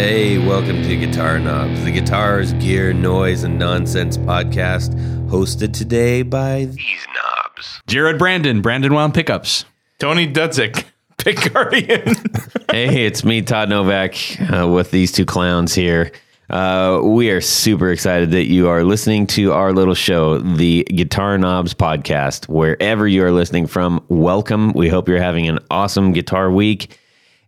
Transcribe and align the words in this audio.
Hey, 0.00 0.38
welcome 0.38 0.82
to 0.84 0.96
Guitar 0.96 1.38
Knobs, 1.38 1.84
the 1.84 1.90
guitars, 1.90 2.54
gear, 2.54 2.94
noise, 2.94 3.42
and 3.42 3.58
nonsense 3.58 4.16
podcast, 4.16 4.94
hosted 5.28 5.74
today 5.74 6.22
by 6.22 6.64
these 6.64 7.06
knobs. 7.14 7.82
Jared 7.86 8.18
Brandon, 8.18 8.62
Brandon 8.62 8.94
Wound 8.94 9.12
Pickups. 9.12 9.66
Tony 9.98 10.26
Dudzik, 10.26 10.86
Pick 11.18 11.52
Guardian. 11.52 12.14
hey, 12.70 13.04
it's 13.04 13.24
me, 13.24 13.42
Todd 13.42 13.68
Novak, 13.68 14.14
uh, 14.40 14.66
with 14.66 14.90
these 14.90 15.12
two 15.12 15.26
clowns 15.26 15.74
here. 15.74 16.12
Uh, 16.48 17.02
we 17.04 17.28
are 17.28 17.42
super 17.42 17.90
excited 17.90 18.30
that 18.30 18.46
you 18.46 18.70
are 18.70 18.84
listening 18.84 19.26
to 19.26 19.52
our 19.52 19.74
little 19.74 19.94
show, 19.94 20.38
the 20.38 20.82
Guitar 20.84 21.36
Knobs 21.36 21.74
podcast. 21.74 22.48
Wherever 22.48 23.06
you 23.06 23.22
are 23.22 23.32
listening 23.32 23.66
from, 23.66 24.02
welcome. 24.08 24.72
We 24.72 24.88
hope 24.88 25.10
you're 25.10 25.20
having 25.20 25.46
an 25.46 25.58
awesome 25.70 26.14
guitar 26.14 26.50
week. 26.50 26.98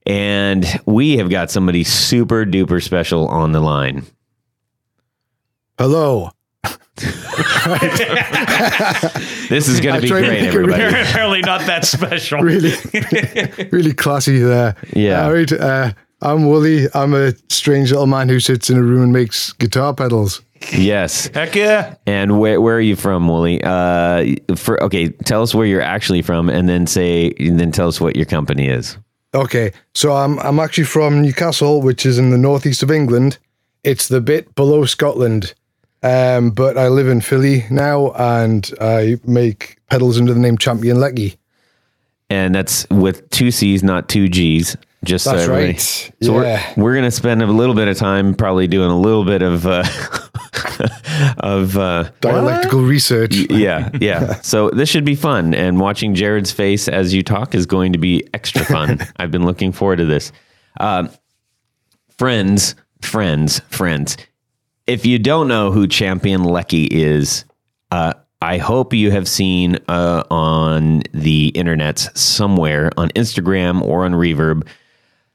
And 0.06 0.64
we 0.86 1.16
have 1.18 1.30
got 1.30 1.50
somebody 1.50 1.84
super 1.84 2.44
duper 2.44 2.82
special 2.82 3.28
on 3.28 3.52
the 3.52 3.60
line. 3.60 4.04
Hello. 5.78 6.30
This 9.48 9.68
is 9.68 9.80
going 9.80 9.96
to 9.96 10.00
be 10.02 10.08
great, 10.08 10.44
everybody. 10.44 10.82
really- 10.82 11.00
Apparently 11.02 11.40
not 11.42 11.60
that 11.66 11.84
special. 11.84 12.40
Really, 12.40 12.72
really 13.70 13.92
classy 13.92 14.38
there. 14.38 14.74
Yeah. 14.94 15.24
All 15.24 15.32
right. 15.32 15.50
Uh, 15.52 15.92
I'm 16.22 16.46
Wooly. 16.48 16.86
I'm 16.94 17.12
a 17.14 17.32
strange 17.50 17.90
little 17.90 18.06
man 18.06 18.28
who 18.28 18.40
sits 18.40 18.70
in 18.70 18.78
a 18.78 18.82
room 18.82 19.02
and 19.02 19.12
makes 19.12 19.52
guitar 19.54 19.92
pedals. 19.94 20.40
Yes. 20.72 21.26
Heck 21.34 21.54
yeah. 21.54 21.96
And 22.06 22.38
where 22.40 22.60
where 22.60 22.76
are 22.76 22.80
you 22.80 22.96
from, 22.96 23.26
Wooly? 23.28 23.60
Uh, 23.62 24.36
for 24.56 24.82
okay, 24.84 25.08
tell 25.08 25.42
us 25.42 25.54
where 25.54 25.66
you're 25.66 25.82
actually 25.82 26.22
from, 26.22 26.48
and 26.48 26.68
then 26.68 26.86
say, 26.86 27.32
and 27.38 27.58
then 27.60 27.72
tell 27.72 27.88
us 27.88 28.00
what 28.00 28.16
your 28.16 28.26
company 28.26 28.68
is. 28.68 28.96
Okay. 29.34 29.72
So 29.94 30.12
I'm 30.12 30.38
I'm 30.40 30.58
actually 30.58 30.84
from 30.84 31.22
Newcastle, 31.22 31.82
which 31.82 32.04
is 32.04 32.18
in 32.18 32.30
the 32.30 32.38
northeast 32.38 32.82
of 32.82 32.90
England. 32.90 33.38
It's 33.84 34.08
the 34.08 34.20
bit 34.20 34.54
below 34.54 34.84
Scotland. 34.84 35.54
Um, 36.02 36.50
but 36.50 36.76
I 36.76 36.88
live 36.88 37.08
in 37.08 37.20
Philly 37.20 37.64
now, 37.70 38.10
and 38.12 38.68
I 38.80 39.18
make 39.24 39.78
pedals 39.88 40.18
under 40.18 40.34
the 40.34 40.40
name 40.40 40.58
Champion 40.58 40.96
Leccy. 40.96 41.36
And 42.28 42.54
that's 42.54 42.88
with 42.90 43.28
two 43.30 43.50
C's, 43.50 43.82
not 43.82 44.08
two 44.08 44.28
G's. 44.28 44.76
Just 45.04 45.24
That's 45.24 45.46
so 45.46 45.50
right. 45.52 45.80
So 45.80 46.12
Yeah. 46.42 46.72
we're, 46.76 46.84
we're 46.84 46.94
gonna 46.94 47.10
spend 47.10 47.42
a 47.42 47.46
little 47.46 47.74
bit 47.74 47.88
of 47.88 47.96
time 47.96 48.34
probably 48.34 48.68
doing 48.68 48.90
a 48.90 48.98
little 49.00 49.24
bit 49.24 49.42
of 49.42 49.66
uh, 49.66 49.82
of 51.38 51.76
uh, 51.76 52.10
Dialectical 52.20 52.82
research. 52.82 53.34
yeah, 53.50 53.90
yeah. 54.00 54.34
So 54.42 54.70
this 54.70 54.88
should 54.88 55.04
be 55.04 55.14
fun, 55.14 55.54
and 55.54 55.80
watching 55.80 56.14
Jared's 56.14 56.52
face 56.52 56.88
as 56.88 57.12
you 57.14 57.22
talk 57.22 57.54
is 57.54 57.66
going 57.66 57.92
to 57.92 57.98
be 57.98 58.26
extra 58.32 58.64
fun. 58.64 59.00
I've 59.16 59.30
been 59.30 59.44
looking 59.44 59.72
forward 59.72 59.96
to 59.96 60.04
this. 60.04 60.30
Um, 60.78 61.10
friends, 62.18 62.74
friends, 63.00 63.60
friends. 63.70 64.16
If 64.86 65.06
you 65.06 65.18
don't 65.18 65.48
know 65.48 65.70
who 65.70 65.86
Champion 65.86 66.42
Leccy 66.42 66.88
is, 66.90 67.44
uh, 67.90 68.14
I 68.40 68.58
hope 68.58 68.92
you 68.92 69.10
have 69.12 69.28
seen 69.28 69.78
uh, 69.88 70.24
on 70.30 71.02
the 71.12 71.48
internet 71.48 71.98
somewhere 72.16 72.90
on 72.96 73.10
Instagram 73.10 73.80
or 73.82 74.04
on 74.04 74.12
Reverb 74.12 74.66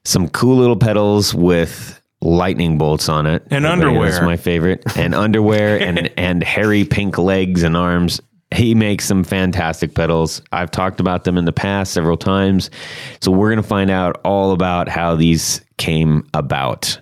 some 0.07 0.29
cool 0.29 0.55
little 0.55 0.77
pedals 0.77 1.35
with 1.35 2.01
lightning 2.21 2.77
bolts 2.77 3.09
on 3.09 3.25
it. 3.25 3.43
And 3.51 3.65
Everybody 3.65 3.97
underwear. 3.97 4.23
my 4.23 4.37
favorite. 4.37 4.81
And 4.95 5.13
underwear 5.13 5.79
and 5.81 6.09
and 6.17 6.41
hairy 6.43 6.85
pink 6.85 7.17
legs 7.17 7.63
and 7.63 7.75
arms. 7.75 8.21
He 8.55 8.73
makes 8.73 9.03
some 9.03 9.25
fantastic 9.25 9.93
pedals. 9.93 10.41
I've 10.53 10.71
talked 10.71 11.01
about 11.01 11.25
them 11.25 11.37
in 11.37 11.43
the 11.43 11.51
past 11.51 11.91
several 11.91 12.15
times. 12.15 12.69
So 13.19 13.29
we're 13.29 13.49
going 13.49 13.61
to 13.61 13.67
find 13.67 13.91
out 13.91 14.21
all 14.23 14.53
about 14.53 14.87
how 14.87 15.17
these 15.17 15.59
came 15.77 16.25
about. 16.33 16.99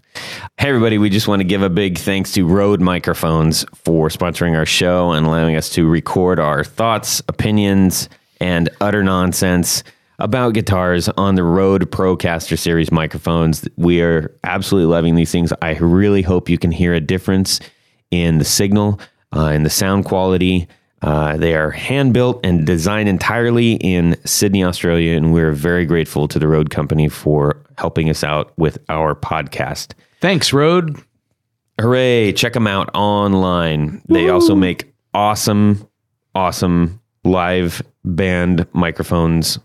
Hey 0.58 0.70
everybody 0.70 0.98
we 0.98 1.10
just 1.10 1.28
want 1.28 1.42
to 1.42 1.44
give 1.44 1.62
a 1.62 1.70
big 1.70 1.98
thanks 1.98 2.32
to 2.32 2.48
rode 2.48 2.82
microphones 2.82 3.66
for 3.76 4.08
sponsoring 4.08 4.58
our 4.58 4.66
show 4.66 5.12
and 5.12 5.28
allowing 5.28 5.56
us 5.56 5.70
to 5.72 5.88
record 5.88 6.40
our 6.40 6.64
thoughts 6.64 7.22
opinions 7.28 8.10
and 8.40 8.70
utter 8.80 9.04
nonsense 9.04 9.84
about 10.20 10.54
guitars 10.54 11.10
on 11.10 11.36
the 11.36 11.44
Rode 11.44 11.90
Procaster 11.92 12.58
series 12.58 12.92
microphones. 12.92 13.68
We 13.76 14.02
are 14.02 14.36
absolutely 14.44 14.92
loving 14.92 15.16
these 15.16 15.32
things. 15.32 15.52
I 15.62 15.74
really 15.76 16.22
hope 16.22 16.50
you 16.50 16.58
can 16.58 16.72
hear 16.72 16.94
a 16.94 17.00
difference 17.00 17.60
in 18.12 18.38
the 18.38 18.46
signal, 18.46 19.00
uh, 19.36 19.48
in 19.48 19.64
the 19.64 19.70
sound 19.70 20.06
quality. 20.06 20.68
Uh, 21.02 21.38
they 21.38 21.54
are 21.56 21.70
hand 21.70 22.14
built 22.14 22.40
and 22.44 22.66
designed 22.66 23.10
entirely 23.10 23.74
in 23.74 24.16
Sydney, 24.26 24.64
Australia, 24.64 25.16
and 25.16 25.34
we're 25.34 25.52
very 25.52 25.86
grateful 25.86 26.28
to 26.28 26.40
the 26.40 26.48
Rode 26.48 26.70
Company 26.70 27.10
for 27.10 27.62
helping 27.78 28.10
us 28.10 28.24
out 28.24 28.54
with 28.58 28.78
our 28.90 29.14
podcast. 29.14 29.94
Thanks, 30.22 30.54
Rode. 30.54 30.98
Hooray! 31.80 32.32
Check 32.32 32.54
them 32.54 32.68
out 32.68 32.90
online. 32.96 34.02
They 34.08 34.30
also 34.30 34.56
make 34.56 34.94
awesome, 35.14 35.86
awesome 36.34 37.02
live 37.26 37.82
band 38.06 38.66
microphones 38.72 39.60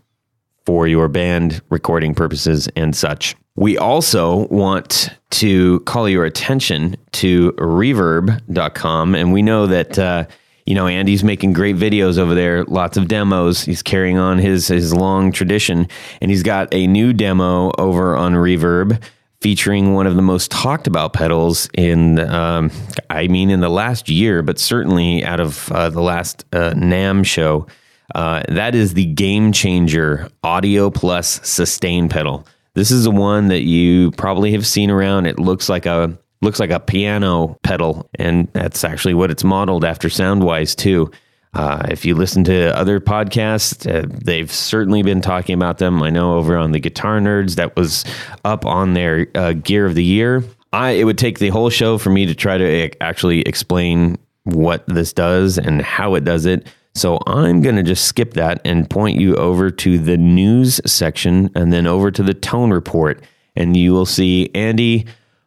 for 0.67 0.87
your 0.87 1.09
band 1.09 1.63
recording 1.71 2.15
purposes 2.15 2.69
and 2.77 2.95
such. 2.95 3.35
We 3.57 3.77
also 3.77 4.47
want 4.49 5.11
to 5.31 5.81
call 5.81 6.09
your 6.09 6.25
attention 6.25 6.97
to 7.13 7.53
reverb.com. 7.53 9.15
And 9.15 9.33
we 9.33 9.43
know 9.43 9.67
that, 9.67 9.99
uh, 9.99 10.27
you 10.67 10.75
know, 10.75 10.87
Andy's 10.87 11.25
making 11.25 11.53
great 11.53 11.77
videos 11.77 12.19
over 12.19 12.35
there, 12.35 12.65
lots 12.65 12.97
of 12.97 13.09
demos. 13.09 13.63
He's 13.63 13.83
carrying 13.83 14.19
on 14.19 14.39
his, 14.39 14.69
his 14.69 14.95
long 14.95 15.33
tradition. 15.33 15.89
And 16.21 16.31
he's 16.31 16.43
got 16.43 16.73
a 16.73 16.87
new 16.87 17.13
demo 17.13 17.73
over 17.77 18.17
on 18.17 18.35
Reverb 18.35 19.03
featuring 19.41 19.95
one 19.95 20.07
of 20.07 20.17
the 20.17 20.23
most 20.23 20.51
talked 20.51 20.87
about 20.87 21.13
pedals 21.13 21.69
in, 21.75 22.19
um, 22.19 22.71
I 23.09 23.27
mean, 23.27 23.51
in 23.51 23.61
the 23.61 23.71
last 23.71 24.09
year, 24.09 24.43
but 24.43 24.59
certainly 24.59 25.25
out 25.25 25.41
of 25.41 25.73
uh, 25.73 25.91
the 25.91 26.03
last 26.03 26.45
uh, 26.53 26.73
NAMM 26.75 27.25
show. 27.25 27.67
Uh, 28.15 28.43
that 28.49 28.75
is 28.75 28.95
the 28.95 29.07
Game 29.07 29.53
Changer 29.53 30.29
Audio 30.43 30.91
Plus 30.91 31.41
Sustain 31.47 32.09
pedal. 32.09 32.47
This 32.75 32.91
is 32.91 33.05
the 33.05 33.11
one 33.11 33.49
that 33.49 33.63
you 33.63 34.11
probably 34.13 34.53
have 34.53 34.67
seen 34.67 34.91
around. 34.91 35.27
It 35.27 35.39
looks 35.39 35.69
like 35.69 35.87
a 35.87 36.17
looks 36.43 36.61
like 36.61 36.71
a 36.71 36.81
piano 36.81 37.59
pedal, 37.63 38.09
and 38.19 38.49
that's 38.53 38.85
actually 38.85 39.15
what 39.15 39.31
it's 39.31 39.45
modeled 39.45 39.85
after 39.85 40.09
sound 40.09 40.43
wise 40.43 40.75
too. 40.75 41.11
Uh, 41.53 41.85
if 41.91 42.05
you 42.05 42.15
listen 42.15 42.45
to 42.45 42.77
other 42.77 43.01
podcasts, 43.01 43.85
uh, 43.93 44.07
they've 44.25 44.53
certainly 44.53 45.03
been 45.03 45.21
talking 45.21 45.55
about 45.55 45.79
them. 45.79 46.01
I 46.03 46.11
know 46.11 46.37
over 46.37 46.57
on 46.57 46.71
the 46.71 46.79
Guitar 46.79 47.19
Nerds, 47.19 47.57
that 47.57 47.75
was 47.75 48.05
up 48.45 48.65
on 48.65 48.95
their 48.95 49.27
uh, 49.35 49.53
Gear 49.55 49.85
of 49.85 49.97
the 49.97 50.05
Year. 50.05 50.45
I 50.73 50.91
it 50.93 51.05
would 51.05 51.19
take 51.19 51.41
the 51.41 51.49
whole 51.49 51.71
show 51.71 51.99
for 51.99 52.11
me 52.11 52.27
to 52.27 52.35
try 52.35 52.57
to 52.57 52.87
uh, 52.87 52.89
actually 53.01 53.43
explain 53.43 54.17
what 54.45 54.87
this 54.87 55.13
does 55.13 55.59
and 55.59 55.83
how 55.83 56.15
it 56.15 56.25
does 56.25 56.47
it. 56.47 56.67
So 56.95 57.19
I'm 57.27 57.63
going 57.63 57.77
to 57.77 57.83
just 57.83 58.05
skip 58.05 58.35
that 58.35 58.61
and 58.65 58.89
point 58.89 59.21
you 59.21 59.37
over 59.37 59.71
to 59.71 59.99
the 59.99 60.17
news 60.17 60.81
section 60.85 61.51
and 61.55 61.73
then 61.73 61.87
over 61.87 62.11
to 62.11 62.23
the 62.23 62.35
tone 62.35 62.71
report. 62.71 63.23
And 63.57 63.77
you 63.77 63.93
will 63.93 64.07
see 64.07 64.51
Andy 64.55 65.07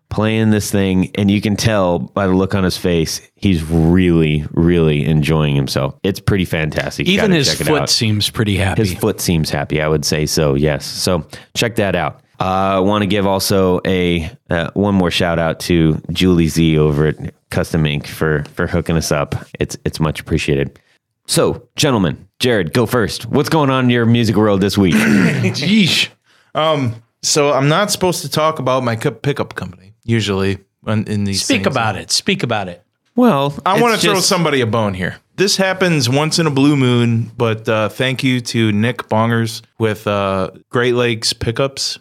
playing 0.10 0.52
this 0.52 0.72
thing. 0.72 1.12
And 1.16 1.30
you 1.30 1.42
can 1.42 1.56
tell 1.56 2.00
by 2.00 2.28
the 2.28 2.34
look 2.34 2.56
on 2.56 2.64
his 2.64 2.78
face, 2.78 3.22
he's 3.36 3.64
really, 3.64 4.46
really 4.52 5.06
enjoying 5.06 5.56
himself. 5.56 5.98
It's 6.04 6.20
pretty 6.20 6.46
fantastic. 6.46 7.08
You 7.08 7.16
Even 7.16 7.32
his 7.32 7.50
check 7.50 7.62
it 7.62 7.68
foot 7.68 7.90
seems 7.90 8.30
pretty 8.30 8.56
happy. 8.56 8.84
His 8.84 8.94
foot 8.94 9.20
seems 9.20 9.50
happy. 9.50 9.82
I 9.82 9.88
would 9.88 10.06
say 10.06 10.26
so. 10.26 10.54
Yes. 10.54 10.86
So 10.86 11.26
check 11.56 11.76
that 11.76 11.96
out. 11.96 12.22
Uh, 12.40 12.76
I 12.76 12.80
want 12.80 13.04
to 13.04 13.08
give 13.08 13.26
also 13.26 13.80
a 13.86 14.30
uh, 14.50 14.70
one 14.74 14.96
more 14.96 15.12
shout 15.12 15.40
out 15.40 15.60
to 15.62 16.02
Julie 16.12 16.48
Z 16.48 16.78
over 16.78 17.08
at 17.08 17.34
Custom 17.50 17.86
Ink 17.86 18.08
for 18.08 18.44
for 18.56 18.68
hooking 18.68 18.98
us 18.98 19.12
up. 19.12 19.36
It's 19.60 19.78
it's 19.86 20.00
much 20.00 20.20
appreciated. 20.20 20.80
So, 21.26 21.68
gentlemen, 21.76 22.28
Jared, 22.40 22.74
go 22.74 22.86
first. 22.86 23.26
What's 23.26 23.50
going 23.50 23.70
on 23.70 23.86
in 23.86 23.90
your 23.90 24.06
music 24.06 24.36
world 24.36 24.62
this 24.62 24.78
week? 24.78 24.94
Yeesh. 24.96 26.10
Um, 26.54 26.96
so 27.22 27.54
I'm 27.54 27.70
not 27.70 27.92
supposed 27.92 28.22
to 28.22 28.30
talk 28.30 28.60
about 28.60 28.84
my 28.84 28.96
pickup 28.96 29.56
company 29.56 29.94
usually 30.04 30.60
in, 30.86 31.06
in 31.06 31.24
these. 31.24 31.44
Speak 31.44 31.64
things. 31.64 31.68
about 31.68 31.96
it. 31.96 32.12
Speak 32.12 32.44
about 32.44 32.68
it. 32.68 32.84
well, 33.16 33.58
I 33.66 33.82
want 33.82 34.00
to 34.00 34.02
throw 34.06 34.20
somebody 34.20 34.62
a 34.62 34.68
bone 34.68 34.94
here. 34.94 35.18
This 35.36 35.58
happens 35.58 36.10
once 36.10 36.38
in 36.38 36.46
a 36.46 36.52
blue 36.52 36.76
moon, 36.76 37.32
but 37.38 37.68
uh, 37.68 37.90
thank 37.90 38.24
you 38.24 38.40
to 38.42 38.72
Nick 38.72 38.98
Bongers 39.10 39.64
with 39.80 40.06
uh, 40.06 40.52
Great 40.70 40.94
Lakes 40.94 41.34
Pickups. 41.34 42.00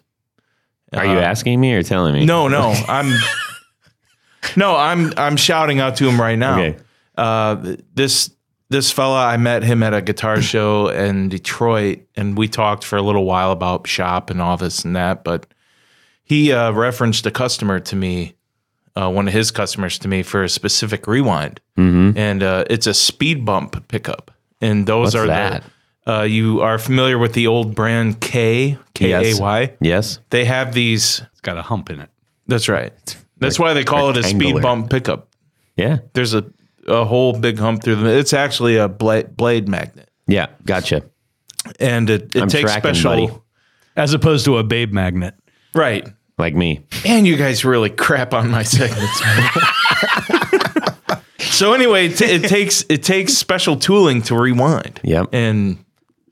Are 0.93 1.07
you 1.07 1.19
asking 1.19 1.59
me 1.59 1.73
or 1.73 1.83
telling 1.83 2.13
me? 2.13 2.27
No, 2.27 2.49
no, 2.49 2.73
I'm 2.87 3.19
no, 4.57 4.77
I'm 4.77 5.15
I'm 5.17 5.37
shouting 5.39 5.81
out 5.81 5.97
to 5.97 6.09
him 6.09 6.21
right 6.21 6.39
now. 6.39 6.61
Okay. 6.61 6.79
Uh, 7.17 7.77
this 7.95 8.31
this 8.73 8.91
fella, 8.91 9.25
I 9.27 9.37
met 9.37 9.63
him 9.63 9.83
at 9.83 9.95
a 9.95 10.03
guitar 10.03 10.43
show 10.43 10.89
in 10.89 11.29
Detroit, 11.29 12.01
and 12.17 12.37
we 12.37 12.49
talked 12.49 12.85
for 12.85 12.97
a 12.97 13.03
little 13.03 13.25
while 13.25 13.53
about 13.53 13.87
shop 13.87 14.29
and 14.31 14.43
all 14.43 14.57
this 14.57 14.85
and 14.85 14.97
that. 14.97 15.23
But 15.25 15.47
he 16.25 16.53
uh, 16.53 16.73
referenced 16.73 17.25
a 17.27 17.31
customer 17.31 17.79
to 17.81 17.97
me, 17.97 18.35
uh, 18.97 19.11
one 19.11 19.29
of 19.29 19.35
his 19.35 19.51
customers 19.51 19.99
to 20.01 20.09
me 20.09 20.23
for 20.23 20.43
a 20.43 20.49
specific 20.49 21.07
rewind, 21.07 21.61
Mm-hmm. 21.79 22.19
and 22.19 22.43
uh, 22.43 22.65
it's 22.69 22.87
a 22.87 22.93
speed 22.95 23.45
bump 23.47 23.89
pickup. 23.89 24.31
And 24.61 24.87
those 24.87 25.15
What's 25.15 25.17
are 25.17 25.27
that? 25.29 25.63
the 26.05 26.13
uh, 26.13 26.23
you 26.23 26.61
are 26.61 26.79
familiar 26.79 27.17
with 27.17 27.33
the 27.33 27.47
old 27.47 27.75
brand 27.75 28.21
K 28.21 28.77
K 28.95 29.13
A 29.33 29.41
Y. 29.41 29.73
Yes. 29.81 30.19
They 30.31 30.45
have 30.45 30.75
these 30.75 31.23
It's 31.33 31.41
got 31.41 31.57
a 31.57 31.63
hump 31.63 31.91
in 31.91 32.01
it. 32.01 32.11
That's 32.49 32.69
right. 32.69 32.93
That's 33.39 33.59
why 33.59 33.73
they 33.73 33.85
call 33.85 34.11
it 34.11 34.17
a 34.19 34.23
speed 34.23 34.61
bump 34.61 34.91
pickup. 34.91 35.29
Yeah. 35.77 35.99
There's 36.13 36.35
a 36.35 36.45
a 36.87 37.05
whole 37.05 37.33
big 37.39 37.59
hump 37.59 37.83
through 37.83 37.97
them. 37.97 38.07
It's 38.07 38.33
actually 38.33 38.77
a 38.77 38.89
blade 38.89 39.37
blade 39.37 39.69
magnet, 39.69 40.09
Yeah. 40.27 40.47
Gotcha. 40.65 41.03
and 41.81 42.09
it, 42.11 42.35
it 42.35 42.43
I'm 42.43 42.49
takes 42.49 42.71
tracking, 42.71 42.95
special. 42.95 43.27
buddy. 43.29 43.39
As 43.97 44.15
opposed 44.15 44.45
to 44.47 44.57
a 44.59 44.65
babe 44.65 44.93
magnet. 44.93 45.35
Right. 45.75 46.09
Like 46.39 46.55
me. 46.55 46.81
And 47.05 47.27
you 47.27 47.37
guys 47.37 47.65
really 47.65 47.91
crap 47.91 48.33
on 48.35 48.51
my 48.51 48.63
segments. 48.63 49.21
so 51.39 51.73
anyway, 51.75 52.07
it, 52.07 52.21
it 52.21 52.45
takes 52.49 52.85
it 52.89 53.03
takes 53.03 53.35
special 53.35 53.77
tooling 53.77 54.23
to 54.23 54.37
rewind. 54.39 55.01
Yep. 55.05 55.29
And 55.33 55.85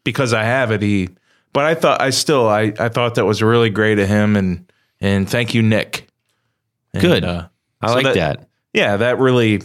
because 0.04 0.32
I 0.32 0.44
have 0.44 0.70
it, 0.70 0.82
he. 0.82 1.08
But 1.52 1.64
I 1.64 1.74
thought 1.74 2.00
I 2.00 2.10
still 2.10 2.48
I 2.48 2.72
I 2.78 2.88
thought 2.88 3.16
that 3.16 3.24
was 3.24 3.42
really 3.42 3.70
great 3.70 3.98
of 3.98 4.08
him, 4.08 4.36
and 4.36 4.70
and 5.00 5.28
thank 5.28 5.52
you, 5.54 5.62
Nick. 5.62 6.08
And, 6.94 7.02
Good. 7.02 7.24
uh, 7.24 7.48
I 7.80 7.88
so 7.88 7.94
like 7.94 8.14
that. 8.14 8.48
Yeah, 8.72 8.96
that 8.98 9.18
really 9.18 9.62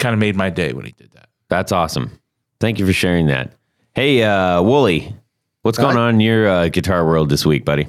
kind 0.00 0.12
of 0.12 0.18
made 0.18 0.34
my 0.34 0.50
day 0.50 0.72
when 0.72 0.84
he 0.84 0.92
did 0.92 1.12
that. 1.12 1.28
That's 1.48 1.72
awesome. 1.72 2.18
Thank 2.58 2.78
you 2.78 2.86
for 2.86 2.92
sharing 2.92 3.26
that. 3.26 3.52
Hey, 3.94 4.22
uh, 4.22 4.62
Wooly, 4.62 5.14
what's 5.62 5.78
going 5.78 5.96
Hi. 5.96 6.02
on 6.02 6.14
in 6.14 6.20
your 6.20 6.48
uh, 6.48 6.68
guitar 6.68 7.06
world 7.06 7.28
this 7.28 7.46
week, 7.46 7.64
buddy? 7.64 7.86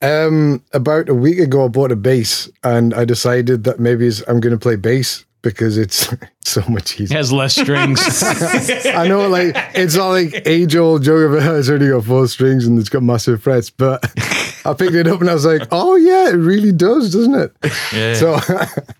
Um, 0.00 0.64
about 0.72 1.08
a 1.08 1.14
week 1.14 1.38
ago, 1.38 1.64
I 1.64 1.68
bought 1.68 1.92
a 1.92 1.96
bass, 1.96 2.50
and 2.64 2.92
I 2.92 3.04
decided 3.04 3.64
that 3.64 3.78
maybe 3.78 4.10
I'm 4.26 4.40
going 4.40 4.52
to 4.52 4.58
play 4.58 4.76
bass 4.76 5.24
because 5.42 5.76
it's 5.76 6.08
so 6.44 6.62
much 6.68 6.94
easier. 6.94 7.04
It 7.04 7.04
easier. 7.04 7.16
has 7.18 7.32
less 7.32 7.54
strings. 7.56 8.22
I 8.86 9.06
know, 9.08 9.28
like 9.28 9.54
it's 9.74 9.96
not 9.96 10.08
like 10.10 10.46
age 10.46 10.74
old 10.76 11.02
joke 11.02 11.32
of. 11.36 11.56
It's 11.58 11.68
only 11.68 11.88
got 11.88 12.04
four 12.04 12.26
strings 12.28 12.66
and 12.66 12.78
it's 12.78 12.88
got 12.88 13.02
massive 13.02 13.42
frets, 13.42 13.70
but 13.70 14.02
I 14.64 14.74
picked 14.74 14.94
it 14.94 15.06
up 15.08 15.20
and 15.20 15.28
I 15.28 15.34
was 15.34 15.44
like, 15.44 15.68
oh 15.72 15.96
yeah, 15.96 16.28
it 16.30 16.36
really 16.36 16.72
does, 16.72 17.12
doesn't 17.12 17.34
it? 17.34 17.52
Yeah. 17.92 18.14
So 18.14 18.38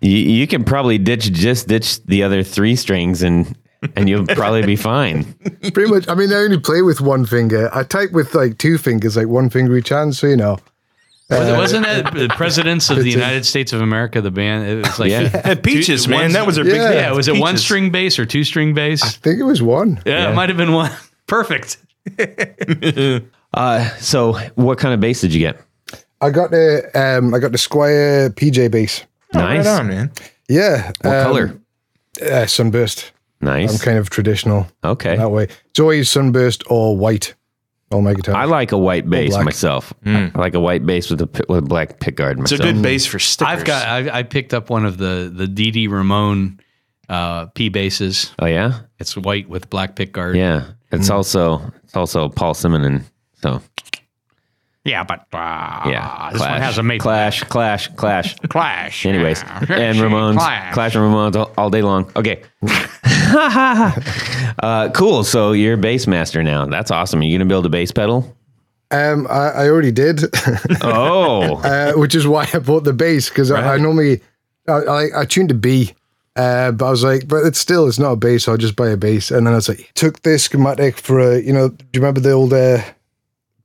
You, 0.00 0.16
you 0.16 0.46
can 0.46 0.64
probably 0.64 0.98
ditch 0.98 1.32
just 1.32 1.68
ditch 1.68 2.02
the 2.04 2.22
other 2.24 2.42
three 2.42 2.76
strings 2.76 3.22
and 3.22 3.56
and 3.96 4.08
you'll 4.08 4.26
probably 4.26 4.64
be 4.64 4.76
fine. 4.76 5.24
pretty 5.72 5.90
much, 5.90 6.08
I 6.08 6.14
mean, 6.14 6.32
I 6.32 6.36
only 6.36 6.60
play 6.60 6.82
with 6.82 7.00
one 7.00 7.26
finger. 7.26 7.68
I 7.74 7.82
type 7.82 8.12
with 8.12 8.32
like 8.32 8.58
two 8.58 8.78
fingers, 8.78 9.16
like 9.16 9.26
one 9.26 9.50
finger 9.50 9.76
each 9.76 9.88
hand. 9.88 10.14
So 10.14 10.28
you 10.28 10.36
know, 10.36 10.58
Wasn't 11.32 11.86
it 11.86 12.04
the 12.14 12.28
Presidents 12.36 12.90
of 12.90 12.98
the 12.98 13.10
United 13.10 13.44
States 13.46 13.72
of 13.72 13.80
America, 13.80 14.20
the 14.20 14.30
band? 14.30 14.66
It 14.68 14.86
was 14.86 14.98
like 14.98 15.10
Yeah. 15.10 15.30
At 15.44 15.62
Peaches, 15.62 16.04
Two- 16.04 16.10
man, 16.10 16.20
one's- 16.22 16.32
that 16.34 16.46
was 16.46 16.58
a 16.58 16.64
big. 16.64 16.74
Yeah. 16.76 16.92
Yeah, 16.92 17.12
was 17.12 17.28
it 17.28 17.36
one 17.38 17.52
Peaches. 17.54 17.64
string 17.64 17.90
bass 17.90 18.18
or 18.18 18.26
two 18.26 18.44
string 18.44 18.74
bass? 18.74 19.02
I 19.02 19.08
think 19.08 19.38
it 19.40 19.44
was 19.44 19.62
one. 19.62 20.00
Yeah, 20.06 20.30
it 20.30 20.34
might 20.34 20.48
have 20.48 20.58
been 20.58 20.72
one. 20.72 20.90
Perfect. 21.26 21.78
Uh, 23.54 23.86
so, 23.98 24.32
what 24.54 24.78
kind 24.78 24.94
of 24.94 25.00
bass 25.00 25.20
did 25.20 25.34
you 25.34 25.38
get? 25.38 25.60
I 26.22 26.30
got 26.30 26.50
the 26.52 26.88
um, 26.94 27.34
I 27.34 27.38
got 27.38 27.52
the 27.52 27.58
Squier 27.58 28.30
PJ 28.30 28.70
bass. 28.70 29.04
Nice. 29.34 29.66
Right 29.66 29.78
on, 29.78 29.88
man. 29.88 30.10
Yeah, 30.48 30.90
What 31.02 31.14
um, 31.16 31.22
color? 31.24 31.60
Uh, 32.22 32.46
sunburst. 32.46 33.12
Nice. 33.42 33.68
I'm 33.68 33.74
Nice. 33.74 33.82
kind 33.84 33.98
of 33.98 34.08
traditional 34.08 34.68
Okay. 34.84 35.16
that 35.16 35.30
way. 35.30 35.48
It's 35.70 35.80
always 35.80 36.08
sunburst 36.08 36.62
or 36.70 36.96
white. 36.96 37.34
All 37.92 38.00
my 38.02 38.14
guitars. 38.14 38.34
I 38.34 38.44
like 38.44 38.72
a 38.72 38.78
white 38.78 39.08
bass 39.08 39.30
black. 39.30 39.44
myself. 39.44 39.92
I 40.06 40.30
like 40.34 40.54
a 40.54 40.60
white 40.60 40.84
bass 40.86 41.10
with 41.10 41.20
a 41.20 41.26
pi- 41.26 41.44
with 41.48 41.58
a 41.58 41.62
black 41.62 41.98
pickguard 42.00 42.40
It's 42.40 42.52
a 42.52 42.58
good 42.58 42.80
base 42.82 43.04
for 43.06 43.18
stickers. 43.18 43.58
I've 43.60 43.64
got. 43.64 43.86
I, 43.86 44.18
I 44.18 44.22
picked 44.22 44.54
up 44.54 44.70
one 44.70 44.84
of 44.86 44.98
the 44.98 45.30
the 45.34 45.46
Dee 45.46 45.70
Dee 45.70 45.86
Ramone 45.88 46.58
uh, 47.08 47.46
P 47.46 47.68
basses. 47.68 48.32
oh 48.38 48.46
yeah, 48.46 48.80
It's 48.98 49.16
white 49.16 49.48
with 49.48 49.68
black 49.70 49.94
pickguard. 49.96 50.36
yeah. 50.36 50.68
It's 50.90 51.08
also 51.10 51.62
it's 51.84 51.96
also 51.96 52.28
Paul 52.28 52.54
Simonon. 52.54 53.02
So 53.42 53.60
yeah, 54.84 55.04
but 55.04 55.20
uh, 55.32 55.82
yeah, 55.88 56.30
this 56.32 56.40
one 56.40 56.60
has 56.60 56.78
a 56.78 56.82
maple 56.82 57.04
clash, 57.04 57.42
clash, 57.44 57.88
clash. 57.96 58.36
clash. 58.48 59.06
Anyways, 59.12 59.42
Yeah. 59.42 59.58
and 59.70 59.98
Ramones, 59.98 60.34
Clash. 60.38 60.74
Clash 60.74 60.94
and 60.94 61.04
Ramones 61.04 61.36
all, 61.36 61.52
all 61.56 61.70
day 61.70 61.82
long. 61.82 62.10
Okay. 62.16 62.42
uh, 64.62 64.90
cool. 64.94 65.24
So 65.24 65.52
you're 65.52 65.74
a 65.74 65.78
bass 65.78 66.06
master 66.06 66.42
now. 66.42 66.66
That's 66.66 66.90
awesome. 66.90 67.20
Are 67.20 67.24
you 67.24 67.36
gonna 67.38 67.48
build 67.48 67.66
a 67.66 67.70
bass 67.70 67.90
pedal? 67.92 68.36
um, 68.90 69.26
I, 69.30 69.48
I 69.50 69.68
already 69.68 69.90
did, 69.90 70.20
Oh, 70.82 71.56
uh, 71.64 71.92
which 71.94 72.14
is 72.14 72.26
why 72.26 72.46
I 72.52 72.58
bought 72.58 72.84
the 72.84 72.92
bass 72.92 73.30
because 73.30 73.50
I, 73.50 73.74
I 73.74 73.78
normally 73.78 74.20
I, 74.68 74.72
I, 74.72 75.20
I 75.22 75.24
tuned 75.24 75.48
to 75.48 75.54
B, 75.54 75.94
uh, 76.36 76.72
but 76.72 76.84
I 76.86 76.90
was 76.90 77.02
like, 77.02 77.26
but 77.26 77.46
it's 77.46 77.58
still 77.58 77.88
it's 77.88 77.98
not 77.98 78.12
a 78.12 78.16
bass. 78.16 78.44
So 78.44 78.52
I'll 78.52 78.58
just 78.58 78.76
buy 78.76 78.90
a 78.90 78.96
bass. 78.98 79.30
And 79.30 79.46
then 79.46 79.54
I 79.54 79.56
was 79.56 79.68
like, 79.70 79.90
took 79.94 80.20
this 80.22 80.44
schematic 80.44 80.98
for 80.98 81.20
a 81.20 81.40
you 81.40 81.52
know, 81.54 81.68
do 81.70 81.84
you 81.94 82.00
remember 82.00 82.20
the 82.20 82.32
old 82.32 82.52
uh, 82.52 82.82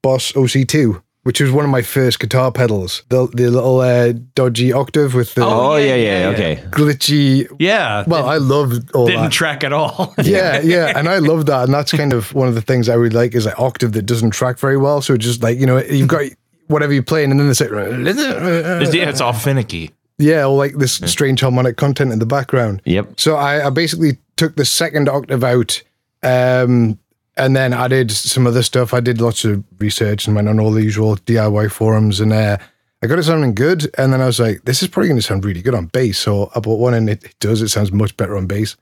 Boss 0.01 0.31
OC2? 0.31 1.01
Which 1.27 1.41
was 1.41 1.51
one 1.51 1.65
of 1.65 1.71
my 1.71 1.81
first 1.81 2.21
guitar 2.21 2.53
pedals, 2.53 3.03
the 3.09 3.27
the 3.27 3.49
little 3.49 3.81
uh, 3.81 4.13
dodgy 4.33 4.71
octave 4.71 5.13
with 5.13 5.33
the 5.33 5.43
oh 5.45 5.75
yeah, 5.75 5.87
yeah, 5.87 5.95
yeah, 5.95 6.01
yeah, 6.03 6.19
yeah. 6.19 6.27
okay. 6.29 6.63
Oh, 6.63 6.69
glitchy. 6.69 7.55
Yeah. 7.59 8.05
Well, 8.07 8.29
I 8.29 8.37
loved 8.37 8.95
all 8.95 9.07
didn't 9.07 9.23
that. 9.23 9.31
track 9.33 9.65
at 9.65 9.73
all. 9.73 10.15
yeah, 10.23 10.61
yeah, 10.61 10.93
and 10.97 11.09
I 11.09 11.17
love 11.17 11.45
that, 11.47 11.65
and 11.65 11.73
that's 11.73 11.91
kind 11.91 12.13
of 12.13 12.33
one 12.33 12.47
of 12.47 12.55
the 12.55 12.61
things 12.61 12.87
I 12.87 12.93
really 12.93 13.13
like 13.13 13.35
is 13.35 13.45
like 13.45 13.59
octave 13.59 13.91
that 13.91 14.03
doesn't 14.03 14.31
track 14.31 14.57
very 14.57 14.77
well. 14.77 15.01
So 15.01 15.15
it's 15.15 15.25
just 15.25 15.43
like 15.43 15.59
you 15.59 15.65
know 15.65 15.79
you've 15.83 16.07
got 16.07 16.31
whatever 16.67 16.93
you're 16.93 17.03
playing, 17.03 17.31
and 17.31 17.41
then 17.41 17.49
it's 17.49 17.59
like 17.59 17.71
It's, 17.73 18.95
yeah, 18.95 19.09
it's 19.09 19.19
all 19.19 19.33
finicky. 19.33 19.91
yeah, 20.17 20.45
or 20.45 20.55
like 20.55 20.75
this 20.77 20.93
strange 20.93 21.41
harmonic 21.41 21.75
content 21.75 22.13
in 22.13 22.19
the 22.19 22.25
background. 22.25 22.81
Yep. 22.85 23.19
So 23.19 23.35
I, 23.35 23.67
I 23.67 23.69
basically 23.69 24.17
took 24.37 24.55
the 24.55 24.63
second 24.63 25.09
octave 25.09 25.43
out, 25.43 25.83
um, 26.23 26.97
and 27.37 27.55
then 27.55 27.73
I 27.73 27.87
did 27.87 28.11
some 28.11 28.45
other 28.47 28.63
stuff. 28.63 28.93
I 28.93 28.99
did 28.99 29.21
lots 29.21 29.45
of 29.45 29.63
research 29.79 30.27
and 30.27 30.35
went 30.35 30.47
on 30.49 30.59
all 30.59 30.71
the 30.71 30.83
usual 30.83 31.15
DIY 31.17 31.71
forums, 31.71 32.19
and 32.19 32.33
uh, 32.33 32.57
I 33.03 33.07
got 33.07 33.19
it 33.19 33.23
sounding 33.23 33.53
good. 33.55 33.89
And 33.97 34.11
then 34.13 34.21
I 34.21 34.25
was 34.25 34.39
like, 34.39 34.63
this 34.65 34.81
is 34.81 34.87
probably 34.89 35.09
going 35.09 35.19
to 35.19 35.25
sound 35.25 35.45
really 35.45 35.61
good 35.61 35.75
on 35.75 35.85
bass. 35.87 36.17
So 36.19 36.51
I 36.55 36.59
bought 36.59 36.79
one, 36.79 36.93
and 36.93 37.09
it, 37.09 37.23
it 37.23 37.35
does. 37.39 37.61
It 37.61 37.69
sounds 37.69 37.91
much 37.91 38.15
better 38.17 38.35
on 38.37 38.47
bass. 38.47 38.75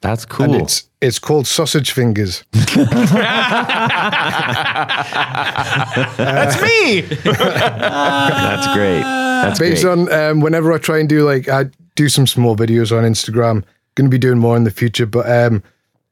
That's 0.00 0.24
And 0.24 0.32
cool. 0.32 0.54
it's 0.56 0.88
it's 1.00 1.18
called 1.20 1.46
Sausage 1.46 1.92
Fingers. 1.92 2.42
That's 6.16 6.60
me. 6.62 7.00
That's 7.02 8.66
great. 8.74 9.02
That's 9.02 9.58
based 9.58 9.82
great. 9.84 9.92
on 9.92 10.12
um, 10.12 10.40
whenever 10.40 10.72
I 10.72 10.78
try 10.78 10.98
and 10.98 11.08
do 11.08 11.24
like 11.24 11.48
I 11.48 11.66
do 11.94 12.08
some 12.08 12.26
small 12.26 12.56
videos 12.56 12.96
on 12.96 13.04
Instagram. 13.04 13.64
Going 13.94 14.06
to 14.06 14.14
be 14.14 14.18
doing 14.18 14.38
more 14.38 14.56
in 14.56 14.64
the 14.64 14.70
future, 14.70 15.04
but 15.06 15.30
um, 15.30 15.62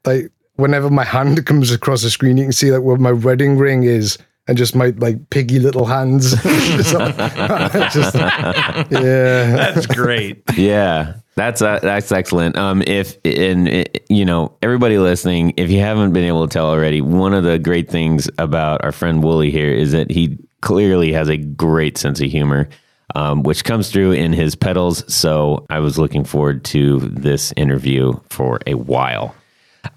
like 0.05 0.31
whenever 0.55 0.89
my 0.89 1.03
hand 1.03 1.45
comes 1.45 1.71
across 1.71 2.01
the 2.03 2.09
screen, 2.09 2.37
you 2.37 2.43
can 2.45 2.51
see 2.53 2.71
like 2.71 2.81
where 2.83 2.97
my 2.97 3.11
wedding 3.11 3.57
ring 3.57 3.83
is, 3.83 4.17
and 4.47 4.57
just 4.57 4.75
my 4.75 4.87
like 4.97 5.29
piggy 5.29 5.59
little 5.59 5.85
hands. 5.85 6.31
Just- 6.43 6.91
just- 7.93 8.15
yeah, 8.15 9.55
That's 9.55 9.85
great. 9.85 10.41
Yeah, 10.55 11.15
that's 11.35 11.61
uh, 11.61 11.79
that's 11.81 12.11
excellent. 12.11 12.57
Um, 12.57 12.81
if 12.87 13.17
and 13.25 13.67
uh, 13.69 13.83
you 14.09 14.25
know 14.25 14.55
everybody 14.61 14.97
listening, 14.97 15.53
if 15.57 15.69
you 15.69 15.79
haven't 15.79 16.13
been 16.13 16.23
able 16.25 16.47
to 16.47 16.51
tell 16.51 16.65
already, 16.67 17.01
one 17.01 17.33
of 17.33 17.43
the 17.43 17.59
great 17.59 17.89
things 17.89 18.29
about 18.37 18.83
our 18.83 18.91
friend 18.91 19.23
Wooly 19.23 19.51
here 19.51 19.71
is 19.71 19.91
that 19.91 20.09
he 20.11 20.37
clearly 20.61 21.11
has 21.13 21.27
a 21.29 21.37
great 21.37 21.97
sense 21.97 22.19
of 22.21 22.29
humor, 22.29 22.67
um, 23.15 23.43
which 23.43 23.63
comes 23.63 23.89
through 23.91 24.11
in 24.11 24.33
his 24.33 24.55
pedals. 24.55 25.03
So 25.13 25.65
I 25.69 25.79
was 25.79 25.97
looking 25.97 26.23
forward 26.23 26.63
to 26.65 26.99
this 26.99 27.53
interview 27.57 28.13
for 28.29 28.59
a 28.67 28.73
while. 28.75 29.35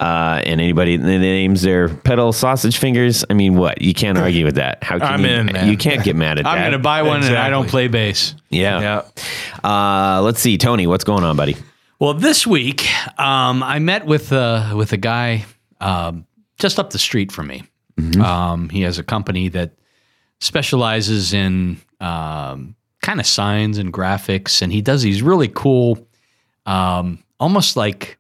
Uh, 0.01 0.41
and 0.45 0.61
anybody 0.61 0.97
that 0.97 1.05
names 1.07 1.63
their 1.63 1.89
pedal 1.89 2.33
sausage 2.33 2.79
fingers, 2.79 3.25
I 3.29 3.35
mean, 3.35 3.55
what 3.55 3.83
you 3.83 3.93
can't 3.93 4.17
argue 4.17 4.45
with 4.45 4.55
that. 4.55 4.83
How 4.83 4.99
can 4.99 5.07
I'm 5.13 5.21
you? 5.25 5.29
in, 5.31 5.47
man. 5.47 5.69
You 5.69 5.77
can't 5.77 6.03
get 6.03 6.17
mad 6.17 6.39
at 6.39 6.47
I'm 6.47 6.57
that. 6.57 6.63
going 6.63 6.73
to 6.73 6.79
buy 6.79 7.03
one 7.03 7.23
and 7.23 7.37
I 7.37 7.51
don't 7.51 7.69
play 7.69 7.89
bass. 7.89 8.35
Yeah. 8.49 9.03
Yeah. 9.63 9.69
Uh, 9.69 10.23
let's 10.23 10.41
see, 10.41 10.57
Tony, 10.57 10.87
what's 10.87 11.05
going 11.05 11.23
on, 11.23 11.37
buddy? 11.37 11.57
Well, 11.99 12.15
this 12.15 12.47
week 12.47 12.87
um, 13.21 13.63
I 13.63 13.79
met 13.79 14.07
with 14.07 14.33
uh, 14.33 14.73
with 14.75 14.93
a 14.93 14.97
guy 14.97 15.45
um, 15.81 16.27
just 16.59 16.79
up 16.79 16.91
the 16.91 16.99
street 16.99 17.31
from 17.31 17.47
me. 17.49 17.63
Um, 18.21 18.71
he 18.71 18.83
has 18.83 18.99
a 18.99 19.05
company 19.05 19.49
that 19.51 19.73
specializes 20.41 21.33
in 21.33 21.79
um, 22.01 22.75
kind 23.03 23.21
of 23.21 23.27
signs 23.27 23.79
and 23.79 23.93
graphics, 23.93 24.63
and 24.63 24.73
he 24.73 24.83
does 24.83 25.03
these 25.03 25.23
really 25.23 25.49
cool, 25.49 26.07
um, 26.67 27.23
almost 27.39 27.77
like 27.77 28.19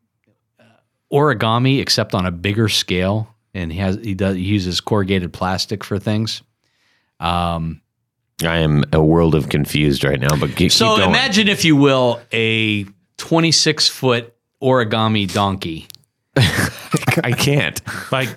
origami, 1.15 1.81
except 1.81 2.15
on 2.15 2.27
a 2.27 2.33
bigger 2.33 2.69
scale. 2.69 3.29
And 3.55 3.73
he 3.73 3.79
has 3.79 3.97
he 3.97 4.15
does 4.15 4.37
he 4.37 4.43
uses 4.43 4.81
corrugated 4.81 5.33
plastic 5.33 5.85
for 5.85 5.99
things. 5.99 6.43
Um, 7.21 7.81
I 8.43 8.59
am 8.59 8.85
a 8.93 9.03
world 9.03 9.37
of 9.37 9.49
confused 9.49 10.03
right 10.03 10.19
now, 10.19 10.37
but 10.37 10.57
keep, 10.57 10.73
so 10.73 10.89
keep 10.89 10.99
going. 10.99 11.11
imagine, 11.11 11.47
if 11.47 11.65
you 11.65 11.77
will, 11.77 12.21
a 12.33 12.85
26 13.19 13.89
foot 13.89 14.35
origami 14.61 15.33
donkey. 15.33 15.87
I 16.37 17.33
can't. 17.39 17.81
Like 18.11 18.29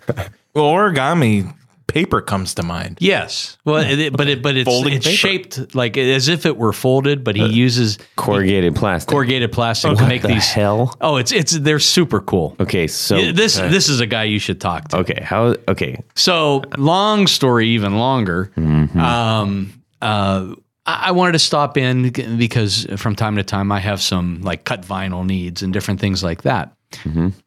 well, 0.53 0.65
origami 0.65 1.51
paper 1.87 2.21
comes 2.21 2.53
to 2.55 2.63
mind. 2.63 2.97
Yes. 2.99 3.57
Well, 3.65 3.77
it, 3.77 4.15
but 4.15 4.27
it, 4.27 4.41
but 4.43 4.57
it's, 4.57 4.67
Folding 4.69 4.93
it's 4.93 5.05
paper. 5.05 5.17
shaped 5.17 5.75
like 5.75 5.97
as 5.97 6.27
if 6.27 6.45
it 6.45 6.57
were 6.57 6.73
folded, 6.73 7.23
but 7.23 7.35
he 7.35 7.45
uses 7.47 7.97
Corrugated 8.15 8.75
plastic. 8.75 9.09
corrugated 9.09 9.51
plastic 9.51 9.97
to 9.97 10.07
make 10.07 10.21
the 10.21 10.27
these. 10.29 10.45
hell? 10.51 10.95
Oh, 11.01 11.15
it's 11.17 11.31
it's 11.31 11.53
they're 11.57 11.79
super 11.79 12.19
cool. 12.19 12.55
Okay, 12.59 12.87
so 12.87 13.31
this 13.31 13.55
this 13.55 13.89
is 13.89 13.99
a 14.01 14.05
guy 14.05 14.23
you 14.25 14.39
should 14.39 14.59
talk 14.61 14.89
to. 14.89 14.97
okay, 14.97 15.21
how? 15.23 15.55
Okay, 15.67 16.03
So 16.15 16.63
long 16.77 17.25
story, 17.27 17.69
even 17.69 17.97
longer. 17.97 18.51
Mm-hmm. 18.57 18.99
Um, 18.99 19.81
uh, 20.01 20.53
I 20.85 21.07
I 21.07 21.11
wanted 21.11 21.33
to 21.33 21.39
stop 21.39 21.77
in 21.77 22.11
because 22.37 22.85
from 22.97 23.15
time 23.15 23.35
to 23.37 23.43
time 23.43 23.71
I 23.71 23.79
have 23.79 24.01
some 24.01 24.41
like 24.41 24.63
cut 24.63 24.83
vinyl 24.83 25.25
needs 25.25 25.61
and 25.61 25.73
different 25.73 25.99
things 25.99 26.23
like 26.23 26.43
that. 26.43 26.73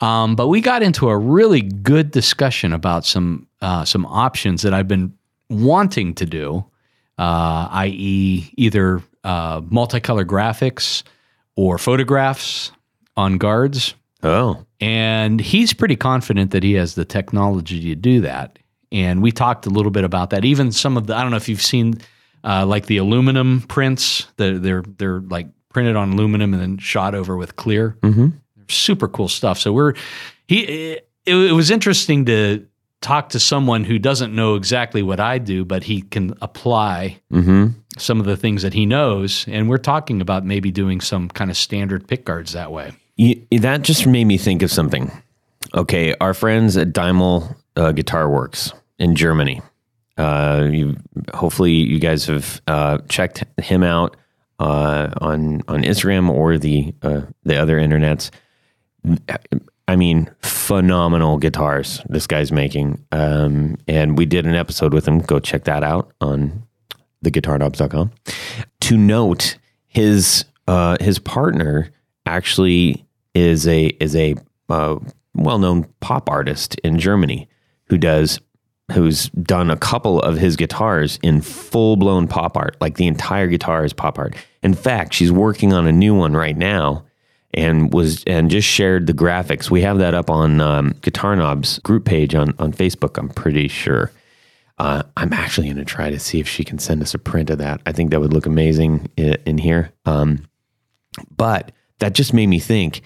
Um, 0.01 0.37
but 0.37 0.49
we 0.49 0.61
got 0.61 0.83
into 0.83 1.09
a 1.09 1.17
really 1.17 1.63
good 1.63 2.11
discussion 2.11 2.73
about 2.73 3.05
some 3.05 3.47
uh, 3.61 3.85
some 3.85 4.07
options 4.07 4.63
that 4.63 4.75
I've 4.75 4.89
been 4.89 5.15
wanting 5.49 6.15
to 6.15 6.27
do, 6.27 6.65
uh, 7.19 7.69
i.e., 7.71 8.51
either 8.57 9.03
uh, 9.25 9.61
multicolor 9.63 10.25
graphics 10.25 11.03
or 11.57 11.79
photographs 11.79 12.73
on 13.17 13.39
guards. 13.39 13.95
Oh, 14.23 14.65
And 14.81 15.41
he's 15.41 15.73
pretty 15.73 15.97
confident 15.97 16.51
that 16.53 16.63
he 16.63 16.75
has 16.75 16.95
the 16.95 17.05
technology 17.05 17.81
to 17.89 17.95
do 17.95 18.21
that. 18.23 18.59
And 18.93 19.23
we 19.23 19.33
talked 19.33 19.67
a 19.67 19.71
little 19.71 19.91
bit 19.91 20.05
about 20.05 20.31
that. 20.31 20.45
Even 20.45 20.73
some 20.73 20.97
of 20.97 21.07
the 21.07 21.15
I 21.17 21.23
don't 21.23 21.31
know 21.31 21.37
if 21.37 21.49
you've 21.49 21.63
seen 21.63 22.01
uh, 22.45 22.67
like 22.67 22.87
the 22.87 22.97
aluminum 22.97 23.63
prints. 23.63 24.27
They're 24.37 24.59
they're 24.59 24.83
they're 24.83 25.21
like 25.21 25.49
printed 25.69 25.97
on 25.97 26.13
aluminum 26.13 26.53
and 26.53 26.63
then 26.63 26.79
shot 26.79 27.15
over 27.15 27.37
with 27.37 27.57
clear. 27.57 27.97
mm-hmm. 28.03 28.29
Super 28.71 29.09
cool 29.09 29.29
stuff. 29.29 29.59
So 29.59 29.73
we're 29.73 29.95
he. 30.47 30.61
It, 30.93 31.07
it 31.27 31.53
was 31.55 31.71
interesting 31.71 32.25
to 32.27 32.67
talk 33.03 33.29
to 33.31 33.41
someone 33.41 33.85
who 33.85 33.99
doesn't 33.99 34.35
know 34.35 34.57
exactly 34.57 35.03
what 35.03 35.21
I 35.21 35.39
do, 35.39 35.65
but 35.65 35.85
he 35.85 36.03
can 36.03 36.35
apply 36.41 37.21
Mm-hmm. 37.33 37.69
some 37.99 38.21
of 38.21 38.27
the 38.27 38.37
things 38.37 38.63
that 38.63 38.73
he 38.75 38.85
knows. 38.87 39.45
And 39.49 39.69
we're 39.69 39.79
talking 39.79 40.21
about 40.21 40.45
maybe 40.45 40.71
doing 40.71 41.01
some 41.01 41.29
kind 41.29 41.51
of 41.51 41.57
standard 41.57 42.07
pick 42.09 42.25
guards 42.25 42.53
that 42.53 42.73
way. 42.73 42.93
You, 43.17 43.43
that 43.61 43.83
just 43.83 44.07
made 44.07 44.25
me 44.25 44.39
think 44.39 44.63
of 44.63 44.71
something. 44.71 45.11
Okay, 45.75 46.15
our 46.21 46.35
friends 46.35 46.77
at 46.77 46.93
Daimel 46.93 47.55
uh, 47.77 47.93
Guitar 47.93 48.29
Works 48.29 48.73
in 48.99 49.15
Germany. 49.15 49.61
Uh, 50.17 50.69
you, 50.71 50.97
hopefully, 51.33 51.73
you 51.73 51.99
guys 51.99 52.27
have 52.27 52.61
uh, 52.67 52.99
checked 53.09 53.45
him 53.63 53.83
out 53.83 54.17
uh, 54.59 55.11
on 55.21 55.63
on 55.69 55.83
Instagram 55.83 56.29
or 56.29 56.59
the 56.59 56.93
uh, 57.03 57.23
the 57.45 57.57
other 57.57 57.79
internets. 57.79 58.31
I 59.89 59.97
mean, 59.97 60.31
phenomenal 60.43 61.37
guitars 61.39 62.01
this 62.09 62.27
guy's 62.27 62.53
making. 62.53 63.05
Um, 63.11 63.77
and 63.89 64.17
we 64.17 64.25
did 64.25 64.47
an 64.47 64.55
episode 64.55 64.95
with 64.95 65.07
him. 65.07 65.19
Go 65.21 65.41
check 65.41 65.65
that 65.65 65.83
out 65.83 66.13
on 66.21 66.63
theguitarknobs.com. 67.25 68.13
To 68.81 68.97
note, 68.97 69.59
his 69.87 70.45
uh, 70.69 70.97
his 71.01 71.19
partner 71.19 71.91
actually 72.25 73.05
is 73.35 73.67
a 73.67 73.87
is 74.01 74.15
a 74.15 74.37
uh, 74.69 74.97
well 75.35 75.59
known 75.59 75.85
pop 75.99 76.31
artist 76.31 76.77
in 76.85 76.99
Germany 76.99 77.49
who 77.87 77.99
does 77.99 78.39
who's 78.93 79.29
done 79.31 79.71
a 79.71 79.77
couple 79.77 80.21
of 80.21 80.39
his 80.39 80.57
guitars 80.57 81.19
in 81.23 81.41
full 81.41 81.97
blown 81.97 82.29
pop 82.29 82.57
art. 82.57 82.77
Like 82.81 82.97
the 82.97 83.07
entire 83.07 83.49
guitar 83.49 83.85
is 83.85 83.93
pop 83.93 84.19
art. 84.19 84.37
In 84.63 84.75
fact, 84.75 85.15
she's 85.15 85.33
working 85.33 85.73
on 85.73 85.87
a 85.87 85.93
new 85.93 86.15
one 86.15 86.35
right 86.35 86.57
now 86.57 87.05
and 87.55 87.93
was 87.93 88.23
and 88.25 88.51
just 88.51 88.69
shared 88.69 89.07
the 89.07 89.13
graphics. 89.15 89.71
We 89.71 89.83
have 89.83 89.99
that 89.99 90.15
up 90.15 90.31
on 90.31 90.61
um, 90.61 90.95
Guitar 91.03 91.35
Knobs 91.37 91.79
group 91.81 92.05
page 92.05 92.35
on 92.35 92.55
on 92.59 92.73
Facebook. 92.73 93.19
I'm 93.19 93.29
pretty 93.29 93.69
sure. 93.69 94.13
Uh, 94.79 95.03
I'm 95.19 95.33
actually 95.35 95.67
going 95.67 95.77
to 95.77 95.85
try 95.85 96.09
to 96.09 96.19
see 96.19 96.41
if 96.41 96.49
she 96.49 96.65
can 96.65 96.79
send 96.79 97.03
us 97.03 97.13
a 97.13 97.19
print 97.19 97.51
of 97.51 97.59
that. 97.59 97.83
I 97.85 97.93
think 97.93 98.11
that 98.13 98.21
would 98.21 98.33
look 98.33 98.47
amazing 98.47 99.11
in, 99.19 99.35
in 99.45 99.59
here. 99.59 99.93
Um, 100.07 100.47
but 101.37 101.73
that 101.99 102.15
just 102.15 102.33
made 102.33 102.47
me 102.47 102.59
think 102.59 103.03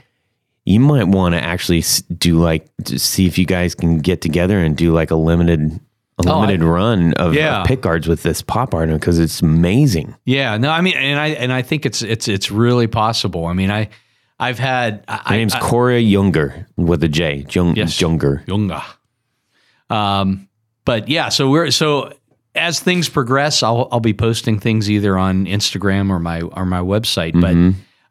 you 0.64 0.78
might 0.78 1.08
want 1.08 1.34
to 1.34 1.42
actually 1.42 1.82
do 2.16 2.38
like 2.38 2.66
see 2.86 3.26
if 3.26 3.38
you 3.38 3.44
guys 3.46 3.74
can 3.74 3.98
get 3.98 4.20
together 4.20 4.58
and 4.58 4.76
do 4.76 4.92
like 4.92 5.10
a 5.10 5.16
limited 5.16 5.80
a 6.24 6.28
Oh, 6.28 6.30
I- 6.38 6.40
limited 6.42 6.62
run 6.64 7.12
of, 7.14 7.34
Yeah. 7.34 7.62
of 7.62 7.66
pick 7.66 7.80
guards 7.80 8.06
with 8.06 8.22
this 8.22 8.40
pop 8.40 8.72
art 8.72 8.88
because 8.90 9.18
it's 9.18 9.42
amazing. 9.42 10.14
Yeah, 10.24 10.56
no, 10.58 10.70
I 10.70 10.80
mean, 10.80 10.94
and 10.96 11.18
I 11.18 11.28
and 11.30 11.52
I 11.52 11.62
think 11.62 11.84
it's 11.86 12.02
it's 12.02 12.28
it's 12.28 12.52
really 12.52 12.86
possible. 12.86 13.46
I 13.46 13.52
mean, 13.52 13.72
I 13.72 13.88
I've 14.38 14.58
had 14.58 15.04
I, 15.08 15.20
My 15.30 15.36
name's 15.36 15.54
I, 15.54 15.60
Cora 15.60 15.98
Younger 15.98 16.66
with 16.76 17.04
a 17.04 17.08
J. 17.08 17.46
Jung, 17.48 17.76
Yes. 17.76 18.00
Younger. 18.00 18.42
Junga. 18.46 18.82
Um, 19.90 20.48
but 20.84 21.08
yeah, 21.08 21.28
so 21.28 21.50
we're 21.50 21.70
so 21.70 22.12
as 22.54 22.80
things 22.80 23.08
progress, 23.08 23.62
I'll 23.62 23.88
I'll 23.90 24.00
be 24.00 24.14
posting 24.14 24.58
things 24.58 24.90
either 24.90 25.16
on 25.18 25.46
Instagram 25.46 26.10
or 26.10 26.18
my 26.18 26.42
or 26.42 26.64
my 26.64 26.80
website. 26.80 27.38
But 27.40 27.54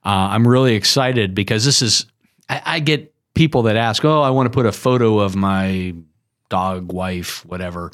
uh, 0.07 0.09
I'm 0.09 0.47
really 0.47 0.75
excited 0.75 1.35
because 1.35 1.65
this 1.65 1.81
is 1.81 2.05
I, 2.49 2.61
I 2.65 2.79
get 2.79 3.13
people 3.33 3.63
that 3.63 3.75
ask, 3.75 4.03
oh, 4.05 4.21
I 4.21 4.29
want 4.29 4.45
to 4.47 4.49
put 4.51 4.65
a 4.65 4.71
photo 4.71 5.19
of 5.19 5.35
my 5.35 5.93
dog, 6.49 6.91
wife, 6.91 7.45
whatever. 7.45 7.91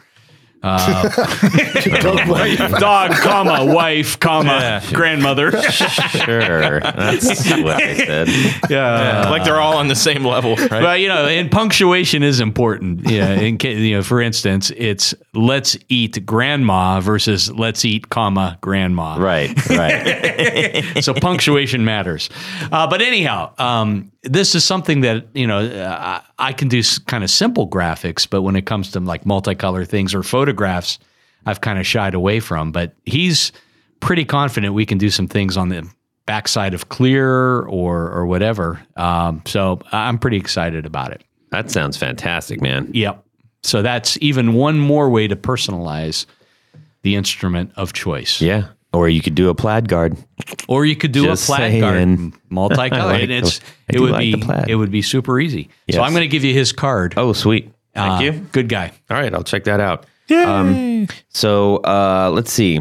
dog, 2.79 3.11
comma, 3.11 3.65
wife, 3.65 4.19
comma, 4.19 4.81
grandmother. 4.93 5.51
Sure, 5.61 6.79
that's 6.81 7.49
what 7.49 7.81
I 7.81 7.95
said. 7.95 8.27
Yeah, 8.69 9.29
like 9.29 9.45
they're 9.45 9.59
all 9.59 9.77
on 9.77 9.87
the 9.87 9.95
same 9.95 10.25
level, 10.25 10.55
right? 10.55 10.83
Well, 10.83 10.97
you 10.97 11.07
know, 11.07 11.25
and 11.25 11.49
punctuation 11.49 12.23
is 12.23 12.39
important. 12.39 13.09
Yeah, 13.09 13.31
in 13.31 13.57
case, 13.57 13.79
you 13.79 13.95
know, 13.95 14.03
for 14.03 14.21
instance, 14.21 14.71
it's 14.75 15.15
let's 15.33 15.77
eat 15.87 16.23
grandma 16.25 16.99
versus 16.99 17.49
let's 17.51 17.85
eat 17.85 18.09
comma 18.09 18.57
grandma. 18.61 19.17
Right, 19.17 19.69
right. 19.69 20.85
So 21.03 21.13
punctuation 21.13 21.85
matters. 21.85 22.29
Uh, 22.71 22.87
but 22.87 23.01
anyhow, 23.01 23.53
um, 23.57 24.11
this 24.23 24.55
is 24.55 24.63
something 24.65 25.01
that 25.01 25.27
you 25.33 25.47
know 25.47 25.59
uh, 25.59 26.21
I 26.37 26.53
can 26.53 26.67
do 26.67 26.81
kind 27.05 27.23
of 27.23 27.29
simple 27.29 27.67
graphics, 27.67 28.29
but 28.29 28.41
when 28.41 28.55
it 28.55 28.65
comes 28.65 28.91
to 28.91 28.99
like 28.99 29.23
multicolor 29.23 29.87
things 29.87 30.13
or 30.13 30.23
photographs, 30.23 30.99
I've 31.45 31.61
kind 31.61 31.79
of 31.79 31.87
shied 31.87 32.13
away 32.13 32.39
from. 32.39 32.71
But 32.71 32.95
he's 33.05 33.51
pretty 33.99 34.25
confident 34.25 34.73
we 34.73 34.85
can 34.85 34.97
do 34.97 35.09
some 35.09 35.27
things 35.27 35.57
on 35.57 35.69
the 35.69 35.87
backside 36.25 36.73
of 36.73 36.89
clear 36.89 37.61
or 37.61 38.11
or 38.11 38.25
whatever. 38.25 38.81
Um, 38.95 39.41
so 39.45 39.79
I'm 39.91 40.19
pretty 40.19 40.37
excited 40.37 40.85
about 40.85 41.11
it. 41.11 41.23
That 41.51 41.71
sounds 41.71 41.97
fantastic, 41.97 42.61
man. 42.61 42.89
Yep. 42.93 43.23
So 43.63 43.81
that's 43.81 44.17
even 44.21 44.53
one 44.53 44.79
more 44.79 45.09
way 45.09 45.27
to 45.27 45.35
personalize 45.35 46.25
the 47.01 47.15
instrument 47.15 47.71
of 47.75 47.93
choice. 47.93 48.41
Yeah. 48.41 48.67
Or 48.91 49.07
you 49.07 49.21
could 49.21 49.35
do 49.35 49.49
a 49.49 49.55
plaid 49.55 49.87
guard. 49.87 50.17
Or 50.67 50.83
you 50.85 50.95
could 50.95 51.11
do 51.11 51.23
Just 51.23 51.43
a 51.43 51.45
plaid 51.47 51.59
saying. 51.71 51.81
guard, 51.81 52.41
multicolor, 52.51 52.93
I 52.93 53.05
like 53.05 53.21
and 53.23 53.31
it's 53.31 53.59
the- 53.59 53.65
I 53.65 53.95
it 53.95 53.99
would 53.99 54.11
like 54.11 54.21
be 54.65 54.71
it 54.71 54.75
would 54.75 54.91
be 54.91 55.01
super 55.03 55.39
easy. 55.39 55.69
Yes. 55.87 55.95
So 55.97 56.01
I'm 56.01 56.11
going 56.11 56.21
to 56.21 56.27
give 56.27 56.43
you 56.43 56.53
his 56.53 56.71
card. 56.71 57.13
Oh, 57.17 57.33
sweet. 57.33 57.71
Thank 57.93 58.19
Uh, 58.19 58.23
you. 58.23 58.31
Good 58.51 58.67
guy. 58.69 58.91
All 59.09 59.17
right, 59.17 59.33
I'll 59.33 59.43
check 59.43 59.65
that 59.65 59.79
out. 59.79 60.05
Um, 60.31 61.07
so 61.29 61.77
uh, 61.77 62.31
let's 62.33 62.51
see. 62.51 62.79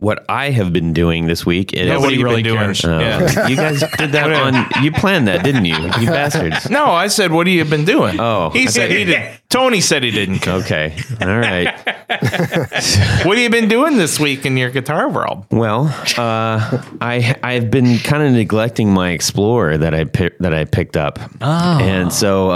What 0.00 0.24
I 0.28 0.50
have 0.50 0.72
been 0.72 0.92
doing 0.92 1.26
this 1.26 1.44
week 1.44 1.72
is 1.72 1.88
Yeah, 1.88 1.96
what 1.96 2.10
have 2.10 2.12
you 2.12 2.24
really 2.24 2.40
doing? 2.44 2.56
cares. 2.58 2.84
Uh, 2.84 2.98
Yeah. 3.00 3.48
you 3.48 3.56
guys 3.56 3.80
did 3.98 4.12
that 4.12 4.30
on. 4.76 4.84
You 4.84 4.92
planned 4.92 5.26
that, 5.26 5.42
didn't 5.42 5.64
you? 5.64 5.74
You 5.76 6.06
bastards. 6.06 6.70
No, 6.70 6.86
I 6.86 7.08
said, 7.08 7.32
what 7.32 7.48
have 7.48 7.54
you 7.54 7.64
been 7.64 7.84
doing? 7.84 8.20
Oh, 8.20 8.50
he 8.50 8.62
I 8.62 8.66
said 8.66 8.92
he 8.92 9.04
did. 9.04 9.40
Tony 9.48 9.80
said 9.80 10.04
he 10.04 10.12
didn't. 10.12 10.46
Okay. 10.46 10.94
All 11.20 11.26
right. 11.38 11.74
What 13.24 13.36
have 13.36 13.38
you 13.38 13.50
been 13.50 13.68
doing 13.68 13.96
this 13.96 14.18
week 14.20 14.46
in 14.46 14.56
your 14.56 14.70
guitar 14.70 15.08
world? 15.10 15.44
Well, 15.50 15.86
uh, 16.16 16.82
I 17.00 17.34
I've 17.42 17.70
been 17.70 17.98
kind 17.98 18.22
of 18.22 18.32
neglecting 18.32 18.90
my 18.92 19.10
Explorer 19.10 19.76
that 19.78 19.94
I 19.94 20.04
pi- 20.04 20.30
that 20.40 20.54
I 20.54 20.64
picked 20.64 20.96
up, 20.96 21.18
Oh. 21.40 21.78
and 21.80 22.12
so 22.12 22.48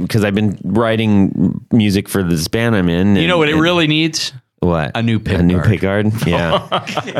because 0.00 0.24
I've 0.24 0.34
been 0.34 0.58
writing 0.64 1.60
music 1.72 2.08
for 2.08 2.22
this 2.22 2.48
band 2.48 2.74
I'm 2.74 2.88
in. 2.88 3.16
You 3.16 3.28
know 3.28 3.38
what 3.38 3.48
it 3.48 3.56
really 3.56 3.86
needs? 3.86 4.32
What 4.60 4.92
A 4.94 5.02
new 5.02 5.20
pick 5.20 5.38
a 5.38 5.42
new 5.42 5.56
guard. 5.56 5.66
pick 5.68 5.80
guard? 5.80 6.12
Yeah. 6.26 6.52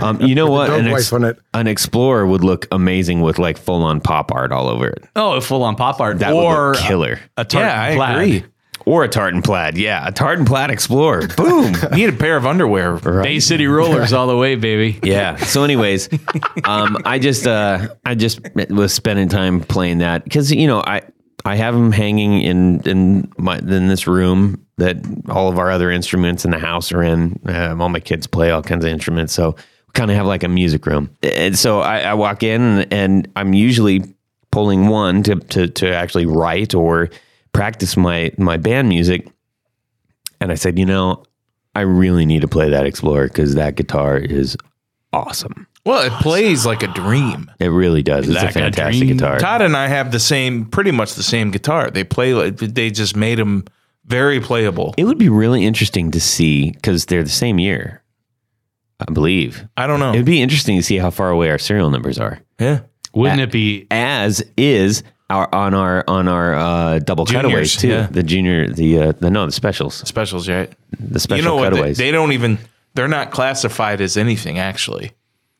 um, 0.03 0.21
you 0.23 0.35
know 0.35 0.51
what? 0.51 0.71
An, 0.71 0.91
wife 0.91 1.13
on 1.13 1.23
it. 1.25 1.39
an 1.55 1.67
Explorer 1.67 2.27
would 2.27 2.43
look 2.43 2.67
amazing 2.73 3.21
with 3.21 3.39
like 3.39 3.59
full 3.59 3.83
on 3.83 4.01
pop 4.01 4.33
art 4.33 4.53
all 4.53 4.69
over 4.69 4.89
it. 4.89 5.05
Oh, 5.15 5.33
a 5.35 5.41
full 5.41 5.63
on 5.63 5.77
pop 5.77 6.01
art 6.01 6.19
That 6.21 6.33
or 6.33 6.69
would 6.71 6.77
look 6.77 6.85
killer. 6.87 7.21
a 7.37 7.45
tartan 7.45 7.69
Yeah, 7.71 7.83
I 7.83 7.95
plaid. 7.97 8.17
agree. 8.17 8.45
Or 8.87 9.03
a 9.03 9.09
tartan 9.09 9.43
plaid. 9.43 9.77
Yeah, 9.77 10.07
a 10.07 10.13
tartan 10.13 10.45
plaid 10.47 10.71
Explorer. 10.71 11.27
Boom. 11.37 11.73
Need 11.93 12.09
a 12.09 12.13
pair 12.13 12.37
of 12.37 12.47
underwear. 12.47 12.97
Bay 12.99 13.41
City 13.41 13.67
Rollers 13.67 14.13
all 14.13 14.29
the 14.29 14.37
way, 14.37 14.55
baby. 14.55 14.99
yeah. 15.03 15.35
So, 15.37 15.65
anyways, 15.65 16.09
um, 16.65 16.97
I 17.05 17.19
just 17.19 17.47
uh, 17.49 17.89
I 18.05 18.15
just 18.15 18.41
was 18.71 18.95
spending 18.95 19.29
time 19.29 19.61
playing 19.61 19.99
that 19.99 20.23
because 20.25 20.53
you 20.53 20.69
know 20.69 20.83
I 20.87 21.03
I 21.47 21.55
have 21.55 21.75
them 21.75 21.93
hanging 21.93 22.41
in 22.41 22.81
in 22.81 23.33
my 23.39 23.59
in 23.59 23.89
this 23.89 24.07
room 24.07 24.67
that 24.79 24.97
all 25.29 25.49
of 25.49 25.59
our 25.59 25.71
other 25.71 25.91
instruments 25.91 26.45
in 26.45 26.51
the 26.51 26.59
house 26.59 26.93
are 26.93 27.03
in. 27.03 27.41
Um, 27.47 27.81
all 27.81 27.89
my 27.89 28.01
kids 28.01 28.27
play 28.27 28.51
all 28.51 28.63
kinds 28.63 28.85
of 28.85 28.91
instruments, 28.91 29.33
so 29.33 29.53
we 29.53 29.93
kind 29.95 30.11
of 30.11 30.17
have 30.17 30.27
like 30.27 30.43
a 30.43 30.49
music 30.49 30.85
room. 30.87 31.11
And 31.23 31.57
so 31.57 31.81
I, 31.81 32.01
I 32.01 32.15
walk 32.15 32.43
in 32.43 32.61
and, 32.61 32.93
and 32.93 33.33
I'm 33.37 33.55
usually 33.55 34.03
pulling 34.51 34.89
one 34.89 35.23
to 35.23 35.37
to 35.37 35.69
to 35.69 35.95
actually 35.95 36.27
write 36.27 36.75
or 36.75 37.11
practice 37.53 37.97
my 37.97 38.33
my 38.39 38.57
band 38.57 38.89
music. 38.89 39.29
And 40.41 40.51
I 40.51 40.57
said, 40.57 40.79
you 40.79 40.85
know, 40.85 41.23
I 41.75 41.83
really 41.83 42.27
need 42.27 42.43
to 42.43 42.49
play 42.49 42.71
that 42.71 42.87
Explorer 42.87 43.29
because 43.29 43.55
that 43.55 43.77
guitar 43.77 44.19
is 44.19 44.57
awesome. 45.13 45.67
Well, 45.87 46.03
it 46.05 46.13
plays 46.21 46.67
like 46.67 46.83
a 46.83 46.89
dream. 46.89 47.51
It 47.61 47.69
really 47.69 48.03
does. 48.03 48.27
It's 48.29 48.35
Like 48.35 48.47
a 48.47 48.49
a 48.49 48.53
fantastic 48.53 49.07
dream. 49.07 49.17
guitar. 49.17 49.39
Todd 49.39 49.63
and 49.63 49.77
I 49.77 49.87
have 49.87 50.11
the 50.13 50.19
same, 50.21 50.67
pretty 50.67 50.91
much 50.91 51.15
the 51.15 51.23
same 51.23 51.51
guitar. 51.53 51.91
They 51.91 52.03
play 52.05 52.35
like 52.35 52.57
they 52.59 52.91
just 52.91 53.15
made 53.17 53.39
them 53.39 53.65
very 54.05 54.41
playable. 54.41 54.95
It 54.99 55.05
would 55.05 55.17
be 55.19 55.29
really 55.29 55.65
interesting 55.65 56.11
to 56.11 56.21
see 56.21 56.73
because 56.73 57.07
they're 57.07 57.23
the 57.23 57.29
same 57.29 57.59
year. 57.59 58.03
I 59.01 59.13
believe. 59.13 59.65
I 59.77 59.87
don't 59.87 60.01
know. 60.01 60.13
It'd 60.13 60.25
be 60.27 60.41
interesting 60.43 60.77
to 60.77 60.83
see 60.83 60.97
how 60.99 61.11
far 61.11 61.31
away 61.31 61.51
our 61.51 61.59
serial 61.59 61.91
numbers 61.91 62.19
are. 62.19 62.41
yeah. 62.59 62.81
Wouldn't 63.15 63.41
it 63.41 63.51
be? 63.53 63.87
As 63.91 64.45
is 64.59 65.03
our 65.31 65.49
on 65.55 65.73
our 65.73 66.05
on 66.07 66.29
our 66.29 66.55
uh, 66.55 66.99
double 66.99 67.25
Juniors, 67.25 67.45
cutaways 67.47 67.77
too. 67.77 67.89
yeah. 67.89 68.07
The 68.11 68.23
junior, 68.23 68.69
the 68.69 68.99
uh, 69.01 69.13
the 69.13 69.31
no, 69.31 69.47
the 69.47 69.53
specials, 69.53 69.95
Specials, 70.07 70.49
right? 70.49 70.71
the 71.01 71.19
special 71.21 71.39
you 71.43 71.49
know 71.49 71.57
what? 71.57 71.71
They, 71.71 71.77
cutaways. 71.77 71.97
they 71.99 72.11
don't 72.11 72.33
even. 72.33 72.59
They're 72.95 73.09
not 73.09 73.31
classified 73.31 74.01
as 74.03 74.17
anything 74.19 74.59
actually. 74.59 75.13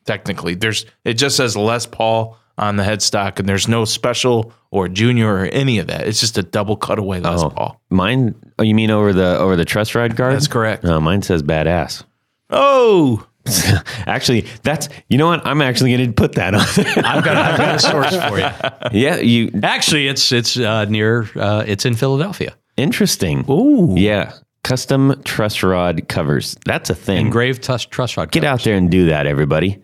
Technically, 0.07 0.55
there's. 0.55 0.85
It 1.03 1.13
just 1.15 1.37
says 1.37 1.55
Les 1.55 1.85
Paul 1.85 2.37
on 2.57 2.77
the 2.77 2.83
headstock, 2.83 3.37
and 3.39 3.47
there's 3.47 3.67
no 3.67 3.85
special 3.85 4.51
or 4.71 4.87
junior 4.87 5.31
or 5.31 5.45
any 5.45 5.77
of 5.77 5.87
that. 5.87 6.07
It's 6.07 6.19
just 6.19 6.37
a 6.37 6.43
double 6.43 6.75
cutaway 6.77 7.19
Les 7.19 7.43
oh, 7.43 7.49
Paul. 7.51 7.81
mine. 7.89 8.33
Oh, 8.57 8.63
you 8.63 8.73
mean 8.73 8.89
over 8.89 9.13
the 9.13 9.37
over 9.37 9.55
the 9.55 9.65
truss 9.65 9.93
rod 9.93 10.15
guard? 10.15 10.33
That's 10.33 10.47
correct. 10.47 10.83
No, 10.83 10.99
mine 10.99 11.21
says 11.21 11.43
badass. 11.43 12.03
Oh, 12.49 13.27
actually, 14.07 14.45
that's 14.63 14.89
you 15.09 15.17
know 15.17 15.27
what? 15.27 15.45
I'm 15.45 15.61
actually 15.61 15.95
going 15.95 16.07
to 16.07 16.13
put 16.13 16.33
that 16.33 16.53
on. 16.53 16.61
I've 17.05 17.23
got, 17.23 17.37
I've 17.37 17.57
got 17.57 17.75
a 17.75 17.79
source 17.79 18.15
for 18.15 18.39
you. 18.39 18.99
yeah, 18.99 19.17
you 19.17 19.51
Actually, 19.63 20.07
it's 20.07 20.31
it's 20.31 20.57
uh, 20.57 20.85
near. 20.85 21.29
Uh, 21.35 21.63
it's 21.67 21.85
in 21.85 21.95
Philadelphia. 21.95 22.55
interesting. 22.77 23.45
Ooh. 23.49 23.93
yeah, 23.97 24.33
custom 24.63 25.21
truss 25.23 25.63
rod 25.63 26.07
covers. 26.07 26.57
That's 26.65 26.89
a 26.89 26.95
thing. 26.95 27.25
Engraved 27.25 27.63
truss, 27.63 27.85
truss 27.85 28.17
rod. 28.17 28.31
Get 28.31 28.43
out 28.43 28.63
there 28.63 28.75
and 28.75 28.89
do 28.89 29.07
that, 29.07 29.27
everybody. 29.27 29.83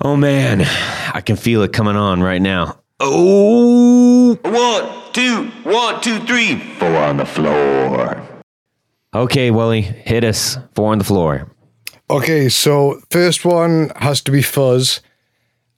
Oh 0.00 0.16
man, 0.16 0.62
I 1.14 1.20
can 1.20 1.36
feel 1.36 1.62
it 1.62 1.72
coming 1.72 1.96
on 1.96 2.22
right 2.22 2.42
now. 2.42 2.78
Oh, 3.00 4.34
one, 4.42 5.12
two, 5.12 5.50
one, 5.68 6.00
two, 6.00 6.18
three, 6.20 6.58
four 6.78 6.96
on 6.96 7.16
the 7.16 7.24
floor. 7.26 8.20
Okay, 9.14 9.50
Willie, 9.50 9.82
hit 9.82 10.24
us. 10.24 10.58
Four 10.74 10.92
on 10.92 10.98
the 10.98 11.04
floor. 11.04 11.50
Okay, 12.10 12.48
so 12.48 13.00
first 13.10 13.44
one 13.44 13.90
has 13.96 14.20
to 14.22 14.32
be 14.32 14.42
fuzz, 14.42 15.00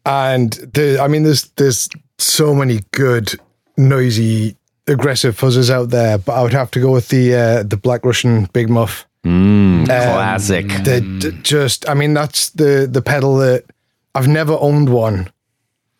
and 0.04 0.52
the 0.52 0.98
I 1.00 1.08
mean, 1.08 1.22
there's 1.22 1.44
there's 1.56 1.88
so 2.18 2.54
many 2.54 2.80
good, 2.92 3.34
noisy, 3.76 4.56
aggressive 4.86 5.38
fuzzes 5.38 5.70
out 5.70 5.90
there, 5.90 6.18
but 6.18 6.32
I 6.32 6.42
would 6.42 6.52
have 6.54 6.70
to 6.72 6.80
go 6.80 6.90
with 6.90 7.08
the 7.08 7.34
uh, 7.34 7.62
the 7.62 7.76
Black 7.76 8.04
Russian 8.04 8.46
Big 8.52 8.70
Muff. 8.70 9.06
Classic. 9.86 10.68
They 10.84 11.00
d- 11.00 11.38
just, 11.42 11.88
I 11.88 11.94
mean, 11.94 12.14
that's 12.14 12.50
the 12.50 12.88
the 12.90 13.02
pedal 13.02 13.36
that 13.38 13.64
I've 14.16 14.28
never 14.28 14.56
owned 14.60 14.88
one, 14.88 15.30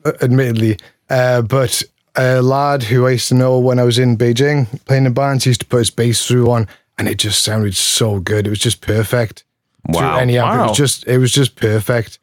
uh, 0.04 0.12
admittedly, 0.22 0.78
uh, 1.10 1.42
but 1.42 1.82
a 2.16 2.40
lad 2.40 2.82
who 2.82 3.06
I 3.06 3.10
used 3.10 3.28
to 3.28 3.34
know 3.34 3.58
when 3.58 3.78
I 3.78 3.84
was 3.84 3.98
in 3.98 4.16
Beijing 4.16 4.84
playing 4.86 5.04
in 5.04 5.12
bands 5.12 5.44
used 5.44 5.60
to 5.60 5.66
put 5.66 5.78
his 5.78 5.90
bass 5.90 6.26
through 6.26 6.46
one, 6.46 6.66
and 6.98 7.08
it 7.08 7.18
just 7.18 7.42
sounded 7.42 7.76
so 7.76 8.18
good. 8.20 8.46
It 8.46 8.50
was 8.50 8.58
just 8.58 8.80
perfect. 8.80 9.44
Wow. 9.88 10.16
any 10.16 10.38
amp. 10.38 10.54
It 10.58 10.68
was 10.68 10.76
just, 10.76 11.06
it 11.06 11.18
was 11.18 11.30
just 11.30 11.56
perfect. 11.56 12.18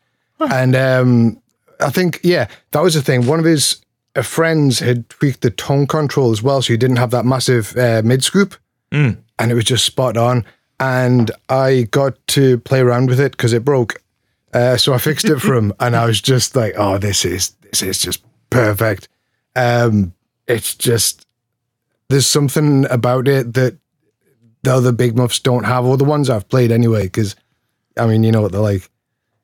And 0.52 0.76
um, 0.76 1.42
I 1.80 1.90
think, 1.90 2.20
yeah, 2.24 2.48
that 2.72 2.82
was 2.82 2.96
the 2.96 3.02
thing. 3.02 3.26
One 3.26 3.40
of 3.40 3.46
his 3.46 3.78
uh, 4.16 4.22
friends 4.24 4.80
had 4.80 5.08
tweaked 5.10 5.42
the 5.42 5.52
tone 5.52 5.88
control 5.88 6.32
as 6.32 6.42
well, 6.44 6.62
so 6.62 6.74
he 6.74 6.78
didn't 6.78 6.98
have 6.98 7.12
that 7.12 7.24
massive 7.26 7.78
uh, 7.78 8.02
mid 8.04 8.24
scoop 8.24 8.56
and 9.40 9.52
it 9.52 9.56
was 9.56 9.64
just 9.64 9.86
spot 9.86 10.18
on. 10.18 10.44
And 10.80 11.32
I 11.50 11.84
got 11.92 12.16
to 12.30 12.58
play 12.60 12.80
around 12.80 13.10
with 13.10 13.20
it 13.20 13.32
because 13.32 13.54
it 13.54 13.64
broke. 13.64 14.03
Uh, 14.54 14.78
so 14.78 14.94
I 14.94 14.98
fixed 15.00 15.26
it 15.26 15.40
for 15.40 15.56
him, 15.56 15.74
and 15.80 15.96
I 15.96 16.06
was 16.06 16.22
just 16.22 16.56
like, 16.56 16.74
"Oh, 16.78 16.98
this 16.98 17.26
is 17.26 17.50
this 17.62 17.82
is 17.82 18.00
just 18.00 18.24
perfect." 18.50 19.08
Um, 19.56 20.14
it's 20.48 20.76
just 20.76 21.26
there's 22.10 22.28
something 22.28 22.86
about 22.90 23.28
it 23.28 23.54
that 23.54 23.78
the 24.64 24.74
other 24.74 24.92
big 24.92 25.18
muffs 25.18 25.40
don't 25.40 25.64
have, 25.66 25.86
or 25.86 25.98
the 25.98 26.04
ones 26.04 26.30
I've 26.30 26.48
played 26.50 26.72
anyway. 26.72 27.04
Because 27.04 27.36
I 27.98 28.06
mean, 28.08 28.24
you 28.24 28.32
know 28.32 28.42
what 28.42 28.52
they're 28.52 28.62
like. 28.62 28.90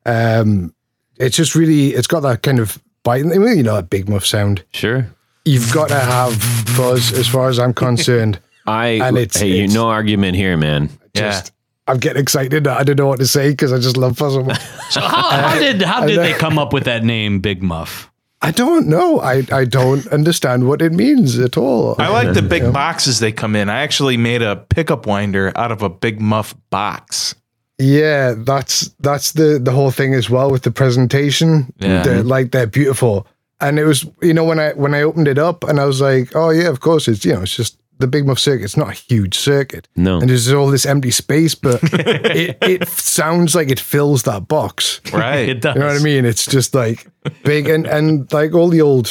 Um, 0.06 0.74
it's 1.16 1.36
just 1.36 1.54
really, 1.54 1.88
it's 1.88 2.06
got 2.06 2.20
that 2.20 2.42
kind 2.42 2.58
of 2.58 2.80
bite. 3.02 3.24
You 3.24 3.62
know 3.62 3.74
that 3.76 3.90
big 3.90 4.08
muff 4.08 4.24
sound. 4.24 4.64
Sure. 4.72 5.06
You've 5.44 5.72
got 5.72 5.88
to 5.88 5.98
have 5.98 6.34
fuzz, 6.40 7.12
as 7.12 7.26
far 7.26 7.48
as 7.48 7.58
I'm 7.58 7.72
concerned. 7.74 8.38
I 8.66 8.88
And 9.02 9.16
it's- 9.18 9.40
hey, 9.40 9.48
you 9.48 9.54
it's- 9.64 9.74
no 9.74 9.88
argument 9.88 10.36
here, 10.36 10.56
man. 10.56 10.90
just 11.14 11.52
I'm 11.90 11.98
getting 11.98 12.22
excited. 12.22 12.68
I 12.68 12.84
don't 12.84 12.96
know 12.96 13.08
what 13.08 13.18
to 13.18 13.26
say 13.26 13.50
because 13.50 13.72
I 13.72 13.78
just 13.78 13.96
love 13.96 14.16
Puzzle. 14.16 14.48
So 14.90 15.00
how, 15.00 15.30
how 15.30 15.58
did 15.58 15.82
how 15.92 16.04
did 16.04 16.18
they 16.18 16.32
come 16.32 16.58
up 16.58 16.72
with 16.72 16.82
that 16.84 17.04
name, 17.04 17.38
Big 17.38 17.62
Muff? 17.62 18.10
I 18.42 18.50
don't 18.50 18.88
know. 18.88 19.20
I, 19.20 19.44
I 19.52 19.64
don't 19.64 20.04
understand 20.08 20.66
what 20.66 20.82
it 20.82 20.92
means 20.92 21.38
at 21.38 21.56
all. 21.56 21.94
I 21.98 22.08
like 22.08 22.32
the 22.34 22.42
big 22.42 22.72
boxes 22.72 23.20
they 23.20 23.30
come 23.30 23.54
in. 23.54 23.68
I 23.68 23.82
actually 23.82 24.16
made 24.16 24.42
a 24.42 24.56
pickup 24.56 25.06
winder 25.06 25.52
out 25.56 25.70
of 25.70 25.82
a 25.82 25.88
big 25.88 26.20
muff 26.20 26.56
box. 26.70 27.36
yeah, 27.78 28.34
that's 28.36 28.88
that's 28.98 29.32
the 29.32 29.60
the 29.62 29.70
whole 29.72 29.90
thing 29.92 30.14
as 30.14 30.28
well 30.28 30.50
with 30.50 30.62
the 30.62 30.72
presentation. 30.72 31.72
Yeah. 31.78 32.02
They're, 32.02 32.22
like 32.24 32.50
they're 32.50 32.66
beautiful, 32.66 33.26
and 33.60 33.78
it 33.78 33.84
was 33.84 34.06
you 34.22 34.34
know 34.34 34.44
when 34.44 34.58
I 34.58 34.72
when 34.72 34.92
I 34.94 35.02
opened 35.02 35.28
it 35.28 35.38
up 35.38 35.62
and 35.64 35.78
I 35.78 35.84
was 35.84 36.00
like, 36.00 36.34
oh 36.34 36.50
yeah, 36.50 36.68
of 36.68 36.80
course 36.80 37.06
it's 37.06 37.24
you 37.24 37.34
know 37.34 37.42
it's 37.42 37.54
just 37.54 37.78
the 38.00 38.06
Big 38.08 38.26
Muff 38.26 38.38
circuit. 38.38 38.64
It's 38.64 38.76
not 38.76 38.88
a 38.88 38.92
huge 38.92 39.36
circuit. 39.38 39.86
No. 39.94 40.18
and 40.18 40.28
there's 40.28 40.50
all 40.52 40.68
this 40.68 40.84
empty 40.86 41.10
space, 41.12 41.54
but 41.54 41.80
it 41.92 42.58
it 42.62 42.88
sounds 42.88 43.54
like 43.54 43.70
it 43.70 43.78
fills 43.80 44.24
that 44.24 44.48
box. 44.48 45.00
Right. 45.12 45.48
It 45.50 45.60
does. 45.60 45.74
You 45.74 45.80
know 45.80 45.86
what 45.86 46.00
I 46.00 46.02
mean? 46.02 46.24
It's 46.24 46.46
just 46.46 46.74
like 46.74 47.06
big 47.44 47.68
and 47.68 47.86
and 47.86 48.30
like 48.32 48.54
all 48.54 48.68
the 48.68 48.80
old 48.82 49.08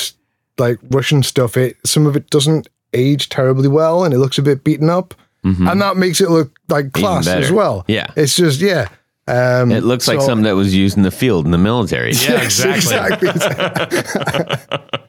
like 0.58 0.80
Russian 0.92 1.24
stuff. 1.24 1.56
It 1.56 1.78
some 1.86 2.06
of 2.06 2.16
it 2.16 2.30
doesn't 2.30 2.68
age 2.94 3.30
terribly 3.30 3.68
well, 3.70 4.04
and 4.04 4.14
it 4.14 4.18
looks 4.20 4.38
a 4.38 4.42
bit 4.42 4.64
beaten 4.64 4.90
up, 4.90 5.14
and 5.44 5.82
that 5.82 5.96
makes 5.96 6.20
it 6.22 6.30
look 6.30 6.52
like 6.68 6.92
class 6.92 7.28
as 7.28 7.52
well. 7.52 7.86
Yeah. 7.88 8.08
it's 8.16 8.36
just 8.36 8.60
yeah. 8.62 8.90
Um, 9.28 9.72
It 9.72 9.84
looks 9.84 10.08
like 10.08 10.22
something 10.22 10.44
that 10.46 10.56
was 10.56 10.74
used 10.74 10.98
in 10.98 11.04
the 11.04 11.12
field 11.12 11.46
in 11.46 11.52
the 11.52 11.60
military. 11.60 12.14
Yeah, 12.14 12.32
Yes, 12.50 12.60
exactly. 12.66 13.30
exactly. 13.30 15.00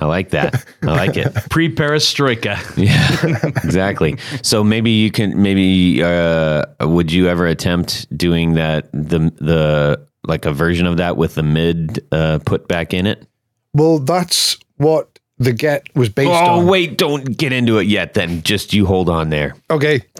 I 0.00 0.06
like 0.06 0.30
that. 0.30 0.64
I 0.82 0.86
like 0.86 1.16
it. 1.16 1.32
Pre 1.50 1.74
perestroika. 1.74 2.56
Yeah, 2.76 3.50
exactly. 3.64 4.16
So 4.42 4.64
maybe 4.64 4.90
you 4.90 5.10
can 5.10 5.40
maybe 5.40 6.02
uh, 6.02 6.64
would 6.80 7.12
you 7.12 7.28
ever 7.28 7.46
attempt 7.46 8.06
doing 8.16 8.54
that 8.54 8.90
the 8.92 9.30
the 9.40 10.06
like 10.26 10.46
a 10.46 10.52
version 10.52 10.86
of 10.86 10.96
that 10.98 11.16
with 11.16 11.34
the 11.34 11.42
mid 11.42 12.04
uh, 12.12 12.38
put 12.46 12.66
back 12.68 12.94
in 12.94 13.06
it? 13.06 13.26
well, 13.74 13.98
that's 14.00 14.56
what 14.78 15.18
the 15.38 15.52
get 15.52 15.84
was 15.94 16.08
based 16.08 16.30
Oh 16.30 16.60
on. 16.60 16.66
wait, 16.66 16.98
don't 16.98 17.36
get 17.36 17.52
into 17.52 17.78
it 17.78 17.86
yet. 17.86 18.14
Then 18.14 18.42
just 18.42 18.72
you 18.74 18.84
hold 18.86 19.08
on 19.08 19.30
there. 19.30 19.54
Okay, 19.70 20.00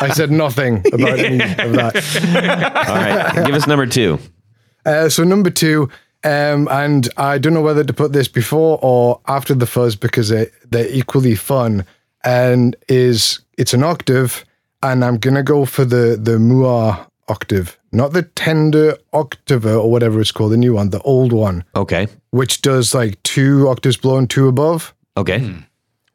I 0.00 0.10
said 0.14 0.30
nothing 0.30 0.78
about 0.92 1.18
any 1.18 1.42
of 1.42 1.72
that. 1.72 2.86
All 2.88 2.94
right, 2.94 3.46
give 3.46 3.54
us 3.54 3.66
number 3.66 3.86
two. 3.86 4.18
Uh, 4.86 5.08
so 5.08 5.22
number 5.24 5.50
two, 5.50 5.88
um, 6.24 6.68
and 6.70 7.08
I 7.16 7.38
don't 7.38 7.54
know 7.54 7.60
whether 7.62 7.84
to 7.84 7.92
put 7.92 8.12
this 8.12 8.28
before 8.28 8.78
or 8.82 9.20
after 9.28 9.54
the 9.54 9.66
fuzz 9.66 9.96
because 9.96 10.28
they, 10.30 10.46
they're 10.70 10.88
equally 10.90 11.34
fun. 11.34 11.84
And 12.24 12.74
is 12.88 13.38
it's 13.56 13.72
an 13.74 13.82
octave, 13.84 14.44
and 14.82 15.04
I'm 15.04 15.18
gonna 15.18 15.42
go 15.44 15.64
for 15.64 15.84
the 15.84 16.18
the 16.20 16.38
Mooer 16.38 16.98
octave, 17.28 17.78
not 17.92 18.12
the 18.12 18.22
tender 18.22 18.96
octava 19.12 19.80
or 19.80 19.90
whatever 19.90 20.20
it's 20.20 20.32
called, 20.32 20.52
the 20.52 20.56
new 20.56 20.74
one, 20.74 20.90
the 20.90 21.00
old 21.02 21.32
one, 21.32 21.62
Okay, 21.76 22.08
which 22.30 22.60
does 22.62 22.92
like 22.94 23.22
two 23.22 23.68
octaves 23.68 23.96
below 23.96 24.18
and 24.18 24.28
two 24.28 24.48
above. 24.48 24.92
okay. 25.16 25.54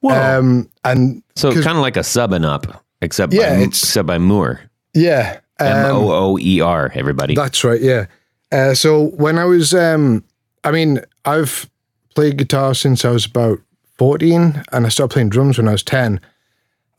Um, 0.10 0.70
and 0.84 1.24
so 1.36 1.54
kind 1.54 1.78
of 1.78 1.82
like 1.82 1.96
a 1.96 2.04
sub 2.04 2.34
and 2.34 2.46
up, 2.46 2.84
except 3.02 3.34
Yeah, 3.34 3.52
by, 3.56 3.62
it's- 3.62 3.84
except 3.84 4.06
by 4.06 4.18
Mooer. 4.18 4.60
yeah, 4.94 5.40
M 5.60 5.86
um, 5.86 5.96
O 5.96 6.12
O 6.12 6.38
E 6.40 6.60
R. 6.60 6.92
Everybody. 6.94 7.36
That's 7.36 7.64
right, 7.64 7.80
yeah. 7.82 8.08
Uh, 8.54 8.74
so 8.76 9.08
when 9.08 9.40
I 9.40 9.46
was, 9.46 9.74
um, 9.74 10.24
I 10.64 10.70
mean, 10.70 11.00
I've 11.26 11.68
played 12.14 12.38
guitar 12.38 12.76
since 12.76 13.04
I 13.04 13.10
was 13.10 13.26
about 13.26 13.60
14 13.98 14.64
and 14.72 14.86
I 14.86 14.90
started 14.90 15.12
playing 15.12 15.30
drums 15.30 15.58
when 15.58 15.68
I 15.68 15.72
was 15.72 15.82
10. 15.82 16.22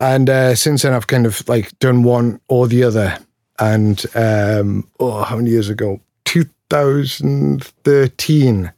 And 0.01 0.29
uh, 0.29 0.57
since 0.57 0.83
then, 0.83 0.93
I've 0.93 1.07
kind 1.07 1.27
of 1.27 1.49
like 1.49 1.79
done 1.79 2.03
one 2.03 2.41
or 2.49 2.67
the 2.67 2.83
other. 2.83 3.17
And 3.61 4.05
um, 4.17 4.91
oh, 4.99 5.23
how 5.23 5.37
many 5.37 5.51
years 5.51 5.69
ago? 5.69 6.01
2013, 6.25 8.73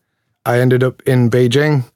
I 0.44 0.60
ended 0.60 0.84
up 0.84 1.02
in 1.06 1.30
Beijing. 1.30 1.90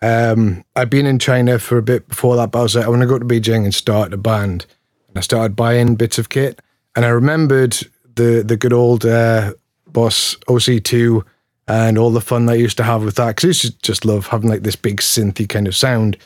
Um, 0.00 0.64
I'd 0.74 0.88
been 0.88 1.04
in 1.04 1.18
China 1.18 1.58
for 1.58 1.76
a 1.76 1.82
bit 1.82 2.08
before 2.08 2.36
that, 2.36 2.52
but 2.52 2.60
I 2.60 2.62
was 2.62 2.74
like, 2.74 2.86
I 2.86 2.88
want 2.88 3.02
to 3.02 3.06
go 3.06 3.18
to 3.18 3.26
Beijing 3.26 3.64
and 3.64 3.74
start 3.74 4.14
a 4.14 4.16
band. 4.16 4.64
And 5.08 5.18
I 5.18 5.20
started 5.20 5.54
buying 5.54 5.94
bits 5.94 6.18
of 6.18 6.30
kit. 6.30 6.62
And 6.96 7.04
I 7.04 7.10
remembered 7.10 7.76
the 8.14 8.42
the 8.42 8.56
good 8.56 8.72
old 8.72 9.04
uh, 9.04 9.52
Boss 9.92 10.36
OC2 10.48 11.22
and 11.68 11.98
all 11.98 12.10
the 12.10 12.20
fun 12.20 12.46
that 12.46 12.52
I 12.52 12.56
used 12.56 12.76
to 12.78 12.82
have 12.82 13.04
with 13.04 13.16
that. 13.16 13.28
Because 13.36 13.44
I 13.44 13.48
used 13.48 13.62
to 13.62 13.78
just 13.82 14.04
love 14.04 14.26
having 14.26 14.50
like 14.50 14.62
this 14.62 14.76
big 14.76 15.00
synthy 15.00 15.48
kind 15.48 15.66
of 15.66 15.76
sound. 15.76 16.16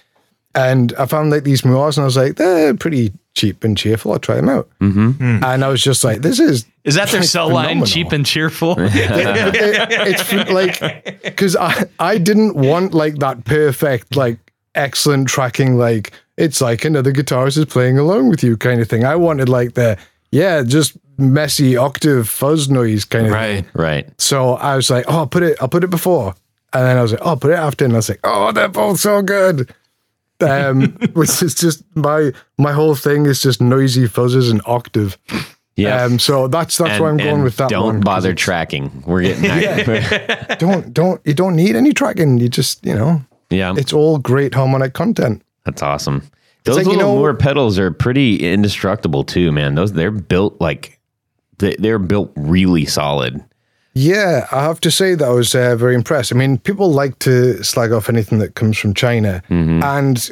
And 0.55 0.94
I 0.98 1.07
found 1.07 1.31
like 1.31 1.44
these 1.44 1.62
Mooers 1.62 1.96
and 1.96 2.02
I 2.02 2.07
was 2.07 2.16
like, 2.16 2.37
they're 2.37 2.74
pretty 2.74 3.12
cheap 3.35 3.62
and 3.62 3.76
cheerful. 3.76 4.12
I'll 4.12 4.18
try 4.18 4.37
them 4.37 4.48
out. 4.48 4.68
Mm-hmm. 4.81 5.44
And 5.44 5.64
I 5.64 5.68
was 5.68 5.83
just 5.83 6.02
like, 6.02 6.22
this 6.22 6.40
is 6.40 6.66
Is 6.85 6.94
that 6.94 7.11
their 7.11 7.20
like, 7.20 7.29
cell 7.29 7.50
line? 7.50 7.85
Cheap 7.85 8.12
and 8.12 8.24
cheerful. 8.24 8.74
it's 8.79 10.33
like 10.50 11.22
because 11.22 11.55
I 11.55 11.85
I 11.98 12.18
didn't 12.18 12.57
want 12.57 12.94
like 12.94 13.16
that 13.16 13.44
perfect 13.44 14.16
like 14.16 14.38
excellent 14.74 15.29
tracking 15.29 15.76
like 15.76 16.12
it's 16.37 16.61
like 16.61 16.85
another 16.85 17.12
guitarist 17.12 17.59
is 17.59 17.64
playing 17.66 17.98
along 17.98 18.31
with 18.31 18.42
you 18.42 18.57
kind 18.57 18.81
of 18.81 18.88
thing. 18.88 19.05
I 19.05 19.16
wanted 19.16 19.48
like 19.48 19.74
the 19.74 19.98
yeah 20.33 20.62
just 20.62 20.96
messy 21.18 21.76
octave 21.76 22.29
fuzz 22.29 22.68
noise 22.68 23.05
kind 23.05 23.26
of 23.26 23.33
thing. 23.33 23.64
Right. 23.74 23.74
Right. 23.74 24.20
So 24.20 24.55
I 24.55 24.76
was 24.76 24.90
like, 24.90 25.05
oh, 25.09 25.18
I'll 25.18 25.26
put 25.26 25.42
it, 25.42 25.57
I'll 25.61 25.68
put 25.68 25.85
it 25.85 25.90
before. 25.90 26.35
And 26.72 26.85
then 26.85 26.98
I 26.98 27.02
was 27.02 27.12
like, 27.12 27.20
oh, 27.22 27.31
I'll 27.31 27.37
put 27.37 27.52
it 27.52 27.59
after. 27.59 27.85
And 27.85 27.94
I 27.94 27.96
was 27.96 28.09
like, 28.09 28.20
oh, 28.24 28.52
they're 28.52 28.68
both 28.68 29.00
so 29.00 29.22
good. 29.22 29.74
Um, 30.40 30.92
which 31.14 31.42
is 31.42 31.55
just 31.55 31.83
my 31.96 32.33
my 32.59 32.72
whole 32.72 32.94
thing 32.94 33.24
is 33.24 33.40
just 33.40 33.61
noisy 33.61 34.07
fuzzes 34.07 34.50
and 34.50 34.61
octave. 34.66 35.16
Yeah. 35.76 36.05
Um, 36.05 36.18
so 36.18 36.48
that's 36.48 36.76
that's 36.79 37.00
why 37.00 37.09
I'm 37.09 37.16
going 37.16 37.42
with 37.42 37.57
that 37.57 37.70
Don't 37.70 37.85
one. 37.85 38.00
bother 38.00 38.35
tracking. 38.35 39.02
We're 39.07 39.22
getting 39.22 39.44
yeah. 39.44 40.55
Don't 40.59 40.92
don't 40.92 41.20
you 41.24 41.35
don't 41.35 41.57
need 41.57 41.76
any 41.76 41.92
tracking. 41.92 42.38
You 42.38 42.48
just 42.48 42.85
you 42.85 42.94
know 42.94 43.22
yeah. 43.50 43.74
it's 43.76 43.92
all 43.92 44.18
great 44.18 44.55
harmonic 44.55 44.94
content. 44.94 45.42
That's 45.64 45.83
awesome. 45.83 46.22
Those 46.64 46.76
like, 46.76 46.87
you 46.87 46.92
little 46.92 47.12
know- 47.12 47.18
Mooer 47.18 47.35
pedals 47.35 47.79
are 47.79 47.90
pretty 47.90 48.37
indestructible 48.37 49.22
too, 49.22 49.52
man. 49.52 49.74
Those 49.74 49.92
they're 49.92 50.11
built 50.11 50.61
like 50.61 50.96
they, 51.59 51.77
they're 51.79 51.99
built 51.99 52.33
really 52.37 52.85
solid. 52.87 53.42
Yeah, 53.95 54.47
I 54.53 54.62
have 54.64 54.81
to 54.81 54.90
say 54.90 55.14
that 55.14 55.25
I 55.27 55.31
was 55.31 55.55
uh, 55.55 55.75
very 55.77 55.95
impressed. 55.95 56.33
I 56.33 56.37
mean, 56.37 56.59
people 56.59 56.90
like 56.92 57.19
to 57.21 57.62
slag 57.64 57.92
off 57.92 58.09
anything 58.11 58.38
that 58.40 58.55
comes 58.55 58.77
from 58.79 58.92
China, 58.95 59.42
Mm-hmm. 59.49 59.83
and 59.83 60.31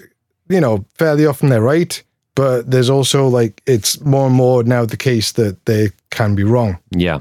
you 0.50 0.60
know, 0.60 0.84
fairly 0.98 1.24
often 1.26 1.48
they're 1.48 1.62
right. 1.62 2.02
But 2.34 2.70
there's 2.70 2.90
also 2.90 3.28
like 3.28 3.62
it's 3.66 4.00
more 4.00 4.26
and 4.26 4.34
more 4.34 4.62
now 4.64 4.84
the 4.84 4.96
case 4.96 5.32
that 5.32 5.64
they 5.66 5.90
can 6.10 6.34
be 6.34 6.42
wrong. 6.44 6.78
Yeah. 6.90 7.20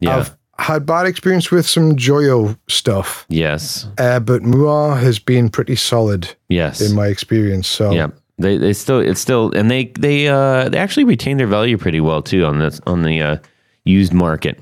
Yeah. 0.00 0.16
I've 0.16 0.36
had 0.58 0.86
bad 0.86 1.06
experience 1.06 1.50
with 1.50 1.66
some 1.66 1.96
Joyo 1.96 2.56
stuff, 2.68 3.26
yes. 3.28 3.86
uh, 3.98 4.20
but 4.20 4.42
Mooer 4.42 4.96
has 4.96 5.18
been 5.18 5.48
pretty 5.50 5.76
solid 5.76 6.34
Yes. 6.48 6.80
in 6.80 6.94
my 6.96 7.06
experience. 7.08 7.68
So 7.68 7.92
yeah. 7.92 8.08
They 8.38 8.56
they 8.58 8.72
still 8.72 8.98
it's 9.00 9.20
still 9.20 9.52
and 9.54 9.70
they 9.70 9.92
they 9.98 10.28
uh 10.28 10.68
they 10.68 10.78
actually 10.78 11.04
retain 11.04 11.36
their 11.36 11.46
value 11.46 11.78
pretty 11.78 12.00
well 12.00 12.22
too 12.22 12.44
on 12.44 12.58
this 12.58 12.80
on 12.86 13.02
the 13.02 13.22
uh 13.22 13.36
used 13.84 14.12
market. 14.12 14.58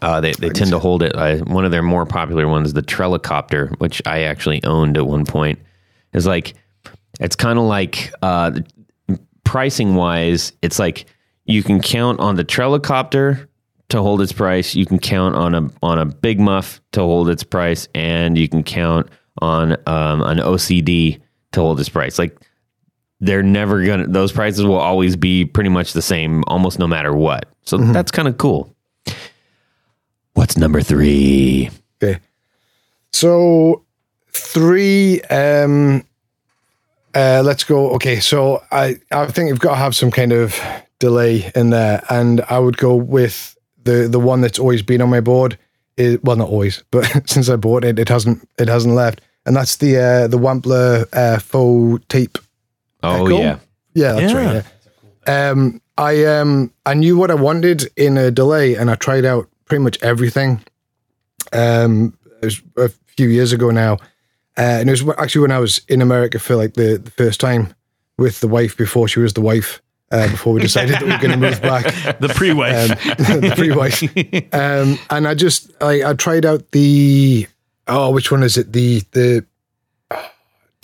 Uh, 0.00 0.20
they 0.20 0.32
they 0.32 0.50
tend 0.50 0.70
to 0.70 0.78
hold 0.78 1.02
it. 1.02 1.14
Uh, 1.14 1.38
one 1.44 1.64
of 1.64 1.70
their 1.70 1.82
more 1.82 2.04
popular 2.04 2.46
ones, 2.46 2.74
the 2.74 2.82
Trelicopter, 2.82 3.74
which 3.80 4.02
I 4.06 4.24
actually 4.24 4.62
owned 4.64 4.98
at 4.98 5.06
one 5.06 5.24
point, 5.24 5.58
is 6.12 6.26
like 6.26 6.54
it's 7.20 7.36
kind 7.36 7.58
of 7.58 7.64
like 7.64 8.12
uh, 8.20 8.52
pricing 9.44 9.94
wise, 9.94 10.52
it's 10.62 10.78
like 10.78 11.06
you 11.44 11.62
can 11.62 11.80
count 11.80 12.20
on 12.20 12.34
the 12.36 12.44
Trelicopter 12.44 13.46
to 13.90 14.02
hold 14.02 14.20
its 14.20 14.32
price. 14.32 14.74
You 14.74 14.86
can 14.86 14.98
count 14.98 15.36
on 15.36 15.54
a 15.54 15.70
on 15.82 15.98
a 15.98 16.04
Big 16.04 16.40
Muff 16.40 16.80
to 16.92 17.00
hold 17.00 17.28
its 17.28 17.44
price, 17.44 17.88
and 17.94 18.36
you 18.36 18.48
can 18.48 18.62
count 18.62 19.08
on 19.40 19.72
um, 19.86 20.22
an 20.22 20.38
OCD 20.38 21.20
to 21.52 21.60
hold 21.60 21.78
its 21.78 21.88
price. 21.88 22.18
Like 22.18 22.36
they're 23.24 23.42
never 23.42 23.84
gonna; 23.84 24.06
those 24.06 24.32
prices 24.32 24.64
will 24.64 24.76
always 24.76 25.16
be 25.16 25.44
pretty 25.44 25.70
much 25.70 25.92
the 25.92 26.02
same, 26.02 26.44
almost 26.46 26.78
no 26.78 26.86
matter 26.86 27.14
what. 27.14 27.46
So 27.64 27.78
that's 27.78 28.10
kind 28.10 28.28
of 28.28 28.38
cool. 28.38 28.74
What's 30.34 30.56
number 30.56 30.82
three? 30.82 31.70
Okay. 32.02 32.20
So 33.12 33.84
three. 34.32 35.20
Um. 35.22 36.04
Uh. 37.14 37.42
Let's 37.44 37.64
go. 37.64 37.90
Okay. 37.92 38.20
So 38.20 38.62
I 38.70 38.96
I 39.10 39.26
think 39.26 39.48
you've 39.48 39.60
got 39.60 39.70
to 39.70 39.76
have 39.76 39.96
some 39.96 40.10
kind 40.10 40.32
of 40.32 40.58
delay 40.98 41.50
in 41.54 41.70
there, 41.70 42.02
and 42.10 42.40
I 42.48 42.58
would 42.58 42.76
go 42.76 42.94
with 42.94 43.56
the 43.84 44.08
the 44.08 44.20
one 44.20 44.40
that's 44.40 44.58
always 44.58 44.82
been 44.82 45.00
on 45.00 45.10
my 45.10 45.20
board. 45.20 45.58
Is 45.96 46.18
well, 46.22 46.36
not 46.36 46.48
always, 46.48 46.82
but 46.90 47.28
since 47.28 47.48
I 47.48 47.56
bought 47.56 47.84
it, 47.84 47.98
it 47.98 48.08
hasn't 48.08 48.48
it 48.58 48.68
hasn't 48.68 48.94
left, 48.94 49.20
and 49.46 49.54
that's 49.56 49.76
the 49.76 49.96
uh 49.96 50.26
the 50.26 50.38
Wampler 50.38 51.06
uh, 51.12 51.38
faux 51.38 52.04
tape. 52.08 52.38
Oh 53.04 53.26
Echo? 53.26 53.38
yeah, 53.40 53.58
Yeah, 53.94 54.12
that's 54.12 54.32
Yeah. 54.32 54.54
right. 54.54 54.64
Yeah. 55.26 55.50
Um, 55.50 55.80
I 55.96 56.24
um, 56.24 56.72
I 56.86 56.94
knew 56.94 57.16
what 57.16 57.30
I 57.30 57.34
wanted 57.34 57.90
in 57.96 58.16
a 58.18 58.30
delay, 58.30 58.74
and 58.74 58.90
I 58.90 58.94
tried 58.96 59.24
out 59.24 59.48
pretty 59.64 59.82
much 59.82 60.02
everything. 60.02 60.62
Um, 61.52 62.16
it 62.42 62.44
was 62.46 62.62
a 62.76 62.88
few 63.16 63.28
years 63.28 63.52
ago 63.52 63.70
now, 63.70 63.94
uh, 64.58 64.80
and 64.80 64.88
it 64.88 64.92
was 65.02 65.16
actually 65.18 65.42
when 65.42 65.52
I 65.52 65.58
was 65.60 65.80
in 65.88 66.02
America 66.02 66.38
for 66.38 66.56
like 66.56 66.74
the, 66.74 66.98
the 67.02 67.10
first 67.12 67.40
time 67.40 67.74
with 68.18 68.40
the 68.40 68.48
wife 68.48 68.76
before 68.76 69.08
she 69.08 69.20
was 69.20 69.32
the 69.34 69.40
wife. 69.40 69.80
Uh, 70.10 70.28
before 70.30 70.52
we 70.52 70.60
decided 70.60 70.92
that 70.94 71.02
we 71.02 71.10
were 71.10 71.18
going 71.18 71.30
to 71.30 71.36
move 71.36 71.60
back, 71.62 71.84
The 72.20 72.28
pre-wife. 72.28 72.90
um, 72.90 73.16
the 73.40 73.52
pre-wife, 73.56 74.02
um, 74.54 74.98
and 75.10 75.26
I 75.26 75.34
just 75.34 75.70
I, 75.82 76.10
I 76.10 76.14
tried 76.14 76.44
out 76.44 76.70
the 76.72 77.46
oh 77.88 78.10
which 78.10 78.30
one 78.30 78.42
is 78.44 78.56
it 78.56 78.72
the 78.72 79.02
the 79.12 79.44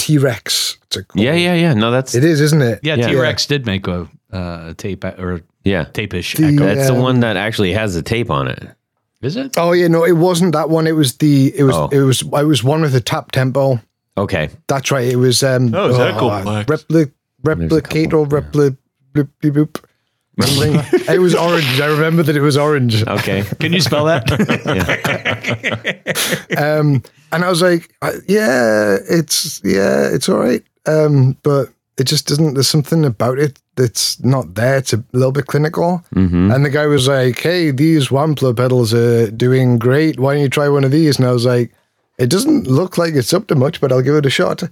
T 0.01 0.19
Rex 0.19 0.77
yeah, 1.15 1.35
yeah, 1.35 1.55
yeah. 1.55 1.75
No, 1.75 1.91
that's 1.93 2.15
it 2.17 2.25
is 2.25 2.41
isn't 2.41 2.63
it 2.63 2.81
yeah, 2.83 2.97
Yeah. 2.97 3.09
T-Rex 3.09 3.47
did 3.47 3.65
make 3.67 3.87
a 3.87 4.09
uh, 4.33 4.75
tape 4.77 5.05
or 5.05 5.41
yeah. 5.63 5.85
tape-ish 5.85 6.35
The- 6.35 6.47
echo. 6.47 6.65
That's 6.67 6.89
the 6.89 6.95
Um, 6.97 7.03
one 7.03 7.21
that 7.21 7.37
actually 7.37 7.73
has 7.75 7.95
the 7.95 8.03
tape 8.03 8.29
on 8.31 8.49
it. 8.49 8.69
Is 9.23 9.37
it? 9.37 9.57
Oh 9.59 9.73
yeah, 9.73 9.87
no, 9.89 10.05
it 10.05 10.17
wasn't 10.17 10.53
that 10.55 10.69
one. 10.71 10.87
It 10.89 10.97
was 10.97 11.19
the 11.19 11.53
it 11.57 11.63
was 11.65 11.77
Oh. 11.77 11.89
it 11.93 12.01
was 12.01 12.23
it 12.23 12.47
was 12.47 12.65
one 12.65 12.81
with 12.83 12.95
a 12.97 13.01
tap 13.01 13.31
tempo. 13.33 13.79
Okay, 14.19 14.51
That's 14.67 14.91
right. 14.91 15.07
It 15.07 15.17
was 15.17 15.43
um 15.43 15.73
Oh, 15.75 15.91
is 15.91 15.97
that 15.99 16.19
cool, 16.19 16.31
Flex? 16.43 16.67
repli- 16.71 17.13
replicate 17.45 18.13
or 18.13 18.27
repli 18.27 18.77
bloop, 19.15 19.29
bloop, 19.43 19.80
bloop. 20.47 21.09
It 21.15 21.19
was 21.19 21.35
orange. 21.35 21.81
I 21.81 21.87
remember 21.87 22.23
that 22.23 22.37
it 22.37 22.41
was 22.41 22.57
orange. 22.57 23.05
okay. 23.07 23.45
Can 23.59 23.73
you 23.73 23.81
spell 23.81 24.05
that? 24.07 24.31
Um, 26.57 27.03
and 27.33 27.45
I 27.45 27.49
was 27.49 27.63
like, 27.63 27.95
uh, 28.03 28.13
yeah, 28.27 28.97
it's 29.09 29.61
yeah, 29.65 30.09
it's 30.13 30.29
all 30.29 30.39
right. 30.39 30.63
Um, 30.87 31.37
but 31.43 31.69
it 31.97 32.05
just 32.05 32.27
doesn't. 32.27 32.55
There's 32.55 32.69
something 32.69 33.05
about 33.05 33.39
it 33.39 33.59
that's 33.77 34.23
not 34.25 34.55
there. 34.55 34.79
It's 34.79 34.93
a 34.93 35.03
little 35.13 35.33
bit 35.33 35.47
clinical. 35.47 36.05
Mm-hmm. 36.15 36.51
And 36.51 36.65
the 36.65 36.71
guy 36.71 36.87
was 36.87 37.07
like, 37.09 37.39
"Hey, 37.39 37.71
these 37.71 38.09
Wampler 38.09 38.57
pedals 38.57 38.93
are 38.95 39.31
doing 39.31 39.79
great. 39.79 40.19
Why 40.19 40.35
don't 40.35 40.43
you 40.43 40.49
try 40.49 40.69
one 40.69 40.85
of 40.85 40.91
these?" 40.91 41.19
And 41.19 41.29
I 41.29 41.33
was 41.33 41.47
like, 41.47 41.73
"It 42.19 42.31
doesn't 42.31 42.67
look 42.67 42.99
like 42.99 43.15
it's 43.15 43.33
up 43.33 43.47
to 43.49 43.55
much, 43.55 43.81
but 43.81 43.93
I'll 43.93 44.03
give 44.03 44.17
it 44.17 44.27
a 44.27 44.31
shot." 44.31 44.63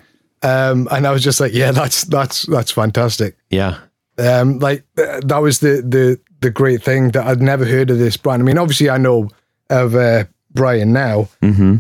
Um, 0.43 0.89
and 0.91 1.07
I 1.07 1.13
was 1.13 1.23
just 1.23 1.41
like, 1.41 1.53
"Yeah, 1.55 1.71
that's 1.73 2.05
that's 2.05 2.43
that's 2.47 2.73
fantastic." 2.73 3.37
Yeah, 3.51 3.79
Um, 4.19 4.59
like 4.59 4.85
th- 4.97 5.23
that 5.25 5.39
was 5.39 5.61
the 5.61 5.83
the 5.83 6.19
the 6.41 6.51
great 6.51 6.83
thing 6.83 7.11
that 7.11 7.27
I'd 7.27 7.41
never 7.43 7.65
heard 7.65 7.91
of 7.91 7.99
this 7.99 8.17
brand. 8.17 8.43
I 8.43 8.45
mean, 8.45 8.59
obviously, 8.59 8.91
I 8.91 8.99
know 8.99 9.31
of 9.71 9.95
uh, 9.95 10.25
Brian 10.53 10.93
now. 10.93 11.29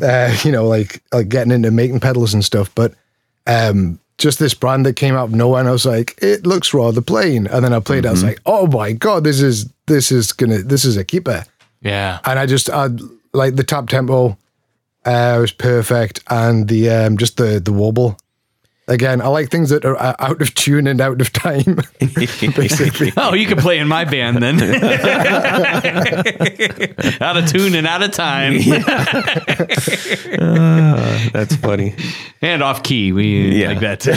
Uh, 0.02 0.36
you 0.44 0.52
know, 0.52 0.66
like 0.66 1.02
like 1.12 1.28
getting 1.28 1.52
into 1.52 1.70
making 1.70 2.00
pedals 2.00 2.34
and 2.34 2.44
stuff, 2.44 2.74
but 2.74 2.94
um, 3.46 3.98
just 4.18 4.38
this 4.38 4.54
brand 4.54 4.84
that 4.86 4.94
came 4.94 5.14
out 5.14 5.28
of 5.28 5.34
nowhere, 5.34 5.60
and 5.60 5.68
I 5.68 5.72
was 5.72 5.86
like, 5.86 6.18
it 6.20 6.46
looks 6.46 6.74
rather 6.74 7.00
plain. 7.00 7.46
And 7.46 7.64
then 7.64 7.72
I 7.72 7.80
played 7.80 8.04
it, 8.04 8.08
I 8.08 8.10
was 8.12 8.24
like, 8.24 8.40
oh 8.46 8.66
my 8.66 8.92
god, 8.92 9.24
this 9.24 9.40
is 9.40 9.68
this 9.86 10.12
is 10.12 10.32
gonna 10.32 10.58
this 10.58 10.84
is 10.84 10.96
a 10.96 11.04
keeper. 11.04 11.44
Yeah. 11.80 12.18
And 12.24 12.38
I 12.38 12.46
just 12.46 12.68
I 12.70 12.88
like 13.32 13.56
the 13.56 13.64
tap 13.64 13.88
tempo 13.88 14.36
uh, 15.04 15.38
was 15.40 15.52
perfect, 15.52 16.20
and 16.28 16.68
the 16.68 16.90
um, 16.90 17.16
just 17.16 17.36
the 17.36 17.60
the 17.60 17.72
wobble. 17.72 18.18
Again, 18.88 19.20
I 19.20 19.26
like 19.28 19.50
things 19.50 19.68
that 19.70 19.84
are 19.84 19.96
uh, 19.96 20.14
out 20.18 20.40
of 20.40 20.54
tune 20.54 20.86
and 20.86 20.98
out 21.00 21.20
of 21.20 21.30
time, 21.32 21.78
basically. 22.00 23.12
oh, 23.18 23.34
you 23.34 23.46
can 23.46 23.58
play 23.58 23.78
in 23.78 23.86
my 23.86 24.04
band 24.06 24.42
then. 24.42 24.58
out 27.22 27.36
of 27.36 27.46
tune 27.50 27.74
and 27.74 27.86
out 27.86 28.02
of 28.02 28.10
time. 28.12 28.54
that's 31.32 31.56
funny. 31.56 31.94
and 32.42 32.62
off 32.62 32.82
key. 32.82 33.12
We 33.12 33.60
Yeah. 33.62 33.68
like 33.68 33.80
that. 33.80 34.00
too. 34.00 34.14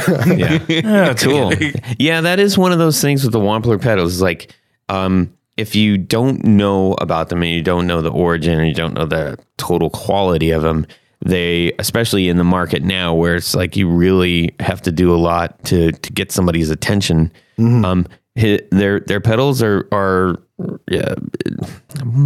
Yeah, 0.78 1.14
cool. 1.16 1.54
yeah, 2.00 2.22
that 2.22 2.40
is 2.40 2.58
one 2.58 2.72
of 2.72 2.80
those 2.80 3.02
things 3.02 3.24
with 3.24 3.34
the 3.34 3.40
Wampler 3.40 3.82
pedals. 3.82 4.14
Is 4.16 4.22
like, 4.22 4.54
um, 4.90 5.34
if 5.58 5.76
you 5.76 5.98
don't 5.98 6.44
know 6.44 6.94
about 6.96 7.30
them 7.30 7.44
and 7.44 7.52
you 7.52 7.62
don't 7.62 7.88
know 7.88 8.02
the 8.02 8.12
origin 8.12 8.58
and 8.60 8.68
you 8.68 8.74
don't 8.74 8.94
know 8.94 9.06
the 9.06 9.38
total 9.58 9.90
quality 9.90 10.52
of 10.52 10.62
them, 10.62 10.86
they, 11.26 11.72
especially 11.80 12.30
in 12.30 12.38
the 12.38 12.44
market 12.44 12.84
now, 12.84 13.14
where 13.14 13.36
it's 13.36 13.54
like 13.56 13.76
you 13.76 13.88
really 13.88 14.54
have 14.60 14.82
to 14.84 14.92
do 14.92 15.14
a 15.14 15.18
lot 15.18 15.64
to 15.66 15.92
to 15.92 16.14
get 16.14 16.32
somebody's 16.32 16.70
attention. 16.70 17.32
Um, 17.60 18.08
hi- 18.40 18.62
their 18.72 19.00
their 19.02 19.20
pedals 19.22 19.62
are 19.62 19.88
are 19.92 20.42
yeah, 20.90 21.16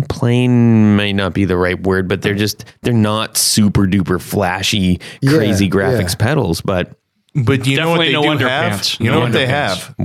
plain 0.10 0.96
may 0.96 1.14
not 1.14 1.34
be 1.34 1.46
the 1.46 1.58
right 1.58 1.82
word, 1.82 2.08
but 2.08 2.22
they're 2.22 2.34
just 2.36 2.66
they're 2.82 2.94
not 2.94 3.38
super 3.38 3.82
duper 3.86 4.22
flashy, 4.22 5.00
Yeah, 5.22 5.38
crazy 5.38 5.70
graphics 5.70 6.12
yeah. 6.20 6.26
pedals, 6.26 6.62
but 6.62 6.98
But 7.34 7.68
you 7.68 7.78
know 7.78 7.90
what 7.90 7.98
Definitely 8.00 8.06
they 8.08 8.34
no 8.34 8.38
do 8.38 8.46
have? 8.46 8.96
You 9.00 9.06
know 9.12 9.20
No 9.20 9.20
what 9.26 9.32
they 9.34 9.48
have? 9.48 9.96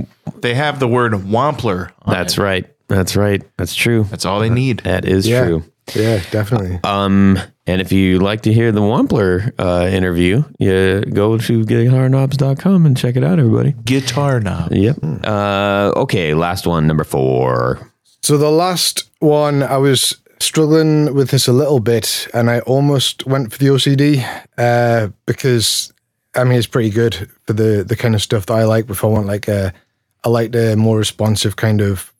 They 0.41 0.53
have 0.53 0.79
the 0.79 0.87
word 0.87 1.13
Wampler. 1.13 1.91
on 2.01 2.13
That's 2.13 2.37
it. 2.37 2.41
right. 2.41 2.65
That's 2.87 3.15
right. 3.15 3.41
That's 3.57 3.73
true. 3.75 4.03
That's 4.09 4.25
all 4.25 4.39
they 4.41 4.49
need. 4.49 4.79
That 4.79 5.05
is 5.05 5.27
Yeah. 5.27 5.45
true. 5.45 5.63
Yeah, 5.95 6.23
definitely. 6.31 6.79
Um, 6.83 7.39
and 7.67 7.81
if 7.81 7.91
you 7.91 8.19
like 8.19 8.41
to 8.41 8.53
hear 8.53 8.71
the 8.71 8.81
Wampler 8.81 9.51
uh, 9.59 9.87
interview, 9.87 10.43
you 10.59 11.01
go 11.01 11.37
to 11.37 11.63
guitarknobs.com 11.63 12.85
and 12.85 12.97
check 12.97 13.15
it 13.15 13.23
out, 13.23 13.39
everybody. 13.39 13.73
Guitar 13.85 14.39
knob. 14.39 14.71
Yep. 14.71 14.97
Uh, 15.23 15.93
okay, 15.95 16.33
last 16.33 16.65
one, 16.65 16.87
number 16.87 17.03
four. 17.03 17.91
So 18.21 18.37
the 18.37 18.51
last 18.51 19.09
one, 19.19 19.63
I 19.63 19.77
was 19.77 20.17
struggling 20.39 21.13
with 21.13 21.29
this 21.29 21.47
a 21.47 21.53
little 21.53 21.79
bit, 21.79 22.27
and 22.33 22.49
I 22.49 22.59
almost 22.61 23.25
went 23.25 23.51
for 23.51 23.59
the 23.59 23.67
OCD 23.67 24.25
uh, 24.57 25.09
because 25.25 25.93
I 26.35 26.43
mean 26.43 26.57
it's 26.57 26.67
pretty 26.67 26.89
good 26.89 27.29
for 27.45 27.53
the 27.53 27.83
the 27.87 27.95
kind 27.95 28.15
of 28.15 28.21
stuff 28.21 28.47
that 28.47 28.53
I 28.53 28.63
like. 28.65 28.89
If 28.89 29.03
I 29.03 29.07
want 29.07 29.27
like 29.27 29.47
a, 29.47 29.73
I 30.23 30.29
like 30.29 30.51
the 30.51 30.75
more 30.75 30.97
responsive 30.97 31.55
kind 31.55 31.81
of 31.81 32.10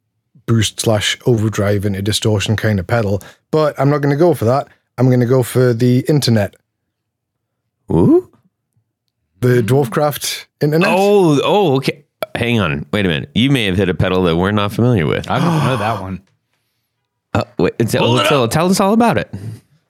boost 0.51 0.81
slash 0.81 1.17
overdrive 1.25 1.85
into 1.85 2.01
distortion 2.01 2.57
kind 2.57 2.77
of 2.77 2.85
pedal. 2.85 3.21
But 3.51 3.79
I'm 3.79 3.89
not 3.89 3.99
going 3.99 4.11
to 4.11 4.19
go 4.19 4.33
for 4.33 4.43
that. 4.43 4.67
I'm 4.97 5.05
going 5.05 5.21
to 5.21 5.25
go 5.25 5.43
for 5.43 5.73
the 5.73 6.03
internet, 6.09 6.55
Ooh. 7.89 8.29
the 9.39 9.61
Dwarfcraft 9.61 10.47
internet. 10.59 10.89
Oh, 10.91 11.39
oh, 11.41 11.75
okay. 11.77 12.03
Hang 12.35 12.59
on. 12.59 12.85
Wait 12.91 13.05
a 13.05 13.09
minute. 13.09 13.31
You 13.33 13.49
may 13.49 13.65
have 13.65 13.77
hit 13.77 13.87
a 13.87 13.93
pedal 13.93 14.23
that 14.23 14.35
we're 14.35 14.51
not 14.51 14.73
familiar 14.73 15.07
with. 15.07 15.29
I 15.29 15.39
don't 15.39 15.65
know 15.65 15.77
that 15.77 16.01
one. 16.07 16.21
Uh, 17.33 17.45
wait, 17.57 17.79
tell, 17.87 18.17
tell, 18.25 18.47
tell 18.49 18.69
us 18.69 18.81
all 18.81 18.91
about 18.91 19.17
it. 19.17 19.33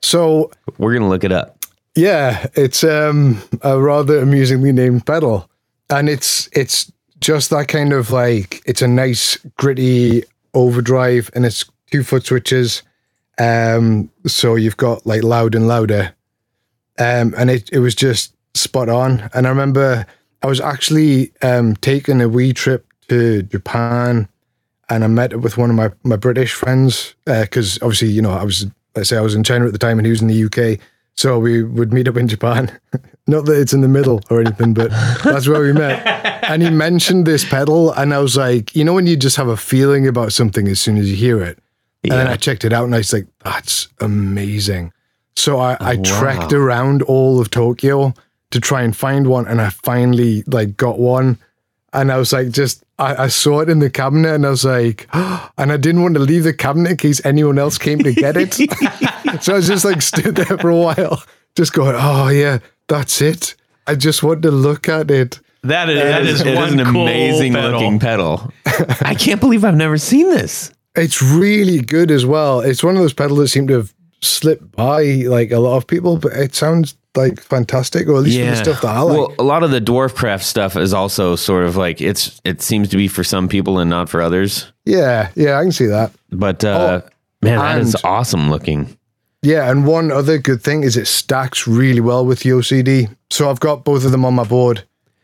So 0.03 0.51
We're 0.77 0.91
going 0.91 1.01
to 1.01 1.09
look 1.09 1.23
it 1.23 1.31
up. 1.31 1.57
Yeah, 1.95 2.45
it's 2.53 2.83
um, 2.83 3.41
a 3.63 3.79
rather 3.81 4.19
amusingly 4.19 4.71
named 4.71 5.07
pedal, 5.07 5.49
and 5.89 6.07
it's 6.07 6.47
it's 6.53 6.89
just 7.19 7.49
that 7.49 7.67
kind 7.67 7.91
of 7.91 8.11
like 8.11 8.61
it's 8.65 8.81
a 8.81 8.87
nice 8.87 9.37
gritty 9.57 10.23
overdrive, 10.53 11.29
and 11.33 11.45
it's 11.45 11.65
two 11.91 12.03
foot 12.03 12.25
switches, 12.25 12.83
um, 13.37 14.09
so 14.25 14.55
you've 14.55 14.77
got 14.77 15.05
like 15.05 15.23
loud 15.23 15.55
and 15.55 15.67
louder, 15.67 16.13
um, 16.99 17.33
and 17.37 17.49
it 17.49 17.69
it 17.71 17.79
was 17.79 17.95
just 17.95 18.33
spot 18.53 18.89
on. 18.89 19.29
And 19.33 19.47
I 19.47 19.49
remember 19.49 20.05
I 20.41 20.47
was 20.47 20.59
actually 20.59 21.31
um 21.41 21.75
taking 21.77 22.21
a 22.21 22.29
wee 22.29 22.53
trip 22.53 22.85
to 23.09 23.43
Japan, 23.43 24.27
and 24.89 25.03
I 25.03 25.07
met 25.07 25.33
up 25.33 25.41
with 25.41 25.57
one 25.57 25.69
of 25.69 25.75
my 25.75 25.91
my 26.03 26.15
British 26.15 26.53
friends 26.53 27.15
because 27.25 27.81
obviously 27.81 28.09
you 28.09 28.21
know 28.21 28.31
I 28.31 28.43
was 28.43 28.67
let's 28.95 29.09
say 29.09 29.17
I 29.17 29.21
was 29.21 29.35
in 29.35 29.43
China 29.43 29.65
at 29.65 29.71
the 29.71 29.79
time 29.79 29.97
and 29.99 30.05
he 30.05 30.11
was 30.11 30.21
in 30.21 30.27
the 30.27 30.45
UK. 30.45 30.79
So 31.15 31.39
we 31.39 31.63
would 31.63 31.93
meet 31.93 32.07
up 32.07 32.17
in 32.17 32.27
Japan. 32.27 32.79
Not 33.27 33.45
that 33.45 33.59
it's 33.59 33.73
in 33.73 33.81
the 33.81 33.87
middle 33.87 34.21
or 34.29 34.41
anything, 34.41 34.73
but 34.73 34.89
that's 35.23 35.47
where 35.47 35.61
we 35.61 35.73
met. 35.73 36.05
And 36.43 36.63
he 36.63 36.69
mentioned 36.69 37.25
this 37.25 37.47
pedal, 37.47 37.91
and 37.93 38.13
I 38.13 38.19
was 38.19 38.35
like, 38.35 38.75
you 38.75 38.83
know, 38.83 38.93
when 38.93 39.07
you 39.07 39.15
just 39.15 39.37
have 39.37 39.47
a 39.47 39.55
feeling 39.55 40.07
about 40.07 40.33
something 40.33 40.67
as 40.67 40.79
soon 40.79 40.97
as 40.97 41.09
you 41.09 41.15
hear 41.15 41.41
it. 41.41 41.59
Yeah. 42.03 42.13
And 42.13 42.19
then 42.19 42.27
I 42.27 42.35
checked 42.35 42.65
it 42.65 42.73
out, 42.73 42.85
and 42.85 42.95
I 42.95 42.97
was 42.97 43.13
like, 43.13 43.27
that's 43.43 43.87
amazing. 43.99 44.91
So 45.35 45.59
I, 45.59 45.77
I 45.79 45.97
trekked 45.97 46.51
around 46.51 47.03
all 47.03 47.39
of 47.39 47.51
Tokyo 47.51 48.13
to 48.49 48.59
try 48.59 48.81
and 48.81 48.95
find 48.95 49.27
one, 49.27 49.47
and 49.47 49.61
I 49.61 49.69
finally 49.69 50.43
like 50.47 50.75
got 50.75 50.99
one. 50.99 51.37
And 51.93 52.11
I 52.11 52.17
was 52.17 52.33
like, 52.33 52.51
just 52.51 52.83
I, 53.01 53.23
I 53.23 53.27
saw 53.27 53.61
it 53.61 53.69
in 53.69 53.79
the 53.79 53.89
cabinet, 53.89 54.35
and 54.35 54.45
I 54.45 54.49
was 54.51 54.63
like, 54.63 55.07
and 55.13 55.71
I 55.71 55.77
didn't 55.77 56.03
want 56.03 56.13
to 56.15 56.21
leave 56.21 56.43
the 56.43 56.53
cabinet 56.53 56.91
in 56.91 56.97
case 56.97 57.25
anyone 57.25 57.57
else 57.57 57.77
came 57.77 57.99
to 57.99 58.13
get 58.13 58.37
it. 58.37 58.53
so 59.41 59.53
I 59.53 59.55
was 59.57 59.67
just 59.67 59.83
like 59.85 60.01
stood 60.01 60.35
there 60.35 60.57
for 60.57 60.69
a 60.69 60.77
while, 60.77 61.23
just 61.55 61.73
going, 61.73 61.95
oh 61.97 62.29
yeah, 62.29 62.59
that's 62.87 63.21
it. 63.21 63.55
I 63.87 63.95
just 63.95 64.21
want 64.23 64.43
to 64.43 64.51
look 64.51 64.87
at 64.87 65.09
it. 65.09 65.39
That 65.63 65.89
is, 65.89 65.99
It 65.99 66.03
that 66.03 66.21
is, 66.23 66.29
is, 66.35 66.41
it 66.41 66.47
is 66.47 66.57
one 66.57 66.79
an 66.79 66.91
cool 66.91 67.01
amazing 67.03 67.53
pedal. 67.53 67.71
looking 67.71 67.99
pedal. 67.99 68.51
I 69.01 69.15
can't 69.15 69.39
believe 69.39 69.63
I've 69.65 69.75
never 69.75 69.97
seen 69.97 70.29
this. 70.29 70.71
It's 70.95 71.21
really 71.21 71.81
good 71.81 72.11
as 72.11 72.25
well. 72.25 72.61
It's 72.61 72.83
one 72.83 72.95
of 72.95 73.01
those 73.01 73.13
pedals 73.13 73.39
that 73.39 73.47
seem 73.47 73.67
to 73.67 73.73
have 73.75 73.93
slipped 74.21 74.71
by 74.71 75.03
like 75.03 75.51
a 75.51 75.59
lot 75.59 75.77
of 75.77 75.87
people, 75.87 76.17
but 76.17 76.33
it 76.33 76.55
sounds 76.55 76.95
like 77.15 77.41
fantastic, 77.41 78.07
or 78.07 78.17
at 78.17 78.23
least 78.23 78.39
for 78.39 78.45
the 78.45 78.55
stuff 78.55 78.81
that 78.81 78.87
I 78.95 79.01
like. 79.01 79.17
Well, 79.17 79.35
a 79.39 79.43
lot 79.43 79.63
of 79.63 79.71
the 79.71 79.81
Dwarfcraft 79.81 80.43
stuff 80.43 80.75
is 80.77 80.93
also 80.93 81.35
sort 81.35 81.65
of 81.65 81.75
like 81.75 82.01
it's 82.01 82.39
it 82.45 82.61
seems 82.61 82.89
to 82.89 82.97
be 82.97 83.07
for 83.07 83.23
some 83.23 83.47
people 83.47 83.79
and 83.79 83.89
not 83.89 84.09
for 84.09 84.21
others. 84.21 84.71
yeah, 84.85 85.29
yeah, 85.35 85.57
I 85.59 85.63
can 85.63 85.71
see 85.71 85.87
that. 85.87 86.11
But 86.31 86.63
uh, 86.63 87.01
man, 87.41 87.57
that 87.59 87.79
is 87.81 87.95
and- 87.95 88.05
awesome 88.05 88.49
looking. 88.49 88.97
Yeah, 89.43 89.71
and 89.71 89.87
one 89.87 90.11
other 90.11 90.37
good 90.37 90.61
thing 90.61 90.83
is 90.83 90.95
it 90.95 91.07
stacks 91.07 91.67
really 91.67 91.99
well 91.99 92.23
with 92.25 92.41
the 92.41 92.51
OCD. 92.51 93.09
So 93.31 93.49
I've 93.49 93.59
got 93.59 93.83
both 93.83 94.05
of 94.05 94.11
them 94.11 94.23
on 94.23 94.35
my 94.35 94.43
board 94.43 94.83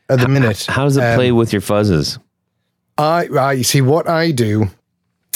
at 0.09 0.19
the 0.19 0.27
minute. 0.27 0.65
How 0.67 0.85
does 0.85 0.97
it 0.97 1.03
Um, 1.03 1.15
play 1.15 1.31
with 1.31 1.53
your 1.53 1.61
fuzzes? 1.61 2.17
I, 2.97 3.27
I 3.39 3.61
see 3.61 3.81
what 3.81 4.09
I 4.09 4.31
do 4.31 4.71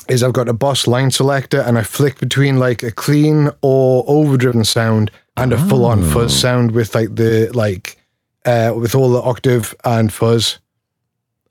is 0.08 0.24
I've 0.24 0.34
got 0.34 0.50
a 0.50 0.54
Boss 0.54 0.88
line 0.88 1.12
selector 1.12 1.62
and 1.62 1.78
I 1.78 1.84
flick 1.84 2.20
between 2.20 2.60
like 2.60 2.84
a 2.84 2.92
clean 2.92 3.50
or 3.62 4.04
overdriven 4.08 4.64
sound 4.64 5.12
and 5.38 5.54
a 5.54 5.58
full 5.68 5.86
on 5.86 6.04
fuzz 6.04 6.38
sound 6.38 6.72
with 6.72 6.94
like 6.96 7.16
the 7.16 7.50
like 7.54 7.98
uh 8.46 8.74
with 8.76 8.96
all 8.96 9.10
the 9.12 9.22
octave 9.22 9.74
and 9.86 10.12
fuzz 10.12 10.60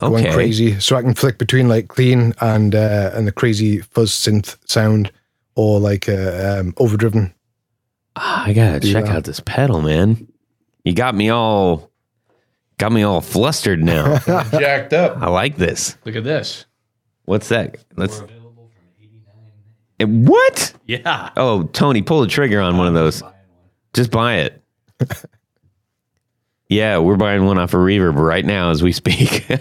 going 0.00 0.30
crazy. 0.32 0.78
So 0.80 0.96
I 0.96 1.02
can 1.02 1.14
flick 1.14 1.38
between 1.38 1.68
like 1.68 1.88
clean 1.88 2.34
and 2.40 2.74
uh 2.74 3.10
and 3.14 3.26
the 3.26 3.32
crazy 3.32 3.80
fuzz 3.80 4.10
synth 4.10 4.56
sound 4.68 5.10
or 5.54 5.78
like 5.80 6.08
uh, 6.08 6.56
um 6.60 6.74
overdriven. 6.78 7.32
Ah, 8.16 8.44
I 8.46 8.52
gotta 8.52 8.80
check 8.80 9.06
Yeah. 9.06 9.16
out 9.16 9.24
this 9.24 9.40
pedal, 9.40 9.80
man. 9.80 10.26
You 10.84 10.92
got 10.92 11.14
me 11.14 11.30
all 11.30 11.90
got 12.78 12.92
me 12.92 13.02
all 13.02 13.20
flustered 13.20 13.82
now. 13.82 14.18
Jacked 14.50 14.92
up. 14.92 15.18
I 15.18 15.28
like 15.28 15.56
this. 15.56 15.96
Look 16.04 16.16
at 16.16 16.24
this. 16.24 16.64
What's 17.26 17.48
that? 17.50 17.76
Let's. 17.96 18.22
Eh, 20.00 20.04
What? 20.04 20.72
Yeah. 20.86 21.30
Oh, 21.36 21.64
Tony, 21.64 22.02
pull 22.02 22.20
the 22.22 22.26
trigger 22.26 22.60
on 22.60 22.76
one 22.78 22.86
of 22.88 22.94
those. 22.94 23.22
Just 23.92 24.10
buy 24.10 24.36
it. 24.38 24.62
yeah, 26.68 26.98
we're 26.98 27.16
buying 27.16 27.44
one 27.44 27.58
off 27.58 27.74
of 27.74 27.80
Reverb 27.80 28.16
right 28.16 28.44
now 28.44 28.70
as 28.70 28.82
we 28.82 28.92
speak. 28.92 29.46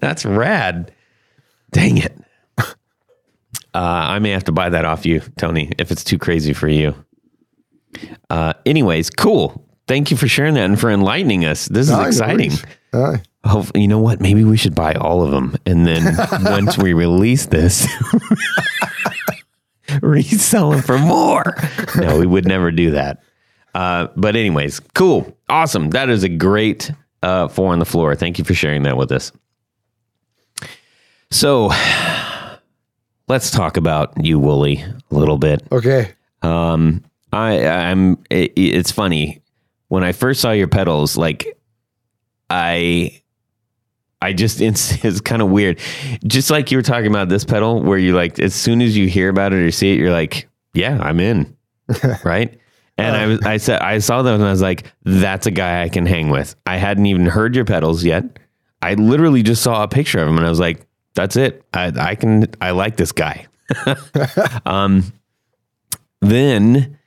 That's 0.00 0.24
rad. 0.24 0.92
Dang 1.72 1.98
it. 1.98 2.16
Uh, 2.58 2.64
I 3.74 4.18
may 4.20 4.30
have 4.30 4.44
to 4.44 4.52
buy 4.52 4.70
that 4.70 4.86
off 4.86 5.04
you, 5.04 5.20
Tony, 5.36 5.70
if 5.78 5.90
it's 5.90 6.02
too 6.02 6.16
crazy 6.18 6.54
for 6.54 6.66
you. 6.68 6.94
Uh, 8.30 8.54
anyways, 8.64 9.10
cool. 9.10 9.62
Thank 9.86 10.10
you 10.10 10.16
for 10.16 10.26
sharing 10.28 10.54
that 10.54 10.64
and 10.64 10.80
for 10.80 10.90
enlightening 10.90 11.44
us. 11.44 11.66
This 11.66 11.88
is 11.90 11.92
no 11.96 12.02
exciting. 12.04 12.52
worries. 12.92 13.20
Hope, 13.46 13.66
you 13.74 13.88
know 13.88 13.98
what? 13.98 14.20
Maybe 14.20 14.44
we 14.44 14.56
should 14.56 14.74
buy 14.74 14.94
all 14.94 15.22
of 15.22 15.30
them, 15.30 15.56
and 15.66 15.86
then 15.86 16.16
once 16.44 16.76
we 16.76 16.92
release 16.92 17.46
this, 17.46 17.86
resell 20.02 20.70
them 20.70 20.82
for 20.82 20.98
more. 20.98 21.56
No, 21.96 22.18
we 22.18 22.26
would 22.26 22.46
never 22.46 22.70
do 22.70 22.92
that. 22.92 23.22
Uh, 23.74 24.08
but 24.16 24.36
anyways, 24.36 24.80
cool, 24.94 25.36
awesome. 25.48 25.90
That 25.90 26.08
is 26.08 26.24
a 26.24 26.28
great 26.28 26.90
uh, 27.22 27.48
four 27.48 27.72
on 27.72 27.78
the 27.78 27.84
floor. 27.84 28.14
Thank 28.14 28.38
you 28.38 28.44
for 28.44 28.54
sharing 28.54 28.82
that 28.84 28.96
with 28.96 29.12
us. 29.12 29.32
So, 31.30 31.70
let's 33.28 33.50
talk 33.50 33.76
about 33.76 34.24
you, 34.24 34.38
Wooly, 34.38 34.82
a 34.82 35.14
little 35.14 35.38
bit. 35.38 35.62
Okay. 35.70 36.12
Um, 36.42 37.04
I 37.32 37.66
I'm 37.66 38.18
it, 38.30 38.52
it's 38.56 38.92
funny 38.92 39.42
when 39.88 40.04
I 40.04 40.12
first 40.12 40.40
saw 40.40 40.52
your 40.52 40.68
pedals, 40.68 41.16
like 41.16 41.58
I 42.50 43.22
I 44.22 44.32
just 44.32 44.60
it's, 44.60 45.04
it's 45.04 45.20
kind 45.20 45.42
of 45.42 45.50
weird. 45.50 45.78
Just 46.26 46.50
like 46.50 46.70
you 46.70 46.78
were 46.78 46.82
talking 46.82 47.08
about 47.08 47.28
this 47.28 47.44
pedal, 47.44 47.82
where 47.82 47.98
you 47.98 48.14
like 48.14 48.38
as 48.38 48.54
soon 48.54 48.80
as 48.80 48.96
you 48.96 49.08
hear 49.08 49.28
about 49.28 49.52
it 49.52 49.62
or 49.62 49.70
see 49.70 49.92
it, 49.92 49.98
you're 49.98 50.12
like, 50.12 50.48
yeah, 50.74 50.98
I'm 51.00 51.20
in, 51.20 51.56
right? 52.24 52.58
And 52.98 53.14
I 53.14 53.26
was 53.26 53.40
I 53.42 53.56
said 53.58 53.82
I 53.82 53.98
saw 53.98 54.22
them 54.22 54.36
and 54.36 54.44
I 54.44 54.50
was 54.50 54.62
like, 54.62 54.90
that's 55.04 55.46
a 55.46 55.50
guy 55.50 55.82
I 55.82 55.88
can 55.88 56.06
hang 56.06 56.30
with. 56.30 56.56
I 56.64 56.76
hadn't 56.78 57.06
even 57.06 57.26
heard 57.26 57.54
your 57.54 57.66
pedals 57.66 58.04
yet. 58.04 58.38
I 58.80 58.94
literally 58.94 59.42
just 59.42 59.62
saw 59.62 59.82
a 59.82 59.88
picture 59.88 60.18
of 60.18 60.28
him 60.28 60.38
and 60.38 60.46
I 60.46 60.48
was 60.48 60.60
like, 60.60 60.86
that's 61.14 61.36
it. 61.36 61.62
I 61.74 61.92
I 61.94 62.14
can 62.14 62.46
I 62.60 62.70
like 62.70 62.96
this 62.96 63.12
guy. 63.12 63.46
um 64.66 65.12
then 66.22 66.98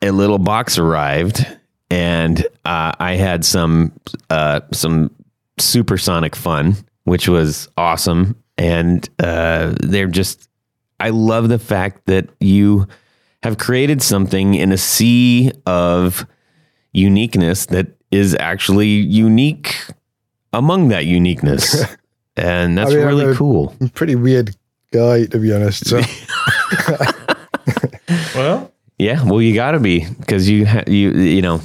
a 0.00 0.10
little 0.10 0.38
box 0.38 0.78
arrived 0.78 1.46
and 1.92 2.40
uh, 2.64 2.92
I 2.98 3.16
had 3.16 3.44
some 3.44 3.92
uh, 4.30 4.60
some 4.72 5.10
supersonic 5.62 6.34
fun, 6.36 6.76
which 7.04 7.28
was 7.28 7.68
awesome. 7.76 8.36
And 8.58 9.08
uh, 9.18 9.74
they're 9.80 10.06
just, 10.08 10.48
I 11.00 11.10
love 11.10 11.48
the 11.48 11.58
fact 11.58 12.06
that 12.06 12.28
you 12.40 12.86
have 13.42 13.58
created 13.58 14.02
something 14.02 14.54
in 14.54 14.70
a 14.72 14.76
sea 14.78 15.50
of 15.66 16.26
uniqueness 16.92 17.66
that 17.66 17.88
is 18.10 18.36
actually 18.38 18.86
unique 18.88 19.74
among 20.52 20.88
that 20.88 21.06
uniqueness. 21.06 21.82
and 22.36 22.76
that's 22.78 22.90
I 22.90 22.94
mean, 22.94 23.02
I'm 23.02 23.08
really 23.08 23.32
a- 23.32 23.34
cool. 23.34 23.74
I'm 23.80 23.86
a 23.86 23.90
pretty 23.90 24.14
weird 24.16 24.54
guy 24.92 25.24
to 25.26 25.38
be 25.38 25.52
honest. 25.52 25.86
So 25.88 26.00
Well, 28.34 28.72
Yeah, 28.98 29.24
well, 29.24 29.40
you 29.42 29.54
got 29.54 29.72
to 29.72 29.80
be 29.80 30.06
because 30.20 30.48
you 30.48 30.66
ha- 30.66 30.84
you 30.86 31.10
you 31.12 31.42
know. 31.42 31.60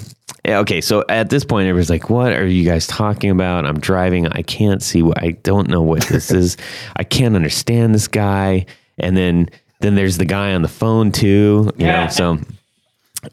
Yeah, 0.48 0.60
Okay, 0.60 0.82
so 0.82 1.04
at 1.10 1.30
this 1.30 1.44
point, 1.44 1.68
everybody's 1.68 1.90
like, 1.90 2.10
"What 2.10 2.32
are 2.34 2.48
you 2.48 2.64
guys 2.64 2.88
talking 2.88 3.30
about?" 3.30 3.66
I'm 3.66 3.80
driving. 3.80 4.28
I 4.28 4.42
can't 4.42 4.82
see. 4.82 5.02
What 5.02 5.22
I 5.22 5.32
don't 5.32 5.68
know 5.68 5.82
what 5.82 6.04
this 6.04 6.32
is. 6.32 6.58
I 6.96 7.04
can't 7.04 7.36
understand 7.36 7.94
this 7.94 8.08
guy. 8.08 8.66
And 8.98 9.16
then 9.18 9.50
then 9.82 9.96
there's 9.96 10.18
the 10.18 10.26
guy 10.26 10.54
on 10.54 10.62
the 10.62 10.68
phone 10.68 11.12
too. 11.12 11.72
You 11.78 11.88
know. 11.88 12.08
So, 12.08 12.40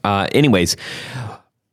uh, 0.03 0.27
anyways, 0.33 0.77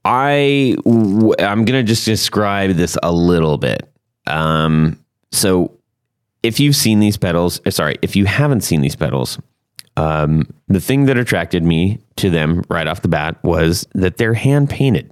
I 0.06 0.75
w- 0.86 1.34
I'm 1.39 1.65
gonna 1.65 1.84
just 1.84 2.06
describe 2.06 2.71
this 2.75 2.97
a 3.01 3.12
little 3.12 3.58
bit. 3.58 3.89
Um, 4.27 4.99
so 5.32 5.77
if 6.43 6.60
you've 6.60 6.75
seen 6.75 6.99
these 6.99 7.17
pedals, 7.17 7.62
uh, 7.65 7.71
sorry, 7.71 7.97
if 8.01 8.15
you 8.15 8.25
haven't 8.25 8.62
seen 8.62 8.82
these 8.82 8.95
pedals, 8.95 9.39
um, 9.97 10.47
the 10.67 10.80
thing 10.80 11.06
that 11.06 11.17
attracted 11.17 11.63
me 11.63 11.99
to 12.17 12.30
them 12.30 12.63
right 12.69 12.88
off 12.88 13.01
the 13.01 13.08
bat 13.08 13.43
was 13.43 13.88
that 13.93 14.17
they're 14.17 14.34
hand 14.34 14.69
painted. 14.69 15.12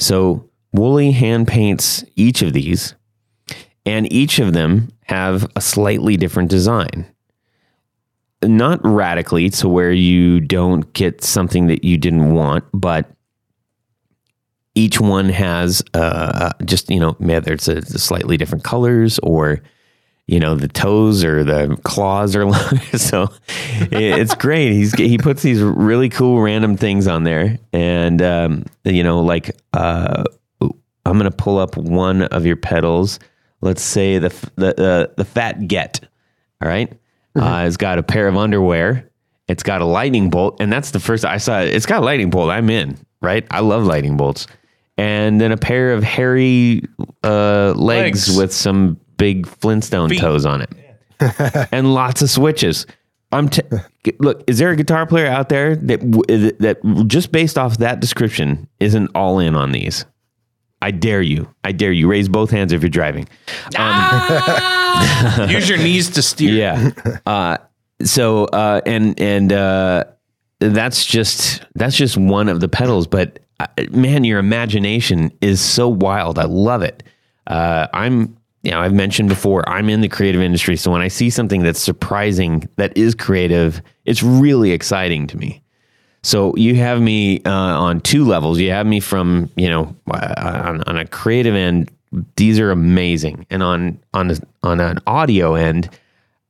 So 0.00 0.48
Wooly 0.72 1.12
hand 1.12 1.46
paints 1.46 2.04
each 2.16 2.42
of 2.42 2.54
these, 2.54 2.94
and 3.84 4.10
each 4.12 4.38
of 4.38 4.54
them 4.54 4.88
have 5.04 5.46
a 5.54 5.60
slightly 5.60 6.16
different 6.16 6.48
design. 6.48 7.06
Not 8.42 8.80
radically 8.82 9.50
to 9.50 9.68
where 9.68 9.92
you 9.92 10.40
don't 10.40 10.90
get 10.94 11.22
something 11.22 11.66
that 11.66 11.84
you 11.84 11.98
didn't 11.98 12.32
want, 12.32 12.64
but 12.72 13.10
each 14.74 15.00
one 15.00 15.28
has 15.28 15.82
uh, 15.92 16.52
just 16.64 16.88
you 16.90 16.98
know 16.98 17.12
whether 17.18 17.52
it's 17.52 17.68
a, 17.68 17.78
a 17.78 17.98
slightly 17.98 18.38
different 18.38 18.64
colors 18.64 19.18
or 19.22 19.60
you 20.30 20.38
know 20.38 20.54
the 20.54 20.68
toes 20.68 21.24
or 21.24 21.42
the 21.42 21.76
claws 21.82 22.36
are 22.36 22.44
long. 22.46 22.78
so 22.94 23.28
it's 23.90 24.34
great. 24.36 24.70
He's 24.72 24.92
he 24.94 25.18
puts 25.18 25.42
these 25.42 25.60
really 25.60 26.08
cool 26.08 26.40
random 26.40 26.76
things 26.76 27.08
on 27.08 27.24
there, 27.24 27.58
and 27.72 28.22
um, 28.22 28.64
you 28.84 29.02
know 29.02 29.20
like 29.20 29.50
uh, 29.72 30.22
I'm 30.60 31.18
gonna 31.18 31.32
pull 31.32 31.58
up 31.58 31.76
one 31.76 32.22
of 32.22 32.46
your 32.46 32.54
pedals. 32.54 33.18
Let's 33.60 33.82
say 33.82 34.18
the 34.18 34.28
the 34.54 34.80
uh, 34.80 35.12
the 35.16 35.24
fat 35.24 35.66
get. 35.66 36.00
All 36.62 36.68
right, 36.68 36.92
uh, 37.34 37.64
it's 37.66 37.76
got 37.76 37.98
a 37.98 38.02
pair 38.02 38.28
of 38.28 38.36
underwear. 38.36 39.10
It's 39.48 39.64
got 39.64 39.80
a 39.80 39.84
lightning 39.84 40.30
bolt, 40.30 40.60
and 40.60 40.72
that's 40.72 40.92
the 40.92 41.00
first 41.00 41.24
I 41.24 41.38
saw. 41.38 41.60
It's 41.60 41.86
got 41.86 42.02
a 42.02 42.04
lightning 42.04 42.30
bolt. 42.30 42.50
I'm 42.50 42.70
in. 42.70 42.96
Right, 43.20 43.46
I 43.50 43.60
love 43.60 43.82
lightning 43.82 44.16
bolts 44.16 44.46
and 44.96 45.40
then 45.40 45.50
a 45.52 45.56
pair 45.56 45.92
of 45.92 46.02
hairy 46.02 46.82
uh, 47.24 47.72
legs, 47.76 48.28
Legs. 48.28 48.36
with 48.36 48.52
some 48.52 48.98
big 49.20 49.46
Flintstone 49.46 50.10
toes 50.16 50.44
on 50.44 50.62
it, 50.62 50.70
and 51.72 51.94
lots 51.94 52.22
of 52.22 52.30
switches. 52.30 52.86
I'm 53.32 53.48
t- 53.48 53.62
look. 54.18 54.42
Is 54.48 54.58
there 54.58 54.70
a 54.70 54.76
guitar 54.76 55.06
player 55.06 55.26
out 55.26 55.48
there 55.48 55.76
that 55.76 56.10
w- 56.10 56.50
that 56.58 56.78
just 57.06 57.30
based 57.30 57.56
off 57.56 57.78
that 57.78 58.00
description 58.00 58.66
isn't 58.80 59.10
all 59.14 59.38
in 59.38 59.54
on 59.54 59.70
these? 59.70 60.04
I 60.82 60.90
dare 60.90 61.22
you. 61.22 61.48
I 61.62 61.72
dare 61.72 61.92
you. 61.92 62.08
Raise 62.08 62.28
both 62.28 62.50
hands 62.50 62.72
if 62.72 62.82
you're 62.82 62.88
driving. 62.88 63.28
Use 65.48 65.68
your 65.68 65.78
knees 65.78 66.10
to 66.10 66.22
steer. 66.22 66.54
Yeah. 66.54 66.90
Uh, 67.26 67.58
so 68.02 68.46
uh, 68.46 68.80
and 68.86 69.20
and 69.20 69.52
uh, 69.52 70.04
that's 70.58 71.04
just 71.04 71.64
that's 71.74 71.96
just 71.96 72.16
one 72.16 72.48
of 72.48 72.60
the 72.60 72.68
pedals. 72.68 73.06
But 73.06 73.40
uh, 73.60 73.66
man, 73.90 74.24
your 74.24 74.38
imagination 74.38 75.30
is 75.40 75.60
so 75.60 75.88
wild. 75.88 76.38
I 76.38 76.44
love 76.44 76.82
it. 76.82 77.02
Uh, 77.46 77.86
I'm 77.92 78.36
you 78.62 78.70
know 78.70 78.80
I've 78.80 78.92
mentioned 78.92 79.28
before 79.28 79.66
I'm 79.68 79.88
in 79.88 80.00
the 80.00 80.08
creative 80.08 80.40
industry, 80.40 80.76
so 80.76 80.90
when 80.90 81.00
I 81.00 81.08
see 81.08 81.30
something 81.30 81.62
that's 81.62 81.80
surprising 81.80 82.68
that 82.76 82.96
is 82.96 83.14
creative, 83.14 83.82
it's 84.04 84.22
really 84.22 84.72
exciting 84.72 85.26
to 85.28 85.36
me. 85.36 85.62
So 86.22 86.54
you 86.56 86.74
have 86.76 87.00
me 87.00 87.42
uh, 87.44 87.50
on 87.50 88.00
two 88.00 88.24
levels. 88.24 88.58
You 88.58 88.70
have 88.70 88.86
me 88.86 89.00
from 89.00 89.50
you 89.56 89.68
know 89.68 89.94
uh, 90.10 90.62
on, 90.66 90.82
on 90.82 90.96
a 90.96 91.06
creative 91.06 91.54
end. 91.54 91.90
These 92.36 92.58
are 92.58 92.70
amazing, 92.70 93.46
and 93.50 93.62
on 93.62 93.98
on 94.14 94.30
a, 94.30 94.36
on 94.62 94.80
an 94.80 94.98
audio 95.06 95.54
end, 95.54 95.88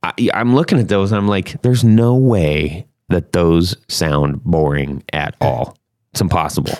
I, 0.02 0.12
I'm 0.34 0.54
looking 0.54 0.78
at 0.78 0.88
those. 0.88 1.12
and 1.12 1.18
I'm 1.18 1.28
like, 1.28 1.60
there's 1.62 1.84
no 1.84 2.16
way 2.16 2.86
that 3.08 3.32
those 3.32 3.76
sound 3.88 4.42
boring 4.42 5.02
at 5.12 5.36
all. 5.40 5.76
It's 6.12 6.20
impossible. 6.20 6.72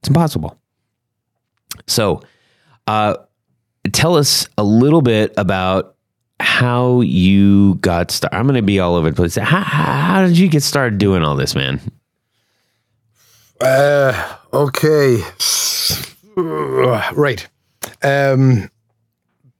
It's 0.00 0.08
impossible. 0.08 0.58
So, 1.86 2.22
uh, 2.86 3.16
tell 3.90 4.16
us 4.16 4.46
a 4.56 4.64
little 4.64 5.02
bit 5.02 5.34
about 5.36 5.96
how 6.40 7.00
you 7.00 7.76
got 7.76 8.10
started. 8.10 8.36
I'm 8.36 8.46
going 8.46 8.56
to 8.56 8.62
be 8.62 8.78
all 8.78 8.94
over 8.94 9.10
the 9.10 9.16
place. 9.16 9.36
How, 9.36 9.60
how, 9.60 10.26
did 10.26 10.38
you 10.38 10.48
get 10.48 10.62
started 10.62 10.98
doing 10.98 11.22
all 11.22 11.36
this, 11.36 11.54
man? 11.54 11.80
Uh, 13.60 14.36
okay. 14.52 15.22
Right. 16.34 17.46
Um, 18.02 18.70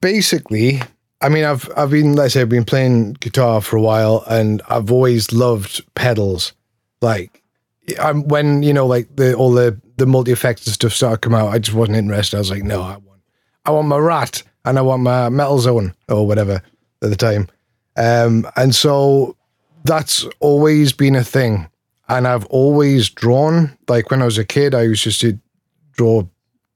basically, 0.01 0.81
I 1.21 1.29
mean, 1.29 1.45
I've 1.45 1.71
I've 1.77 1.91
been, 1.91 2.17
like 2.17 2.25
I 2.25 2.29
said, 2.29 2.43
I've 2.43 2.49
been 2.49 2.65
playing 2.65 3.13
guitar 3.15 3.61
for 3.61 3.77
a 3.77 3.81
while, 3.83 4.25
and 4.27 4.63
I've 4.71 4.91
always 4.91 5.33
loved 5.35 5.85
pedals. 5.95 6.55
Like, 7.03 7.43
I'm 8.01 8.27
when 8.27 8.63
you 8.63 8.73
know, 8.73 8.87
like 8.87 9.15
the 9.17 9.35
all 9.35 9.53
the 9.53 9.79
the 9.99 10.07
multi 10.07 10.33
effects 10.33 10.67
and 10.67 10.73
stuff 10.73 10.95
started 10.95 11.21
to 11.21 11.29
come 11.29 11.35
out. 11.35 11.49
I 11.49 11.59
just 11.59 11.77
wasn't 11.77 11.99
interested. 11.99 12.37
I 12.37 12.41
was 12.41 12.51
like, 12.51 12.63
no, 12.63 12.81
I 12.81 12.97
I 13.65 13.71
want 13.71 13.89
my 13.89 13.99
Rat, 13.99 14.43
and 14.65 14.79
I 14.79 14.83
want 14.83 15.03
my 15.03 15.29
Metal 15.29 15.59
Zone 15.59 15.95
or 16.09 16.27
whatever 16.27 16.63
at 17.03 17.11
the 17.11 17.17
time. 17.17 17.49
Um, 17.97 18.47
and 18.57 18.75
so 18.75 19.37
that's 19.85 20.25
always 20.41 20.93
been 20.93 21.17
a 21.17 21.25
thing 21.25 21.69
and 22.17 22.29
I've 22.29 22.45
always 22.47 23.09
drawn. 23.09 23.77
Like 23.89 24.11
when 24.11 24.23
I 24.23 24.27
was 24.27 24.39
a 24.39 24.45
kid, 24.45 24.75
I 24.75 24.83
used 24.83 25.05
just 25.05 25.21
to 25.23 25.39
draw 25.93 26.25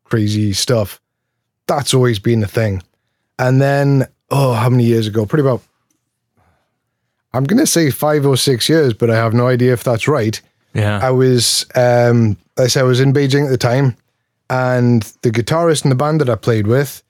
crazy 0.05 0.53
stuff. 0.53 1.01
That's 1.66 1.92
always 1.94 2.18
been 2.18 2.42
a 2.42 2.46
thing. 2.46 2.83
And 3.38 3.61
then, 3.61 4.07
oh, 4.31 4.55
how 4.55 4.70
many 4.70 4.85
years 4.85 5.07
ago? 5.07 5.27
Pretty 5.27 5.42
about, 5.42 5.62
I'm 7.35 7.44
going 7.44 7.59
to 7.59 7.66
say 7.66 7.90
five 7.90 8.25
or 8.25 8.37
six 8.37 8.68
years, 8.68 8.94
but 8.94 9.11
I 9.11 9.16
have 9.16 9.35
no 9.35 9.46
idea 9.46 9.72
if 9.72 9.85
that's 9.85 10.09
right. 10.09 10.40
Yeah. 10.75 11.01
I 11.03 11.11
was, 11.11 11.66
um, 11.75 12.38
like 12.57 12.66
I 12.66 12.68
said, 12.68 12.81
I 12.81 12.85
was 12.85 13.01
in 13.01 13.12
Beijing 13.12 13.44
at 13.44 13.51
the 13.51 13.59
time, 13.59 13.96
and 14.48 15.02
the 15.22 15.30
guitarist 15.30 15.85
in 15.85 15.90
the 15.90 15.96
band 15.96 16.20
that 16.20 16.30
I 16.30 16.37
played 16.37 16.66
with 16.66 17.02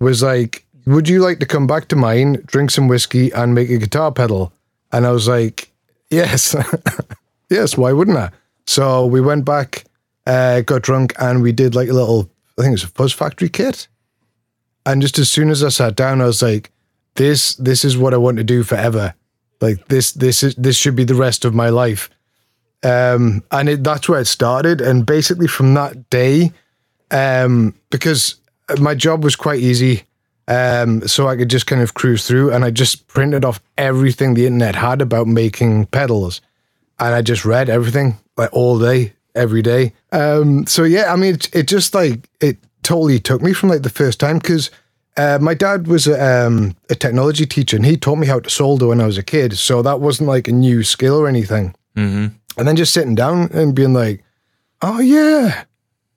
was 0.00 0.22
like, 0.22 0.66
"Would 0.86 1.08
you 1.08 1.20
like 1.20 1.38
to 1.40 1.46
come 1.46 1.66
back 1.66 1.88
to 1.88 1.96
mine, 1.96 2.42
drink 2.46 2.70
some 2.70 2.88
whiskey, 2.88 3.30
and 3.32 3.54
make 3.54 3.70
a 3.70 3.78
guitar 3.78 4.12
pedal?" 4.12 4.52
And 4.92 5.06
I 5.06 5.10
was 5.10 5.28
like, 5.28 5.70
"Yes, 6.10 6.54
yes. 7.50 7.76
Why 7.76 7.92
wouldn't 7.92 8.16
I?" 8.16 8.30
So 8.66 9.06
we 9.06 9.20
went 9.20 9.44
back, 9.44 9.84
uh, 10.26 10.60
got 10.60 10.82
drunk, 10.82 11.14
and 11.18 11.42
we 11.42 11.52
did 11.52 11.74
like 11.74 11.88
a 11.88 11.92
little, 11.94 12.30
I 12.58 12.62
think 12.62 12.72
it 12.72 12.82
was 12.82 12.84
a 12.84 12.88
Fuzz 12.88 13.12
Factory 13.12 13.48
kit. 13.48 13.88
And 14.86 15.00
just 15.00 15.18
as 15.18 15.30
soon 15.30 15.50
as 15.50 15.64
I 15.64 15.70
sat 15.70 15.96
down, 15.96 16.20
I 16.20 16.26
was 16.26 16.42
like, 16.42 16.70
"This, 17.14 17.54
this 17.56 17.84
is 17.84 17.96
what 17.96 18.14
I 18.14 18.18
want 18.18 18.36
to 18.38 18.44
do 18.44 18.62
forever. 18.62 19.14
Like 19.60 19.88
this, 19.88 20.12
this 20.12 20.42
is 20.42 20.54
this 20.56 20.76
should 20.76 20.96
be 20.96 21.04
the 21.04 21.14
rest 21.14 21.44
of 21.44 21.54
my 21.54 21.70
life." 21.70 22.10
um, 22.84 23.42
and 23.50 23.68
it, 23.68 23.82
that's 23.82 24.08
where 24.08 24.20
it 24.20 24.26
started. 24.26 24.80
And 24.80 25.06
basically, 25.06 25.46
from 25.46 25.74
that 25.74 26.10
day, 26.10 26.52
um, 27.10 27.74
because 27.90 28.36
my 28.80 28.94
job 28.94 29.24
was 29.24 29.36
quite 29.36 29.60
easy, 29.60 30.04
um, 30.48 31.06
so 31.06 31.28
I 31.28 31.36
could 31.36 31.48
just 31.50 31.66
kind 31.66 31.82
of 31.82 31.94
cruise 31.94 32.26
through, 32.26 32.52
and 32.52 32.64
I 32.64 32.70
just 32.70 33.06
printed 33.08 33.44
off 33.44 33.60
everything 33.78 34.34
the 34.34 34.46
internet 34.46 34.74
had 34.74 35.00
about 35.02 35.26
making 35.26 35.86
pedals, 35.86 36.40
and 36.98 37.14
I 37.14 37.22
just 37.22 37.44
read 37.44 37.68
everything 37.68 38.18
like 38.36 38.50
all 38.52 38.78
day, 38.78 39.12
every 39.34 39.62
day. 39.62 39.92
Um, 40.12 40.66
so 40.66 40.84
yeah, 40.84 41.12
I 41.12 41.16
mean, 41.16 41.34
it, 41.34 41.54
it 41.54 41.68
just 41.68 41.94
like 41.94 42.28
it 42.40 42.58
totally 42.82 43.18
took 43.18 43.42
me 43.42 43.52
from 43.52 43.68
like 43.70 43.82
the 43.82 43.90
first 43.90 44.20
time 44.20 44.38
because. 44.38 44.70
Uh, 45.16 45.38
my 45.40 45.54
dad 45.54 45.86
was 45.86 46.08
a, 46.08 46.20
um, 46.44 46.74
a 46.90 46.94
technology 46.96 47.46
teacher 47.46 47.76
and 47.76 47.86
he 47.86 47.96
taught 47.96 48.16
me 48.18 48.26
how 48.26 48.40
to 48.40 48.50
solder 48.50 48.88
when 48.88 49.00
I 49.00 49.06
was 49.06 49.16
a 49.16 49.22
kid. 49.22 49.56
So 49.56 49.80
that 49.80 50.00
wasn't 50.00 50.28
like 50.28 50.48
a 50.48 50.52
new 50.52 50.82
skill 50.82 51.14
or 51.20 51.28
anything 51.28 51.72
Mm-hmm. 51.96 52.34
and 52.58 52.66
then 52.68 52.74
just 52.74 52.92
sitting 52.92 53.14
down 53.14 53.48
and 53.52 53.76
being 53.76 53.94
like, 53.94 54.24
"Oh 54.82 54.98
yeah, 54.98 55.62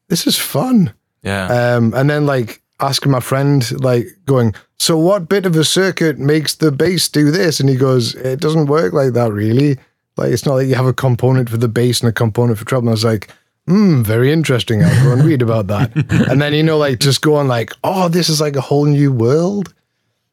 this 0.09 0.27
is 0.27 0.37
fun." 0.37 0.93
Yeah. 1.23 1.47
Um, 1.47 1.93
and 1.93 2.09
then 2.09 2.25
like 2.25 2.61
asking 2.79 3.11
my 3.11 3.19
friend, 3.19 3.69
like 3.81 4.07
going, 4.25 4.53
"So 4.77 4.97
what 4.97 5.29
bit 5.29 5.45
of 5.45 5.55
a 5.55 5.63
circuit 5.63 6.19
makes 6.19 6.55
the 6.55 6.71
bass 6.71 7.09
do 7.09 7.31
this?" 7.31 7.59
And 7.59 7.69
he 7.69 7.75
goes, 7.75 8.15
"It 8.15 8.39
doesn't 8.39 8.67
work 8.67 8.93
like 8.93 9.13
that, 9.13 9.31
really. 9.31 9.77
Like 10.15 10.31
it's 10.31 10.45
not 10.45 10.55
like 10.55 10.67
you 10.67 10.75
have 10.75 10.85
a 10.85 10.93
component 10.93 11.49
for 11.49 11.57
the 11.57 11.67
bass 11.67 12.01
and 12.01 12.09
a 12.09 12.13
component 12.13 12.57
for 12.57 12.65
treble." 12.65 12.87
And 12.87 12.89
I 12.89 12.93
was 12.93 13.05
like. 13.05 13.29
Hmm, 13.69 14.01
very 14.01 14.31
interesting. 14.31 14.81
I'll 14.81 15.03
go 15.03 15.11
and 15.11 15.25
read 15.25 15.41
about 15.41 15.67
that. 15.67 15.93
and 16.29 16.41
then, 16.41 16.53
you 16.53 16.63
know, 16.63 16.77
like 16.77 17.01
just 17.01 17.21
going 17.21 17.49
like, 17.49 17.73
oh, 17.83 18.07
this 18.07 18.29
is 18.29 18.39
like 18.39 18.55
a 18.55 18.61
whole 18.61 18.85
new 18.85 19.11
world. 19.11 19.73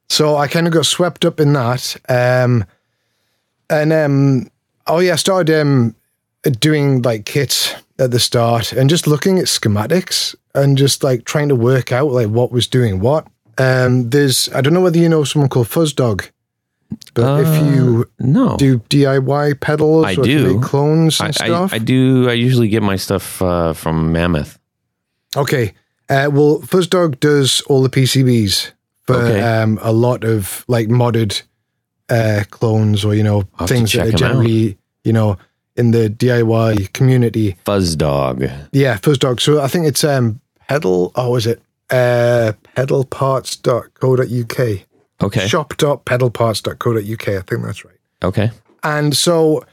So 0.08 0.36
I 0.36 0.46
kind 0.46 0.68
of 0.68 0.72
got 0.72 0.86
swept 0.86 1.24
up 1.24 1.40
in 1.40 1.52
that. 1.54 1.96
Um, 2.08 2.64
and 3.70 3.92
um, 3.92 4.50
oh 4.86 5.00
yeah, 5.00 5.14
I 5.14 5.16
started 5.16 5.60
um, 5.60 5.94
doing 6.60 7.02
like 7.02 7.24
kits 7.24 7.74
at 7.98 8.10
the 8.10 8.18
start 8.18 8.72
and 8.72 8.90
just 8.90 9.06
looking 9.06 9.38
at 9.38 9.44
schematics 9.46 10.34
and 10.54 10.76
just 10.78 11.04
like 11.04 11.24
trying 11.24 11.48
to 11.48 11.54
work 11.56 11.92
out 11.92 12.10
like 12.10 12.28
what 12.28 12.50
was 12.52 12.66
doing 12.66 13.00
what. 13.00 13.26
Um, 13.58 14.10
there's 14.10 14.48
I 14.52 14.60
don't 14.60 14.74
know 14.74 14.80
whether 14.80 14.98
you 14.98 15.08
know 15.08 15.22
someone 15.24 15.48
called 15.48 15.68
Fuzzdog, 15.68 16.28
but 17.14 17.40
if 17.42 17.74
you 17.76 18.04
No, 18.18 18.56
do 18.56 18.78
DIY 18.90 19.60
pedals 19.60 20.06
I 20.06 20.14
or 20.14 20.24
do. 20.24 20.60
clones 20.60 21.20
and 21.20 21.26
I, 21.40 21.44
I, 21.44 21.48
stuff, 21.48 21.72
I 21.72 21.78
do. 21.78 22.28
I 22.28 22.32
usually 22.32 22.68
get 22.68 22.82
my 22.82 22.96
stuff 22.96 23.40
uh, 23.40 23.72
from 23.72 24.12
Mammoth. 24.12 24.58
Okay. 25.36 25.72
Uh, 26.08 26.28
well, 26.32 26.58
Fuzzdog 26.62 27.18
does 27.20 27.60
all 27.62 27.82
the 27.82 27.88
PCBs 27.90 28.72
for 29.02 29.14
Okay. 29.16 29.40
um, 29.40 29.78
a 29.82 29.92
lot 29.92 30.24
of 30.24 30.64
like 30.68 30.88
modded 30.88 31.42
uh, 32.10 32.42
clones 32.50 33.04
or 33.04 33.14
you 33.14 33.22
know 33.22 33.42
to 33.58 33.66
things 33.68 33.92
that 33.92 34.00
are 34.00 34.08
'em 34.08 34.14
out. 34.14 34.18
generally 34.18 34.76
you 35.04 35.12
know 35.12 35.36
in 35.76 35.90
the 35.90 36.08
DIY 36.08 36.92
community. 36.92 37.56
Fuzz 37.64 37.96
Dog. 37.96 38.44
Yeah, 38.72 38.98
Fuzzdog. 38.98 39.40
So 39.40 39.60
I 39.60 39.68
think 39.68 39.86
it's 39.86 40.04
um, 40.04 40.40
pedal. 40.68 41.12
Oh, 41.16 41.36
is 41.36 41.46
it 41.46 41.60
uh, 41.90 42.52
pedalparts.co.uk? 42.76 44.86
Okay. 45.22 45.46
Shop.pedalparts.co.uk. 45.46 47.28
I 47.28 47.40
think 47.40 47.62
that's 47.62 47.84
right. 47.84 47.96
Okay. 48.22 48.50
And 48.82 49.16
so 49.16 49.64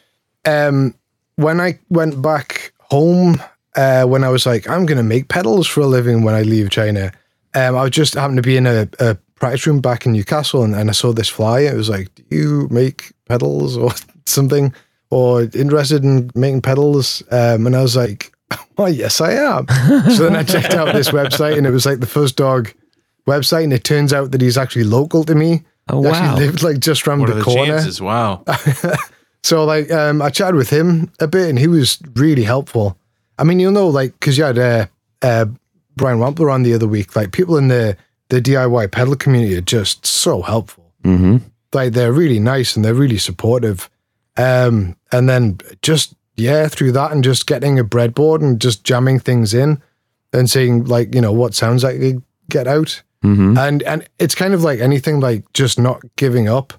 um, 0.46 0.96
when 1.36 1.60
I 1.60 1.80
went 1.90 2.22
back 2.22 2.74
home, 2.80 3.42
uh, 3.76 4.06
when 4.06 4.24
I 4.24 4.30
was 4.30 4.46
like, 4.46 4.70
I'm 4.70 4.86
going 4.86 4.98
to 4.98 5.04
make 5.04 5.28
pedals 5.30 5.68
for 5.68 5.82
a 5.82 5.88
living 5.88 6.24
when 6.24 6.36
I 6.36 6.44
leave 6.44 6.70
China, 6.70 7.12
um, 7.54 7.76
I 7.76 7.84
was 7.84 7.92
just 7.92 8.14
happened 8.14 8.38
to 8.38 8.44
be 8.44 8.56
in 8.58 8.66
a, 8.66 8.88
a 9.00 9.16
practice 9.36 9.68
room 9.68 9.82
back 9.82 10.06
in 10.06 10.14
Newcastle, 10.14 10.64
and, 10.64 10.74
and 10.76 10.90
I 10.90 10.94
saw 10.94 11.12
this 11.12 11.28
flyer. 11.28 11.74
It 11.74 11.76
was 11.76 11.90
like, 11.90 12.14
"Do 12.16 12.24
you 12.30 12.68
make 12.70 13.12
pedals 13.26 13.76
or 13.76 13.92
something, 14.26 14.74
or 15.12 15.44
interested 15.54 16.04
in 16.04 16.32
making 16.34 16.62
pedals?" 16.62 17.22
Um, 17.30 17.68
and 17.68 17.76
I 17.76 17.82
was 17.84 17.96
like, 17.96 18.34
"Oh 18.80 18.88
yes, 18.88 19.22
I 19.22 19.34
am." 19.34 19.68
so 20.16 20.24
then 20.24 20.36
I 20.36 20.44
checked 20.44 20.74
out 20.74 20.94
this 20.96 21.10
website, 21.10 21.58
and 21.58 21.68
it 21.68 21.72
was 21.72 21.86
like 21.86 22.00
the 22.00 22.08
Fuzzdog 22.08 22.74
website, 23.28 23.66
and 23.66 23.74
it 23.74 23.84
turns 23.84 24.12
out 24.14 24.32
that 24.32 24.42
he's 24.42 24.58
actually 24.58 24.86
local 24.86 25.24
to 25.26 25.36
me. 25.36 25.62
Oh, 25.90 26.02
He 26.02 26.08
wow. 26.10 26.14
actually 26.16 26.46
lived 26.48 26.64
like 26.64 26.80
just 26.80 27.08
around 27.08 27.20
What 27.20 27.28
the, 27.28 27.34
are 27.34 27.38
the 27.38 27.44
corner. 27.44 27.66
chances? 27.78 28.02
Wow. 28.02 28.44
So 29.44 29.66
like 29.66 29.92
um, 29.92 30.22
I 30.22 30.30
chatted 30.30 30.54
with 30.56 30.70
him 30.70 31.12
a 31.20 31.28
bit, 31.28 31.50
and 31.50 31.58
he 31.58 31.68
was 31.68 31.98
really 32.16 32.44
helpful. 32.44 32.96
I 33.40 33.44
mean, 33.44 33.60
you'll 33.60 33.72
know, 33.72 33.88
like, 33.88 34.14
because 34.20 34.38
you 34.38 34.44
had 34.44 34.60
uh, 34.60 34.86
uh, 35.24 35.46
Brian 35.96 36.20
Wampler 36.20 36.54
on 36.54 36.62
the 36.62 36.76
other 36.76 36.88
week. 36.88 37.16
Like, 37.16 37.32
people 37.32 37.58
in 37.58 37.68
the 37.68 37.98
the 38.30 38.40
DIY 38.40 38.92
pedal 38.92 39.16
community 39.16 39.56
are 39.58 39.62
just 39.62 40.06
so 40.06 40.44
helpful. 40.44 40.94
Mm-hmm. 41.04 41.38
Like, 41.74 41.94
they're 41.94 42.14
really 42.14 42.40
nice 42.40 42.76
and 42.76 42.86
they're 42.86 42.94
really 42.94 43.18
supportive. 43.18 43.90
Um, 44.38 44.96
and 45.12 45.28
then 45.30 45.60
just 45.82 46.16
yeah, 46.38 46.68
through 46.68 46.94
that 46.94 47.12
and 47.12 47.24
just 47.24 47.48
getting 47.48 47.78
a 47.80 47.84
breadboard 47.84 48.42
and 48.42 48.60
just 48.60 48.84
jamming 48.84 49.20
things 49.20 49.54
in 49.54 49.82
and 50.34 50.50
seeing 50.50 50.86
like 50.86 51.14
you 51.14 51.22
know 51.22 51.32
what 51.32 51.54
sounds 51.54 51.84
like 51.84 52.00
they 52.00 52.16
get 52.50 52.68
out. 52.68 53.02
Mm-hmm. 53.24 53.58
And 53.58 53.84
and 53.84 54.08
it's 54.20 54.36
kind 54.36 54.54
of 54.54 54.64
like 54.64 54.80
anything, 54.80 55.20
like 55.20 55.52
just 55.54 55.80
not 55.80 56.02
giving 56.16 56.48
up. 56.48 56.74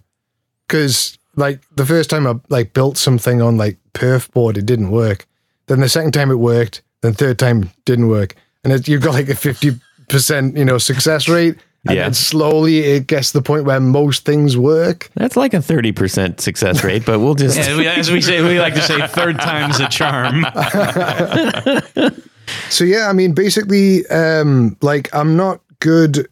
Because 0.66 1.18
like 1.36 1.60
the 1.76 1.86
first 1.86 2.10
time 2.10 2.26
I 2.26 2.34
like 2.48 2.72
built 2.72 2.96
something 2.96 3.40
on 3.40 3.56
like 3.56 3.78
perf 3.94 4.30
board, 4.32 4.56
it 4.56 4.66
didn't 4.66 4.90
work. 4.90 5.26
Then 5.66 5.80
the 5.80 5.88
second 5.88 6.12
time 6.12 6.30
it 6.30 6.36
worked. 6.36 6.82
Then 7.02 7.14
third 7.14 7.38
time 7.38 7.70
didn't 7.84 8.08
work. 8.08 8.34
And 8.64 8.72
it, 8.72 8.88
you've 8.88 9.02
got 9.02 9.14
like 9.14 9.28
a 9.28 9.34
fifty 9.34 9.72
percent, 10.08 10.56
you 10.56 10.64
know, 10.64 10.78
success 10.78 11.28
rate. 11.28 11.56
And 11.86 11.96
Yeah. 11.96 12.02
then 12.04 12.14
slowly 12.14 12.78
it 12.78 13.08
gets 13.08 13.32
to 13.32 13.38
the 13.38 13.42
point 13.42 13.64
where 13.64 13.80
most 13.80 14.24
things 14.24 14.56
work. 14.56 15.10
That's 15.16 15.36
like 15.36 15.52
a 15.52 15.56
30% 15.58 16.40
success 16.40 16.84
rate, 16.84 17.04
but 17.04 17.18
we'll 17.18 17.34
just. 17.34 17.56
Yeah, 17.68 17.76
we- 17.76 17.86
as 17.88 18.10
we 18.10 18.20
say, 18.20 18.40
we 18.40 18.60
like 18.60 18.74
to 18.74 18.82
say, 18.82 19.04
third 19.08 19.40
time's 19.40 19.80
a 19.80 19.88
charm. 19.88 20.46
So 22.68 22.84
yeah, 22.84 23.08
I 23.08 23.12
mean, 23.12 23.32
basically, 23.32 24.06
um, 24.08 24.76
like 24.82 25.08
I'm 25.14 25.36
not 25.36 25.60
good 25.80 26.28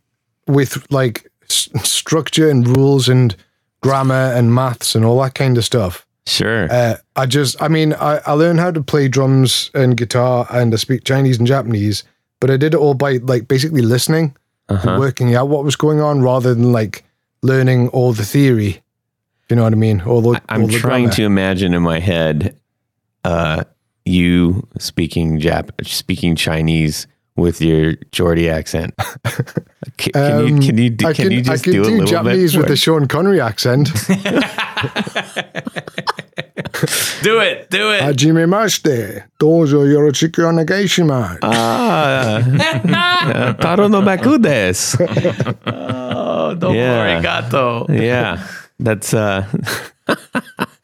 with 0.46 0.84
like 0.90 1.30
s- 1.48 1.68
structure 1.82 2.51
and 2.51 2.66
rules 2.76 3.09
and 3.09 3.34
grammar 3.80 4.32
and 4.34 4.55
maths 4.55 4.94
and 4.94 5.05
all 5.05 5.20
that 5.22 5.34
kind 5.34 5.57
of 5.57 5.64
stuff. 5.64 6.07
Sure. 6.26 6.70
Uh, 6.70 6.96
I 7.16 7.26
just, 7.26 7.61
I 7.62 7.68
mean, 7.68 7.94
I, 7.94 8.18
I 8.26 8.32
learned 8.32 8.61
how 8.61 8.70
to 8.70 8.82
play 8.82 9.09
drums 9.09 9.70
and 9.72 9.96
guitar 9.96 10.46
and 10.51 10.74
I 10.74 10.76
speak 10.76 11.05
Chinese 11.05 11.38
and 11.38 11.46
Japanese, 11.46 12.05
but 12.40 12.51
I 12.51 12.57
did 12.57 12.74
it 12.74 12.78
all 12.78 12.94
by 12.94 13.16
like 13.18 13.48
basically 13.48 13.82
listening 13.82 14.36
Uh-huh. 14.70 14.96
working 15.00 15.34
out 15.34 15.48
what 15.48 15.64
was 15.64 15.74
going 15.76 16.00
on 16.00 16.22
rather 16.22 16.54
than 16.54 16.72
like 16.72 17.04
learning 17.42 17.88
all 17.88 18.12
the 18.12 18.24
theory. 18.24 18.82
You 19.48 19.56
know 19.56 19.64
what 19.64 19.72
I 19.72 19.76
mean? 19.76 20.00
All 20.02 20.20
the, 20.22 20.40
I'm 20.48 20.62
all 20.62 20.66
the 20.68 20.78
trying 20.78 21.04
grammar. 21.04 21.16
to 21.16 21.24
imagine 21.24 21.74
in 21.74 21.82
my 21.82 21.98
head 21.98 22.56
uh, 23.24 23.64
you 24.04 24.68
speaking 24.78 25.40
Jap, 25.40 25.70
speaking 25.86 26.36
Chinese 26.36 27.06
with 27.36 27.60
your 27.60 27.94
Geordie 28.12 28.48
accent. 28.48 28.94
Can, 29.96 30.12
can 30.12 30.32
Um, 30.40 30.46
you 30.46 30.60
can 30.68 30.78
you 30.78 30.90
do, 30.90 31.06
I 31.06 31.12
can 31.14 31.30
you 31.30 31.40
just 31.42 31.62
I 31.62 31.64
can 31.64 31.72
do 31.72 31.82
a 31.82 31.84
little 31.84 32.06
Japanese 32.06 32.52
bit? 32.52 32.58
with 32.60 32.68
the 32.68 32.76
Sean 32.76 33.06
Connery 33.08 33.40
accent. 33.40 33.88
Do 37.22 37.39
it. 37.41 37.70
Do 37.70 37.91
it. 37.93 38.03
Hajime 38.03 38.47
mashite. 38.47 39.24
Dojo 39.41 39.87
yorochiku 39.87 40.43
onegaishimasu. 40.49 41.39
ah, 41.43 42.39
uh, 42.39 43.53
taro 43.62 43.89
no 43.89 44.01
baku 44.03 44.39
desu. 44.39 44.99
oh, 45.66 46.55
don't 46.55 46.74
Yeah. 46.74 46.97
worry, 46.99 47.22
gato. 47.22 47.87
Yeah, 47.91 48.39
that's 48.78 49.12
uh, 49.14 49.45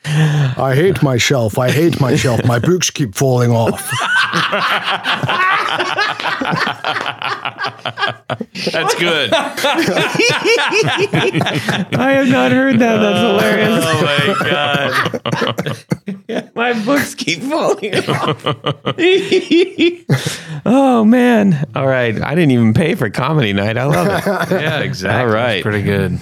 I 0.09 0.75
hate 0.75 1.03
myself. 1.03 1.59
I 1.59 1.71
hate 1.71 2.01
myself. 2.01 2.43
My 2.45 2.59
books 2.59 2.91
keep 2.91 3.15
falling 3.15 3.51
off. 3.51 3.91
That's 8.73 8.95
good. 8.95 9.31
I 11.95 12.13
have 12.13 12.29
not 12.29 12.53
heard 12.53 12.79
that. 12.79 12.99
That's 12.99 13.19
oh, 13.19 13.39
hilarious. 13.39 13.85
Oh 13.87 14.03
my 14.03 14.37
god. 14.51 15.17
My 16.55 16.73
books 16.85 17.15
keep 17.15 17.41
falling 17.43 17.95
off. 18.09 18.43
oh 20.67 21.05
man! 21.05 21.67
All 21.75 21.87
right, 21.87 22.21
I 22.21 22.35
didn't 22.35 22.51
even 22.53 22.75
pay 22.75 22.95
for 22.95 23.09
comedy 23.11 23.53
night. 23.53 23.77
I 23.77 23.85
love 23.85 24.07
it. 24.07 24.25
Yeah, 24.57 24.79
exactly. 24.81 25.21
All 25.21 25.29
right. 25.29 25.63
Pretty 25.63 25.83
good. 25.83 26.19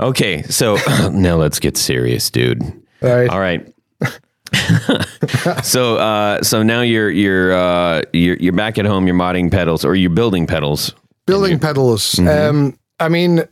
Okay, 0.00 0.42
so 0.42 0.76
now 1.12 1.36
let's 1.36 1.60
get 1.60 1.76
serious, 1.76 2.28
dude. 2.30 2.62
All 3.02 3.08
right. 3.08 3.30
All 3.30 3.40
right. 3.40 3.72
so 5.62 5.96
uh 5.96 6.42
so 6.42 6.62
now 6.62 6.80
you're 6.80 7.10
you're 7.10 7.52
uh 7.52 8.00
you're 8.14 8.36
you're 8.36 8.52
back 8.52 8.78
at 8.78 8.86
home 8.86 9.06
you're 9.06 9.14
modding 9.14 9.50
pedals 9.50 9.84
or 9.84 9.94
you're 9.94 10.08
building 10.08 10.46
pedals 10.46 10.94
Building 11.28 11.58
pedals. 11.58 12.18
Um, 12.20 12.78
I 12.98 13.10
mean, 13.10 13.46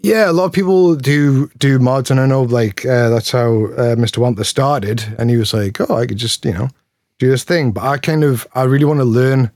yeah, 0.00 0.30
a 0.30 0.32
lot 0.32 0.44
of 0.44 0.52
people 0.52 0.94
do 0.94 1.48
do 1.58 1.80
mods, 1.80 2.08
and 2.08 2.20
I 2.20 2.26
know 2.26 2.42
like 2.42 2.86
uh, 2.86 3.08
that's 3.08 3.32
how 3.32 3.64
uh, 3.76 3.96
Mr. 3.96 4.18
Wampler 4.18 4.46
started, 4.46 5.02
and 5.18 5.28
he 5.28 5.36
was 5.36 5.52
like, 5.52 5.80
"Oh, 5.80 5.96
I 5.96 6.06
could 6.06 6.18
just 6.18 6.44
you 6.44 6.52
know 6.52 6.68
do 7.18 7.28
this 7.28 7.42
thing," 7.42 7.72
but 7.72 7.82
I 7.82 7.98
kind 7.98 8.22
of 8.22 8.46
I 8.54 8.62
really 8.62 8.84
want 8.84 9.00
to 9.00 9.04
learn 9.04 9.50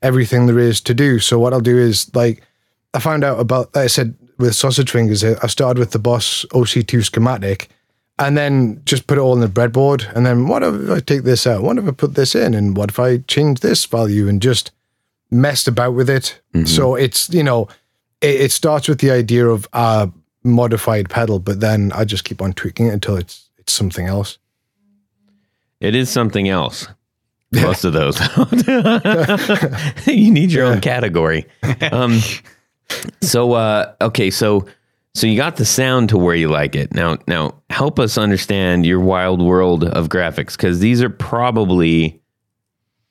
everything 0.00 0.46
there 0.46 0.58
is 0.58 0.80
to 0.80 0.94
do. 0.94 1.18
So 1.18 1.38
what 1.38 1.52
I'll 1.52 1.60
do 1.60 1.76
is 1.76 2.10
like 2.14 2.42
I 2.94 3.00
found 3.00 3.22
out 3.22 3.38
about 3.38 3.74
like 3.74 3.84
I 3.84 3.88
said 3.88 4.14
with 4.38 4.54
sausage 4.54 4.90
fingers. 4.90 5.22
I 5.22 5.46
started 5.46 5.78
with 5.78 5.90
the 5.90 5.98
Boss 5.98 6.46
OC2 6.52 7.04
schematic. 7.04 7.68
And 8.20 8.36
then 8.36 8.82
just 8.84 9.06
put 9.06 9.18
it 9.18 9.20
all 9.20 9.32
in 9.32 9.40
the 9.40 9.48
breadboard. 9.48 10.14
And 10.14 10.24
then 10.26 10.46
what 10.46 10.62
if 10.62 10.90
I 10.90 11.00
take 11.00 11.22
this 11.24 11.46
out? 11.46 11.62
What 11.62 11.78
if 11.78 11.88
I 11.88 11.90
put 11.90 12.14
this 12.14 12.34
in? 12.34 12.54
And 12.54 12.76
what 12.76 12.90
if 12.90 12.98
I 13.00 13.18
change 13.26 13.60
this 13.60 13.84
value? 13.86 14.28
And 14.28 14.40
just 14.42 14.70
messed 15.30 15.66
about 15.66 15.94
with 15.94 16.08
it. 16.10 16.40
So 16.66 16.94
it's, 16.96 17.30
you 17.30 17.42
know, 17.42 17.66
it, 18.20 18.40
it 18.42 18.52
starts 18.52 18.88
with 18.88 18.98
the 19.00 19.10
idea 19.10 19.46
of 19.48 19.66
a 19.72 20.10
modified 20.44 21.08
pedal, 21.08 21.38
but 21.38 21.60
then 21.60 21.92
I 21.92 22.04
just 22.04 22.24
keep 22.24 22.42
on 22.42 22.52
tweaking 22.52 22.86
it 22.88 22.92
until 22.92 23.16
it's 23.16 23.48
it's 23.58 23.72
something 23.72 24.06
else. 24.06 24.38
it 25.80 25.94
is 25.94 26.10
something 26.10 26.48
else 26.48 26.86
most 27.52 27.84
of 27.84 27.92
those 27.92 28.18
you 30.06 30.30
need 30.30 30.52
your 30.52 30.66
own 30.66 30.80
category 30.80 31.46
um 31.92 32.20
so 33.22 33.52
uh 33.52 33.92
okay 34.00 34.30
so 34.30 34.66
so 35.14 35.26
you 35.26 35.36
got 35.36 35.56
the 35.56 35.64
sound 35.64 36.10
to 36.10 36.18
where 36.18 36.34
you 36.34 36.48
like 36.48 36.74
it. 36.74 36.94
Now 36.94 37.18
now 37.26 37.54
help 37.68 37.98
us 37.98 38.16
understand 38.16 38.86
your 38.86 39.00
wild 39.00 39.42
world 39.42 39.84
of 39.84 40.08
graphics 40.08 40.56
because 40.56 40.78
these 40.78 41.02
are 41.02 41.10
probably 41.10 42.20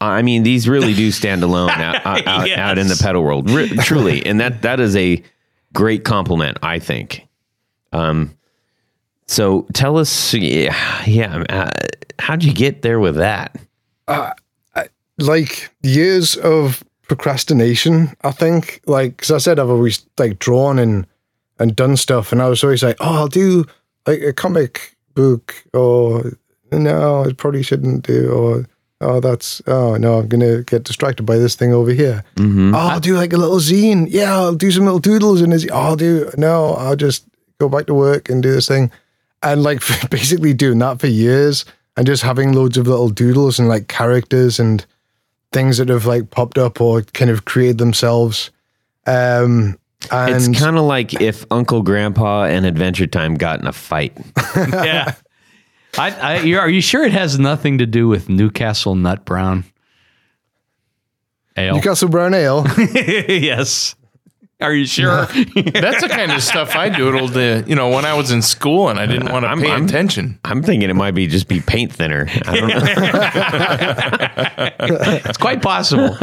i 0.02 0.22
mean 0.22 0.44
these 0.44 0.70
really 0.70 0.94
do 0.94 1.12
stand 1.12 1.44
alone 1.44 1.72
out, 1.72 1.96
out, 2.06 2.26
out, 2.26 2.50
out 2.52 2.78
in 2.78 2.88
the 2.88 3.00
pedal 3.02 3.24
world. 3.24 3.50
Re- 3.50 3.70
truly. 3.78 4.26
And 4.26 4.40
that 4.40 4.62
that 4.62 4.80
is 4.80 4.96
a 4.96 5.22
great 5.74 6.04
compliment 6.04 6.58
i 6.64 6.80
think. 6.80 7.28
Um 7.92 8.36
so 9.28 9.68
tell 9.74 9.98
us 9.98 10.34
yeah, 10.34 11.04
yeah 11.06 11.44
uh, 11.50 11.70
how'd 12.18 12.44
you 12.44 12.54
get 12.54 12.82
there 12.82 13.00
with 13.00 13.16
that? 13.16 13.60
Like 15.18 15.70
years 15.84 16.36
of 16.38 16.84
procrastination. 17.10 18.14
I 18.24 18.32
think, 18.32 18.82
like, 18.86 19.18
because 19.18 19.32
I 19.32 19.38
said 19.40 19.60
I've 19.60 19.70
always 19.70 20.06
like 20.18 20.40
drawn 20.40 20.80
and 20.80 21.06
and 21.60 21.76
done 21.76 21.98
stuff, 21.98 22.32
and 22.32 22.42
I 22.42 22.48
was 22.48 22.64
always 22.64 22.84
like, 22.84 22.98
oh, 23.00 23.16
I'll 23.16 23.28
do 23.28 23.66
like 24.08 24.22
a 24.22 24.34
comic 24.34 24.96
book, 25.14 25.56
or 25.74 26.38
no, 26.72 27.26
I 27.26 27.34
probably 27.34 27.64
shouldn't 27.64 28.06
do, 28.06 28.32
or 28.32 28.66
oh, 29.02 29.20
that's 29.20 29.62
oh 29.68 29.96
no, 29.98 30.20
I'm 30.20 30.28
gonna 30.28 30.64
get 30.64 30.84
distracted 30.84 31.24
by 31.24 31.38
this 31.38 31.56
thing 31.56 31.74
over 31.74 31.92
here. 31.92 32.24
Mm-hmm. 32.36 32.74
Oh, 32.74 32.78
I'll 32.78 33.00
do 33.00 33.16
like 33.16 33.34
a 33.34 33.38
little 33.38 33.60
zine. 33.60 34.08
Yeah, 34.10 34.36
I'll 34.36 34.56
do 34.56 34.72
some 34.72 34.86
little 34.86 35.00
doodles 35.00 35.42
in 35.42 35.52
this. 35.52 35.70
I'll 35.72 35.96
do 35.96 36.32
no, 36.38 36.74
I'll 36.74 36.96
just 36.96 37.26
go 37.60 37.70
back 37.70 37.88
to 37.88 37.94
work 37.94 38.30
and 38.30 38.42
do 38.42 38.52
this 38.52 38.68
thing, 38.68 38.92
and 39.44 39.64
like 39.64 39.82
basically 40.10 40.54
doing 40.54 40.80
that 40.80 41.00
for 41.00 41.08
years. 41.08 41.66
And 41.98 42.08
just 42.08 42.24
having 42.24 42.54
loads 42.54 42.78
of 42.78 42.88
little 42.88 43.10
doodles 43.10 43.60
and 43.60 43.68
like 43.68 43.90
characters 43.90 44.58
and 44.58 44.86
things 45.52 45.80
that 45.80 45.90
have 45.90 46.06
like 46.06 46.30
popped 46.30 46.58
up 46.58 46.80
or 46.80 47.02
kind 47.02 47.30
of 47.30 47.44
created 47.44 47.78
themselves. 47.78 48.52
Um, 49.06 49.78
and 50.12 50.36
It's 50.36 50.48
kind 50.60 50.78
of 50.78 50.84
like 50.86 51.20
if 51.22 51.46
Uncle 51.52 51.82
Grandpa 51.82 52.46
and 52.46 52.66
Adventure 52.66 53.08
Time 53.08 53.36
got 53.36 53.60
in 53.60 53.68
a 53.68 53.74
fight. 53.74 54.18
yeah. 54.56 55.14
I, 55.98 56.12
I, 56.12 56.40
you're, 56.42 56.68
you 56.70 56.82
sure 56.82 57.04
it 57.04 57.12
has 57.14 57.40
nothing 57.40 57.80
to 57.80 57.86
do 57.86 58.08
with 58.08 58.30
Newcastle 58.30 58.96
Nut 58.96 59.26
Brown 59.26 59.66
Ale? 61.58 61.76
Newcastle 61.76 62.08
Brown 62.10 62.34
Ale. 62.34 62.66
yes. 62.78 63.96
Are 64.62 64.74
you 64.74 64.86
sure? 64.86 65.26
That's 65.26 66.02
the 66.02 66.10
kind 66.10 66.32
of 66.34 66.44
stuff 66.44 66.76
I 66.76 66.90
doodled, 66.90 67.36
uh, 67.36 67.66
you 67.66 67.76
know, 67.76 67.90
when 67.90 68.04
I 68.06 68.14
was 68.14 68.30
in 68.30 68.42
school 68.42 68.90
and 68.90 69.00
I 69.00 69.06
didn't 69.06 69.32
want 69.32 69.44
to 69.46 69.50
I'm- 69.50 69.62
pay 69.62 69.72
I'm- 69.72 69.86
attention. 69.86 70.38
I'm 70.44 70.62
thinking 70.62 70.90
it 70.90 70.96
might 70.96 71.12
be 71.16 71.28
just 71.28 71.48
be 71.48 71.62
paint 71.62 71.94
thinner. 71.94 72.28
I 72.46 72.56
don't 72.60 72.68
know. 72.68 72.80
it's 75.26 75.38
quite 75.38 75.62
possible. 75.62 76.18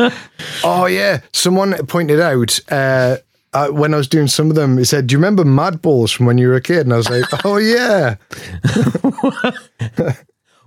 oh 0.64 0.84
yeah, 0.86 1.20
someone 1.32 1.74
pointed 1.86 2.20
out. 2.20 2.60
Uh, 2.70 3.16
uh, 3.56 3.68
when 3.70 3.94
I 3.94 3.96
was 3.96 4.08
doing 4.08 4.28
some 4.28 4.50
of 4.50 4.56
them, 4.56 4.76
he 4.78 4.84
said, 4.84 5.06
"Do 5.06 5.12
you 5.14 5.18
remember 5.18 5.44
Mad 5.44 5.80
Balls 5.82 6.12
from 6.12 6.26
when 6.26 6.38
you 6.38 6.48
were 6.48 6.56
a 6.56 6.60
kid?" 6.60 6.80
And 6.86 6.92
I 6.92 6.96
was 6.96 7.08
like, 7.10 7.24
"Oh 7.44 7.56
yeah." 7.56 8.16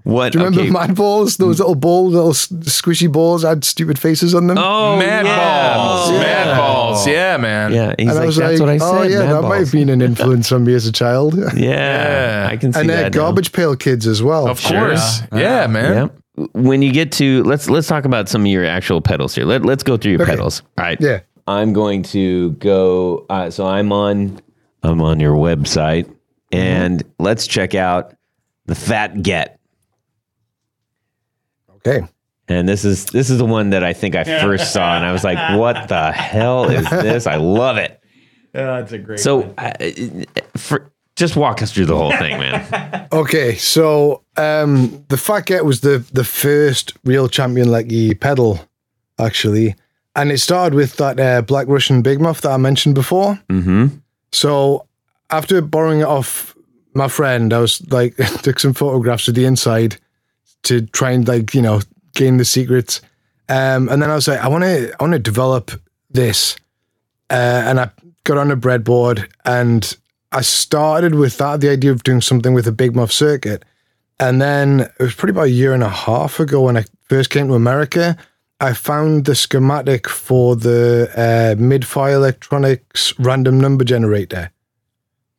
What? 0.03 0.31
Do 0.31 0.39
you 0.39 0.45
remember 0.45 0.61
okay. 0.63 0.71
Mad 0.71 0.95
Balls? 0.95 1.37
Those 1.37 1.59
little 1.59 1.75
balls, 1.75 2.13
little 2.13 2.31
squishy 2.31 3.11
balls, 3.11 3.43
had 3.43 3.63
stupid 3.65 3.99
faces 3.99 4.33
on 4.33 4.47
them. 4.47 4.57
Oh, 4.57 4.97
Mad 4.97 5.25
yeah. 5.25 5.75
balls. 5.75 6.11
Yeah. 6.11 6.19
Mad 6.19 6.57
balls. 6.57 7.07
Yeah, 7.07 7.37
man. 7.37 7.73
Yeah, 7.73 7.93
he's 7.97 8.07
and 8.07 8.15
like, 8.15 8.23
I 8.23 8.25
was 8.25 8.35
that's 8.37 8.59
like, 8.59 8.61
what 8.61 8.69
I 8.69 8.77
said. 8.77 8.97
"Oh 8.97 9.03
yeah, 9.03 9.19
Mad 9.19 9.33
that 9.35 9.41
might 9.47 9.59
have 9.59 9.71
been 9.71 9.89
an 9.89 10.01
influence 10.01 10.51
on 10.51 10.63
me 10.63 10.73
as 10.73 10.87
a 10.87 10.91
child." 10.91 11.35
Yeah, 11.55 12.45
Yeah. 12.45 12.47
I 12.49 12.57
can 12.57 12.71
see 12.73 12.77
that. 12.77 12.81
and 12.81 12.89
that. 12.89 12.95
they're 12.95 13.21
now. 13.21 13.27
garbage 13.27 13.51
pail 13.51 13.75
kids 13.75 14.07
as 14.07 14.23
well. 14.23 14.47
Of 14.47 14.63
course. 14.63 15.21
Yeah, 15.33 15.67
man. 15.67 15.93
Yeah. 16.37 16.45
When 16.53 16.81
you 16.81 16.93
get 16.93 17.11
to 17.13 17.43
let's 17.43 17.69
let's 17.69 17.87
talk 17.87 18.05
about 18.05 18.29
some 18.29 18.41
of 18.41 18.47
your 18.47 18.65
actual 18.65 19.01
pedals 19.01 19.35
here. 19.35 19.43
Let, 19.45 19.65
let's 19.65 19.83
go 19.83 19.97
through 19.97 20.13
your 20.13 20.25
pedals. 20.25 20.61
All 20.77 20.85
right. 20.85 20.97
Yeah. 21.01 21.19
I'm 21.49 21.73
going 21.73 22.03
to 22.03 22.51
go. 22.51 23.25
Uh, 23.27 23.49
so 23.49 23.65
I'm 23.65 23.91
on 23.91 24.39
I'm 24.83 25.01
on 25.01 25.19
your 25.19 25.35
website, 25.35 26.13
and 26.51 27.03
let's 27.17 27.47
check 27.47 27.73
out 27.73 28.13
the 28.67 28.75
Fat 28.75 29.23
Get. 29.23 29.59
Okay. 31.77 32.07
And 32.47 32.69
this 32.69 32.85
is 32.85 33.05
this 33.05 33.31
is 33.31 33.39
the 33.39 33.45
one 33.45 33.71
that 33.71 33.83
I 33.83 33.93
think 33.93 34.15
I 34.15 34.23
first 34.23 34.71
saw, 34.71 34.95
and 34.95 35.03
I 35.03 35.11
was 35.11 35.23
like, 35.23 35.37
"What 35.59 35.89
the 35.89 36.11
hell 36.11 36.69
is 36.69 36.87
this? 36.89 37.25
I 37.25 37.37
love 37.37 37.77
it." 37.77 37.99
that's 38.51 38.91
a 38.91 38.97
great 38.97 39.19
So, 39.19 39.53
uh, 39.57 39.71
for, 40.55 40.91
just 41.15 41.35
walk 41.35 41.61
us 41.61 41.71
through 41.71 41.85
the 41.85 41.95
whole 41.95 42.11
thing, 42.11 42.39
man. 42.39 43.07
Okay, 43.11 43.55
so 43.55 44.23
um, 44.37 45.03
the 45.09 45.17
Fat 45.17 45.47
Get 45.47 45.65
was 45.65 45.81
the 45.81 46.05
the 46.13 46.23
first 46.23 46.95
real 47.03 47.27
Champion 47.27 47.69
Leccy 47.69 48.19
pedal, 48.19 48.59
actually, 49.17 49.73
and 50.15 50.31
it 50.31 50.39
started 50.39 50.75
with 50.75 50.97
that 50.97 51.19
uh, 51.19 51.41
Black 51.41 51.67
Russian 51.67 52.01
Big 52.01 52.19
Muff 52.19 52.41
that 52.41 52.51
I 52.51 52.57
mentioned 52.57 52.95
before. 52.95 53.39
Mm-hmm. 53.49 53.87
So 54.31 54.87
after 55.29 55.61
borrowing 55.61 56.01
it 56.01 56.07
off 56.07 56.55
my 56.93 57.07
friend, 57.07 57.53
I 57.53 57.59
was 57.59 57.85
like 57.91 58.15
took 58.41 58.59
some 58.59 58.73
photographs 58.73 59.27
of 59.27 59.35
the 59.35 59.45
inside 59.45 59.97
to 60.63 60.81
try 60.87 61.11
and 61.11 61.27
like 61.27 61.53
you 61.53 61.61
know 61.61 61.81
gain 62.15 62.37
the 62.37 62.45
secrets, 62.45 63.01
um, 63.47 63.89
and 63.89 64.01
then 64.01 64.09
I 64.09 64.15
was 64.15 64.27
like, 64.27 64.39
I 64.39 64.47
want 64.47 64.63
to 64.63 64.93
I 64.99 65.03
want 65.03 65.13
to 65.13 65.19
develop 65.19 65.71
this, 66.09 66.55
uh, 67.29 67.63
and 67.65 67.79
I 67.79 67.89
got 68.23 68.37
on 68.37 68.51
a 68.51 68.57
breadboard 68.57 69.27
and 69.45 69.97
I 70.31 70.41
started 70.41 71.15
with 71.15 71.37
that 71.37 71.61
the 71.61 71.69
idea 71.69 71.91
of 71.91 72.03
doing 72.03 72.21
something 72.21 72.53
with 72.53 72.67
a 72.67 72.71
big 72.71 72.95
muff 72.95 73.11
circuit, 73.11 73.63
and 74.19 74.41
then 74.41 74.81
it 74.81 74.99
was 74.99 75.15
probably 75.15 75.31
about 75.31 75.47
a 75.47 75.51
year 75.51 75.73
and 75.73 75.83
a 75.83 75.89
half 75.89 76.39
ago 76.39 76.61
when 76.61 76.77
I 76.77 76.85
first 77.07 77.29
came 77.29 77.47
to 77.47 77.55
America. 77.55 78.17
I 78.61 78.73
found 78.73 79.25
the 79.25 79.35
schematic 79.35 80.09
for 80.09 80.55
the 80.55 81.09
uh, 81.15 81.61
Mid-Fi 81.61 82.13
Electronics 82.13 83.17
random 83.17 83.59
number 83.59 83.85
generator, 83.85 84.51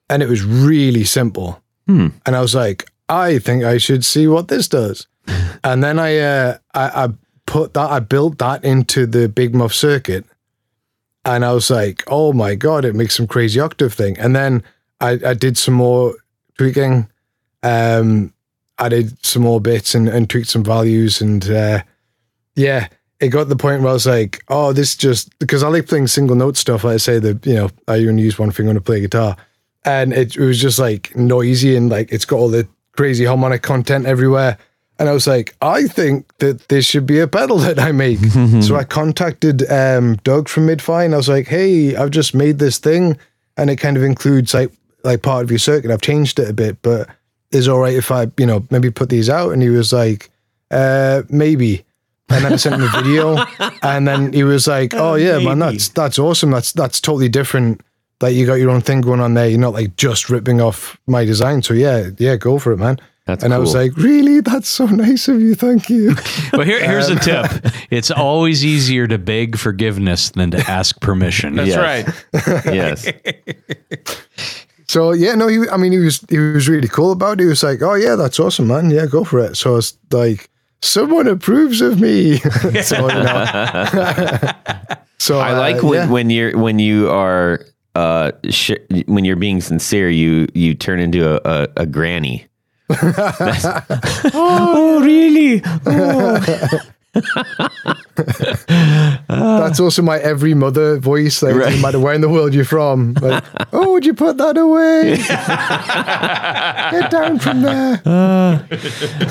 and 0.08 0.22
it 0.22 0.28
was 0.28 0.42
really 0.42 1.04
simple. 1.04 1.62
Hmm. 1.86 2.08
And 2.24 2.34
I 2.34 2.40
was 2.40 2.54
like, 2.54 2.90
I 3.08 3.38
think 3.38 3.64
I 3.64 3.78
should 3.78 4.04
see 4.04 4.26
what 4.26 4.48
this 4.48 4.68
does. 4.68 5.06
and 5.64 5.84
then 5.84 5.98
I, 5.98 6.18
uh, 6.18 6.58
I, 6.72 7.04
I 7.04 7.08
put 7.46 7.74
that, 7.74 7.90
I 7.90 8.00
built 8.00 8.38
that 8.38 8.64
into 8.64 9.06
the 9.06 9.28
Big 9.28 9.54
Muff 9.54 9.74
circuit, 9.74 10.24
and 11.24 11.44
I 11.44 11.52
was 11.52 11.70
like, 11.70 12.02
oh 12.06 12.32
my 12.32 12.54
god, 12.54 12.84
it 12.84 12.94
makes 12.94 13.16
some 13.16 13.26
crazy 13.26 13.60
octave 13.60 13.92
thing. 13.92 14.18
And 14.18 14.34
then 14.34 14.62
I, 15.00 15.18
I 15.24 15.34
did 15.34 15.58
some 15.58 15.74
more 15.74 16.14
tweaking, 16.56 17.08
um, 17.62 18.32
added 18.78 19.24
some 19.24 19.42
more 19.42 19.60
bits 19.60 19.94
and, 19.94 20.08
and 20.08 20.30
tweaked 20.30 20.48
some 20.48 20.64
values, 20.64 21.20
and 21.20 21.48
uh, 21.50 21.82
yeah, 22.54 22.88
it 23.20 23.28
got 23.28 23.40
to 23.40 23.44
the 23.46 23.56
point 23.56 23.82
where 23.82 23.90
I 23.90 23.94
was 23.94 24.06
like, 24.06 24.42
oh, 24.48 24.72
this 24.72 24.96
just 24.96 25.38
because 25.38 25.62
I 25.62 25.68
like 25.68 25.86
playing 25.86 26.06
single 26.06 26.36
note 26.36 26.56
stuff. 26.56 26.84
I 26.84 26.96
say 26.96 27.18
that 27.18 27.46
you 27.46 27.54
know 27.54 27.70
I 27.86 27.98
only 28.06 28.22
use 28.22 28.38
one 28.38 28.50
finger 28.50 28.74
to 28.74 28.80
play 28.80 29.00
guitar, 29.00 29.36
and 29.84 30.12
it, 30.12 30.36
it 30.36 30.44
was 30.44 30.60
just 30.60 30.78
like 30.78 31.14
noisy 31.16 31.76
and 31.76 31.90
like 31.90 32.10
it's 32.12 32.24
got 32.24 32.36
all 32.36 32.48
the 32.48 32.66
crazy 32.92 33.24
harmonic 33.24 33.62
content 33.62 34.06
everywhere. 34.06 34.58
And 34.98 35.08
I 35.08 35.12
was 35.12 35.26
like, 35.26 35.56
I 35.62 35.86
think 35.86 36.36
that 36.38 36.68
this 36.68 36.84
should 36.84 37.06
be 37.06 37.20
a 37.20 37.26
pedal 37.26 37.56
that 37.58 37.78
I 37.78 37.90
make. 37.90 38.18
so 38.60 38.76
I 38.76 38.84
contacted 38.84 39.70
um, 39.70 40.16
Doug 40.16 40.46
from 40.46 40.66
Mid-Fi 40.66 41.04
and 41.04 41.14
I 41.14 41.16
was 41.16 41.28
like, 41.28 41.46
hey, 41.46 41.96
I've 41.96 42.10
just 42.10 42.34
made 42.34 42.58
this 42.58 42.76
thing 42.76 43.16
and 43.56 43.70
it 43.70 43.76
kind 43.76 43.96
of 43.96 44.02
includes 44.02 44.52
like 44.52 44.70
like 45.02 45.22
part 45.22 45.44
of 45.44 45.50
your 45.50 45.58
circuit. 45.58 45.90
I've 45.90 46.02
changed 46.02 46.38
it 46.38 46.50
a 46.50 46.52
bit, 46.52 46.82
but 46.82 47.08
is 47.50 47.68
all 47.68 47.78
right 47.78 47.94
if 47.94 48.10
I, 48.10 48.26
you 48.36 48.46
know, 48.46 48.66
maybe 48.70 48.90
put 48.90 49.08
these 49.08 49.30
out? 49.30 49.52
And 49.52 49.62
he 49.62 49.70
was 49.70 49.92
like, 49.92 50.30
uh, 50.70 51.22
maybe. 51.28 51.84
And 52.30 52.44
then 52.44 52.52
I 52.52 52.56
sent 52.56 52.76
him 52.76 52.82
a 52.82 53.02
video, 53.02 53.36
and 53.82 54.06
then 54.06 54.32
he 54.32 54.44
was 54.44 54.66
like, 54.66 54.94
"Oh 54.94 55.14
yeah, 55.16 55.38
man, 55.38 55.58
that's 55.58 55.88
that's 55.88 56.18
awesome. 56.18 56.50
That's 56.50 56.72
that's 56.72 57.00
totally 57.00 57.28
different. 57.28 57.80
That 58.20 58.34
you 58.34 58.44
got 58.46 58.54
your 58.54 58.70
own 58.70 58.82
thing 58.82 59.00
going 59.00 59.20
on 59.20 59.34
there. 59.34 59.48
You're 59.48 59.58
not 59.58 59.72
like 59.72 59.96
just 59.96 60.28
ripping 60.30 60.60
off 60.60 60.98
my 61.06 61.24
design. 61.24 61.62
So 61.62 61.74
yeah, 61.74 62.10
yeah, 62.18 62.36
go 62.36 62.58
for 62.58 62.72
it, 62.72 62.78
man." 62.78 62.98
That's 63.26 63.44
and 63.44 63.54
I 63.54 63.58
was 63.58 63.74
like, 63.74 63.96
"Really? 63.96 64.40
That's 64.40 64.68
so 64.68 64.86
nice 64.86 65.28
of 65.28 65.40
you. 65.40 65.54
Thank 65.54 65.88
you." 65.90 66.14
Well, 66.52 66.62
here, 66.66 66.84
here's 66.84 67.08
Um, 67.10 67.16
a 67.18 67.20
tip: 67.20 67.72
it's 67.90 68.10
always 68.10 68.64
easier 68.64 69.06
to 69.06 69.18
beg 69.18 69.56
forgiveness 69.56 70.30
than 70.30 70.50
to 70.50 70.58
ask 70.70 71.00
permission. 71.00 71.54
That's 71.56 71.68
Yes. 71.68 71.78
right. 71.78 72.64
yes. 72.66 73.06
So 74.88 75.12
yeah, 75.12 75.36
no, 75.36 75.46
he. 75.46 75.68
I 75.70 75.76
mean, 75.76 75.92
he 75.92 75.98
was 75.98 76.24
he 76.28 76.38
was 76.38 76.68
really 76.68 76.88
cool 76.88 77.12
about 77.12 77.38
it. 77.40 77.44
He 77.44 77.48
was 77.48 77.62
like, 77.62 77.80
"Oh 77.82 77.94
yeah, 77.94 78.16
that's 78.16 78.40
awesome, 78.40 78.66
man. 78.66 78.90
Yeah, 78.90 79.06
go 79.06 79.22
for 79.22 79.38
it." 79.38 79.56
So 79.56 79.72
I 79.72 79.74
was 79.76 79.96
like, 80.10 80.49
"Someone 80.82 81.26
approves 81.28 81.80
of 81.80 82.00
me." 82.00 82.36
so 82.82 83.08
you 83.08 83.22
know. 83.22 83.44
so 85.18 85.38
I 85.38 85.52
uh, 85.52 85.58
like 85.58 85.82
when, 85.82 85.94
yeah. 85.94 86.10
when 86.10 86.30
you're 86.30 86.56
when 86.58 86.78
you 86.78 87.10
are 87.10 87.64
uh 87.94 88.30
sh- 88.48 88.72
when 89.06 89.24
you're 89.24 89.36
being 89.36 89.60
sincere, 89.60 90.08
you 90.10 90.46
you 90.54 90.74
turn 90.74 91.00
into 91.00 91.26
a, 91.28 91.40
a, 91.44 91.68
a 91.82 91.86
granny. 91.86 92.46
That's- 92.88 93.64
oh 94.34 95.00
really? 95.04 95.62
That's 99.28 99.80
also 99.80 100.02
my 100.02 100.18
every 100.18 100.54
mother 100.54 100.98
voice. 100.98 101.42
Like, 101.42 101.54
Right. 101.54 101.74
no 101.74 101.80
matter 101.82 101.98
where 102.00 102.14
in 102.14 102.20
the 102.20 102.28
world 102.28 102.54
you're 102.54 102.64
from. 102.64 103.14
Like, 103.20 103.44
oh, 103.72 103.92
would 103.92 104.04
you 104.06 104.14
put 104.14 104.36
that 104.38 104.56
away? 104.56 105.16
Get 107.00 107.10
down 107.10 107.38
from 107.38 107.62
there. 107.62 108.00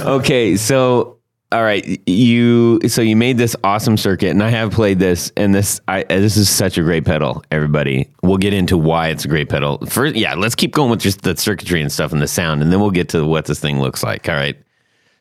Okay, 0.06 0.56
so 0.58 1.19
all 1.52 1.64
right, 1.64 2.00
you 2.08 2.80
so 2.88 3.02
you 3.02 3.16
made 3.16 3.40
this 3.40 3.56
awesome 3.64 3.98
circuit, 3.98 4.30
and 4.30 4.44
I 4.44 4.50
have 4.50 4.72
played 4.72 5.00
this, 5.00 5.32
and 5.36 5.54
this 5.54 5.82
I 5.88 6.04
this 6.04 6.38
is 6.38 6.48
such 6.48 6.78
a 6.78 6.84
great 6.84 7.06
pedal. 7.06 7.44
Everybody, 7.50 8.08
we'll 8.22 8.38
get 8.38 8.54
into 8.54 8.78
why 8.78 9.08
it's 9.08 9.26
a 9.26 9.28
great 9.28 9.50
pedal. 9.50 9.84
First, 9.88 10.16
yeah, 10.16 10.36
let's 10.36 10.54
keep 10.54 10.72
going 10.74 10.92
with 10.92 11.00
just 11.00 11.22
the 11.24 11.36
circuitry 11.36 11.82
and 11.82 11.92
stuff 11.92 12.12
and 12.12 12.22
the 12.22 12.28
sound, 12.28 12.62
and 12.62 12.72
then 12.72 12.80
we'll 12.80 12.92
get 12.92 13.10
to 13.10 13.26
what 13.26 13.46
this 13.46 13.60
thing 13.60 13.80
looks 13.80 14.04
like. 14.04 14.30
All 14.30 14.36
right. 14.36 14.58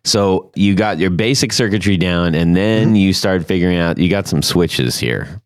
So 0.04 0.50
you 0.54 0.74
got 0.74 0.98
your 0.98 1.10
basic 1.10 1.52
circuitry 1.52 1.96
down, 1.96 2.34
and 2.34 2.54
then 2.54 2.88
mm-hmm. 2.88 2.96
you 2.96 3.12
started 3.14 3.46
figuring 3.46 3.78
out 3.78 3.96
you 3.96 4.10
got 4.10 4.28
some 4.28 4.42
switches 4.42 4.98
here. 4.98 5.40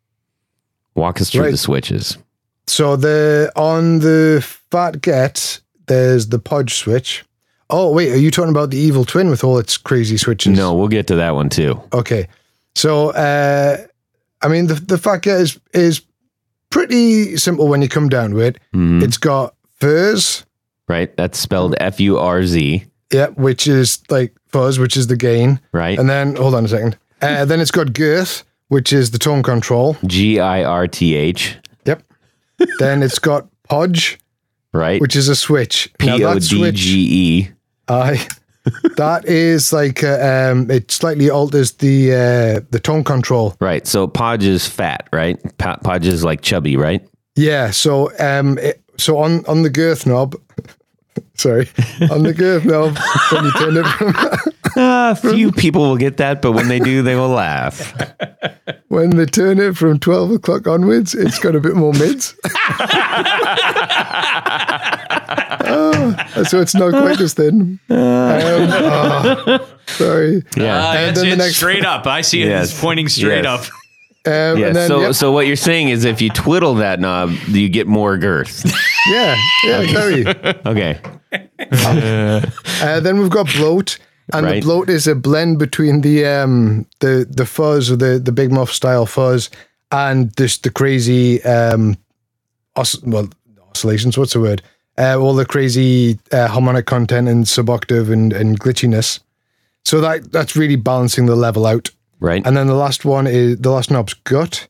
Walk 0.96 1.20
us 1.20 1.30
through 1.30 1.44
Right. 1.44 1.50
the 1.52 1.58
switches. 1.58 2.18
So 2.66 2.96
the 2.96 3.52
on 3.54 4.00
the 4.00 4.44
Fat 4.70 5.00
Get, 5.00 5.60
there's 5.86 6.28
the 6.28 6.38
Podge 6.38 6.74
switch. 6.74 7.24
Oh 7.72 7.90
wait, 7.90 8.12
are 8.12 8.16
you 8.18 8.30
talking 8.30 8.50
about 8.50 8.70
the 8.70 8.76
Evil 8.78 9.04
Twin 9.04 9.30
with 9.30 9.42
all 9.42 9.58
its 9.58 9.76
crazy 9.76 10.16
switches? 10.18 10.56
No, 10.56 10.74
we'll 10.74 10.88
get 10.88 11.06
to 11.08 11.16
that 11.16 11.30
one 11.34 11.48
too. 11.48 11.80
Okay. 11.92 12.28
So 12.74 13.10
uh 13.10 13.78
I 14.42 14.48
mean 14.48 14.66
the 14.68 14.74
the 14.74 14.98
Fat 14.98 15.22
Get 15.22 15.40
is 15.40 15.58
is 15.74 16.02
pretty 16.70 17.36
simple 17.36 17.68
when 17.68 17.82
you 17.82 17.88
come 17.88 18.08
down 18.08 18.30
to 18.30 18.38
it. 18.40 18.58
Mhm. 18.74 19.02
It's 19.02 19.16
got 19.18 19.54
fuzz, 19.80 20.44
Right, 20.88 21.14
that's 21.16 21.38
spelled 21.38 21.74
F 21.80 21.98
U 22.00 22.18
R 22.18 22.44
Z. 22.44 22.84
yeah, 23.12 23.28
which 23.28 23.66
is 23.66 24.02
like 24.10 24.34
fuzz, 24.48 24.78
which 24.78 24.96
is 24.96 25.06
the 25.06 25.16
gain. 25.16 25.60
Right, 25.72 25.98
And 25.98 26.08
then 26.10 26.36
hold 26.36 26.54
on 26.54 26.64
a 26.64 26.68
second. 26.68 26.96
Uh, 27.22 27.44
then 27.44 27.60
it's 27.60 27.70
got 27.70 27.92
girth, 27.94 28.42
which 28.68 28.92
is 28.92 29.10
the 29.12 29.18
tone 29.18 29.42
control. 29.42 29.96
G 30.06 30.40
I 30.40 30.64
R 30.64 30.86
T 30.88 31.14
H. 31.14 31.56
Yep. 31.86 32.02
then 32.78 33.02
it's 33.02 33.18
got 33.18 33.48
podge, 33.68 34.18
Right, 34.72 35.00
which 35.00 35.14
is 35.16 35.28
a 35.28 35.36
switch. 35.36 35.90
P 35.98 36.10
O 36.24 36.38
D 36.38 36.72
G 36.72 36.98
E. 37.10 37.50
I 37.88 38.26
that 38.96 39.24
is 39.26 39.72
like 39.72 40.04
uh, 40.04 40.50
um, 40.52 40.70
it 40.70 40.90
slightly 40.90 41.30
alters 41.30 41.72
the 41.72 42.12
uh, 42.12 42.60
the 42.70 42.80
tone 42.80 43.04
control. 43.04 43.56
Right. 43.60 43.86
So 43.86 44.06
Podge 44.06 44.44
is 44.44 44.66
fat, 44.68 45.08
right? 45.12 45.38
Podge 45.58 46.06
is 46.06 46.24
like 46.24 46.42
chubby, 46.42 46.76
right? 46.76 47.06
Yeah. 47.34 47.70
So 47.70 48.12
um, 48.18 48.58
it, 48.58 48.82
so 48.96 49.18
on 49.18 49.44
on 49.46 49.62
the 49.62 49.70
girth 49.70 50.06
knob. 50.06 50.36
Sorry, 51.34 51.68
on 52.10 52.22
the 52.22 52.32
girth 52.32 52.64
knob 52.64 52.96
when 53.30 53.44
you 53.44 53.52
turn 53.52 53.76
it 53.76 53.86
from 53.86 54.52
A 54.76 55.14
few 55.16 55.52
people 55.52 55.82
will 55.82 55.96
get 55.96 56.16
that, 56.18 56.40
but 56.42 56.52
when 56.52 56.68
they 56.68 56.78
do, 56.78 57.02
they 57.02 57.14
will 57.16 57.28
laugh. 57.28 57.92
when 58.88 59.10
they 59.10 59.26
turn 59.26 59.58
it 59.58 59.76
from 59.76 59.98
twelve 59.98 60.30
o'clock 60.30 60.66
onwards, 60.66 61.14
it's 61.14 61.38
got 61.38 61.54
a 61.54 61.60
bit 61.60 61.74
more 61.76 61.92
mids. 61.92 62.34
oh, 65.64 66.16
so 66.48 66.60
it's 66.60 66.74
not 66.74 66.90
quite 66.92 67.20
as 67.20 67.34
thin. 67.34 67.78
Um, 67.90 67.98
oh, 67.98 69.68
sorry. 69.86 70.42
Yeah. 70.56 70.88
Uh, 70.88 70.92
And 70.94 71.10
it's, 71.10 71.20
then 71.20 71.26
the 71.28 71.32
it's 71.34 71.38
next- 71.38 71.56
straight 71.56 71.84
up. 71.84 72.06
I 72.06 72.20
see 72.22 72.42
it. 72.42 72.46
Yes. 72.48 72.70
It's 72.70 72.80
pointing 72.80 73.08
straight 73.08 73.44
Yes. 73.44 73.66
up. 73.68 73.74
Um, 74.24 74.56
Yeah. 74.56 74.68
and 74.68 74.76
then, 74.76 74.86
so 74.88 75.00
yep, 75.00 75.14
so 75.16 75.32
what 75.32 75.48
you're 75.48 75.56
saying 75.56 75.88
is 75.88 76.04
if 76.04 76.22
you 76.22 76.30
twiddle 76.30 76.74
that 76.74 77.00
knob, 77.00 77.32
you 77.48 77.68
get 77.68 77.88
more 77.88 78.16
girth. 78.16 78.64
yeah, 79.10 79.34
yeah, 79.64 79.82
very. 79.92 80.24
okay. 80.64 81.00
Uh, 81.58 83.00
then 83.00 83.18
we've 83.18 83.30
got 83.30 83.52
bloat, 83.56 83.98
and 84.32 84.46
Right. 84.46 84.54
the 84.62 84.66
bloat 84.66 84.88
is 84.90 85.06
a 85.06 85.14
blend 85.14 85.58
between 85.58 86.00
the 86.02 86.24
um 86.26 86.86
the 87.00 87.26
the 87.28 87.46
fuzz 87.46 87.90
or 87.90 87.96
the 87.96 88.18
the 88.18 88.32
big 88.32 88.52
muff 88.52 88.70
style 88.72 89.06
fuzz 89.06 89.50
and 89.90 90.30
this 90.36 90.58
the 90.58 90.70
crazy 90.70 91.42
um 91.44 91.96
os- 92.76 93.02
well 93.04 93.28
oscillations. 93.70 94.16
What's 94.18 94.32
the 94.32 94.40
word? 94.40 94.62
Uh, 94.98 95.16
all 95.18 95.34
the 95.34 95.46
crazy 95.46 96.18
uh, 96.32 96.46
harmonic 96.48 96.84
content 96.86 97.28
and 97.28 97.44
suboctave 97.46 98.12
and 98.12 98.32
and 98.32 98.60
glitchiness. 98.60 99.20
So 99.84 100.00
that 100.00 100.30
that's 100.32 100.54
really 100.56 100.76
balancing 100.76 101.26
the 101.26 101.36
level 101.36 101.66
out. 101.66 101.90
Right. 102.20 102.46
And 102.46 102.56
then 102.56 102.66
the 102.68 102.74
last 102.76 103.04
one 103.04 103.26
is 103.26 103.58
the 103.58 103.70
last 103.70 103.90
knob's 103.90 104.14
gut, 104.14 104.68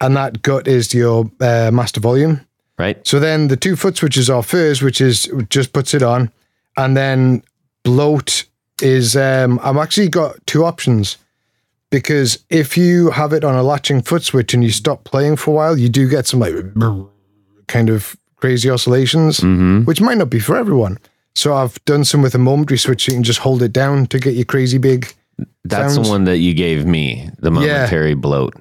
and 0.00 0.16
that 0.16 0.42
gut 0.42 0.66
is 0.66 0.92
your 0.94 1.30
uh, 1.40 1.70
master 1.72 2.00
volume. 2.00 2.40
right. 2.78 3.06
So 3.06 3.20
then 3.20 3.48
the 3.48 3.56
two 3.56 3.76
foot 3.76 3.96
switches 3.96 4.28
are 4.30 4.42
first, 4.42 4.82
which 4.82 5.00
is 5.00 5.28
just 5.50 5.72
puts 5.72 5.94
it 5.94 6.02
on, 6.02 6.30
and 6.76 6.96
then 6.96 7.42
bloat 7.84 8.44
is 8.82 9.16
um 9.16 9.58
I'm 9.62 9.78
actually 9.78 10.08
got 10.08 10.34
two 10.46 10.64
options 10.64 11.16
because 11.90 12.38
if 12.50 12.76
you 12.76 13.10
have 13.10 13.32
it 13.32 13.44
on 13.44 13.54
a 13.54 13.62
latching 13.62 14.02
foot 14.02 14.22
switch 14.22 14.54
and 14.54 14.62
you 14.62 14.70
stop 14.70 15.04
playing 15.04 15.36
for 15.36 15.50
a 15.52 15.54
while, 15.54 15.78
you 15.78 15.88
do 15.88 16.08
get 16.08 16.26
some 16.26 16.40
like 16.40 16.54
kind 17.66 17.88
of 17.90 18.16
crazy 18.36 18.70
oscillations, 18.70 19.40
Mm-hmm. 19.40 19.84
which 19.84 20.00
might 20.00 20.18
not 20.18 20.30
be 20.30 20.38
for 20.40 20.56
everyone. 20.56 20.98
So 21.34 21.54
I've 21.54 21.82
done 21.84 22.04
some 22.04 22.20
with 22.22 22.34
a 22.34 22.38
momentary 22.38 22.78
switch. 22.78 23.04
So 23.06 23.12
you 23.12 23.16
can 23.16 23.22
just 23.24 23.38
hold 23.40 23.62
it 23.62 23.72
down 23.72 24.06
to 24.08 24.18
get 24.18 24.34
your 24.34 24.44
crazy 24.44 24.78
big. 24.78 25.12
That's 25.64 25.94
sounds- 25.94 26.06
the 26.08 26.12
one 26.12 26.24
that 26.24 26.38
you 26.38 26.52
gave 26.54 26.84
me, 26.86 27.30
the 27.38 27.50
momentary 27.50 28.14
bloat. 28.14 28.54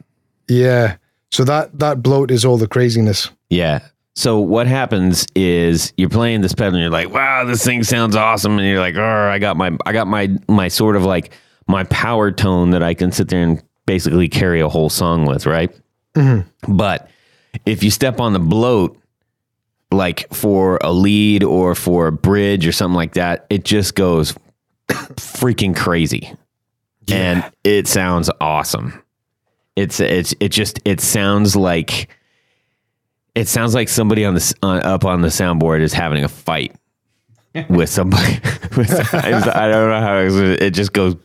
Yeah. 0.47 0.95
So 1.31 1.43
that 1.43 1.77
that 1.79 2.01
bloat 2.01 2.31
is 2.31 2.45
all 2.45 2.57
the 2.57 2.67
craziness. 2.67 3.29
Yeah. 3.49 3.79
So 4.17 4.39
what 4.39 4.65
happens 4.65 5.27
is 5.35 5.93
you're 5.95 6.09
playing 6.09 6.41
this 6.41 6.55
pedal 6.55 6.73
and 6.73 6.81
you're 6.81 6.89
like, 6.89 7.11
wow, 7.11 7.45
this 7.45 7.63
thing 7.63 7.83
sounds 7.83 8.15
awesome. 8.15 8.57
And 8.57 8.67
you're 8.67 8.79
like, 8.79 8.95
oh, 8.95 9.29
I 9.31 9.37
got 9.37 9.57
my 9.57 9.77
I 9.85 9.93
got 9.93 10.07
my 10.07 10.31
my 10.49 10.69
sort 10.69 10.95
of 10.95 11.03
like 11.03 11.29
my 11.67 11.83
power 11.83 12.31
tone 12.31 12.71
that 12.71 12.81
I 12.81 12.95
can 12.95 13.11
sit 13.11 13.29
there 13.29 13.43
and 13.43 13.61
basically 13.85 14.27
carry 14.27 14.59
a 14.59 14.67
whole 14.67 14.89
song 14.89 15.27
with, 15.27 15.45
right? 15.45 15.69
Mm-hmm. 16.15 16.75
But 16.75 17.11
if 17.67 17.83
you 17.83 17.91
step 17.91 18.19
on 18.19 18.33
the 18.33 18.39
bloat, 18.39 18.99
like 19.91 20.33
for 20.33 20.79
a 20.81 20.91
lead 20.91 21.43
or 21.43 21.75
for 21.75 22.07
a 22.07 22.11
bridge 22.11 22.65
or 22.65 22.71
something 22.71 22.95
like 22.95 23.13
that, 23.13 23.45
it 23.51 23.65
just 23.65 23.93
goes 23.93 24.33
freaking 24.89 25.75
crazy. 25.75 26.33
And 27.07 27.43
it 27.63 27.87
sounds 27.87 28.31
awesome. 28.41 28.99
It's 29.75 29.99
it's 29.99 30.33
it 30.39 30.49
just 30.49 30.79
it 30.85 31.01
sounds 31.01 31.55
like 31.55 32.09
it 33.37 33.47
sounds 33.47 33.75
like 33.75 33.87
somebody 33.87 34.25
on 34.25 34.33
the 34.33 34.55
up 34.63 35.05
on 35.05 35.21
the 35.21 35.27
soundboard 35.27 35.81
is 35.81 35.93
having 35.93 36.23
a 36.23 36.27
fight 36.27 36.75
with 37.69 37.89
somebody. 37.89 38.33
with, 38.77 39.13
I, 39.13 39.69
don't 39.69 39.89
know 39.89 40.01
how 40.01 40.17
it, 40.17 40.61
it 40.61 40.73
just 40.73 40.91
goes 40.91 41.15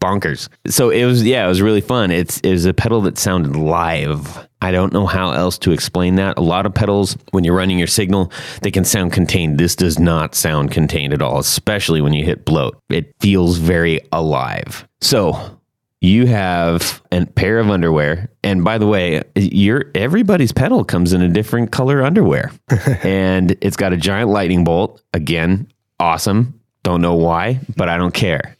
bonkers. 0.00 0.48
So 0.66 0.90
it 0.90 1.04
was 1.04 1.22
yeah, 1.22 1.44
it 1.44 1.48
was 1.48 1.62
really 1.62 1.80
fun. 1.80 2.10
It's 2.10 2.40
it 2.40 2.50
was 2.50 2.64
a 2.64 2.74
pedal 2.74 3.02
that 3.02 3.18
sounded 3.18 3.54
live. 3.54 4.48
I 4.62 4.72
don't 4.72 4.92
know 4.92 5.06
how 5.06 5.30
else 5.30 5.58
to 5.58 5.70
explain 5.70 6.16
that. 6.16 6.36
A 6.36 6.42
lot 6.42 6.66
of 6.66 6.74
pedals, 6.74 7.16
when 7.30 7.44
you're 7.44 7.54
running 7.54 7.78
your 7.78 7.86
signal, 7.86 8.32
they 8.62 8.70
can 8.70 8.84
sound 8.84 9.12
contained. 9.12 9.58
This 9.58 9.76
does 9.76 9.98
not 9.98 10.34
sound 10.34 10.70
contained 10.72 11.14
at 11.14 11.22
all, 11.22 11.38
especially 11.38 12.00
when 12.02 12.12
you 12.12 12.24
hit 12.24 12.44
bloat. 12.44 12.78
It 12.90 13.14
feels 13.20 13.58
very 13.58 14.00
alive. 14.12 14.86
So 15.00 15.59
you 16.00 16.26
have 16.26 17.02
a 17.12 17.26
pair 17.26 17.58
of 17.58 17.68
underwear. 17.70 18.30
And 18.42 18.64
by 18.64 18.78
the 18.78 18.86
way 18.86 19.22
your 19.36 19.90
everybody's 19.94 20.52
pedal 20.52 20.84
comes 20.84 21.12
in 21.12 21.20
a 21.22 21.28
different 21.28 21.72
color 21.72 22.02
underwear. 22.02 22.52
And 23.02 23.56
it's 23.60 23.76
got 23.76 23.92
a 23.92 23.96
giant 23.96 24.30
lightning 24.30 24.64
bolt. 24.64 25.02
Again 25.12 25.68
awesome. 25.98 26.58
Don't 26.82 27.02
know 27.02 27.14
why 27.14 27.60
but 27.76 27.88
i 27.88 27.98
don't 27.98 28.14
care. 28.14 28.56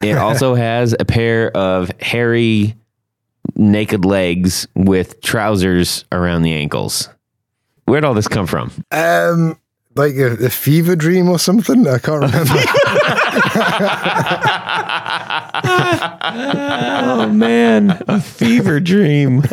It 0.00 0.18
also 0.18 0.54
has 0.56 0.94
a 0.98 1.04
pair 1.04 1.56
of 1.56 1.90
hairy 2.00 2.74
naked 3.56 4.04
legs 4.04 4.66
with 4.74 5.20
trousers 5.20 6.04
around 6.10 6.42
the 6.42 6.54
ankles. 6.54 7.08
Where'd 7.84 8.04
all 8.04 8.14
this 8.14 8.28
come 8.28 8.46
from? 8.46 8.72
Um, 8.90 9.58
like 9.94 10.14
a, 10.16 10.46
a 10.46 10.50
fever 10.50 10.96
dream 10.96 11.28
or 11.28 11.38
something. 11.38 11.86
I 11.86 11.98
can't 11.98 12.22
remember. 12.22 12.54
oh 15.96 17.30
man 17.32 18.02
a 18.08 18.20
fever 18.20 18.80
dream 18.80 19.42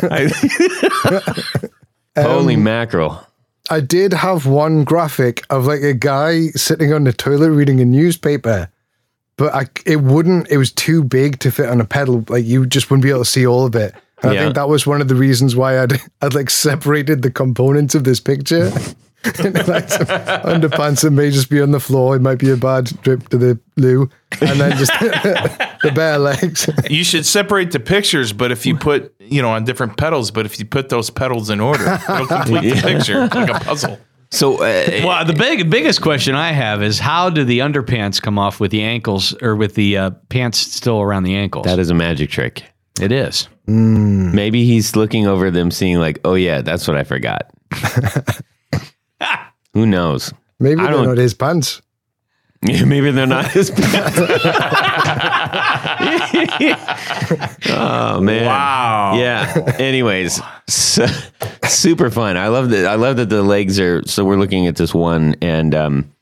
holy 2.16 2.54
um, 2.54 2.62
mackerel 2.62 3.26
I 3.70 3.80
did 3.80 4.12
have 4.12 4.46
one 4.46 4.84
graphic 4.84 5.44
of 5.48 5.66
like 5.66 5.82
a 5.82 5.94
guy 5.94 6.48
sitting 6.48 6.92
on 6.92 7.04
the 7.04 7.12
toilet 7.12 7.52
reading 7.52 7.80
a 7.80 7.84
newspaper, 7.84 8.68
but 9.36 9.54
I, 9.54 9.66
it 9.86 10.00
wouldn't. 10.00 10.50
It 10.50 10.58
was 10.58 10.72
too 10.72 11.04
big 11.04 11.38
to 11.38 11.52
fit 11.52 11.68
on 11.68 11.80
a 11.80 11.84
pedal. 11.84 12.24
Like 12.28 12.44
you 12.44 12.66
just 12.66 12.90
wouldn't 12.90 13.04
be 13.04 13.10
able 13.10 13.20
to 13.20 13.24
see 13.30 13.46
all 13.46 13.64
of 13.64 13.76
it. 13.76 13.94
And 14.22 14.34
Yeah. 14.34 14.40
I 14.40 14.44
think 14.44 14.56
that 14.56 14.68
was 14.68 14.86
one 14.86 15.00
of 15.00 15.08
the 15.08 15.14
reasons 15.14 15.56
why 15.56 15.80
I'd 15.80 15.92
I'd 16.20 16.34
like 16.34 16.50
separated 16.50 17.22
the 17.22 17.30
components 17.30 17.94
of 17.94 18.04
this 18.04 18.20
picture. 18.20 18.70
like 19.68 19.88
some 19.88 20.06
underpants 20.06 21.02
that 21.02 21.12
may 21.12 21.30
just 21.30 21.48
be 21.48 21.60
on 21.60 21.70
the 21.70 21.80
floor. 21.80 22.16
It 22.16 22.22
might 22.22 22.38
be 22.38 22.50
a 22.50 22.56
bad 22.56 22.90
trip 23.02 23.28
to 23.28 23.38
the 23.38 23.60
loo, 23.76 24.10
and 24.40 24.60
then 24.60 24.76
just 24.76 24.92
the 25.00 25.92
bare 25.94 26.18
legs. 26.18 26.68
You 26.90 27.04
should 27.04 27.24
separate 27.24 27.70
the 27.70 27.80
pictures, 27.80 28.32
but 28.32 28.50
if 28.50 28.66
you 28.66 28.76
put, 28.76 29.14
you 29.20 29.40
know, 29.40 29.50
on 29.50 29.64
different 29.64 29.96
pedals, 29.96 30.30
but 30.30 30.44
if 30.46 30.58
you 30.58 30.64
put 30.64 30.88
those 30.88 31.10
pedals 31.10 31.50
in 31.50 31.60
order, 31.60 32.00
it'll 32.08 32.26
complete 32.26 32.74
the 32.74 32.80
picture 32.82 33.20
like 33.28 33.48
a 33.48 33.64
puzzle. 33.64 33.98
so 34.30 34.56
uh, 34.56 35.02
Well, 35.04 35.24
the 35.24 35.34
big 35.34 35.70
biggest 35.70 36.02
question 36.02 36.34
I 36.34 36.50
have 36.52 36.82
is 36.82 36.98
how 36.98 37.30
do 37.30 37.44
the 37.44 37.60
underpants 37.60 38.20
come 38.20 38.38
off 38.38 38.58
with 38.58 38.72
the 38.72 38.82
ankles 38.82 39.34
or 39.40 39.54
with 39.54 39.74
the 39.76 39.98
uh, 39.98 40.10
pants 40.30 40.58
still 40.58 41.00
around 41.00 41.22
the 41.22 41.36
ankles? 41.36 41.66
that 41.66 41.78
is 41.78 41.90
a 41.90 41.94
magic 41.94 42.30
trick 42.30 42.64
it 43.00 43.12
is. 43.12 43.48
Maybe 43.66 44.66
he's 44.66 44.96
looking 44.96 45.26
over 45.26 45.50
them, 45.50 45.70
seeing 45.70 45.98
like, 45.98 46.20
"Oh 46.24 46.34
yeah, 46.34 46.62
that's 46.62 46.86
what 46.86 46.96
I 46.96 47.04
forgot." 47.04 47.50
Who 49.74 49.86
knows? 49.86 50.32
Maybe 50.60 50.80
I 50.80 50.84
they're 50.84 50.92
don't- 50.92 51.06
not 51.06 51.18
his 51.18 51.34
pants. 51.34 51.82
Maybe 52.62 53.10
they're 53.10 53.26
not 53.26 53.50
his 53.50 53.70
pants. 53.72 54.18
oh 57.70 58.20
man! 58.20 58.46
Wow. 58.46 59.14
Yeah. 59.18 59.74
Anyways, 59.78 60.40
so, 60.68 61.06
super 61.64 62.10
fun. 62.10 62.36
I 62.36 62.48
love 62.48 62.70
that. 62.70 62.86
I 62.86 62.94
love 62.94 63.16
that 63.16 63.28
the 63.28 63.42
legs 63.42 63.78
are. 63.80 64.02
So 64.06 64.24
we're 64.24 64.36
looking 64.36 64.66
at 64.66 64.76
this 64.76 64.94
one, 64.94 65.34
and 65.42 65.74
um, 65.74 66.12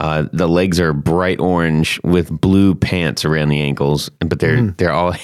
uh, 0.00 0.26
the 0.32 0.48
legs 0.48 0.80
are 0.80 0.92
bright 0.92 1.40
orange 1.40 2.00
with 2.04 2.30
blue 2.40 2.74
pants 2.74 3.24
around 3.24 3.48
the 3.50 3.60
ankles, 3.60 4.10
but 4.20 4.38
they're 4.38 4.62
they're 4.78 4.92
all 4.92 5.14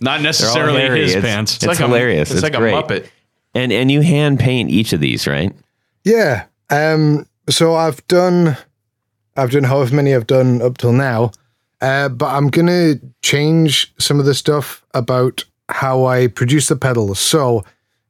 Not 0.00 0.22
necessarily 0.22 0.80
hairy. 0.80 1.02
his 1.02 1.14
It's- 1.14 1.24
pants. 1.24 1.56
It's, 1.56 1.66
like 1.66 1.78
hilarious. 1.78 2.30
A, 2.30 2.34
it's, 2.34 2.42
like 2.42 2.54
great. 2.54 2.74
a 2.74 2.82
Muppet. 2.82 3.06
And 3.54 3.72
and 3.72 3.90
you 3.90 4.00
hand 4.02 4.38
paint 4.38 4.70
each 4.70 4.92
of 4.92 5.00
these, 5.00 5.26
right? 5.26 5.52
Yeah. 6.04 6.44
Um. 6.70 7.26
So 7.48 7.74
I've 7.74 8.06
done, 8.06 8.56
I've 9.36 9.50
done 9.50 9.64
however 9.64 9.94
many 9.96 10.14
I've 10.14 10.26
done 10.28 10.62
up 10.62 10.78
till 10.78 10.92
now, 10.92 11.32
uh, 11.80 12.08
but 12.08 12.26
I'm 12.26 12.48
gonna 12.48 12.94
change 13.22 13.92
some 13.98 14.20
of 14.20 14.26
the 14.26 14.34
stuff 14.34 14.84
about 14.94 15.44
how 15.68 16.04
I 16.04 16.28
produce 16.28 16.68
the 16.68 16.76
pedals. 16.76 17.18
So, 17.18 17.64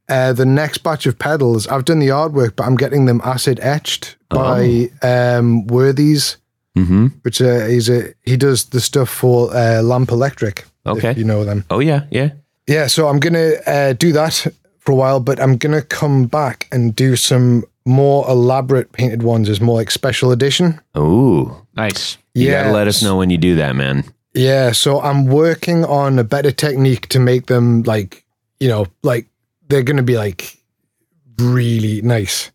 uh, 0.08 0.32
the 0.34 0.44
next 0.44 0.78
batch 0.82 1.06
of 1.06 1.18
pedals, 1.18 1.66
I've 1.68 1.84
done 1.86 2.00
the 2.00 2.08
artwork, 2.08 2.56
but 2.56 2.66
I'm 2.66 2.76
getting 2.76 3.06
them 3.06 3.20
acid 3.24 3.60
etched 3.62 4.16
by 4.28 4.90
um 5.02 5.66
Worthies, 5.66 6.36
Mm-hmm. 6.76 7.06
which 7.22 7.40
uh, 7.42 7.66
he's 7.66 7.88
a 7.88 8.14
he 8.24 8.36
does 8.36 8.66
the 8.66 8.80
stuff 8.80 9.08
for 9.08 9.54
uh, 9.54 9.82
Lamp 9.82 10.10
Electric. 10.10 10.64
Okay. 10.86 11.14
you 11.14 11.24
know 11.24 11.44
them. 11.44 11.64
Oh 11.70 11.80
yeah, 11.80 12.04
yeah. 12.10 12.30
Yeah, 12.66 12.86
so 12.88 13.08
I'm 13.08 13.18
gonna 13.20 13.52
uh, 13.66 13.92
do 13.94 14.12
that 14.12 14.46
for 14.78 14.92
a 14.92 14.94
while, 14.94 15.20
but 15.20 15.40
I'm 15.40 15.56
gonna 15.56 15.82
come 15.82 16.26
back 16.26 16.68
and 16.72 16.94
do 16.94 17.16
some 17.16 17.64
more 17.86 18.28
elaborate 18.28 18.92
painted 18.92 19.22
ones 19.22 19.48
as 19.48 19.60
more 19.60 19.76
like 19.76 19.90
special 19.90 20.32
edition. 20.32 20.80
Ooh, 20.96 21.54
Nice. 21.76 22.18
you 22.34 22.50
gotta 22.50 22.72
let 22.72 22.88
us 22.88 23.02
know 23.02 23.16
when 23.16 23.30
you 23.30 23.38
do 23.38 23.54
that, 23.56 23.74
man. 23.76 24.04
Yeah, 24.34 24.72
so 24.72 25.00
I'm 25.00 25.26
working 25.26 25.84
on 25.84 26.18
a 26.18 26.24
better 26.24 26.52
technique 26.52 27.08
to 27.08 27.18
make 27.18 27.46
them 27.46 27.82
like, 27.82 28.24
you 28.60 28.68
know, 28.68 28.86
like 29.02 29.26
they're 29.68 29.82
gonna 29.82 30.02
be 30.02 30.16
like 30.16 30.56
really 31.38 32.02
nice. 32.02 32.50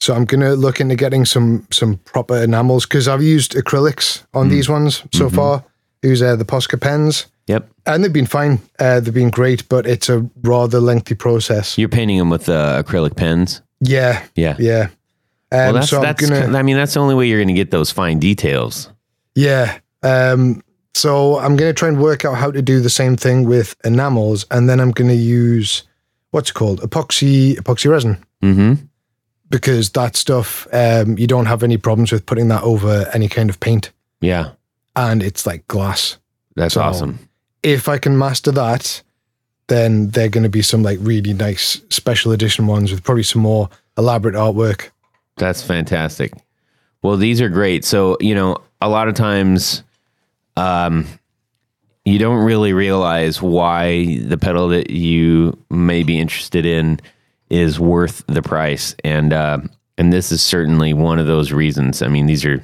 So 0.00 0.14
I'm 0.14 0.24
gonna 0.24 0.54
look 0.54 0.80
into 0.80 0.96
getting 0.96 1.24
some 1.24 1.66
some 1.70 1.96
proper 1.98 2.36
enamels 2.42 2.86
because 2.86 3.06
I've 3.08 3.22
used 3.22 3.52
acrylics 3.52 4.24
on 4.34 4.48
these 4.48 4.68
ones 4.68 5.02
so 5.12 5.28
far. 5.30 5.64
Use 6.02 6.20
uh, 6.22 6.34
the 6.34 6.44
Posca 6.44 6.80
pens, 6.80 7.26
Yep. 7.46 7.68
and 7.86 8.02
they've 8.02 8.12
been 8.12 8.26
fine. 8.26 8.58
Uh, 8.80 8.98
they've 8.98 9.14
been 9.14 9.30
great, 9.30 9.68
but 9.68 9.86
it's 9.86 10.08
a 10.08 10.28
rather 10.42 10.80
lengthy 10.80 11.14
process. 11.14 11.78
You're 11.78 11.88
painting 11.88 12.18
them 12.18 12.28
with 12.30 12.48
uh, 12.48 12.82
acrylic 12.82 13.14
pens. 13.14 13.62
Yeah, 13.84 14.22
Yeah. 14.36 14.56
yeah. 14.58 14.88
Um, 15.50 15.58
Well, 15.58 15.72
that's 15.74 15.88
so 15.90 16.00
that's. 16.00 16.28
gonna, 16.30 16.56
I 16.56 16.62
mean, 16.62 16.76
that's 16.76 16.94
the 16.94 17.00
only 17.00 17.14
way 17.14 17.26
you're 17.28 17.40
gonna 17.40 17.52
get 17.52 17.70
those 17.70 17.90
fine 17.90 18.18
details. 18.18 18.88
yeah. 19.34 19.78
Um, 20.04 20.62
so 20.94 21.38
I'm 21.38 21.56
gonna 21.56 21.72
try 21.72 21.88
and 21.88 21.98
work 22.00 22.24
out 22.24 22.36
how 22.36 22.50
to 22.50 22.60
do 22.62 22.80
the 22.80 22.90
same 22.90 23.16
thing 23.16 23.44
with 23.44 23.74
enamels, 23.84 24.46
and 24.50 24.68
then 24.68 24.78
I'm 24.80 24.90
gonna 24.92 25.12
use 25.14 25.82
what's 26.30 26.50
it 26.50 26.54
called 26.54 26.80
epoxy 26.80 27.54
epoxy 27.56 27.90
resin 27.90 28.16
Mm-hmm. 28.42 28.74
because 29.50 29.90
that 29.90 30.16
stuff 30.16 30.66
um, 30.72 31.16
you 31.18 31.26
don't 31.26 31.46
have 31.46 31.62
any 31.62 31.76
problems 31.76 32.12
with 32.12 32.24
putting 32.26 32.48
that 32.48 32.62
over 32.62 33.08
any 33.14 33.28
kind 33.28 33.50
of 33.50 33.58
paint, 33.60 33.90
Yeah, 34.20 34.50
and 34.96 35.22
it's 35.22 35.46
like 35.46 35.66
glass. 35.68 36.18
that's 36.56 36.74
So- 36.74 36.82
awesome. 36.82 37.18
If 37.62 37.88
I 37.88 37.98
can 37.98 38.18
master 38.18 38.50
that, 38.52 39.02
then 39.68 40.08
they're 40.08 40.28
going 40.28 40.42
to 40.42 40.50
be 40.50 40.62
some 40.62 40.82
like 40.82 40.98
really 41.00 41.32
nice 41.32 41.80
special 41.90 42.32
edition 42.32 42.66
ones 42.66 42.90
with 42.90 43.02
probably 43.02 43.22
some 43.22 43.42
more 43.42 43.68
elaborate 43.96 44.34
artwork. 44.34 44.90
That's 45.36 45.62
fantastic. 45.62 46.32
Well, 47.02 47.16
these 47.16 47.40
are 47.40 47.48
great. 47.48 47.84
So, 47.84 48.16
you 48.20 48.34
know, 48.34 48.58
a 48.80 48.88
lot 48.88 49.08
of 49.08 49.14
times 49.14 49.82
um 50.56 51.06
you 52.04 52.18
don't 52.18 52.44
really 52.44 52.72
realize 52.72 53.40
why 53.40 54.18
the 54.18 54.36
pedal 54.36 54.68
that 54.68 54.90
you 54.90 55.56
may 55.70 56.02
be 56.02 56.18
interested 56.18 56.66
in 56.66 57.00
is 57.48 57.78
worth 57.78 58.24
the 58.26 58.42
price. 58.42 58.94
And 59.04 59.32
uh 59.32 59.58
and 59.98 60.12
this 60.12 60.32
is 60.32 60.42
certainly 60.42 60.94
one 60.94 61.18
of 61.18 61.26
those 61.26 61.52
reasons. 61.52 62.02
I 62.02 62.08
mean, 62.08 62.26
these 62.26 62.44
are 62.44 62.62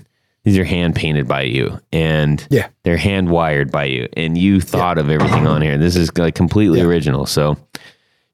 these 0.49 0.59
are 0.59 0.65
hand 0.65 0.95
painted 0.95 1.29
by 1.29 1.43
you 1.43 1.79
and 1.93 2.47
Yeah. 2.49 2.69
they're 2.85 2.97
hand 2.97 3.29
wired 3.29 3.71
by 3.71 3.85
you 3.85 4.09
and 4.17 4.39
you 4.39 4.61
thought 4.63 4.97
of 4.97 5.11
everything 5.11 5.47
on 5.47 5.61
here. 5.61 5.77
This 5.77 5.95
is 5.95 6.11
like 6.17 6.35
completely 6.35 6.81
original. 6.81 7.27
So 7.27 7.57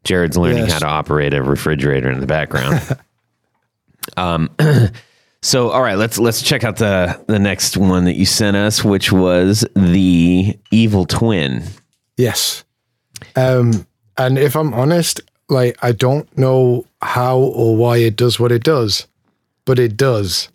Jared's 0.05 0.37
learning 0.37 0.65
Yes. 0.65 0.75
how 0.75 0.79
to 0.81 0.87
operate 0.87 1.35
a 1.35 1.43
refrigerator 1.43 2.09
in 2.11 2.21
the 2.21 2.27
background. 2.27 2.81
um, 4.17 4.49
so 5.43 5.71
all 5.71 5.83
right, 5.83 5.97
let's 5.99 6.19
let's 6.19 6.41
check 6.43 6.63
out 6.63 6.77
the 6.77 7.21
the 7.27 7.39
next 7.41 7.77
one 7.77 8.05
that 8.05 8.15
you 8.15 8.27
sent 8.27 8.57
us, 8.57 8.85
which 8.85 9.11
was 9.11 9.67
the 9.75 10.57
Evil 10.71 11.07
Twin. 11.07 11.65
Yes. 12.17 12.65
Um, 13.35 13.87
and 14.17 14.39
if 14.39 14.55
I'm 14.57 14.73
honest, 14.73 15.21
like 15.49 15.77
I 15.83 15.91
don't 15.93 16.29
know 16.39 16.87
how 17.03 17.39
or 17.39 17.77
why 17.77 17.97
it 17.97 18.15
does 18.17 18.39
what 18.39 18.53
it 18.53 18.63
does, 18.63 19.07
but 19.65 19.79
it 19.81 19.97
does. 19.97 20.49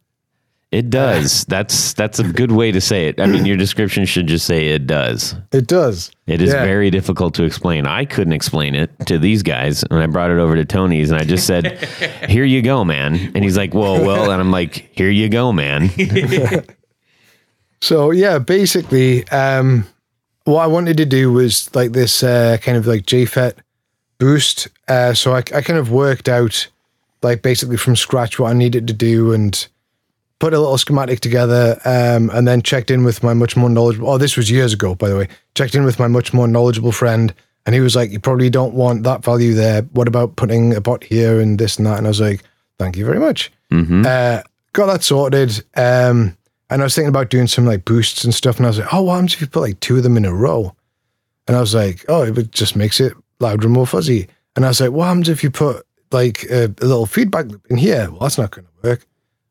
It 0.72 0.91
does. 0.91 1.45
That's 1.45 1.93
that's 1.93 2.20
a 2.20 2.24
good 2.24 2.51
way 2.51 2.72
to 2.72 2.80
say 2.80 3.07
it. 3.07 3.20
I 3.20 3.26
mean, 3.26 3.45
your 3.47 3.57
description 3.65 4.05
should 4.05 4.28
just 4.28 4.45
say 4.45 4.67
it 4.67 4.86
does. 4.86 5.34
It 5.51 5.65
does. 5.65 6.11
It 6.28 6.43
is 6.43 6.53
Yeah. 6.53 6.63
very 6.63 6.91
difficult 6.91 7.34
to 7.36 7.43
explain. 7.43 7.88
I 7.88 8.05
couldn't 8.05 8.34
explain 8.34 8.76
it 8.76 8.91
to 9.07 9.17
these 9.17 9.41
guys, 9.41 9.82
and 9.89 9.99
I 9.99 10.05
brought 10.05 10.30
it 10.30 10.38
over 10.38 10.55
to 10.55 10.65
Tony's, 10.65 11.09
and 11.09 11.20
I 11.20 11.24
just 11.24 11.47
said, 11.47 11.84
"Here 12.30 12.45
you 12.45 12.61
go, 12.61 12.86
man." 12.86 13.15
And 13.34 13.43
he's 13.43 13.57
like, 13.57 13.74
"Well, 13.74 14.05
well," 14.05 14.30
and 14.30 14.39
I'm 14.39 14.51
like, 14.51 14.89
"Here 14.95 15.09
you 15.09 15.28
go, 15.30 15.51
man." 15.51 15.89
So 17.82 18.11
yeah, 18.11 18.39
basically, 18.39 19.28
um, 19.30 19.88
what 20.43 20.61
I 20.63 20.67
wanted 20.67 20.97
to 20.97 21.05
do 21.05 21.32
was 21.32 21.74
like 21.74 21.93
this 21.93 22.24
uh, 22.24 22.57
kind 22.61 22.78
of 22.78 22.86
like 22.88 23.05
JFET 23.05 23.53
boost. 24.17 24.67
Uh, 24.88 25.13
so 25.13 25.34
I, 25.34 25.38
I 25.38 25.61
kind 25.61 25.80
of 25.80 25.89
worked 25.91 26.28
out 26.28 26.67
like 27.24 27.41
basically 27.41 27.78
from 27.78 27.95
scratch 27.95 28.38
what 28.38 28.49
I 28.49 28.53
needed 28.53 28.86
to 28.88 28.93
do 28.93 29.32
and 29.32 29.65
put 30.40 30.54
a 30.54 30.60
little 30.60 30.78
schematic 30.78 31.20
together 31.20 31.80
um, 31.86 32.30
and 32.32 32.48
then 32.48 32.62
checked 32.62 32.90
in 32.90 33.04
with 33.04 33.22
my 33.24 33.34
much 33.34 33.56
more 33.58 33.70
knowledgeable. 33.70 34.10
Oh, 34.10 34.18
this 34.18 34.38
was 34.38 34.50
years 34.50 34.74
ago, 34.74 34.96
by 34.96 35.10
the 35.10 35.18
way. 35.18 35.28
Checked 35.56 35.76
in 35.76 35.84
with 35.84 36.00
my 36.00 36.08
much 36.08 36.34
more 36.34 36.48
knowledgeable 36.48 36.92
friend. 36.94 37.34
And 37.66 37.76
he 37.76 37.82
was 37.82 37.96
like, 37.96 38.12
You 38.12 38.20
probably 38.20 38.50
don't 38.50 38.74
want 38.74 39.04
that 39.04 39.24
value 39.24 39.54
there. 39.54 39.82
What 39.92 40.08
about 40.08 40.38
putting 40.38 40.74
a 40.74 40.82
bot 40.82 41.04
here 41.04 41.40
and 41.40 41.60
this 41.60 41.78
and 41.78 41.86
that? 41.86 41.98
And 41.98 42.08
I 42.08 42.10
was 42.10 42.22
like, 42.22 42.42
Thank 42.80 42.96
you 42.96 43.06
very 43.06 43.20
much. 43.20 43.52
Uh, 44.06 44.42
got 44.74 44.88
that 44.88 45.04
sorted. 45.04 45.64
Um, 45.76 46.38
and 46.70 46.82
I 46.82 46.86
was 46.86 46.96
thinking 46.96 47.10
about 47.10 47.30
doing 47.30 47.48
some 47.48 47.66
like 47.66 47.84
boosts 47.84 48.24
and 48.24 48.34
stuff. 48.34 48.58
And 48.58 48.66
I 48.66 48.70
was 48.70 48.80
like, 48.80 48.94
Oh, 48.94 49.04
what 49.04 49.16
happens 49.16 49.34
if 49.34 49.42
you 49.42 49.48
put 49.48 49.62
like 49.62 49.80
two 49.82 49.98
of 49.98 50.04
them 50.04 50.18
in 50.18 50.26
a 50.26 50.34
row? 50.34 50.74
And 51.48 51.58
I 51.58 51.60
was 51.60 51.76
like, 51.76 52.06
Oh, 52.08 52.24
it 52.24 52.52
just 52.52 52.76
makes 52.76 53.00
it 53.00 53.14
louder 53.40 53.66
and 53.66 53.74
more 53.74 53.88
fuzzy. 53.88 54.28
And 54.56 54.66
I 54.66 54.70
was 54.70 54.80
like, 54.80 54.92
What 54.92 55.06
happens 55.06 55.28
if 55.28 55.44
you 55.44 55.52
put 55.52 55.86
like 56.12 56.44
a, 56.46 56.66
a 56.66 56.86
little 56.86 57.06
feedback 57.06 57.48
loop 57.48 57.66
in 57.70 57.78
here? 57.78 58.10
Well, 58.10 58.22
that's 58.22 58.38
not 58.38 58.52
going 58.52 58.66
to 58.66 58.90
work. 58.90 59.06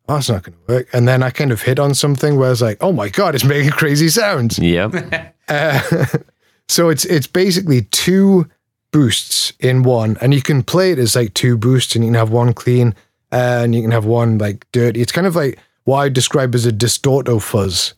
Oh, 0.09 0.14
that's 0.14 0.30
not 0.30 0.42
going 0.42 0.56
to 0.66 0.72
work. 0.74 0.88
And 0.92 1.06
then 1.06 1.22
I 1.22 1.30
kind 1.30 1.52
of 1.52 1.61
hit 1.62 1.78
on 1.78 1.94
something 1.94 2.36
where 2.36 2.46
I 2.46 2.50
was 2.50 2.62
like, 2.62 2.78
oh 2.80 2.92
my 2.92 3.09
God, 3.11 3.34
it's 3.34 3.44
making 3.44 3.72
crazy 3.72 4.09
sounds. 4.09 4.59
yep. 4.59 4.92
So 6.70 6.90
it's 6.90 7.06
it's 7.06 7.26
basically 7.26 7.82
two 7.82 8.46
boosts 8.92 9.54
in 9.59 9.82
one, 9.84 10.18
and 10.20 10.34
you 10.34 10.42
can 10.42 10.62
play 10.62 10.92
it 10.92 10.98
as 10.98 11.16
like 11.16 11.32
two 11.32 11.56
boosts, 11.56 11.94
and 11.94 12.04
you 12.04 12.09
can 12.11 12.14
have 12.18 12.30
one 12.30 12.52
clean, 12.52 12.94
uh, 13.32 13.61
and 13.64 13.74
you 13.74 13.80
can 13.80 13.90
have 13.90 14.04
one 14.04 14.36
like 14.36 14.66
dirty. 14.72 15.00
It's 15.00 15.11
kind 15.12 15.26
of 15.26 15.34
like 15.34 15.59
what 15.84 15.98
I 16.00 16.09
describe 16.11 16.54
as 16.54 16.66
a 16.66 16.72
distorto 16.72 17.40
fuzz 17.40 17.94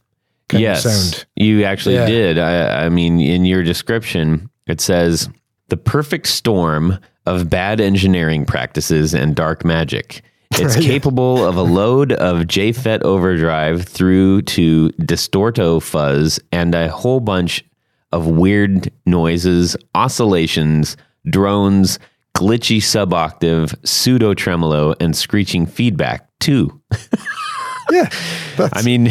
kind 0.48 0.62
yes, 0.62 0.84
of 0.84 0.92
sound. 0.92 1.26
you 1.34 1.64
actually 1.64 1.96
Yeah. 1.96 2.06
did. 2.06 2.38
I, 2.38 2.84
I 2.86 2.88
mean, 2.90 3.18
in 3.18 3.44
your 3.44 3.64
description, 3.64 4.48
it 4.68 4.80
says 4.80 5.28
the 5.68 5.76
perfect 5.76 6.28
storm 6.28 6.96
of 7.26 7.50
bad 7.50 7.80
engineering 7.80 8.46
practices 8.46 9.14
and 9.14 9.34
dark 9.34 9.64
magic. 9.64 10.22
It's 10.52 10.76
Yeah. 10.76 10.82
capable 10.82 11.46
of 11.46 11.56
a 11.56 11.62
load 11.62 12.12
of 12.12 12.46
JFET 12.46 13.02
overdrive 13.02 13.84
through 13.84 14.42
to 14.42 14.90
distorto 15.00 15.80
fuzz 15.80 16.38
and 16.52 16.74
a 16.74 16.88
whole 16.90 17.20
bunch 17.20 17.64
of 18.12 18.26
weird 18.26 18.90
noises, 19.06 19.76
oscillations, 19.94 20.96
drones, 21.28 21.98
glitchy 22.36 22.78
suboctave, 22.78 23.74
pseudo 23.86 24.34
tremolo, 24.34 24.94
and 25.00 25.16
screeching 25.16 25.66
feedback 25.66 26.26
too. 26.40 26.80
Yeah, 27.92 28.08
that's, 28.56 28.78
I 28.78 28.82
mean, 28.82 29.10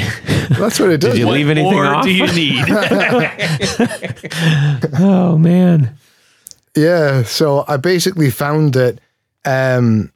that's 0.52 0.80
what 0.80 0.90
it 0.92 1.02
does. 1.02 1.12
did 1.16 1.20
you 1.20 1.28
leave 1.28 1.50
anything 1.50 1.74
Or 1.74 1.86
off? 1.86 2.06
do 2.06 2.12
you 2.14 2.28
need? 2.34 2.64
oh 5.00 5.38
man. 5.38 5.98
Yeah, 6.78 7.24
so 7.24 7.66
I 7.68 7.76
basically 7.76 8.30
found 8.30 8.72
that 8.76 9.00
um, 9.44 10.14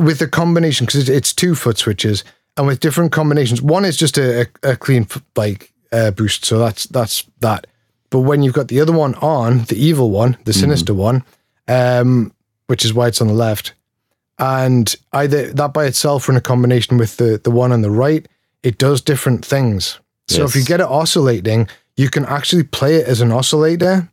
with 0.00 0.18
the 0.18 0.28
combination 0.28 0.86
because 0.86 1.00
it's, 1.00 1.08
it's 1.08 1.32
two 1.32 1.54
foot 1.54 1.78
switches, 1.78 2.24
and 2.56 2.66
with 2.66 2.80
different 2.80 3.12
combinations, 3.12 3.62
one 3.62 3.84
is 3.84 3.96
just 3.96 4.18
a, 4.18 4.42
a, 4.42 4.70
a 4.72 4.76
clean 4.76 5.02
f- 5.02 5.22
like 5.36 5.72
uh, 5.92 6.10
boost, 6.10 6.44
so 6.44 6.58
that's 6.58 6.86
that's 6.86 7.24
that. 7.40 7.66
But 8.10 8.20
when 8.20 8.42
you've 8.42 8.54
got 8.54 8.68
the 8.68 8.80
other 8.80 8.92
one 8.92 9.14
on, 9.16 9.64
the 9.64 9.76
evil 9.76 10.10
one, 10.10 10.36
the 10.44 10.52
sinister 10.52 10.92
one, 10.92 11.22
um, 11.68 12.32
which 12.66 12.84
is 12.84 12.92
why 12.92 13.06
it's 13.06 13.20
on 13.20 13.28
the 13.28 13.34
left, 13.34 13.74
and 14.38 14.94
either 15.12 15.52
that 15.52 15.72
by 15.72 15.84
itself 15.86 16.28
or 16.28 16.32
in 16.32 16.38
a 16.38 16.40
combination 16.40 16.98
with 16.98 17.16
the 17.16 17.40
the 17.42 17.50
one 17.50 17.72
on 17.72 17.82
the 17.82 17.90
right, 17.90 18.26
it 18.62 18.78
does 18.78 19.00
different 19.00 19.44
things. 19.44 20.00
So 20.28 20.44
if 20.44 20.54
you 20.54 20.64
get 20.64 20.80
it 20.80 20.86
oscillating, 20.86 21.68
you 21.96 22.08
can 22.08 22.24
actually 22.24 22.62
play 22.62 22.96
it 22.96 23.06
as 23.06 23.20
an 23.20 23.32
oscillator 23.32 24.09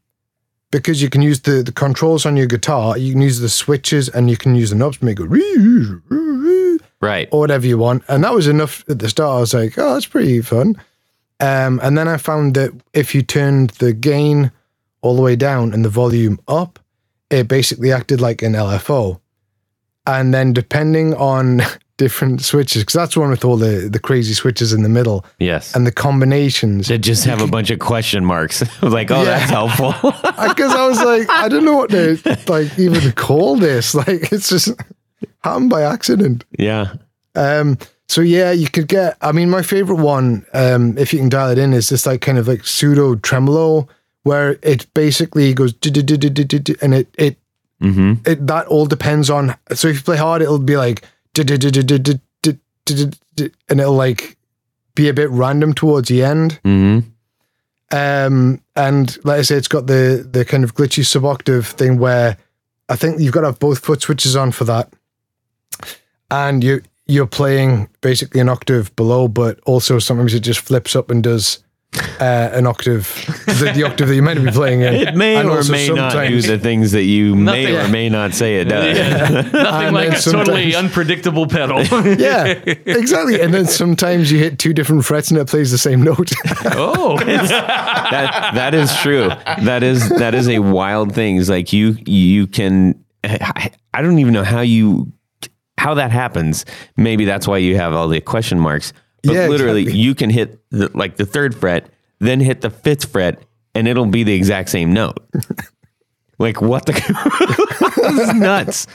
because 0.72 1.02
you 1.02 1.10
can 1.10 1.22
use 1.22 1.42
the, 1.42 1.64
the 1.64 1.72
controls 1.72 2.26
on 2.26 2.36
your 2.36 2.46
guitar, 2.48 2.98
you 2.98 3.14
can 3.14 3.22
use 3.22 3.40
the 3.40 3.50
switches 3.50 4.10
and 4.10 4.30
you 4.30 4.38
can 4.38 4.56
use 4.56 4.70
the 4.72 4.76
knobs 4.76 4.98
to 4.98 5.06
make 5.06 5.20
it 5.20 5.28
Right. 7.00 7.30
or 7.32 7.40
whatever 7.40 7.66
you 7.68 7.78
want. 7.78 8.04
And 8.08 8.24
that 8.24 8.34
was 8.34 8.48
enough 8.48 8.84
at 8.90 9.00
the 9.00 9.08
start. 9.10 9.38
I 9.38 9.40
was 9.40 9.54
like, 9.54 9.78
oh, 9.78 9.94
that's 9.94 10.08
pretty 10.08 10.42
fun. 10.42 10.76
Um, 11.40 11.80
and 11.84 11.96
then 11.98 12.08
I 12.08 12.18
found 12.18 12.56
that 12.56 12.72
if 12.94 13.14
you 13.14 13.22
turned 13.22 13.70
the 13.72 13.94
gain 13.94 14.52
all 15.02 15.16
the 15.16 15.22
way 15.22 15.36
down 15.36 15.74
and 15.74 15.86
the 15.86 15.90
volume 15.90 16.40
up, 16.48 16.80
it 17.30 17.48
basically 17.48 17.92
acted 17.92 18.20
like 18.20 18.42
an 18.42 18.54
LFO. 18.54 19.20
And 20.08 20.34
then 20.34 20.54
depending 20.54 21.14
on 21.14 21.62
different 21.98 22.42
switches 22.42 22.84
because 22.84 22.94
that's 22.94 23.18
one 23.18 23.30
with 23.30 23.44
all 23.44 23.58
the 23.58 23.90
the 23.92 24.00
crazy 24.00 24.34
switches 24.34 24.72
in 24.72 24.84
the 24.84 24.90
middle. 24.90 25.26
Yes, 25.40 25.76
and 25.76 25.86
the 25.86 25.92
combinations 25.92 26.88
that 26.88 27.00
just 27.00 27.26
have 27.26 27.42
a 27.42 27.48
bunch 27.48 27.70
of 27.72 27.80
question 27.80 28.24
marks. 28.24 28.64
like, 28.82 29.12
oh, 29.12 29.26
that's 29.26 29.50
helpful. 29.50 29.94
Because 30.48 30.74
I 30.74 30.88
was 30.88 31.04
like, 31.04 31.30
I 31.30 31.50
don't 31.50 31.66
know 31.66 31.76
what 31.76 31.90
to 31.92 32.18
like 32.48 32.78
even 32.80 33.12
call 33.14 33.58
this. 33.58 33.94
Like, 33.94 34.32
it's 34.32 34.50
just 34.50 34.70
happened 35.42 35.70
by 35.70 35.84
accident. 35.84 36.46
Yeah. 36.58 36.94
Um. 37.36 37.78
So 38.08 38.22
yeah, 38.22 38.52
you 38.52 38.70
could 38.70 38.88
get. 38.88 39.18
I 39.22 39.32
mean, 39.32 39.50
my 39.50 39.62
favorite 39.62 39.98
one, 39.98 40.46
um, 40.54 40.98
if 40.98 41.12
you 41.12 41.20
can 41.20 41.30
dial 41.30 41.50
it 41.50 41.58
in, 41.58 41.74
is 41.74 41.90
this 41.90 42.06
like 42.06 42.22
kind 42.22 42.38
of 42.38 42.48
like 42.48 42.66
pseudo 42.66 43.16
tremolo 43.16 43.88
where 44.24 44.60
it 44.62 44.92
basically 44.94 45.54
goes 45.54 45.74
and 45.84 46.94
it 46.94 47.08
it. 47.18 47.38
Mm-hmm. 47.80 48.14
It, 48.26 48.48
that 48.48 48.66
all 48.68 48.88
depends 48.88 49.30
on. 49.30 49.56
So 49.74 49.88
if 49.88 49.98
you 49.98 50.02
play 50.02 50.18
hard, 50.18 50.42
it'll 50.42 50.58
be 50.58 50.78
like 50.78 51.04
and 53.70 53.80
it'll 53.80 53.94
like 53.94 54.38
be 54.96 55.10
a 55.10 55.14
bit 55.14 55.30
random 55.30 55.74
towards 55.74 56.10
the 56.10 56.24
end. 56.24 56.60
hmm 56.64 57.00
Um, 57.92 58.62
and 58.76 59.18
like 59.26 59.40
I 59.40 59.42
say, 59.44 59.56
it's 59.56 59.68
got 59.68 59.88
the 59.88 60.28
the 60.30 60.44
kind 60.44 60.64
of 60.64 60.76
glitchy 60.76 61.04
suboctave 61.04 61.66
thing 61.68 62.00
where 62.00 62.38
I 62.90 62.96
think 62.96 63.20
you've 63.20 63.34
got 63.34 63.42
to 63.42 63.48
have 63.48 63.60
both 63.60 63.80
foot 63.80 64.02
switches 64.02 64.36
on 64.36 64.52
for 64.52 64.66
that, 64.66 64.92
and 66.30 66.64
you 66.64 66.82
you're 67.06 67.28
playing 67.28 67.90
basically 68.02 68.42
an 68.42 68.50
octave 68.50 68.94
below, 68.96 69.28
but 69.28 69.60
also 69.66 70.00
sometimes 70.00 70.34
it 70.34 70.42
just 70.42 70.60
flips 70.60 70.96
up 70.96 71.10
and 71.10 71.24
does 71.24 71.60
uh, 72.20 72.50
an 72.54 72.68
octave, 72.68 73.08
the, 73.46 73.72
the 73.74 73.84
octave 73.84 74.08
that 74.08 74.16
you 74.16 74.22
meant 74.22 74.40
to 74.40 74.46
be 74.46 74.52
playing 74.52 74.82
in. 74.82 74.94
It 75.08 75.16
may 75.16 75.36
And 75.36 75.50
or 75.50 75.64
may 75.64 75.88
not 75.88 76.12
do 76.28 76.42
the 76.42 76.60
things 76.60 76.92
that 76.92 77.04
you 77.04 77.36
may 77.36 77.76
or 77.76 77.88
may 77.88 78.10
not 78.10 78.34
say 78.34 78.58
it 78.60 78.66
does. 78.66 78.98
Nothing 79.54 79.88
And 79.88 79.96
like 79.96 80.10
then 80.10 80.18
a 80.18 80.22
totally 80.22 80.76
unpredictable 80.76 81.48
pedal. 81.48 81.84
Yeah, 82.18 82.46
exactly. 82.46 83.42
And 83.42 83.54
then 83.54 83.66
sometimes 83.66 84.32
you 84.32 84.40
hit 84.40 84.60
two 84.60 84.74
different 84.74 85.06
frets 85.06 85.30
and 85.30 85.40
it 85.40 85.48
plays 85.48 85.72
the 85.72 85.78
same 85.78 86.02
note. 86.02 86.32
oh, 86.66 87.18
that 87.20 88.52
that 88.54 88.74
is 88.74 88.96
true. 88.98 89.30
That 89.64 89.84
is 89.84 90.10
that 90.10 90.34
is 90.34 90.48
a 90.50 90.60
wild 90.60 91.14
thing. 91.14 91.38
It's 91.38 91.50
like 91.50 91.74
you 91.74 91.98
you 92.06 92.48
can 92.48 93.04
I, 93.24 93.72
I 93.94 94.02
don't 94.02 94.20
even 94.20 94.34
know 94.34 94.44
how 94.44 94.62
you 94.62 95.12
how 95.78 95.94
that 95.96 96.12
happens. 96.12 96.66
Maybe 96.96 97.26
that's 97.26 97.48
why 97.48 97.58
you 97.58 97.76
have 97.76 97.94
all 97.94 98.08
the 98.08 98.22
question 98.22 98.60
marks. 98.60 98.94
But 99.28 99.36
Yeah, 99.36 99.48
literally, 99.48 99.82
exactly. 99.84 100.02
you 100.02 100.16
can 100.16 100.30
hit 100.30 100.60
the, 100.72 100.90
like 100.98 101.18
the 101.18 101.26
third 101.26 101.54
fret, 101.56 101.90
then 102.20 102.40
hit 102.40 102.62
the 102.62 102.70
fifth 102.70 103.12
fret, 103.12 103.44
and 103.76 103.88
it'll 103.88 104.06
be 104.08 104.24
the 104.24 104.34
exact 104.34 104.70
same 104.70 104.92
note. 104.94 105.18
like 106.40 106.62
what 106.62 106.86
the? 106.86 106.94
this 107.98 108.30
is 108.30 108.34
nuts. 108.36 108.88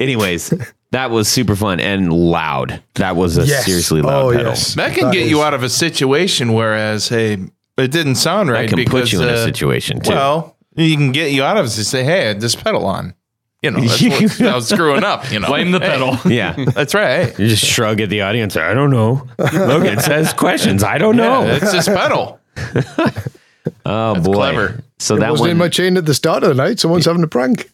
Anyways, 0.00 0.52
that 0.92 1.10
was 1.10 1.28
super 1.28 1.56
fun 1.56 1.80
and 1.80 2.12
loud. 2.12 2.82
That 2.96 3.16
was 3.16 3.38
a 3.38 3.44
Yes. 3.46 3.64
seriously 3.64 4.02
loud 4.02 4.24
Oh, 4.26 4.30
pedal. 4.32 4.46
yes. 4.46 4.74
That 4.74 4.94
can 4.94 5.06
That 5.06 5.12
get 5.14 5.22
is- 5.24 5.30
you 5.30 5.42
out 5.42 5.54
of 5.54 5.62
a 5.62 5.68
situation. 5.68 6.52
Whereas, 6.52 7.08
hey, 7.08 7.38
it 7.76 7.90
didn't 7.90 8.16
sound 8.16 8.50
right. 8.50 8.62
That 8.62 8.68
can 8.68 8.76
because, 8.76 9.00
put 9.02 9.12
you 9.12 9.22
in 9.22 9.28
a 9.28 9.32
uh, 9.32 9.44
situation 9.44 10.00
too. 10.00 10.10
Well, 10.12 10.56
you 10.76 10.96
can 10.96 11.12
get 11.12 11.32
you 11.32 11.42
out 11.42 11.56
of 11.56 11.66
it 11.66 11.70
to 11.70 11.84
say, 11.84 12.04
hey, 12.04 12.34
this 12.34 12.54
pedal 12.54 12.86
on. 12.86 13.14
You 13.62 13.70
know, 13.72 13.80
that's 13.80 14.00
what, 14.40 14.40
I 14.52 14.54
was 14.54 14.68
screwing 14.68 15.04
up. 15.04 15.30
You 15.30 15.40
know, 15.40 15.48
Blame 15.48 15.70
the 15.70 15.80
Hey, 15.80 15.88
pedal. 15.88 16.16
yeah. 16.30 16.54
That's 16.72 16.94
right. 16.94 17.38
You 17.38 17.48
just 17.48 17.64
shrug 17.64 18.00
at 18.00 18.08
the 18.08 18.22
audience. 18.22 18.56
I 18.56 18.72
don't 18.72 18.90
know. 18.90 19.28
Logan 19.52 20.00
says 20.00 20.32
questions. 20.32 20.82
I 20.82 20.96
don't 20.98 21.18
yeah, 21.18 21.22
know. 21.24 21.46
it's 21.46 21.70
this 21.72 21.86
pedal. 21.86 22.40
oh 23.84 24.20
boy. 24.22 24.32
clever. 24.32 24.82
So 24.98 25.16
It 25.16 25.20
that 25.20 25.30
wasn't 25.30 25.44
one. 25.44 25.50
in 25.50 25.56
my 25.58 25.68
chain 25.68 25.96
at 25.96 26.06
the 26.06 26.14
start 26.14 26.42
of 26.42 26.48
the 26.50 26.54
night. 26.54 26.80
Someone's 26.80 27.04
having 27.04 27.22
a 27.22 27.26
prank. 27.26 27.70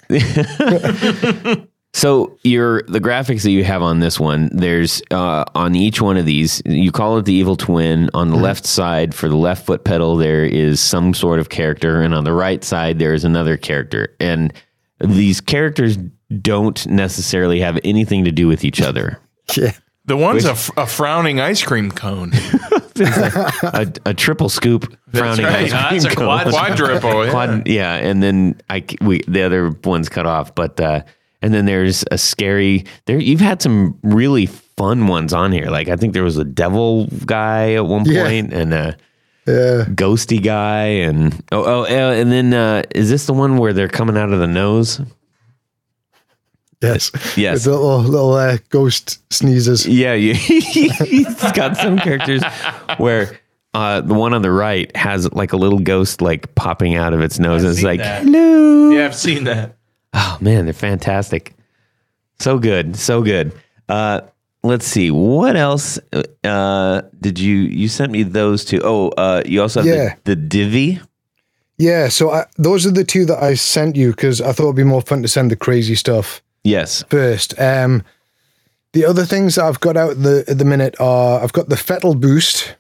so 1.94 2.36
your 2.44 2.82
the 2.82 3.00
graphics 3.00 3.42
that 3.42 3.50
you 3.50 3.64
have 3.64 3.82
on 3.82 4.00
this 4.00 4.20
one, 4.20 4.50
there's 4.52 5.02
uh, 5.10 5.44
on 5.54 5.74
each 5.74 6.00
one 6.00 6.16
of 6.16 6.26
these. 6.26 6.62
You 6.66 6.92
call 6.92 7.18
it 7.18 7.24
the 7.24 7.32
evil 7.32 7.56
twin. 7.56 8.10
On 8.14 8.30
the 8.30 8.36
left 8.36 8.66
side 8.66 9.14
for 9.14 9.28
the 9.28 9.36
left 9.36 9.66
foot 9.66 9.84
pedal, 9.84 10.16
there 10.16 10.44
is 10.44 10.80
some 10.80 11.14
sort 11.14 11.38
of 11.40 11.48
character, 11.48 12.02
and 12.02 12.14
on 12.14 12.24
the 12.24 12.32
right 12.32 12.62
side 12.62 12.98
there 12.98 13.14
is 13.14 13.24
another 13.24 13.56
character. 13.56 14.14
And 14.20 14.52
these 15.00 15.40
characters 15.40 15.98
don't 16.42 16.86
necessarily 16.86 17.60
have 17.60 17.78
anything 17.84 18.24
to 18.24 18.32
do 18.32 18.48
with 18.48 18.64
each 18.64 18.80
other. 18.80 19.18
Yeah. 19.56 19.72
The 20.06 20.16
one's 20.16 20.44
a, 20.44 20.50
f- 20.52 20.70
a 20.76 20.86
frowning 20.86 21.40
ice 21.40 21.62
cream 21.64 21.90
cone. 21.90 22.32
a, 22.96 23.92
a 24.06 24.14
triple 24.14 24.48
scoop 24.48 24.96
frowning 25.12 25.44
right. 25.44 25.64
ice 25.64 25.72
Uh, 25.72 25.88
cream 25.88 26.00
that's 26.02 26.12
a 26.14 26.16
cone. 26.16 26.26
quad- 26.26 26.46
Quadruple. 26.48 27.24
Yeah. 27.24 27.30
Quad, 27.30 27.68
yeah, 27.68 27.94
and 27.94 28.22
then 28.22 28.60
I 28.70 28.80
c- 28.80 28.98
we 29.00 29.22
the 29.28 29.42
other 29.42 29.70
one's 29.84 30.08
cut 30.08 30.26
off, 30.26 30.54
but 30.54 30.80
uh, 30.80 31.02
and 31.42 31.52
then 31.54 31.66
there's 31.66 32.04
a 32.10 32.18
scary. 32.18 32.84
There 33.06 33.18
you've 33.18 33.40
had 33.40 33.60
some 33.62 33.98
really 34.02 34.46
fun 34.46 35.06
ones 35.06 35.32
on 35.32 35.52
here. 35.52 35.66
Like 35.70 35.88
I 35.88 35.96
think 35.96 36.12
there 36.12 36.24
was 36.24 36.38
a 36.38 36.44
devil 36.44 37.06
guy 37.24 37.74
at 37.74 37.86
one 37.86 38.04
Yeah. 38.04 38.24
point 38.24 38.52
and 38.52 38.72
a 38.74 38.96
Yeah. 39.46 39.84
ghosty 39.84 40.42
guy, 40.42 40.84
and 40.84 41.32
oh 41.52 41.84
oh, 41.84 41.84
and 41.84 42.32
then 42.32 42.52
uh, 42.52 42.82
is 42.90 43.08
this 43.08 43.26
the 43.26 43.32
one 43.32 43.58
where 43.58 43.72
they're 43.72 43.88
coming 43.88 44.16
out 44.16 44.32
of 44.32 44.40
the 44.40 44.46
nose? 44.46 45.00
Yes. 46.82 47.10
Yes. 47.36 47.66
With 47.66 47.74
little 47.74 47.98
little 48.00 48.32
uh, 48.34 48.58
ghost 48.70 49.20
sneezes. 49.32 49.86
Yeah, 49.86 50.14
you, 50.14 50.34
he's 50.34 51.52
got 51.52 51.76
some 51.76 51.98
characters 51.98 52.42
where. 52.98 53.40
Uh, 53.74 54.00
the 54.00 54.14
one 54.14 54.32
on 54.32 54.40
the 54.40 54.50
right 54.50 54.96
has 54.96 55.30
like 55.34 55.52
a 55.52 55.56
little 55.58 55.80
ghost 55.80 56.22
like 56.22 56.54
popping 56.54 56.94
out 56.94 57.12
of 57.12 57.20
its 57.20 57.38
nose. 57.38 57.62
and 57.62 57.70
it's 57.72 57.82
like, 57.82 58.00
that. 58.00 58.22
hello. 58.22 58.88
Yeah, 58.88 59.04
I've 59.04 59.14
seen 59.14 59.44
that. 59.44 59.76
Oh 60.14 60.38
man, 60.40 60.64
they're 60.64 60.72
fantastic. 60.72 61.54
So 62.38 62.58
good, 62.58 62.96
so 62.96 63.20
good. 63.22 63.52
Uh, 63.86 64.22
let's 64.62 64.86
see, 64.86 65.10
what 65.10 65.56
else 65.56 65.98
uh, 66.44 67.02
did 67.20 67.38
you 67.38 67.56
you 67.56 67.88
sent 67.88 68.12
me 68.12 68.22
those 68.22 68.64
two? 68.64 68.80
Oh, 68.82 69.08
uh, 69.10 69.42
you 69.46 69.62
also 69.62 69.80
have 69.80 69.86
Yeah. 69.88 70.14
the, 70.24 70.34
the 70.34 70.36
Divi. 70.36 71.00
Yeah. 71.78 72.08
So 72.08 72.30
I, 72.30 72.44
those 72.56 72.86
are 72.86 72.90
the 72.90 73.04
two 73.04 73.24
that 73.26 73.42
I 73.42 73.54
sent 73.54 73.96
you 73.96 74.10
because 74.10 74.40
I 74.40 74.52
thought 74.52 74.64
it'd 74.64 74.76
be 74.76 74.84
more 74.84 75.02
fun 75.02 75.22
to 75.22 75.28
send 75.28 75.50
the 75.50 75.56
crazy 75.56 75.94
stuff 75.94 76.42
Yes. 76.64 77.04
first. 77.10 77.58
Um, 77.60 78.02
the 78.92 79.04
other 79.04 79.24
things 79.26 79.56
that 79.56 79.64
I've 79.64 79.80
got 79.80 79.96
out 79.96 80.22
the 80.22 80.44
at 80.48 80.58
the 80.58 80.64
minute 80.64 80.96
are 81.00 81.42
I've 81.42 81.52
got 81.52 81.68
the 81.68 81.76
Fettel 81.76 82.18
Boost. 82.18 82.76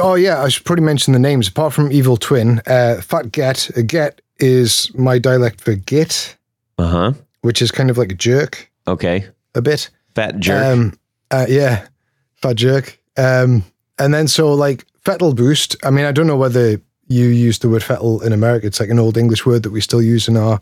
Oh 0.00 0.14
yeah, 0.14 0.42
I 0.42 0.48
should 0.48 0.64
probably 0.64 0.84
mention 0.84 1.12
the 1.12 1.18
names. 1.18 1.48
Apart 1.48 1.72
from 1.72 1.90
Evil 1.90 2.16
Twin, 2.16 2.60
uh, 2.66 3.00
Fat 3.00 3.32
Get. 3.32 3.70
A 3.76 3.82
Get 3.82 4.20
is 4.38 4.92
my 4.94 5.18
dialect 5.18 5.60
for 5.60 5.74
git, 5.74 6.36
Uh 6.78 6.86
huh. 6.86 7.12
which 7.40 7.60
is 7.62 7.70
kind 7.72 7.90
of 7.90 7.96
like 7.98 8.12
a 8.12 8.14
jerk 8.14 8.70
Okay. 8.86 9.26
a 9.54 9.62
bit. 9.62 9.88
Fat 10.14 10.38
jerk. 10.38 10.64
Um, 10.64 10.92
uh, 11.30 11.46
yeah, 11.48 11.86
fat 12.34 12.56
jerk. 12.56 12.98
Um, 13.16 13.64
and 13.98 14.12
then 14.12 14.28
so 14.28 14.52
like 14.54 14.84
Fettel 15.04 15.34
Boost. 15.34 15.76
I 15.84 15.90
mean, 15.90 16.04
I 16.04 16.12
don't 16.12 16.26
know 16.26 16.36
whether 16.36 16.80
you 17.08 17.26
use 17.26 17.58
the 17.60 17.68
word 17.68 17.82
Fettel 17.82 18.22
in 18.24 18.32
America. 18.32 18.66
It's 18.66 18.80
like 18.80 18.90
an 18.90 18.98
old 18.98 19.16
English 19.16 19.46
word 19.46 19.62
that 19.62 19.70
we 19.70 19.80
still 19.80 20.02
use 20.02 20.28
in 20.28 20.36
our 20.36 20.60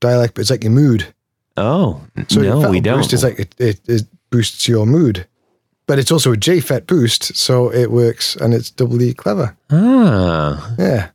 dialect, 0.00 0.34
but 0.34 0.42
it's 0.42 0.50
like 0.50 0.62
your 0.64 0.72
mood. 0.72 1.06
oh 1.56 2.00
So 2.28 2.40
no, 2.40 2.70
we 2.70 2.80
don't. 2.80 2.98
Boost 2.98 3.12
is 3.12 3.24
like 3.24 3.38
it, 3.38 3.54
it, 3.58 3.80
it 3.88 4.02
boosts 4.30 4.68
your 4.68 4.86
mood, 4.86 5.26
but 5.86 5.98
it's 5.98 6.12
also 6.12 6.32
a 6.32 6.36
JFET 6.36 6.86
boost, 6.86 7.34
so 7.36 7.72
it 7.72 7.90
works 7.90 8.36
and 8.36 8.52
it's 8.54 8.70
doubly 8.70 9.14
clever. 9.14 9.56
ah. 9.70 10.74
Yeah. 10.78 11.08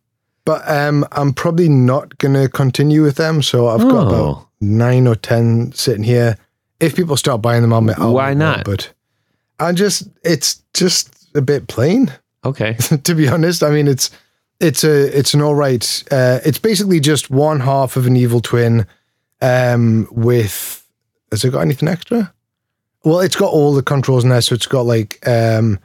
But 0.46 0.68
um, 0.70 1.06
I'm 1.14 1.32
probably 1.34 1.70
not 1.70 2.18
going 2.18 2.34
to 2.34 2.50
continue 2.50 3.02
with 3.04 3.16
them. 3.16 3.42
So 3.42 3.68
I've 3.70 3.80
got 3.88 4.08
Oh. 4.08 4.10
about 4.10 4.48
nine 4.60 5.08
or 5.08 5.16
10 5.16 5.72
sitting 5.72 6.04
here. 6.04 6.38
If 6.84 6.96
people 6.96 7.18
start 7.18 7.42
buying 7.42 7.62
them, 7.62 7.74
I'll 7.74 7.90
I'll 8.02 8.14
Why 8.14 8.34
not? 8.34 8.66
But 8.66 8.92
I 9.60 9.72
just, 9.72 10.08
it's 10.24 10.62
just 10.74 11.30
a 11.36 11.42
bit 11.42 11.68
plain, 11.68 12.12
Okay. 12.44 12.74
to 13.04 13.16
be 13.16 13.28
honest. 13.28 13.64
I 13.64 13.70
mean, 13.70 13.88
it's, 13.88 14.12
it's 14.60 14.84
a, 14.84 15.18
it's 15.18 15.34
an 15.34 15.42
all 15.42 15.56
right, 15.56 16.04
uh, 16.12 16.40
it's 16.46 16.60
basically 16.60 17.00
just 17.00 17.30
one 17.30 17.62
half 17.62 17.96
of 17.96 18.06
an 18.08 18.16
evil 18.18 18.42
twin 18.42 18.86
um, 19.42 20.08
with, 20.12 20.86
has 21.32 21.44
it 21.46 21.52
got 21.52 21.62
anything 21.62 21.88
extra? 21.90 22.34
Well, 23.06 23.20
it's 23.22 23.36
got 23.36 23.52
all 23.52 23.74
the 23.74 23.84
controls 23.84 24.24
in 24.24 24.30
there. 24.30 24.42
So 24.42 24.56
it's 24.56 24.68
got 24.68 24.86
like 24.86 25.26
um, 25.28 25.80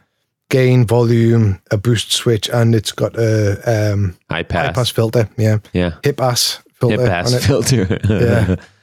gain, 0.51 0.87
volume, 0.87 1.61
a 1.71 1.77
boost 1.77 2.13
switch, 2.13 2.49
and 2.49 2.75
it's 2.75 2.93
got 2.93 3.17
a 3.17 3.93
um, 3.93 4.17
High 4.31 4.37
high 4.39 4.43
pass. 4.45 4.75
pass 4.75 4.91
filter. 4.91 5.29
Yeah, 5.37 5.59
Yeah. 5.73 5.95
hip 6.05 6.21
ass 6.21 6.61
filter. 6.75 6.97
Hip 7.01 7.07
pass 7.09 7.47
filter. 7.47 7.99
Yeah. 8.09 8.57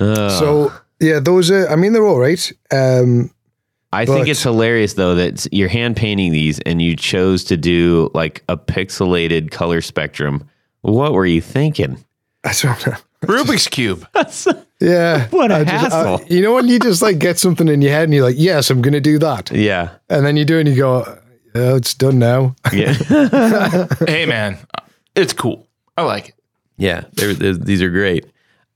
Oh. 0.00 0.28
So 0.40 0.72
yeah, 1.00 1.20
those 1.20 1.50
are. 1.50 1.68
I 1.68 1.76
mean, 1.76 1.92
they're 1.92 2.06
all 2.06 2.18
right. 2.18 2.52
Um, 2.70 3.30
I 3.92 4.06
think 4.06 4.26
it's 4.26 4.42
hilarious 4.42 4.94
though 4.94 5.14
that 5.14 5.46
you're 5.52 5.68
hand 5.68 5.96
painting 5.96 6.32
these 6.32 6.58
and 6.60 6.82
you 6.82 6.96
chose 6.96 7.44
to 7.44 7.56
do 7.56 8.10
like 8.12 8.42
a 8.48 8.56
pixelated 8.56 9.50
color 9.52 9.80
spectrum. 9.80 10.48
What 10.80 11.12
were 11.12 11.26
you 11.26 11.40
thinking? 11.40 12.04
I 12.44 12.52
don't 12.60 12.86
know. 12.86 12.96
Rubik's 13.22 13.68
Cube. 13.68 14.06
Yeah, 14.80 15.28
What 15.30 15.50
a 15.52 15.54
I 15.58 15.64
just- 15.64 15.94
I- 15.94 16.10
hassle. 16.10 16.26
you 16.28 16.42
know 16.42 16.54
when 16.54 16.66
you 16.68 16.78
just 16.80 17.00
like 17.00 17.18
get 17.18 17.38
something 17.38 17.68
in 17.68 17.80
your 17.80 17.92
head 17.92 18.04
and 18.04 18.12
you're 18.12 18.24
like, 18.24 18.34
yes, 18.36 18.68
I'm 18.68 18.82
going 18.82 18.92
to 18.92 19.00
do 19.00 19.18
that, 19.20 19.50
yeah. 19.52 19.90
and 20.10 20.26
then 20.26 20.36
you 20.36 20.44
do 20.44 20.56
it 20.58 20.62
and 20.62 20.68
you 20.68 20.76
go, 20.76 21.18
oh, 21.54 21.76
it's 21.76 21.94
done 21.94 22.18
now. 22.18 22.54
Yeah. 22.72 22.92
hey, 24.06 24.26
man, 24.26 24.58
it's 25.14 25.32
cool. 25.32 25.66
I 25.96 26.02
like 26.02 26.30
it. 26.30 26.34
yeah. 26.76 27.04
They're, 27.12 27.32
they're- 27.32 27.54
these 27.54 27.80
are 27.80 27.88
great. 27.88 28.26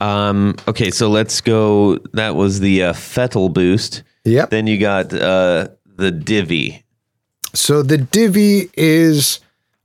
Um, 0.01 0.57
okay. 0.69 0.91
So 0.91 1.09
let's 1.09 1.41
go. 1.41 1.99
That 2.13 2.37
was 2.37 2.61
the 2.61 2.85
uh, 2.85 2.93
Fettel 2.93 3.53
boost. 3.53 4.03
yep. 4.25 4.51
Then 4.51 4.67
you 4.67 4.79
got 4.79 5.13
uh, 5.13 5.69
the 5.97 6.11
Divi. 6.11 6.85
So 7.55 7.83
the 7.83 7.99
Divi 7.99 8.71
is 8.77 9.41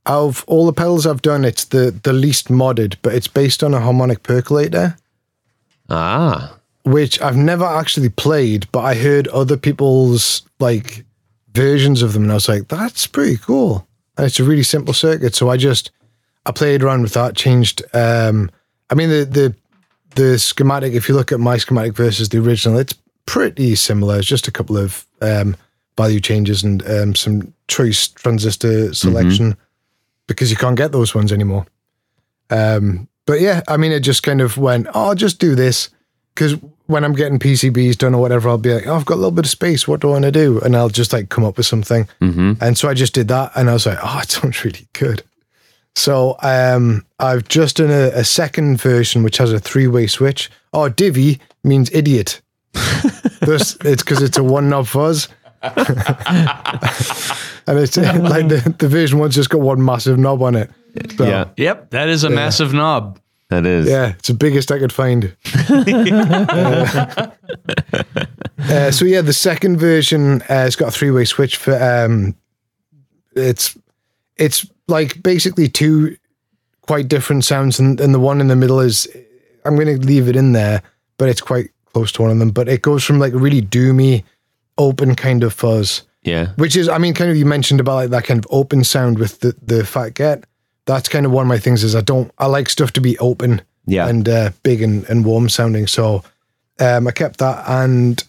of 0.06 0.44
all 0.46 0.66
the 0.66 0.72
pedals 0.72 1.06
I've 1.06 1.22
done, 1.22 1.44
it's 1.44 1.64
the 1.64 1.98
the 2.02 2.12
least 2.12 2.48
modded, 2.48 2.96
but 3.02 3.14
it's 3.14 3.28
based 3.28 3.62
on 3.64 3.74
a 3.74 3.80
harmonic 3.80 4.22
percolator. 4.22 4.96
Ah. 5.90 6.56
which 6.84 7.20
I've 7.20 7.36
never 7.36 7.64
actually 7.64 8.08
played, 8.08 8.66
but 8.72 8.80
I 8.80 8.94
heard 8.94 9.28
other 9.28 9.56
people's 9.56 10.42
like 10.60 11.04
versions 11.52 12.02
of 12.02 12.12
them, 12.12 12.22
and 12.24 12.32
I 12.32 12.36
was 12.36 12.48
like, 12.48 12.68
that's 12.68 13.06
pretty 13.06 13.36
cool. 13.36 13.86
And 14.16 14.26
it's 14.26 14.40
a 14.40 14.44
really 14.44 14.62
simple 14.62 14.94
circuit, 14.94 15.34
so 15.34 15.50
I 15.50 15.56
just 15.56 15.90
I 16.46 16.52
played 16.52 16.82
around 16.82 17.02
with 17.02 17.14
that, 17.14 17.36
changed. 17.36 17.82
Um, 17.94 18.50
I 18.90 18.94
mean 18.94 19.08
the 19.10 19.24
the 19.24 19.54
the 20.14 20.38
schematic. 20.38 20.94
If 20.94 21.08
you 21.08 21.14
look 21.14 21.32
at 21.32 21.40
my 21.40 21.56
schematic 21.56 21.94
versus 21.94 22.28
the 22.28 22.38
original, 22.38 22.78
it's 22.78 22.94
pretty 23.26 23.74
similar. 23.74 24.18
It's 24.18 24.26
just 24.26 24.48
a 24.48 24.52
couple 24.52 24.76
of 24.76 25.06
um, 25.20 25.56
value 25.96 26.20
changes 26.20 26.62
and 26.62 26.86
um, 26.88 27.14
some 27.14 27.52
choice 27.68 28.08
transistor 28.08 28.92
selection 28.94 29.56
because 30.26 30.50
you 30.50 30.56
can't 30.56 30.76
get 30.76 30.92
those 30.92 31.14
ones 31.14 31.32
anymore. 31.32 31.66
Um, 32.50 33.08
but 33.26 33.40
yeah, 33.40 33.62
I 33.68 33.76
mean, 33.76 33.92
it 33.92 34.00
just 34.00 34.22
kind 34.22 34.40
of 34.40 34.58
went, 34.58 34.86
oh, 34.88 35.08
I'll 35.08 35.14
just 35.14 35.38
do 35.38 35.54
this. 35.54 35.88
Because 36.34 36.54
when 36.86 37.04
I'm 37.04 37.14
getting 37.14 37.38
PCBs 37.38 37.96
done 37.96 38.14
or 38.14 38.20
whatever, 38.20 38.48
I'll 38.48 38.58
be 38.58 38.74
like, 38.74 38.86
oh, 38.86 38.96
I've 38.96 39.06
got 39.06 39.14
a 39.14 39.22
little 39.22 39.30
bit 39.30 39.44
of 39.46 39.50
space. 39.50 39.86
What 39.86 40.00
do 40.00 40.08
I 40.08 40.12
want 40.12 40.24
to 40.24 40.32
do? 40.32 40.60
And 40.60 40.76
I'll 40.76 40.88
just 40.88 41.12
like 41.12 41.28
come 41.28 41.44
up 41.44 41.56
with 41.56 41.66
something. 41.66 42.08
And 42.60 42.76
so 42.76 42.88
I 42.88 42.94
just 42.94 43.14
did 43.14 43.28
that. 43.28 43.52
And 43.54 43.70
I 43.70 43.72
was 43.72 43.86
like, 43.86 43.98
oh, 44.02 44.20
it 44.22 44.30
sounds 44.30 44.64
really 44.64 44.88
good. 44.92 45.22
So 45.96 46.36
um, 46.42 47.06
I've 47.18 47.46
just 47.48 47.76
done 47.76 47.90
a, 47.90 48.10
a 48.14 48.24
second 48.24 48.80
version, 48.80 49.22
which 49.22 49.36
has 49.38 49.52
a 49.52 49.60
three 49.60 49.86
way 49.86 50.06
switch. 50.06 50.50
Oh, 50.72 50.88
Divi 50.88 51.40
means 51.62 51.90
idiot. 51.92 52.40
Thus, 53.40 53.76
it's 53.84 54.02
because 54.02 54.22
it's 54.22 54.36
a 54.38 54.42
one 54.42 54.68
knob 54.68 54.86
fuzz. 54.86 55.28
and 55.62 55.78
it's 57.68 57.96
like 57.96 58.48
the, 58.48 58.74
the 58.78 58.88
version 58.88 59.18
one's 59.18 59.34
just 59.34 59.50
got 59.50 59.60
one 59.60 59.82
massive 59.84 60.18
knob 60.18 60.42
on 60.42 60.56
it. 60.56 60.70
So, 61.16 61.26
Yeah. 61.26 61.48
Yep, 61.56 61.90
that 61.90 62.08
is 62.08 62.24
a 62.24 62.30
massive 62.30 62.72
knob. 62.74 63.20
That 63.50 63.66
is. 63.66 63.88
Yeah, 63.88 64.14
it's 64.18 64.28
the 64.28 64.34
biggest 64.34 64.72
I 64.72 64.78
could 64.78 64.92
find. 64.92 65.36
Uh, 65.68 67.30
uh, 68.58 68.90
so 68.90 69.04
yeah, 69.04 69.20
the 69.20 69.32
second 69.34 69.76
version 69.76 70.42
uh, 70.42 70.46
has 70.48 70.76
got 70.76 70.88
a 70.88 70.90
three-way 70.90 71.24
switch 71.24 71.56
for. 71.56 71.74
Um, 71.80 72.34
it's 73.36 73.76
it's 74.36 74.66
like 74.88 75.22
basically 75.22 75.68
two 75.68 76.16
quite 76.82 77.08
different 77.08 77.44
sounds, 77.44 77.78
and, 77.78 78.00
and 78.00 78.14
the 78.14 78.20
one 78.20 78.40
in 78.40 78.48
the 78.48 78.56
middle 78.56 78.80
is. 78.80 79.06
I'm 79.66 79.76
going 79.76 79.98
to 79.98 80.06
leave 80.06 80.28
it 80.28 80.36
in 80.36 80.52
there, 80.52 80.82
but 81.16 81.30
it's 81.30 81.40
quite 81.40 81.70
close 81.94 82.12
to 82.12 82.20
one 82.22 82.30
of 82.30 82.38
them. 82.38 82.50
But 82.50 82.68
it 82.68 82.82
goes 82.82 83.02
from 83.02 83.18
like 83.18 83.32
really 83.32 83.62
doomy, 83.62 84.22
open 84.76 85.14
kind 85.14 85.42
of 85.42 85.54
fuzz, 85.54 86.02
Yeah. 86.22 86.48
which 86.56 86.76
is, 86.76 86.86
I 86.86 86.98
mean, 86.98 87.14
kind 87.14 87.30
of 87.30 87.36
you 87.38 87.46
mentioned 87.46 87.80
about 87.80 87.94
like 87.94 88.10
that 88.10 88.24
kind 88.24 88.38
of 88.44 88.46
open 88.50 88.84
sound 88.84 89.18
with 89.18 89.40
the 89.40 89.56
the 89.62 89.86
Fat 89.86 90.12
Get. 90.12 90.44
That's 90.84 91.08
kind 91.08 91.24
of 91.24 91.32
one 91.32 91.44
of 91.46 91.48
my 91.48 91.56
things 91.58 91.82
is 91.82 91.94
I 91.94 92.02
don't 92.02 92.30
I 92.36 92.44
like 92.44 92.68
stuff 92.68 92.92
to 92.92 93.00
be 93.00 93.16
open 93.20 93.62
Yeah. 93.86 94.06
and 94.06 94.28
uh, 94.28 94.50
big 94.62 94.82
and, 94.82 95.04
and 95.08 95.24
warm 95.24 95.48
sounding. 95.48 95.86
So 95.86 96.22
um, 96.78 97.06
I 97.08 97.10
kept 97.12 97.38
that 97.38 97.64
and 97.66 98.22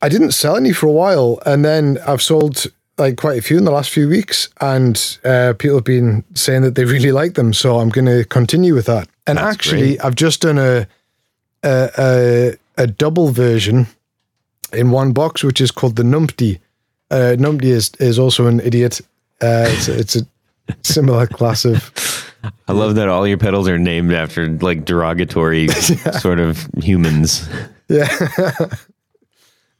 I 0.00 0.08
didn't 0.08 0.32
sell 0.32 0.56
any 0.56 0.72
for 0.72 0.86
a 0.86 0.90
while. 0.92 1.38
And 1.44 1.66
then 1.66 1.98
I've 2.06 2.22
sold 2.22 2.66
like 2.98 3.16
quite 3.16 3.38
a 3.38 3.42
few 3.42 3.58
in 3.58 3.64
the 3.64 3.70
last 3.70 3.90
few 3.90 4.08
weeks. 4.08 4.48
And 4.60 5.18
uh, 5.24 5.54
people 5.58 5.76
have 5.76 5.84
been 5.84 6.24
saying 6.34 6.62
that 6.62 6.74
they 6.74 6.84
really 6.84 7.12
like 7.12 7.34
them. 7.34 7.52
So 7.52 7.78
I'm 7.78 7.88
going 7.88 8.06
to 8.06 8.24
continue 8.24 8.74
with 8.74 8.86
that. 8.86 9.08
And 9.26 9.38
That's 9.38 9.54
actually, 9.54 9.98
I've 10.00 10.14
just 10.14 10.42
done 10.42 10.58
a, 10.58 10.86
a, 11.62 11.90
a, 11.98 12.56
a 12.82 12.86
double 12.86 13.30
version 13.30 13.86
in 14.72 14.90
one 14.90 15.12
box, 15.12 15.42
which 15.42 15.60
is 15.60 15.70
called 15.70 15.96
the 15.96 16.02
Numpty. 16.02 16.60
Uh, 17.10 17.36
Numpty 17.38 17.64
is, 17.64 17.92
is 18.00 18.18
also 18.18 18.46
an 18.46 18.60
idiot. 18.60 19.00
Uh, 19.40 19.66
it's, 19.68 19.88
a, 19.88 19.98
it's 19.98 20.16
a 20.16 20.26
similar 20.82 21.26
class 21.26 21.64
of 21.64 21.92
I 22.68 22.72
love 22.72 22.94
that 22.96 23.08
all 23.08 23.26
your 23.26 23.38
pedals 23.38 23.68
are 23.68 23.78
named 23.78 24.12
after 24.12 24.48
like 24.48 24.84
derogatory 24.84 25.68
sort 26.20 26.40
of 26.40 26.68
humans. 26.82 27.48
Yeah. 27.88 28.10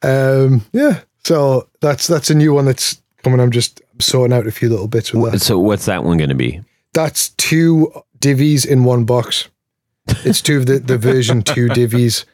um, 0.03 0.65
yeah. 0.73 1.01
So 1.25 1.69
that's 1.81 2.07
that's 2.07 2.31
a 2.31 2.35
new 2.35 2.53
one 2.53 2.65
that's 2.67 3.01
coming. 3.25 3.41
I'm 3.41 3.51
just 3.51 3.83
sorting 3.99 4.37
out 4.37 4.47
a 4.47 4.53
few 4.53 4.69
little 4.69 4.89
bits 4.89 5.13
with 5.13 5.33
that. 5.33 5.41
So 5.41 5.59
what's 5.59 5.87
that 5.87 6.05
one 6.05 6.19
going 6.19 6.31
to 6.31 6.37
be? 6.37 6.63
That's 6.93 7.31
two 7.31 7.93
divvies 8.21 8.65
in 8.67 8.85
one 8.85 9.05
box. 9.05 9.49
It's 10.25 10.41
two 10.41 10.59
of 10.59 10.67
the, 10.67 10.79
the 10.79 10.99
version 10.99 11.43
two 11.43 11.67
divvies. 11.71 12.25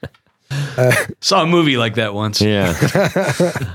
Saw 1.20 1.42
a 1.42 1.46
movie 1.46 1.76
like 1.76 1.94
that 1.94 2.12
once. 2.12 2.40
Yeah. 2.40 2.74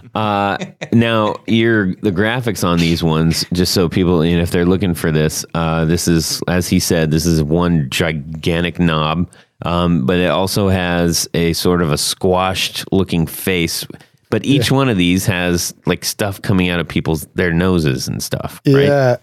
uh, 0.16 0.57
now, 0.91 1.38
your 1.47 1.95
the 1.95 2.11
graphics 2.11 2.68
on 2.68 2.80
these 2.80 3.01
ones, 3.01 3.45
just 3.53 3.74
so 3.74 3.88
people, 3.88 4.26
you 4.26 4.36
know, 4.36 4.43
if 4.43 4.51
they're 4.51 4.66
looking 4.66 4.93
for 4.93 5.11
this, 5.11 5.45
uh, 5.53 5.86
this 5.86 6.07
is, 6.07 6.41
as 6.47 6.68
he 6.68 6.80
said, 6.80 7.11
this 7.11 7.26
is 7.26 7.41
one 7.41 7.89
gigantic 7.89 8.78
knob, 8.78 9.30
um, 9.61 10.05
but 10.05 10.18
it 10.18 10.28
also 10.28 10.68
has 10.68 11.30
a 11.34 11.53
sort 11.53 11.82
of 11.82 11.91
a 11.91 11.97
squashed 11.97 12.84
looking 12.91 13.26
face. 13.26 13.88
But 14.36 14.44
each 14.44 14.70
one 14.70 14.90
of 14.90 14.98
these 14.98 15.26
has 15.28 15.74
like 15.86 16.04
stuff 16.04 16.42
coming 16.42 16.68
out 16.68 16.82
of 16.82 16.90
people's 16.90 17.26
their 17.36 17.54
noses 17.54 18.06
and 18.06 18.22
stuff. 18.22 18.60
Right? 18.68 18.84
Yeah. 18.84 19.16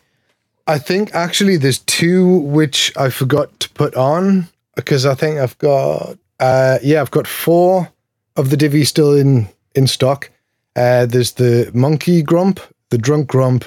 I 0.67 0.79
think 0.79 1.15
actually 1.15 1.59
there's 1.59 1.81
two 1.81 2.39
which 2.39 2.91
I 2.97 3.11
forgot 3.11 3.61
to 3.61 3.69
put 3.69 3.95
on 3.95 4.49
because 4.75 5.05
I 5.05 5.15
think 5.15 5.39
I've 5.39 5.59
got 5.59 6.17
uh 6.41 6.79
yeah, 6.83 7.03
I've 7.03 7.11
got 7.11 7.27
four 7.27 7.93
of 8.37 8.49
the 8.49 8.57
divvy 8.57 8.85
still 8.85 9.13
in 9.15 9.51
in 9.75 9.87
stock. 9.87 10.31
Uh 10.77 11.05
there's 11.05 11.33
the 11.33 11.71
monkey 11.75 12.23
grump, 12.23 12.59
the 12.89 12.97
drunk 12.97 13.27
grump, 13.27 13.67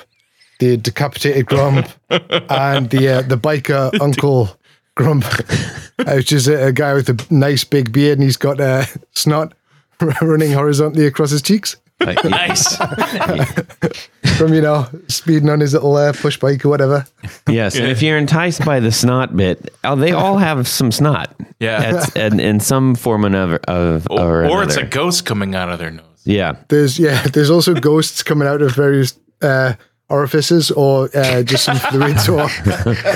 the 0.59 0.77
decapitated 0.77 1.45
grump, 1.45 1.87
and 2.09 2.89
the 2.89 3.19
uh, 3.19 3.21
the 3.21 3.37
biker 3.37 4.01
uncle 4.01 4.49
grump, 4.95 5.25
which 6.07 6.31
is 6.31 6.47
a, 6.47 6.69
a 6.69 6.71
guy 6.71 6.95
with 6.95 7.07
a 7.07 7.27
nice 7.29 7.63
big 7.63 7.91
beard 7.91 8.17
and 8.17 8.23
he's 8.23 8.35
got 8.35 8.59
uh, 8.59 8.85
snot 9.13 9.53
running 10.21 10.51
horizontally 10.51 11.05
across 11.05 11.31
his 11.31 11.41
cheeks 11.41 11.77
Like, 11.99 12.23
Nice. 12.25 12.75
from 14.37 14.53
you 14.53 14.61
know 14.61 14.87
speeding 15.07 15.49
on 15.49 15.61
his 15.61 15.73
little 15.73 15.95
uh, 15.95 16.11
push 16.13 16.37
bike 16.37 16.65
or 16.65 16.69
whatever. 16.69 17.05
yes, 17.47 17.77
and 17.77 17.87
if 17.87 18.01
you're 18.01 18.17
enticed 18.17 18.65
by 18.65 18.79
the 18.81 18.91
snot 18.91 19.35
bit, 19.35 19.73
oh, 19.85 19.95
they 19.95 20.11
all 20.11 20.37
have 20.37 20.67
some 20.67 20.91
snot. 20.91 21.33
Yeah. 21.59 21.91
That's, 21.91 22.15
and 22.15 22.41
in 22.41 22.59
some 22.59 22.95
form 22.95 23.23
or 23.23 23.27
another 23.27 23.59
of 23.67 24.07
or, 24.09 24.45
or, 24.45 24.63
it's 24.63 24.75
a 24.75 24.83
ghost 24.83 25.25
coming 25.25 25.55
out 25.55 25.69
of 25.69 25.79
their 25.79 25.91
nose. 25.91 26.03
yeah. 26.25 26.57
There's 26.67 26.99
yeah, 26.99 27.23
there's 27.33 27.49
also 27.49 27.73
ghosts 27.73 28.23
coming 28.23 28.47
out 28.47 28.61
of 28.61 28.75
various 28.75 29.17
uh, 29.41 29.73
orifices, 30.09 30.71
or 30.71 31.09
uh, 31.15 31.43
just 31.43 31.63
some 31.65 31.77
fluids 31.91 32.27
or, 32.29 32.43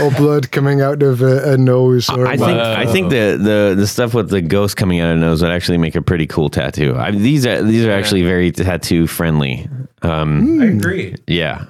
or 0.01 0.11
blood 0.17 0.51
coming 0.51 0.81
out 0.81 1.03
of 1.03 1.21
a, 1.21 1.53
a 1.53 1.57
nose. 1.57 2.09
Or 2.09 2.27
I 2.27 2.37
think 2.37 2.57
I 2.57 2.85
think 2.91 3.09
the, 3.09 3.37
the 3.41 3.75
the 3.77 3.87
stuff 3.87 4.13
with 4.13 4.29
the 4.29 4.41
ghost 4.41 4.77
coming 4.77 4.99
out 4.99 5.11
of 5.13 5.19
the 5.19 5.25
nose 5.25 5.41
would 5.41 5.51
actually 5.51 5.77
make 5.77 5.95
a 5.95 6.01
pretty 6.01 6.27
cool 6.27 6.49
tattoo. 6.49 6.95
I, 6.95 7.11
these 7.11 7.45
are 7.45 7.61
these 7.61 7.85
are 7.85 7.91
actually 7.91 8.23
very 8.23 8.51
tattoo 8.51 9.07
friendly. 9.07 9.67
Um, 10.01 10.61
I 10.61 10.65
agree. 10.65 11.15
yeah, 11.27 11.65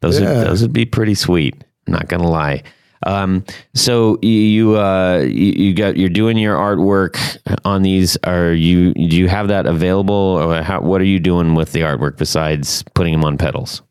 those 0.00 0.20
Yeah. 0.20 0.28
would 0.38 0.46
those 0.48 0.62
would 0.62 0.72
be 0.72 0.84
pretty 0.84 1.14
sweet. 1.14 1.62
Not 1.86 2.08
gonna 2.08 2.28
lie. 2.28 2.62
Um, 3.06 3.44
so 3.74 4.18
you 4.22 4.28
you, 4.30 4.76
uh, 4.76 5.18
you 5.20 5.52
you 5.68 5.74
got 5.74 5.96
you're 5.96 6.08
doing 6.08 6.36
your 6.36 6.56
artwork 6.56 7.16
on 7.64 7.82
these. 7.82 8.16
Are 8.24 8.52
you 8.52 8.92
do 8.92 9.16
you 9.16 9.28
have 9.28 9.48
that 9.48 9.66
available, 9.66 10.14
or 10.14 10.60
how, 10.62 10.80
what 10.80 11.00
are 11.00 11.04
you 11.04 11.20
doing 11.20 11.54
with 11.54 11.70
the 11.72 11.82
artwork 11.82 12.16
besides 12.16 12.82
putting 12.94 13.12
them 13.12 13.24
on 13.24 13.38
pedals? 13.38 13.82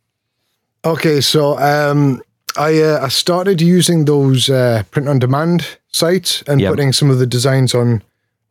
Okay, 0.85 1.21
so 1.21 1.57
um, 1.59 2.21
I 2.57 2.81
uh, 2.81 2.99
I 3.03 3.07
started 3.09 3.61
using 3.61 4.05
those 4.05 4.49
uh, 4.49 4.83
print 4.91 5.07
on 5.07 5.19
demand 5.19 5.77
sites 5.91 6.43
and 6.47 6.61
Yep. 6.61 6.71
putting 6.71 6.93
some 6.93 7.09
of 7.09 7.19
the 7.19 7.25
designs 7.27 7.73
on 7.75 8.01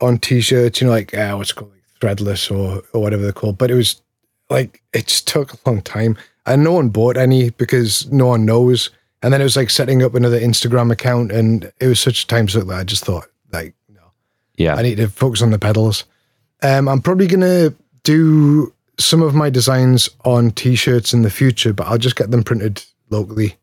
on 0.00 0.18
t-shirts. 0.18 0.80
You 0.80 0.86
know, 0.88 0.92
like 0.92 1.14
uh, 1.16 1.34
what's 1.36 1.52
called 1.52 1.72
like 1.72 1.82
threadless 2.00 2.50
or 2.50 2.82
or 2.92 3.00
whatever 3.00 3.22
they're 3.22 3.32
called. 3.32 3.58
But 3.58 3.70
it 3.70 3.74
was 3.74 4.00
like 4.50 4.82
it 4.92 5.06
just 5.06 5.26
took 5.26 5.52
a 5.54 5.58
long 5.66 5.82
time, 5.82 6.16
and 6.46 6.62
no 6.64 6.72
one 6.72 6.88
bought 6.90 7.16
any 7.16 7.50
because 7.50 8.10
no 8.12 8.26
one 8.26 8.44
knows. 8.44 8.90
And 9.22 9.32
then 9.32 9.40
it 9.40 9.44
was 9.44 9.56
like 9.56 9.70
setting 9.70 10.02
up 10.02 10.14
another 10.14 10.38
Instagram 10.38 10.92
account, 10.92 11.32
and 11.32 11.72
it 11.80 11.86
was 11.88 11.98
such 11.98 12.24
a 12.24 12.26
time 12.26 12.48
suck 12.48 12.66
that 12.66 12.78
I 12.78 12.84
just 12.84 13.04
thought, 13.04 13.26
like, 13.50 13.74
no, 13.92 14.02
Yeah, 14.56 14.74
I 14.76 14.82
need 14.82 14.96
to 14.96 15.08
focus 15.08 15.42
on 15.42 15.50
the 15.50 15.58
pedals. 15.58 16.04
Um, 16.62 16.86
I'm 16.86 17.00
probably 17.00 17.26
gonna 17.26 17.72
do 18.04 18.72
some 18.98 19.22
of 19.22 19.34
my 19.34 19.50
designs 19.50 20.08
on 20.24 20.50
t-shirts 20.50 21.12
in 21.12 21.22
the 21.22 21.30
future, 21.30 21.72
but 21.72 21.86
I'll 21.86 21.98
just 21.98 22.16
get 22.16 22.30
them 22.30 22.42
printed 22.42 22.84
locally. 23.10 23.56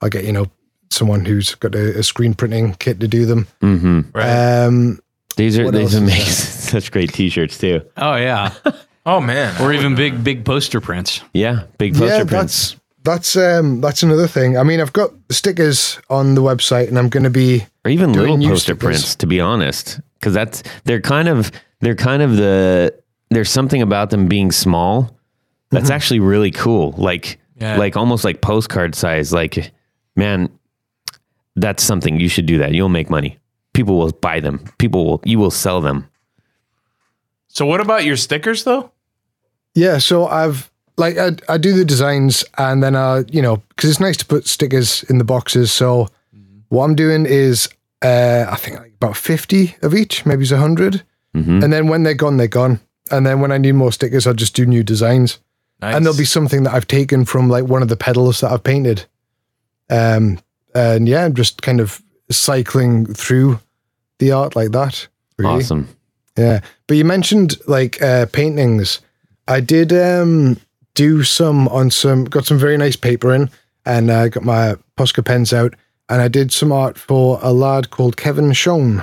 I'll 0.00 0.08
get 0.08 0.24
you 0.24 0.32
know 0.32 0.46
someone 0.90 1.24
who's 1.24 1.54
got 1.54 1.74
a, 1.74 1.98
a 1.98 2.02
screen 2.02 2.34
printing 2.34 2.74
kit 2.74 3.00
to 3.00 3.08
do 3.08 3.24
them. 3.26 3.46
hmm 3.60 4.00
Right. 4.14 4.64
Um, 4.64 5.00
these 5.36 5.58
are 5.58 5.64
What 5.64 5.74
these 5.74 5.94
else 5.94 5.94
is 5.94 6.00
make 6.02 6.22
such 6.26 6.90
great 6.92 7.12
T-shirts 7.12 7.58
too. 7.58 7.82
Oh 7.96 8.16
yeah. 8.16 8.52
oh 9.06 9.20
man. 9.20 9.60
Or 9.62 9.72
even 9.72 9.94
big 9.94 10.22
big 10.22 10.44
poster 10.44 10.80
prints. 10.80 11.20
Yeah, 11.32 11.64
big 11.78 11.94
poster 11.94 12.06
yeah, 12.06 12.24
prints. 12.24 12.30
that's 12.72 12.76
that's 13.04 13.36
um, 13.36 13.80
that's 13.80 14.02
another 14.02 14.26
thing. 14.26 14.56
I 14.56 14.62
mean, 14.62 14.80
I've 14.80 14.92
got 14.92 15.10
stickers 15.30 15.98
on 16.08 16.34
the 16.34 16.42
website, 16.42 16.88
and 16.88 16.98
I'm 16.98 17.08
going 17.08 17.24
to 17.24 17.30
be 17.30 17.66
or 17.84 17.90
even 17.90 18.12
little 18.12 18.36
poster 18.36 18.56
stickers. 18.74 18.78
prints 18.78 19.14
to 19.16 19.26
be 19.26 19.40
honest 19.40 20.00
because 20.20 20.34
that's 20.34 20.62
they're 20.84 21.00
kind 21.00 21.28
of 21.28 21.50
they're 21.80 21.96
kind 21.96 22.22
of 22.22 22.36
the 22.36 22.94
there's 23.34 23.50
something 23.50 23.82
about 23.82 24.10
them 24.10 24.26
being 24.28 24.52
small 24.52 25.16
that's 25.70 25.90
actually 25.90 26.20
really 26.20 26.50
cool 26.50 26.92
like 26.98 27.38
Yeah. 27.60 27.76
like 27.78 27.96
almost 27.96 28.24
like 28.24 28.40
postcard 28.40 28.94
size 28.94 29.32
like 29.32 29.72
man 30.16 30.48
that's 31.56 31.82
something 31.82 32.18
you 32.20 32.28
should 32.28 32.46
do 32.46 32.58
that 32.58 32.72
you'll 32.72 32.88
make 32.88 33.08
money 33.10 33.38
people 33.72 33.96
will 33.98 34.12
buy 34.12 34.40
them 34.40 34.64
people 34.78 35.04
will 35.06 35.20
you 35.24 35.38
will 35.38 35.50
sell 35.50 35.80
them 35.80 36.08
So 37.48 37.66
what 37.66 37.80
about 37.80 38.04
your 38.04 38.16
stickers 38.16 38.64
though? 38.64 38.90
Yeah, 39.74 39.98
so 39.98 40.26
I've 40.26 40.70
like 40.96 41.16
I, 41.18 41.30
I 41.48 41.58
do 41.58 41.72
the 41.74 41.84
designs 41.84 42.44
and 42.58 42.82
then 42.82 42.94
uh 42.96 43.24
you 43.30 43.42
know 43.42 43.56
because 43.68 43.90
it's 43.90 44.00
nice 44.00 44.16
to 44.18 44.26
put 44.26 44.46
stickers 44.46 45.02
in 45.10 45.18
the 45.18 45.24
boxes. 45.24 45.72
So 45.72 46.08
what 46.68 46.84
I'm 46.84 46.94
doing 46.94 47.26
is 47.26 47.68
uh, 48.02 48.46
I 48.50 48.56
think 48.56 48.78
like 48.78 48.94
about 49.00 49.16
fifty 49.16 49.76
of 49.82 49.94
each, 49.94 50.24
maybe 50.26 50.42
it's 50.42 50.52
a 50.52 50.56
100 50.56 51.02
Mhm. 51.34 51.62
and 51.64 51.72
then 51.72 51.88
when 51.88 52.02
they're 52.02 52.14
gone, 52.24 52.36
they're 52.36 52.46
gone. 52.60 52.78
And 53.12 53.24
then 53.26 53.40
when 53.40 53.52
I 53.52 53.58
need 53.58 53.72
more 53.72 53.92
stickers, 53.92 54.26
I'll 54.26 54.34
just 54.34 54.56
do 54.56 54.66
new 54.66 54.82
designs, 54.82 55.38
Nice. 55.80 55.94
and 55.94 56.04
there'll 56.04 56.16
be 56.18 56.24
something 56.24 56.64
that 56.64 56.74
I've 56.74 56.88
taken 56.88 57.24
from 57.24 57.48
like 57.48 57.64
one 57.64 57.82
of 57.82 57.88
the 57.88 57.96
pedals 57.96 58.40
that 58.40 58.50
I've 58.50 58.64
painted. 58.64 59.04
Um, 59.90 60.38
and 60.74 61.06
yeah, 61.06 61.24
I'm 61.24 61.34
just 61.34 61.60
kind 61.62 61.80
of 61.80 62.02
cycling 62.30 63.06
through 63.14 63.60
the 64.18 64.32
art 64.32 64.56
like 64.56 64.70
that. 64.72 65.06
Really. 65.38 65.56
awesome 65.60 65.88
Yeah. 66.38 66.60
But 66.86 66.96
you 66.96 67.04
mentioned 67.04 67.56
like 67.68 68.00
uh, 68.02 68.26
paintings. 68.32 69.00
I 69.48 69.60
did 69.60 69.92
um, 69.92 70.58
do 70.94 71.22
some 71.24 71.68
on 71.68 71.90
some, 71.90 72.24
got 72.24 72.46
some 72.46 72.58
very 72.58 72.76
nice 72.78 72.96
paper 72.96 73.34
in, 73.34 73.50
and 73.84 74.10
I 74.10 74.28
got 74.28 74.44
my 74.44 74.76
Posca 74.96 75.24
pens 75.24 75.52
out, 75.52 75.74
and 76.08 76.22
I 76.22 76.28
did 76.28 76.52
some 76.52 76.72
art 76.72 76.96
for 76.96 77.38
a 77.42 77.52
lad 77.52 77.90
called 77.90 78.16
Kevin 78.16 78.52
Shone. 78.52 79.02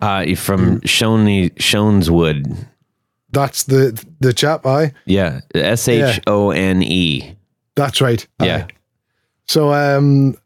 uh 0.00 0.24
from 0.36 0.80
Shoney 0.82 1.52
Shoneswood 1.56 2.66
That's 3.36 3.64
the 3.64 4.02
the 4.20 4.32
chap, 4.32 4.64
I. 4.64 4.94
yeah 5.04 5.40
S 5.54 5.88
H 5.88 6.20
O 6.26 6.50
N 6.50 6.82
E 6.82 7.36
That's 7.74 8.00
right. 8.00 8.26
Yeah. 8.42 8.64
Aye. 8.64 8.74
So 9.46 9.74
um, 9.74 10.38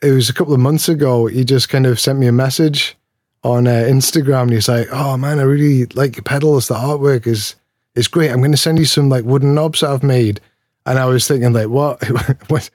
it 0.00 0.12
was 0.12 0.28
a 0.28 0.32
couple 0.32 0.54
of 0.54 0.60
months 0.60 0.88
ago. 0.88 1.26
He 1.26 1.44
just 1.44 1.68
kind 1.68 1.84
of 1.84 1.98
sent 1.98 2.20
me 2.20 2.28
a 2.28 2.32
message 2.32 2.96
on 3.42 3.66
uh, 3.66 3.70
Instagram. 3.90 4.42
And 4.42 4.52
he's 4.52 4.68
like, 4.68 4.86
"Oh 4.92 5.16
man, 5.16 5.40
I 5.40 5.42
really 5.42 5.86
like 5.86 6.14
your 6.14 6.22
pedals. 6.22 6.68
The 6.68 6.74
artwork 6.74 7.26
is 7.26 7.56
is 7.96 8.06
great. 8.06 8.30
I'm 8.30 8.38
going 8.38 8.52
to 8.52 8.56
send 8.56 8.78
you 8.78 8.84
some 8.84 9.08
like 9.08 9.24
wooden 9.24 9.54
knobs 9.54 9.80
that 9.80 9.90
I've 9.90 10.04
made." 10.04 10.40
And 10.86 10.98
I 10.98 11.04
was 11.04 11.26
thinking, 11.28 11.52
like, 11.52 11.68
what, 11.68 12.02
what, 12.48 12.70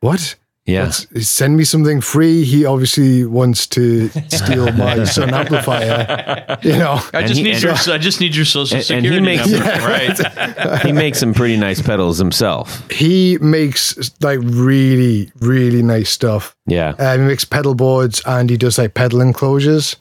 what? 0.00 0.34
Yeah. 0.64 0.90
Send 0.90 1.56
me 1.56 1.64
something 1.64 2.00
free. 2.00 2.44
He 2.44 2.64
obviously 2.64 3.24
wants 3.24 3.66
to 3.68 4.08
steal 4.28 4.70
my 4.72 5.02
Sunn 5.04 5.34
amplifier. 5.34 6.56
You 6.62 6.76
know, 6.78 7.00
I 7.12 7.22
just 7.22 7.38
he- 7.38 7.42
need 7.42 7.60
your 7.60 7.72
I 7.88 7.98
just 7.98 8.20
need 8.20 8.36
your 8.36 8.44
social 8.44 8.76
And- 8.78 8.90
and 8.90 9.04
he 9.06 9.12
security 9.12 9.20
makes- 9.20 9.50
number. 9.50 9.66
right. 10.76 10.82
he 10.82 10.92
makes 10.92 11.18
some 11.18 11.34
pretty 11.34 11.56
nice 11.56 11.82
pedals 11.82 12.18
himself. 12.18 12.88
he 12.90 13.38
makes 13.38 14.12
like 14.20 14.38
really, 14.42 15.32
really 15.40 15.82
nice 15.82 16.10
stuff. 16.10 16.54
Yeah. 16.66 16.90
Um, 16.98 17.20
he 17.22 17.26
makes 17.26 17.44
pedal 17.44 17.74
boards 17.74 18.22
and 18.24 18.48
he 18.48 18.56
does 18.56 18.78
like 18.78 18.94
pedal 18.94 19.20
enclosures. 19.20 19.96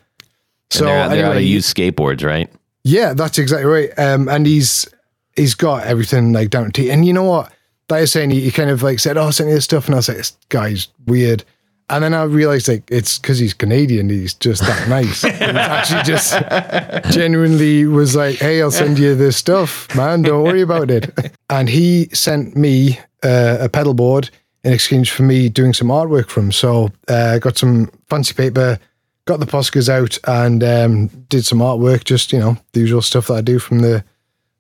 So 0.70 0.86
and 0.88 1.12
they're, 1.12 1.18
they're 1.18 1.26
out 1.26 1.32
of 1.32 1.38
anyway, 1.38 1.50
used 1.50 1.76
skateboards, 1.76 2.24
right? 2.24 2.50
yeah, 2.84 3.14
that's 3.14 3.38
exactly 3.40 3.66
right. 3.66 3.90
Um, 3.98 4.30
and 4.30 4.46
he's 4.46 4.88
he's 5.36 5.56
got 5.56 5.86
everything 5.86 6.34
like 6.34 6.50
down 6.52 6.66
to 6.66 6.72
T. 6.72 6.92
And 6.92 7.04
you 7.06 7.14
know 7.14 7.24
what? 7.24 7.52
Like 7.92 8.00
I 8.00 8.02
was 8.02 8.12
saying, 8.14 8.30
he, 8.32 8.42
he 8.42 8.52
kind 8.52 8.70
of 8.70 8.82
like 8.82 9.00
said, 9.00 9.18
"Oh, 9.18 9.30
send 9.32 9.50
me 9.50 9.54
this 9.54 9.66
stuff," 9.66 9.86
and 9.86 9.96
I 9.96 9.98
was 9.98 10.08
like, 10.08 10.18
"This 10.18 10.38
guy's 10.50 10.88
weird." 11.06 11.44
And 11.90 12.06
then 12.06 12.14
I 12.14 12.24
realized 12.24 12.70
like 12.70 12.90
it's 12.90 13.20
because 13.20 13.38
he's 13.38 13.54
Canadian. 13.54 14.08
He's 14.08 14.34
just 14.34 14.62
that 14.62 14.88
nice. 14.88 15.26
It 15.26 15.34
was 15.34 15.56
actually 15.56 16.04
just 16.04 17.12
genuinely 17.14 17.86
was 17.86 18.16
like, 18.16 18.38
"Hey, 18.38 18.62
I'll 18.62 18.72
send 18.72 18.98
you 18.98 19.14
this 19.14 19.36
stuff, 19.36 19.94
man. 19.94 20.22
Don't 20.22 20.44
worry 20.44 20.62
about 20.62 20.90
it." 20.90 21.14
And 21.50 21.68
he 21.68 22.08
sent 22.14 22.56
me 22.56 22.98
uh, 23.24 23.58
a 23.60 23.68
pedal 23.68 23.94
board 23.94 24.30
in 24.64 24.72
exchange 24.72 25.12
for 25.12 25.24
me 25.24 25.50
doing 25.50 25.74
some 25.74 25.90
artwork 25.90 26.30
for 26.30 26.40
him. 26.40 26.54
So 26.54 26.94
uh, 27.10 27.34
I 27.36 27.40
got 27.40 27.58
some 27.58 27.92
fancy 28.10 28.34
paper, 28.34 28.80
got 29.26 29.42
the 29.42 29.46
Poscas 29.46 29.90
out, 29.90 30.18
and 30.26 30.64
um, 30.64 31.08
did 31.28 31.44
some 31.44 31.60
artwork. 31.60 32.06
Just 32.06 32.32
you 32.32 32.40
know, 32.40 32.56
the 32.72 32.80
usual 32.80 33.02
stuff 33.02 33.28
that 33.28 33.34
I 33.34 33.42
do 33.42 33.60
from 33.60 33.80
the 33.80 34.02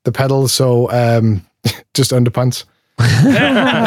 the 0.04 0.12
pedals. 0.12 0.52
So 0.52 0.92
um, 0.92 1.46
just 1.94 2.12
underpants. 2.12 2.66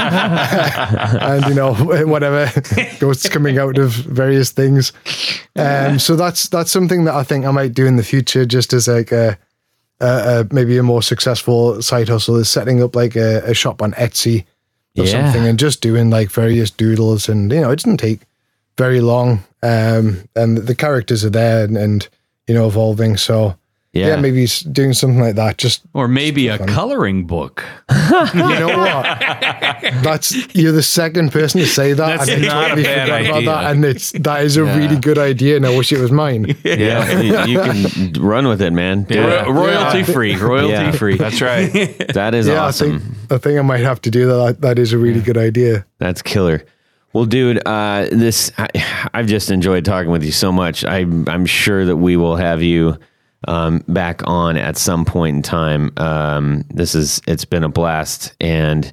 and 1.20 1.44
you 1.46 1.54
know 1.54 1.74
whatever 2.06 2.50
ghosts 2.98 3.28
coming 3.28 3.58
out 3.58 3.78
of 3.78 3.90
various 3.92 4.50
things. 4.50 4.92
Um 5.56 5.98
so 5.98 6.16
that's 6.16 6.48
that's 6.48 6.70
something 6.70 7.04
that 7.04 7.14
i 7.14 7.22
think 7.22 7.44
i 7.46 7.50
might 7.50 7.74
do 7.74 7.86
in 7.86 7.96
the 7.96 8.02
future 8.02 8.44
just 8.44 8.72
as 8.72 8.88
like 8.88 9.12
a, 9.12 9.38
a, 10.00 10.06
a 10.40 10.46
maybe 10.54 10.76
a 10.78 10.82
more 10.82 11.02
successful 11.02 11.80
side 11.82 12.08
hustle 12.08 12.36
is 12.36 12.48
setting 12.50 12.82
up 12.82 12.96
like 12.96 13.16
a, 13.16 13.38
a 13.44 13.54
shop 13.54 13.80
on 13.82 13.92
etsy 13.92 14.44
or 14.98 15.04
Yeah. 15.04 15.24
something 15.24 15.46
and 15.48 15.58
just 15.58 15.80
doing 15.80 16.10
like 16.10 16.30
various 16.30 16.70
doodles 16.70 17.28
and 17.28 17.52
you 17.52 17.60
know 17.60 17.70
it 17.70 17.76
doesn't 17.76 17.98
take 17.98 18.20
very 18.78 19.00
long. 19.00 19.44
Um 19.62 20.24
and 20.36 20.58
the 20.58 20.74
characters 20.74 21.24
are 21.24 21.30
there 21.30 21.64
and, 21.64 21.76
and 21.76 22.08
you 22.48 22.54
know 22.54 22.66
evolving. 22.66 23.16
So 23.16 23.56
yeah. 23.94 24.08
Yeah. 24.08 24.16
maybe 24.20 24.44
s- 24.44 24.60
doing 24.60 24.92
something 24.92 25.20
like 25.20 25.36
that 25.36 25.56
just 25.56 25.82
Or 25.94 26.08
maybe 26.08 26.48
a 26.48 26.58
coloring 26.66 27.26
book. 27.26 27.64
you 28.34 28.40
know 28.40 28.76
what? 28.78 29.04
That's 30.02 30.54
you're 30.54 30.72
the 30.72 30.82
second 30.82 31.32
person 31.32 31.60
to 31.60 31.66
say 31.66 31.92
that. 31.92 32.18
That's 32.18 32.30
and 32.30 32.44
I 32.44 32.48
not 32.48 32.64
a 32.64 32.68
totally 32.68 32.82
bad 32.84 33.06
forgot 33.06 33.20
about 33.26 33.36
idea. 33.36 33.50
that, 33.50 33.70
and 33.70 33.84
it's 33.84 34.12
that 34.12 34.42
is 34.44 34.56
a 34.56 34.64
really 34.64 34.98
good 34.98 35.18
idea, 35.18 35.56
and 35.56 35.66
I 35.66 35.76
wish 35.76 35.92
it 35.92 35.98
was 36.00 36.10
mine. 36.12 36.56
Yeah. 36.64 37.20
you, 37.20 37.52
you 37.52 37.58
can 37.60 38.12
run 38.22 38.48
with 38.48 38.60
it, 38.60 38.72
man. 38.72 39.04
Do 39.04 39.14
Yeah. 39.14 39.42
it. 39.42 39.48
Ro- 39.48 39.52
royalty 39.66 40.02
free. 40.02 40.36
Royalty 40.36 40.72
Yeah. 40.72 40.92
free. 40.92 41.16
That's 41.16 41.40
right. 41.40 41.72
That 42.14 42.34
is 42.34 42.46
yeah, 42.46 42.60
awesome. 42.64 42.96
I 42.96 42.98
think 42.98 43.32
I 43.32 43.38
think 43.38 43.58
I 43.58 43.62
might 43.62 43.80
have 43.80 44.00
to 44.02 44.10
do 44.10 44.26
that. 44.26 44.60
That 44.60 44.78
is 44.78 44.92
a 44.92 44.98
really 44.98 45.20
good 45.20 45.36
idea. 45.38 45.84
That's 45.98 46.20
killer. 46.22 46.64
Well, 47.12 47.26
dude, 47.26 47.62
uh, 47.66 48.06
this 48.10 48.50
I, 48.58 48.68
I've 49.14 49.26
just 49.26 49.50
enjoyed 49.50 49.84
talking 49.84 50.10
with 50.10 50.24
you 50.24 50.32
so 50.32 50.50
much. 50.50 50.84
I, 50.84 50.98
I'm 51.28 51.46
sure 51.46 51.84
that 51.84 51.96
we 51.96 52.16
will 52.16 52.36
have 52.36 52.60
you 52.62 52.98
um, 53.48 53.82
back 53.88 54.22
on 54.24 54.56
at 54.56 54.76
some 54.76 55.04
point 55.04 55.36
in 55.36 55.42
time. 55.42 55.92
Um, 55.96 56.64
this 56.70 56.94
is 56.94 57.20
it's 57.26 57.44
been 57.44 57.64
a 57.64 57.68
blast, 57.68 58.34
and 58.40 58.90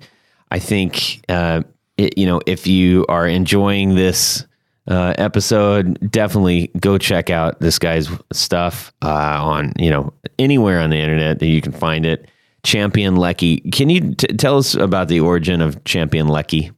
I 0.51 0.59
think 0.59 1.23
uh, 1.29 1.63
it, 1.97 2.17
you 2.17 2.25
know 2.25 2.41
if 2.45 2.67
you 2.67 3.05
are 3.09 3.27
enjoying 3.27 3.95
this 3.95 4.45
uh, 4.87 5.13
episode, 5.17 6.11
definitely 6.11 6.71
go 6.79 6.97
check 6.97 7.29
out 7.29 7.59
this 7.59 7.79
guy's 7.79 8.09
stuff 8.33 8.93
uh, 9.01 9.37
on 9.41 9.73
you 9.77 9.89
know 9.89 10.13
anywhere 10.39 10.79
on 10.79 10.89
the 10.89 10.97
internet 10.97 11.39
that 11.39 11.47
you 11.47 11.61
can 11.61 11.71
find 11.71 12.05
it. 12.05 12.27
Champion 12.63 13.15
Leccy. 13.15 13.71
Can 13.71 13.89
you 13.89 14.13
t- 14.13 14.27
tell 14.37 14.57
us 14.57 14.75
about 14.75 15.07
the 15.07 15.19
origin 15.19 15.61
of 15.61 15.83
Champion 15.83 16.27
Leccy? 16.27 16.71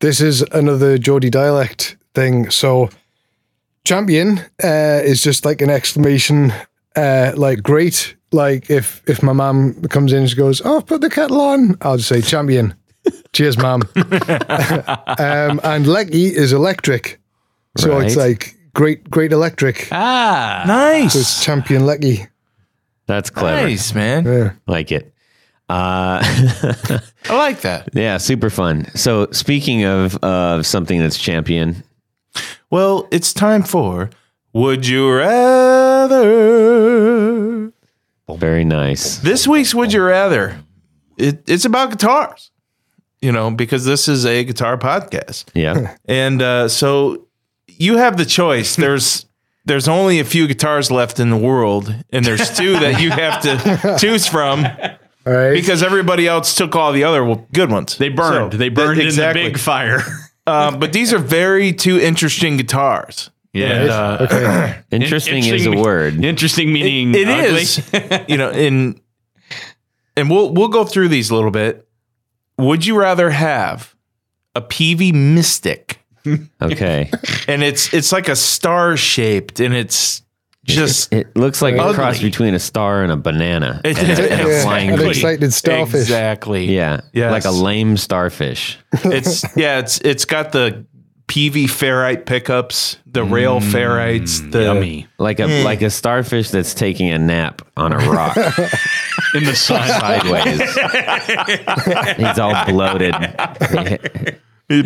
This 0.00 0.20
is 0.20 0.42
another 0.52 0.98
Geordie 0.98 1.30
dialect 1.30 1.96
thing. 2.14 2.50
So, 2.50 2.90
champion 3.84 4.38
uh, 4.62 5.00
is 5.02 5.22
just 5.22 5.44
like 5.44 5.60
an 5.60 5.70
exclamation, 5.70 6.52
uh, 6.96 7.32
like 7.36 7.62
great. 7.62 8.16
Like 8.32 8.70
if 8.70 9.02
if 9.06 9.22
my 9.22 9.32
mum 9.32 9.80
comes 9.90 10.12
in, 10.12 10.20
and 10.20 10.30
she 10.30 10.36
goes, 10.36 10.60
"Oh, 10.64 10.80
put 10.80 11.00
the 11.00 11.10
kettle 11.10 11.40
on," 11.40 11.76
I'll 11.80 11.96
just 11.96 12.08
say 12.08 12.20
champion. 12.20 12.74
Cheers, 13.32 13.58
mum. 13.58 13.82
um, 13.96 15.60
and 15.62 15.86
leccy 15.86 16.32
is 16.32 16.52
electric, 16.52 17.20
so 17.76 17.98
it's 18.00 18.16
like 18.16 18.56
great, 18.74 19.08
great 19.10 19.32
electric. 19.32 19.88
Ah. 19.92 20.64
nice. 20.66 21.14
It's 21.14 21.44
champion 21.44 21.82
leccy. 21.82 22.28
That's 23.06 23.30
clever. 23.30 23.68
Nice, 23.68 23.94
man. 23.94 24.24
Yeah. 24.24 24.52
Like 24.66 24.90
it. 24.90 25.12
Uh, 25.68 26.20
I 27.30 27.36
like 27.36 27.60
that. 27.62 27.90
yeah, 27.92 28.18
super 28.18 28.50
fun. 28.50 28.86
So 28.94 29.28
speaking 29.32 29.84
of 29.84 30.16
of 30.22 30.66
something 30.66 30.98
that's 30.98 31.18
champion, 31.18 31.82
Well, 32.70 33.06
it's 33.10 33.32
time 33.32 33.62
for 33.62 34.10
Would 34.54 34.86
You 34.86 35.12
Rather? 35.12 36.14
very 38.38 38.64
nice. 38.64 39.18
This 39.18 39.46
week's 39.48 39.74
Would 39.74 39.92
You 39.92 40.02
Rather, 40.04 40.60
it, 41.18 41.42
it's 41.48 41.64
about 41.64 41.90
guitars, 41.90 42.50
you 43.20 43.32
know, 43.32 43.50
because 43.50 43.84
this 43.84 44.06
is 44.08 44.24
a 44.26 44.44
guitar 44.44 44.78
podcast. 44.78 45.46
Yeah. 45.54 45.96
And 46.06 46.40
uh, 46.42 46.68
so 46.68 47.26
you 47.68 47.96
have 47.96 48.16
the 48.16 48.24
choice. 48.24 48.76
There's 48.76 49.26
there's 49.64 49.88
only 49.88 50.20
a 50.20 50.24
few 50.24 50.46
guitars 50.46 50.90
left 50.90 51.18
in 51.18 51.30
the 51.30 51.36
world, 51.36 51.92
and 52.10 52.24
there's 52.24 52.56
two 52.56 52.72
that 52.74 53.00
you 53.00 53.10
have 53.10 53.40
to 53.42 53.96
choose 54.00 54.26
from 54.28 54.64
All 55.26 55.32
right. 55.32 55.52
because 55.54 55.82
everybody 55.82 56.28
else 56.28 56.54
took 56.54 56.76
all 56.76 56.92
the 56.92 57.02
other 57.04 57.24
good 57.52 57.70
ones. 57.72 57.96
They 57.98 58.08
burned. 58.10 58.52
So, 58.52 58.58
they 58.58 58.68
burned 58.68 58.96
th- 59.00 59.06
exactly. 59.08 59.40
in 59.42 59.46
the 59.46 59.52
big 59.52 59.58
fire. 59.60 60.02
Uh, 60.46 60.76
but 60.76 60.92
these 60.92 61.12
are 61.14 61.18
very 61.18 61.72
two 61.72 61.98
interesting 61.98 62.56
guitars. 62.58 63.30
And, 63.54 63.90
uh, 63.90 64.18
okay. 64.22 64.80
Interesting, 64.90 65.44
is 65.44 65.66
a 65.66 65.70
word. 65.72 66.24
Interesting 66.24 66.72
meaning 66.72 67.14
It 67.14 67.28
ugly. 67.28 67.62
is, 67.62 67.90
you 68.28 68.36
know, 68.36 68.50
in 68.50 69.00
and 70.16 70.30
we'll 70.30 70.52
we'll 70.52 70.68
go 70.68 70.84
through 70.84 71.08
these 71.08 71.30
a 71.30 71.34
little 71.34 71.50
bit. 71.50 71.86
Would 72.58 72.86
you 72.86 72.96
rather 72.98 73.30
have 73.30 73.94
a 74.54 74.60
Peavey 74.62 75.12
Mystic, 75.12 75.98
Okay. 76.62 77.10
and 77.48 77.62
it's 77.62 77.92
it's 77.92 78.12
like 78.12 78.28
a 78.28 78.36
star 78.36 78.96
shaped, 78.96 79.60
and 79.60 79.74
it's 79.74 80.22
just 80.64 81.12
It 81.12 81.36
looks 81.36 81.60
like 81.60 81.74
a 81.74 81.92
cross 81.94 82.20
between 82.22 82.54
a 82.54 82.58
star 82.58 83.02
and 83.02 83.12
a 83.12 83.16
banana 83.16 83.80
and, 83.84 83.98
a, 83.98 84.32
and 84.32 84.40
a 84.48 84.62
flying 84.62 84.90
an 84.90 85.00
excited 85.00 85.52
starfish. 85.52 86.00
exactly, 86.00 86.74
Yeah. 86.74 87.02
Yes. 87.12 87.30
Like 87.32 87.44
a 87.44 87.50
lame 87.50 87.96
starfish. 87.98 88.78
It's 89.04 89.44
yeah, 89.56 89.80
it's 89.80 89.98
it's 90.00 90.24
got 90.24 90.52
the 90.52 90.86
Peavey 91.26 91.64
ferrite 91.64 92.26
pickups, 92.26 92.98
the 93.06 93.24
rail 93.24 93.60
ferrites, 93.60 94.50
the 94.52 94.64
Yummy. 94.64 95.06
Like 95.18 95.40
a 95.40 95.64
like 95.64 95.80
a 95.82 95.88
starfish 95.90 96.50
that's 96.50 96.74
taking 96.74 97.10
a 97.10 97.18
nap 97.18 97.62
on 97.76 97.92
a 97.92 97.98
rock 97.98 98.36
In 99.34 99.44
the 99.44 99.54
sun. 99.56 99.88
sideways. 100.00 100.60
He's 102.16 102.38
all 102.38 102.64
bloated. 102.66 103.14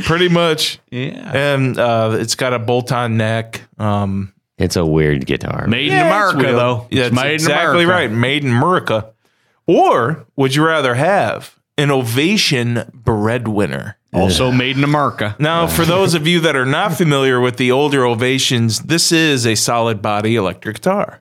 pretty 0.05 0.28
much. 0.28 0.78
yeah. 0.90 1.31
And 1.35 1.78
uh, 1.78 2.16
it's 2.20 2.35
got 2.35 2.52
a 2.55 2.59
bolt-on 2.59 3.16
neck. 3.16 3.62
Um, 3.78 4.32
It's 4.59 4.77
a 4.77 4.86
weird 4.86 5.27
guitar. 5.27 5.66
Made 5.66 5.86
Yeah, 5.89 6.01
in 6.01 6.06
it's 6.06 6.32
America, 6.32 6.48
real. 6.52 6.56
though. 6.56 6.86
Yeah, 6.90 7.01
It's 7.02 7.09
it's 7.09 7.16
made 7.23 7.35
exactly 7.35 7.82
in 7.82 7.89
America. 7.90 8.09
right. 8.09 8.10
Made 8.10 8.44
in 8.44 8.51
America. 8.52 9.10
Or 9.66 10.24
would 10.36 10.55
you 10.55 10.65
rather 10.65 10.94
have 10.94 11.59
an 11.77 11.90
Ovation 11.90 12.90
breadwinner? 12.94 13.97
Also 14.12 14.51
made 14.51 14.76
in 14.76 14.85
America. 14.85 15.36
Now, 15.39 15.66
for 15.66 15.85
those 15.85 16.14
of 16.14 16.26
you 16.26 16.40
that 16.40 16.56
are 16.56 16.64
not 16.64 16.94
familiar 16.94 17.40
with 17.40 17.56
the 17.59 17.70
older 17.72 18.06
Ovations, 18.06 18.80
this 18.80 19.12
is 19.12 19.47
a 19.47 19.55
solid 19.55 20.01
body 20.01 20.35
electric 20.36 20.76
guitar. 20.76 21.20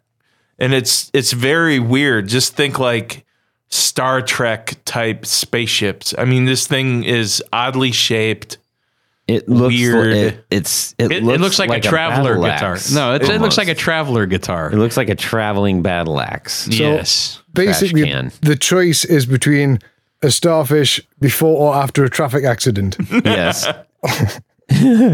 And 0.57 0.73
it's 0.73 1.11
it's 1.13 1.33
very 1.33 1.79
weird. 1.79 2.27
Just 2.27 2.55
think 2.55 2.79
like 2.79 3.25
Star 3.69 4.21
Trek 4.21 4.75
type 4.85 5.25
spaceships. 5.25 6.15
I 6.17 6.25
mean, 6.25 6.45
this 6.45 6.65
thing 6.65 7.03
is 7.03 7.43
oddly 7.51 7.91
shaped. 7.91 8.57
It 9.27 9.49
looks 9.49 9.75
Weird. 9.75 10.13
It, 10.13 10.45
it's 10.49 10.95
it, 10.97 11.11
It, 11.11 11.23
looks, 11.23 11.35
it 11.35 11.41
looks 11.41 11.59
like, 11.59 11.69
a 11.71 11.81
traveler 11.81 12.35
battle 12.35 12.43
guitar. 12.43 12.73
axe, 12.75 12.93
No, 12.93 13.13
it's, 13.13 13.27
it 13.27 13.41
looks 13.41 13.57
like 13.57 13.67
a 13.67 13.75
traveler 13.75 14.25
guitar. 14.25 14.71
It 14.71 14.77
looks 14.77 14.95
like 14.95 15.09
a 15.09 15.15
traveling 15.15 15.81
battle 15.81 16.21
axe. 16.21 16.65
yes. 16.69 17.41
Basically, 17.53 18.09
the 18.41 18.55
choice 18.55 19.03
is 19.03 19.25
between 19.25 19.79
a 20.21 20.31
starfish 20.31 21.01
before 21.19 21.57
or 21.57 21.75
after 21.75 22.03
a 22.03 22.09
traffic 22.09 22.43
accident. 22.45 22.97
yes. 23.25 23.67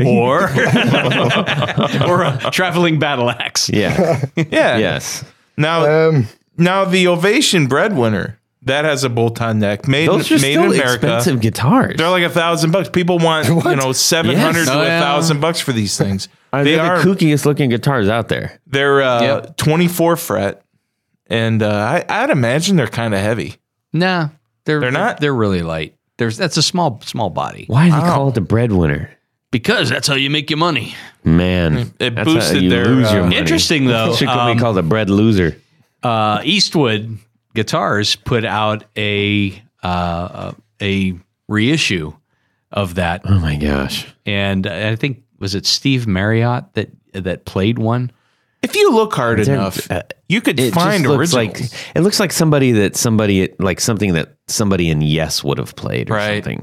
or 0.06 0.50
or 2.08 2.24
a 2.24 2.50
traveling 2.52 3.00
battle 3.00 3.30
axe. 3.30 3.70
Yeah. 3.70 4.26
Yeah. 4.36 4.78
yes. 4.78 5.24
Now, 5.58 5.86
Um, 6.10 6.28
now 6.58 6.86
the 6.86 7.08
Ovation 7.08 7.68
breadwinner 7.68 8.40
that 8.64 8.86
has 8.86 9.04
a 9.04 9.10
bolt-on 9.10 9.60
neck 9.60 9.88
made 9.88 10.08
Those 10.08 10.32
are 10.32 10.36
made 10.36 10.54
still 10.54 10.64
in 10.72 10.80
America. 10.80 10.94
expensive 10.94 11.42
guitars. 11.42 11.98
They're 11.98 12.10
like 12.10 12.24
a 12.24 12.30
thousand 12.30 12.72
bucks. 12.72 12.90
People 12.90 13.20
want 13.20 13.48
you 13.48 13.76
know 13.76 13.92
seven 13.92 14.36
hundred 14.38 14.60
Yes. 14.60 14.68
to 14.70 14.74
Oh, 14.74 14.82
a 14.82 14.86
yeah. 14.86 15.00
thousand 15.02 15.40
bucks 15.42 15.60
for 15.60 15.74
these 15.74 15.98
things. 15.98 16.30
Are 16.52 16.64
they 16.64 16.72
they 16.76 16.80
are 16.80 17.00
the 17.00 17.04
kookiest 17.10 17.46
looking 17.46 17.70
guitars 17.70 18.08
out 18.08 18.30
there? 18.30 18.60
they're 18.68 19.02
uh, 19.02 19.22
Yep. 19.22 19.58
twenty 19.58 19.88
four 19.88 20.16
fret, 20.16 20.64
and 21.28 21.62
uh, 21.62 21.70
I, 21.70 22.06
I'd 22.08 22.30
imagine 22.30 22.76
they're 22.78 22.88
kind 22.88 23.14
of 23.14 23.20
heavy. 23.20 23.56
Nah, 23.92 24.30
they're 24.66 24.80
They're 24.80 24.92
not? 24.92 25.20
They're 25.20 25.34
really 25.34 25.62
light. 25.62 25.96
There's 26.18 26.38
that's 26.38 26.58
a 26.58 26.62
small 26.64 27.02
small 27.02 27.30
body 27.30 27.66
Why 27.68 27.86
do 27.90 27.96
they 27.96 28.02
call 28.02 28.30
it 28.30 28.36
the 28.36 28.42
breadwinner? 28.42 29.10
because 29.52 29.88
that's 29.90 30.08
how 30.08 30.16
you 30.16 30.30
make 30.32 30.50
your 30.50 30.58
money. 30.58 30.96
Man, 31.24 31.94
It 32.00 32.16
that's 32.16 32.18
how 32.18 32.24
boosted 32.36 32.64
you 32.64 32.70
their, 32.72 32.86
lose 32.86 33.12
your 33.12 33.22
uh, 33.22 33.24
money. 33.26 33.38
Interesting 33.38 33.86
though. 33.86 34.12
It 34.12 34.16
should 34.18 34.28
um, 34.28 34.56
be 34.56 34.60
called 34.60 34.78
a 34.80 34.84
bread 34.84 35.10
loser. 35.12 35.56
uh, 36.02 36.42
Eastwood 36.44 37.18
Guitars 37.54 38.16
put 38.16 38.46
out 38.46 38.84
a 38.98 39.62
uh, 39.84 40.54
a 40.82 41.14
reissue 41.48 42.14
of 42.72 42.96
that, 42.96 43.22
Oh 43.26 43.38
my 43.40 43.56
gosh. 43.56 44.08
and 44.26 44.66
I 44.66 44.96
think 44.96 45.24
was 45.40 45.54
it 45.56 45.66
Steve 45.66 46.08
Marriott 46.08 46.74
that 46.74 46.90
that 47.14 47.46
played 47.46 47.78
one. 47.78 48.12
If 48.64 48.76
you 48.76 48.92
look 48.94 49.14
hard 49.14 49.40
They're- 49.40 49.54
enough, 49.56 49.92
uh, 49.92 50.04
you 50.30 50.40
could 50.42 50.60
It 50.60 50.74
find 50.74 51.04
just 51.04 51.10
looks 51.16 51.34
originals. 51.36 51.62
like 51.72 51.96
it 51.96 52.02
looks 52.02 52.20
like 52.20 52.32
somebody 52.32 52.72
that 52.72 52.96
somebody 52.96 53.50
like 53.60 53.80
something 53.82 54.14
that 54.14 54.36
somebody 54.48 54.90
in 54.90 55.02
Yes 55.02 55.44
would 55.44 55.58
have 55.58 55.76
played 55.76 56.10
or 56.10 56.14
Right. 56.16 56.44
something. 56.44 56.62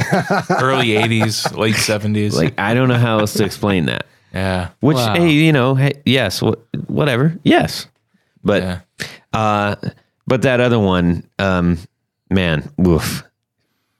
early 0.51 0.97
eighties, 0.97 1.51
late 1.52 1.77
seventies. 1.77 2.35
like 2.35 2.59
I 2.59 2.74
don't 2.74 2.89
know 2.89 2.98
how 2.98 3.18
else 3.20 3.35
to 3.35 3.44
explain 3.44 3.86
that. 3.86 4.06
yeah, 4.35 4.68
Which 4.81 4.97
Wow. 4.97 5.14
hey, 5.14 5.31
you 5.31 5.52
know, 5.52 5.74
hey, 5.74 5.93
yes, 6.06 6.40
wh- 6.40 6.55
whatever, 6.90 7.36
yes, 7.44 7.86
but 8.43 8.62
yeah. 8.62 8.78
uh, 9.32 9.74
but 10.27 10.43
that 10.43 10.60
other 10.60 10.78
one, 10.78 11.24
um, 11.39 11.78
man, 12.31 12.70
woof. 12.78 13.24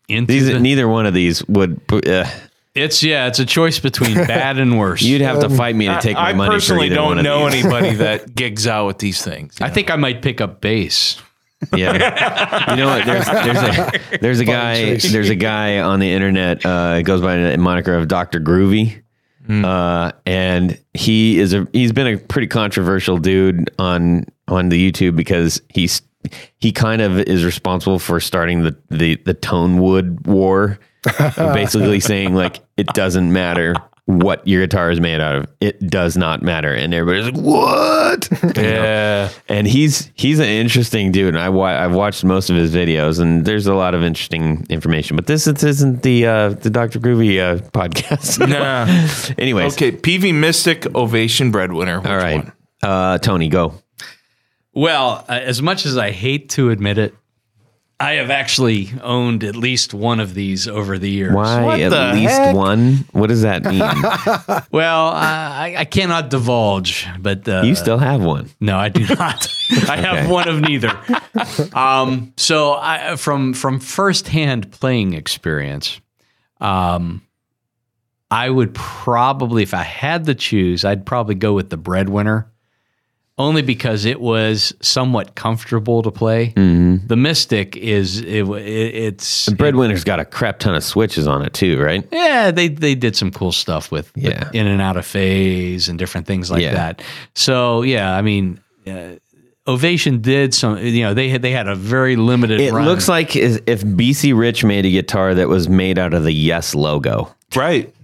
Into 0.09 0.33
These 0.33 0.47
the- 0.47 0.59
neither 0.61 0.89
one 0.89 1.07
of 1.07 1.15
these 1.15 1.45
would. 1.49 1.81
Uh, 1.93 2.25
it's 2.75 3.03
yeah, 3.03 3.27
it's 3.27 3.39
a 3.39 3.47
choice 3.47 3.79
between 3.81 4.15
bad 4.27 4.59
and 4.59 4.79
worse. 4.79 5.03
you'd 5.03 5.21
have 5.23 5.41
to 5.41 5.49
fight 5.51 5.75
me 5.75 5.87
to 5.87 5.99
take 6.01 6.15
my 6.15 6.31
I 6.31 6.33
money. 6.33 6.55
personally 6.55 6.89
for 6.89 6.93
either 6.95 7.03
one 7.03 7.17
don't 7.17 7.19
of 7.19 7.25
know 7.25 7.51
these. 7.51 7.65
anybody 7.65 7.95
that 7.97 8.35
gigs 8.35 8.67
out 8.67 8.87
with 8.87 8.99
these 8.99 9.23
things. 9.23 9.61
I 9.61 9.71
think 9.71 9.91
I 9.91 9.97
might 9.97 10.23
pick 10.23 10.41
up 10.41 10.61
bass. 10.61 11.21
Yeah, 11.77 12.71
you 12.71 12.77
know 12.77 12.87
what? 12.87 13.05
There's 13.05 13.27
there's 13.27 13.59
a 13.59 14.19
there's 14.21 14.41
a 14.41 14.45
guy 14.47 14.93
choice. 14.95 15.13
there's 15.13 15.29
a 15.29 15.35
guy 15.35 15.79
on 15.81 16.01
the 16.01 16.11
internet. 16.11 16.65
Uh, 16.65 16.97
it 16.99 17.03
goes 17.03 17.21
by 17.21 17.37
the 17.37 17.59
moniker 17.59 17.95
of 17.95 18.09
Doctor 18.09 18.41
Groovy, 18.41 19.03
uh, 19.49 20.13
and 20.25 20.79
he 20.95 21.39
is 21.39 21.53
a 21.53 21.67
he's 21.73 21.93
been 21.93 22.07
a 22.07 22.17
pretty 22.17 22.47
controversial 22.47 23.19
dude 23.19 23.71
on 23.79 24.25
on 24.49 24.71
the 24.71 24.91
YouTube 24.91 25.17
because 25.17 25.61
he's 25.69 26.01
he 26.61 26.73
kind 26.73 27.03
of 27.03 27.19
is 27.19 27.45
responsible 27.45 27.99
for 27.99 28.21
starting 28.21 28.63
the 28.63 28.75
the 28.89 29.17
the 29.27 29.35
tone 29.35 29.79
wood 29.79 30.27
war, 30.27 30.79
basically 31.37 32.01
saying 32.01 32.35
like 32.35 32.61
it 32.77 32.87
doesn't 32.89 33.33
matter 33.33 33.75
what 34.07 34.45
your 34.47 34.63
guitar 34.67 34.91
is 34.91 35.01
made 35.01 35.21
out 35.21 35.37
of. 35.37 35.47
It 35.61 35.79
does 35.89 36.17
not 36.17 36.43
matter. 36.43 36.75
And 36.75 36.93
everybody's 36.93 37.33
like, 37.33 37.41
what? 37.43 38.29
Yeah. 38.57 39.29
and 39.49 39.69
he's 39.69 40.11
he's 40.15 40.41
an 40.41 40.47
interesting 40.47 41.13
dude. 41.13 41.29
And 41.35 41.39
I 41.39 41.49
wa- 41.49 41.67
I've 41.67 41.95
watched 41.95 42.25
most 42.25 42.51
of 42.51 42.57
his 42.57 42.75
videos, 42.75 43.21
and 43.21 43.45
there's 43.45 43.67
a 43.69 43.75
lot 43.75 43.95
of 43.95 44.03
interesting 44.03 44.67
information. 44.69 45.15
But 45.17 45.27
this, 45.29 45.45
this 45.45 45.63
isn't 45.63 46.03
the 46.03 46.27
uh, 46.27 46.49
the 46.51 46.71
Dr. 46.71 46.99
Groovy 46.99 47.39
uh, 47.39 47.59
podcast. 47.71 48.47
Nah. 48.49 49.35
Anyways, 49.39 49.75
Okay, 49.75 49.93
Peavey 49.93 50.35
Mystic 50.35 50.93
Ovation 50.97 51.53
breadwinner. 51.53 51.99
all 51.99 52.17
right, 52.17 52.51
uh, 52.83 53.19
Tony, 53.19 53.49
go. 53.49 53.75
Well, 54.73 55.25
uh, 55.29 55.33
as 55.33 55.63
much 55.63 55.87
as 55.87 55.97
I 55.97 56.11
hate 56.11 56.49
to 56.51 56.71
admit 56.71 56.99
it, 56.99 57.15
I 58.03 58.13
have 58.15 58.31
actually 58.31 58.91
owned 59.03 59.45
at 59.45 59.55
least 59.55 59.93
one 59.93 60.21
of 60.21 60.33
these 60.33 60.67
over 60.67 60.99
the 60.99 61.11
years. 61.11 61.35
Why 61.35 61.63
What 61.63 61.81
at 61.81 61.91
the 61.91 62.19
least 62.19 62.33
heck? 62.33 62.57
one? 62.57 63.05
What 63.13 63.27
does 63.27 63.43
that 63.43 63.65
mean? 63.65 63.83
Well, 64.73 65.09
uh, 65.09 65.13
I, 65.21 65.75
I 65.79 65.85
cannot 65.85 66.31
divulge, 66.31 67.07
but 67.19 67.47
uh, 67.49 67.63
you 67.63 67.75
still 67.75 67.99
have 67.99 68.23
one. 68.23 68.49
No, 68.61 68.79
I 68.79 68.89
do 68.89 69.05
not. 69.15 69.49
I 69.89 69.97
have 69.97 70.31
one 70.31 70.49
of 70.49 70.61
neither. 70.61 70.99
Um, 71.75 72.33
so 72.37 72.75
I, 72.75 73.17
from 73.17 73.53
from 73.53 73.81
firsthand 73.81 74.71
playing 74.71 75.13
experience, 75.15 76.01
um, 76.61 77.23
I 78.31 78.49
would 78.49 78.75
probably, 78.75 79.63
if 79.63 79.75
I 79.75 79.83
had 79.83 80.27
to 80.27 80.35
choose, 80.35 80.85
I'd 80.85 81.05
probably 81.05 81.35
go 81.35 81.53
with 81.53 81.69
the 81.71 81.77
breadwinner, 81.77 82.51
only 83.41 83.63
because 83.63 84.05
it 84.05 84.21
was 84.21 84.73
somewhat 84.81 85.35
comfortable 85.35 86.03
to 86.03 86.11
play. 86.11 86.53
The 86.57 87.17
Mystic 87.17 87.77
is 87.77 88.21
it, 88.21 88.47
it, 88.47 88.95
it's 88.95 89.47
The 89.47 89.55
breadwinner's 89.57 90.05
got 90.05 90.21
a 90.21 90.25
crap 90.25 90.59
ton 90.59 90.75
of 90.75 90.85
switches 90.85 91.27
on 91.27 91.43
it 91.45 91.53
too, 91.55 91.81
right? 91.81 92.07
yeah, 92.13 92.51
they 92.51 92.69
they 92.69 92.95
did 92.95 93.17
some 93.17 93.31
cool 93.31 93.53
stuff 93.53 93.91
with, 93.91 94.15
with 94.15 94.25
Yeah. 94.25 94.51
in 94.53 94.67
and 94.67 94.81
out 94.81 94.97
of 94.97 95.07
phase 95.07 95.89
and 95.89 95.99
different 95.99 96.27
things 96.27 96.51
like 96.51 96.63
Yeah. 96.63 96.75
that. 96.75 97.03
So 97.35 97.83
yeah, 97.83 98.15
I 98.17 98.23
mean, 98.23 98.61
uh, 98.87 99.17
Ovation 99.67 100.21
did 100.21 100.53
some. 100.55 100.79
You 100.79 101.03
know, 101.05 101.15
they 101.15 101.29
had 101.29 101.43
they 101.43 101.53
had 101.53 101.69
a 101.69 101.75
very 101.77 102.17
limited. 102.17 102.61
It 102.61 102.73
run. 102.73 102.85
looks 102.87 103.09
like 103.09 103.37
if 103.37 103.83
BC 103.83 104.37
Rich 104.37 104.65
made 104.65 104.85
a 104.87 104.91
guitar 104.91 105.35
that 105.35 105.49
was 105.49 105.69
made 105.69 105.99
out 105.99 106.13
of 106.15 106.25
the 106.25 106.33
Yes 106.33 106.75
logo. 106.75 107.35
Right. 107.55 107.95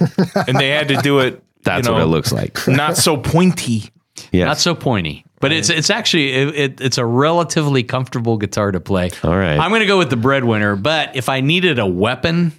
and 0.46 0.58
they 0.58 0.70
had 0.70 0.88
to 0.88 0.96
do 1.02 1.18
it. 1.20 1.42
That's 1.64 1.86
you 1.86 1.92
know, 1.92 1.98
what 1.98 2.02
it 2.04 2.06
looks 2.06 2.30
like. 2.32 2.66
Not 2.68 2.96
so 2.96 3.16
pointy. 3.16 3.90
Yeah. 4.32 4.46
not 4.46 4.58
so 4.58 4.74
pointy, 4.74 5.25
but 5.40 5.52
it's 5.52 5.70
it's 5.70 5.90
actually 5.90 6.32
it, 6.32 6.54
it, 6.54 6.80
it's 6.80 6.98
a 6.98 7.04
relatively 7.04 7.82
comfortable 7.82 8.36
guitar 8.38 8.72
to 8.72 8.80
play. 8.80 9.10
All 9.22 9.36
right. 9.36 9.58
I'm 9.58 9.70
going 9.70 9.80
to 9.80 9.86
go 9.86 9.98
with 9.98 10.10
the 10.10 10.16
breadwinner, 10.16 10.76
but 10.76 11.16
if 11.16 11.28
I 11.28 11.40
needed 11.40 11.78
a 11.78 11.86
weapon, 11.86 12.52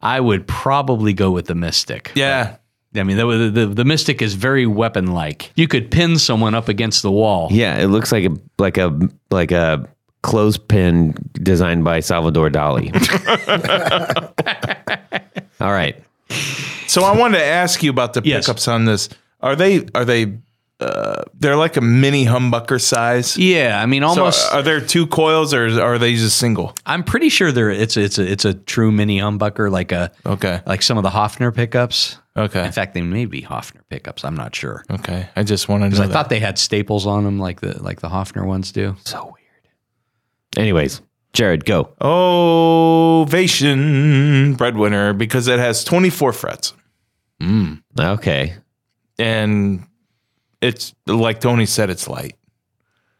I 0.00 0.20
would 0.20 0.46
probably 0.46 1.12
go 1.12 1.30
with 1.30 1.46
the 1.46 1.54
Mystic. 1.54 2.12
Yeah. 2.14 2.56
I 2.94 3.04
mean, 3.04 3.16
the, 3.16 3.50
the, 3.50 3.66
the 3.66 3.84
Mystic 3.86 4.20
is 4.20 4.34
very 4.34 4.66
weapon 4.66 5.12
like. 5.12 5.50
You 5.56 5.66
could 5.66 5.90
pin 5.90 6.18
someone 6.18 6.54
up 6.54 6.68
against 6.68 7.00
the 7.02 7.10
wall. 7.10 7.48
Yeah, 7.50 7.78
it 7.78 7.86
looks 7.86 8.12
like 8.12 8.26
a 8.26 8.36
like 8.58 8.76
a 8.76 8.98
like 9.30 9.50
a 9.50 9.88
clothespin 10.22 11.14
designed 11.32 11.84
by 11.84 12.00
Salvador 12.00 12.50
Dali. 12.50 12.92
All 15.60 15.72
right. 15.72 15.96
So 16.86 17.02
I 17.04 17.16
wanted 17.16 17.38
to 17.38 17.44
ask 17.44 17.82
you 17.82 17.90
about 17.90 18.14
the 18.14 18.22
Yes. 18.24 18.46
pickups 18.46 18.68
on 18.68 18.84
this. 18.84 19.08
Are 19.40 19.56
they 19.56 19.86
are 19.94 20.04
they 20.04 20.38
uh, 20.82 21.24
they're 21.34 21.56
like 21.56 21.76
a 21.76 21.80
mini 21.80 22.24
humbucker 22.26 22.80
size? 22.80 23.36
Yeah, 23.38 23.80
I 23.80 23.86
mean, 23.86 24.02
So 24.02 24.08
almost. 24.08 24.52
are 24.52 24.62
there 24.62 24.80
two 24.80 25.06
coils 25.06 25.54
or 25.54 25.66
are 25.80 25.98
they 25.98 26.14
just 26.14 26.38
single? 26.38 26.74
I'm 26.86 27.04
pretty 27.04 27.28
sure 27.28 27.52
there 27.52 27.70
it's 27.70 27.96
a, 27.96 28.00
it's 28.02 28.18
a 28.18 28.30
it's 28.30 28.44
a 28.44 28.54
true 28.54 28.90
mini 28.92 29.18
humbucker, 29.18 29.70
like 29.70 29.92
a 29.92 30.10
Okay. 30.26 30.60
like 30.66 30.82
some 30.82 30.96
of 30.98 31.02
the 31.04 31.10
Hofner 31.10 31.54
pickups. 31.54 32.18
Okay. 32.36 32.64
In 32.64 32.72
fact, 32.72 32.94
they 32.94 33.02
may 33.02 33.26
be 33.26 33.42
Hofner 33.42 33.82
pickups. 33.90 34.24
I'm 34.24 34.34
not 34.36 34.54
sure 34.56 34.84
Okay. 34.90 35.28
I 35.36 35.42
just 35.42 35.68
wanted 35.68 35.92
to 35.94 36.02
I 36.02 36.06
that. 36.06 36.12
thought 36.12 36.28
they 36.30 36.40
had 36.40 36.58
staples 36.58 37.06
on 37.06 37.24
them, 37.24 37.38
like 37.38 37.60
the 37.60 37.82
like 37.82 38.00
the 38.00 38.08
Hofner 38.08 38.44
ones 38.46 38.72
do. 38.72 38.96
So 39.04 39.24
weird. 39.24 39.36
Anyways, 40.56 41.00
Jared, 41.34 41.64
go. 41.64 41.94
Ovation 43.22 44.54
breadwinner 44.54 45.12
because 45.12 45.46
it 45.48 45.58
has 45.58 45.84
24 45.84 46.32
frets 46.32 46.74
Okay. 47.98 48.54
and 49.18 49.84
it's 50.62 50.94
like 51.06 51.40
Tony 51.40 51.66
said, 51.66 51.90
it's 51.90 52.08
light. 52.08 52.36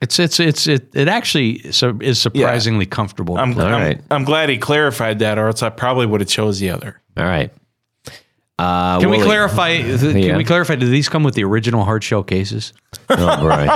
It's 0.00 0.18
it's 0.18 0.40
it's 0.40 0.66
it 0.66 0.88
it 0.94 1.06
actually 1.08 1.52
is 1.64 2.20
surprisingly 2.20 2.86
comfortable. 2.86 3.36
to 3.36 3.40
I'm. 3.42 3.52
All 3.58 3.66
I'm, 3.66 3.72
right. 3.72 4.00
I'm 4.10 4.24
glad 4.24 4.48
he 4.48 4.58
clarified 4.58 5.18
that, 5.20 5.38
or 5.38 5.46
else 5.48 5.62
I 5.62 5.68
probably 5.70 6.06
would 6.06 6.20
have 6.20 6.28
chose 6.28 6.58
the 6.58 6.70
other. 6.70 7.00
All 7.16 7.24
right. 7.24 7.52
Uh, 8.58 8.98
Can 9.00 9.10
we 9.10 9.16
Wooly- 9.18 9.26
clarify? 9.28 9.76
Can 9.82 10.18
Yeah. 10.18 10.36
we 10.36 10.44
clarify? 10.44 10.74
Do 10.76 10.88
these 10.88 11.08
come 11.08 11.22
with 11.24 11.34
the 11.34 11.44
original 11.44 11.84
hard 11.84 12.02
shell 12.04 12.22
cases? 12.22 12.72
Oh, 13.10 13.36
boy. 13.40 13.68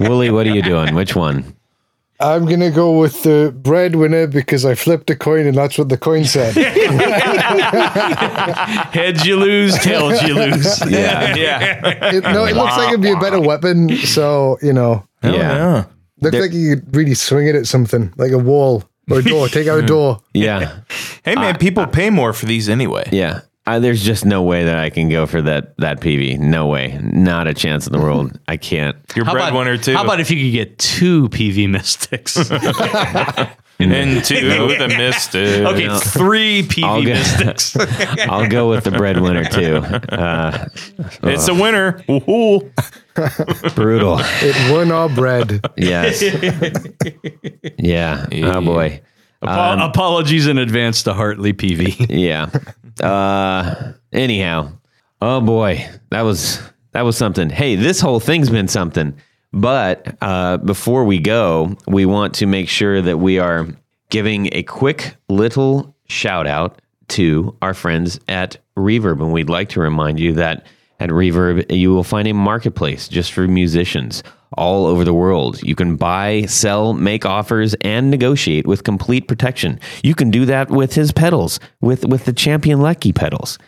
Wooly, 0.08 0.30
what 0.30 0.46
are 0.46 0.54
you 0.54 0.62
doing? 0.62 0.94
Which 0.94 1.14
one? 1.16 1.54
I'm 2.20 2.44
gonna 2.44 2.70
go 2.70 2.98
with 2.98 3.22
the 3.22 3.54
breadwinner 3.56 4.26
because 4.26 4.66
I 4.66 4.74
flipped 4.74 5.08
a 5.08 5.16
coin 5.16 5.46
and 5.46 5.56
that's 5.56 5.78
what 5.78 5.88
the 5.88 5.96
coin 5.96 6.26
said. 6.26 6.54
Heads 8.92 9.24
you 9.24 9.36
lose, 9.36 9.74
tails 9.78 10.20
you 10.22 10.34
lose. 10.34 10.80
Yeah. 10.90 11.34
Yeah. 11.34 12.14
It, 12.14 12.24
no, 12.24 12.44
it 12.44 12.54
looks 12.56 12.76
like 12.76 12.88
it'd 12.88 13.00
be 13.00 13.12
a 13.12 13.18
better 13.18 13.40
weapon. 13.40 13.96
So 13.96 14.58
you 14.60 14.72
know, 14.74 15.06
yeah. 15.22 15.86
looks 16.20 16.36
like 16.36 16.52
you 16.52 16.76
could 16.76 16.94
really 16.94 17.14
swing 17.14 17.46
it 17.46 17.54
at 17.54 17.66
something 17.66 18.12
like 18.16 18.32
a 18.32 18.38
wall 18.38 18.84
or 19.10 19.20
a 19.20 19.22
door. 19.22 19.48
Take 19.48 19.68
out 19.68 19.78
a 19.78 19.86
door. 19.86 20.18
Yeah. 20.34 20.80
Hey 21.24 21.36
man, 21.36 21.56
people 21.58 21.86
pay 21.86 22.10
more 22.10 22.32
for 22.34 22.44
these 22.46 22.68
anyway. 22.68 23.08
Yeah. 23.12 23.40
Uh, 23.66 23.78
there's 23.78 24.02
just 24.02 24.24
no 24.24 24.42
way 24.42 24.64
that 24.64 24.78
I 24.78 24.90
can 24.90 25.08
go 25.10 25.26
for 25.26 25.42
that 25.42 25.76
that 25.78 26.00
Peavey. 26.00 26.38
No 26.38 26.66
way. 26.66 26.98
Not 27.02 27.46
a 27.46 27.54
chance 27.54 27.86
in 27.86 27.92
the 27.92 28.00
world. 28.00 28.38
I 28.48 28.56
can't. 28.56 28.96
Your 29.14 29.24
How 29.26 29.32
about, 29.32 29.52
breadwinner 29.52 29.76
too. 29.76 29.94
how 29.94 30.02
about 30.04 30.18
if 30.18 30.30
you 30.30 30.38
could 30.42 30.52
get 30.52 30.78
two 30.78 31.28
Peavey 31.28 31.68
Mystics? 31.68 32.36
And 33.82 34.22
two, 34.22 34.34
the 34.76 34.88
Mystic. 34.88 35.64
Okay, 35.64 35.88
three 36.00 36.62
Peavey 36.64 36.84
I'll 36.84 37.02
go- 37.02 37.14
Mystics. 37.14 37.74
I'll 38.28 38.46
go 38.46 38.68
with 38.68 38.84
the 38.84 38.90
breadwinner 38.90 39.44
too. 39.44 39.76
Uh, 39.76 40.66
It's 41.22 41.48
a 41.48 41.54
winner. 41.54 42.04
Ooh. 42.10 42.60
brutal. 43.74 44.18
It 44.42 44.70
won 44.70 44.92
all 44.92 45.08
bread. 45.08 45.64
Yes. 45.78 46.22
Yeah. 47.78 48.26
Oh 48.32 48.60
boy. 48.60 49.00
Apo- 49.42 49.84
apologies 49.84 50.46
in 50.46 50.58
advance 50.58 51.02
to 51.04 51.14
Hartley 51.14 51.52
Peavey. 51.52 52.06
Yeah. 52.10 52.50
Uh 53.04 53.92
anyhow. 54.12 54.72
Oh 55.22 55.40
boy. 55.40 55.88
That 56.10 56.22
was 56.22 56.60
that 56.92 57.02
was 57.02 57.16
something. 57.16 57.48
Hey, 57.50 57.76
this 57.76 58.00
whole 58.00 58.20
thing's 58.20 58.50
been 58.50 58.68
something. 58.68 59.14
But 59.52 60.16
uh 60.20 60.58
before 60.58 61.04
we 61.04 61.18
go, 61.18 61.76
we 61.86 62.04
want 62.06 62.34
to 62.36 62.46
make 62.46 62.68
sure 62.68 63.00
that 63.00 63.18
we 63.18 63.38
are 63.38 63.66
giving 64.10 64.48
a 64.52 64.62
quick 64.64 65.16
little 65.28 65.94
shout 66.08 66.46
out 66.46 66.82
to 67.08 67.56
our 67.62 67.74
friends 67.74 68.20
at 68.28 68.58
Reverb 68.76 69.20
and 69.22 69.32
we'd 69.32 69.48
like 69.50 69.68
to 69.70 69.80
remind 69.80 70.18
you 70.20 70.32
that 70.34 70.66
at 70.98 71.10
Reverb 71.10 71.70
you 71.74 71.90
will 71.92 72.04
find 72.04 72.28
a 72.28 72.34
marketplace 72.34 73.08
just 73.08 73.32
for 73.32 73.46
musicians 73.48 74.22
all 74.56 74.86
over 74.86 75.04
the 75.04 75.14
world. 75.14 75.62
You 75.62 75.74
can 75.74 75.96
buy, 75.96 76.42
sell, 76.42 76.92
make 76.92 77.24
offers, 77.24 77.74
and 77.82 78.10
negotiate 78.10 78.66
with 78.66 78.84
complete 78.84 79.28
protection. 79.28 79.78
You 80.02 80.14
can 80.14 80.30
do 80.30 80.44
that 80.46 80.70
with 80.70 80.94
his 80.94 81.12
pedals, 81.12 81.60
with, 81.80 82.04
with 82.04 82.24
the 82.24 82.32
Champion 82.32 82.80
Leccy 82.80 83.14
pedals. 83.14 83.58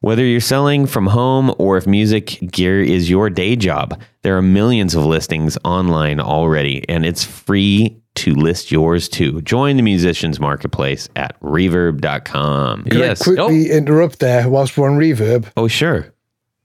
Whether 0.00 0.24
you're 0.24 0.40
selling 0.40 0.86
from 0.86 1.06
home 1.06 1.54
or 1.58 1.76
if 1.76 1.86
music 1.86 2.38
gear 2.50 2.82
is 2.82 3.08
your 3.08 3.30
day 3.30 3.54
job, 3.54 4.00
there 4.22 4.36
are 4.36 4.42
millions 4.42 4.96
of 4.96 5.06
listings 5.06 5.56
online 5.64 6.18
already, 6.18 6.84
and 6.88 7.06
it's 7.06 7.24
free 7.24 8.02
to 8.16 8.34
list 8.34 8.72
yours 8.72 9.08
too. 9.08 9.40
Join 9.42 9.76
the 9.76 9.82
musicians 9.82 10.40
marketplace 10.40 11.08
at 11.14 11.40
reverb.com. 11.40 12.84
Can 12.84 12.98
yes. 12.98 13.22
I 13.22 13.24
quickly 13.24 13.70
oh. 13.70 13.76
interrupt 13.76 14.18
there 14.18 14.48
whilst 14.48 14.76
we're 14.76 14.90
on 14.90 14.98
reverb? 14.98 15.46
oh, 15.56 15.68
sure. 15.68 16.12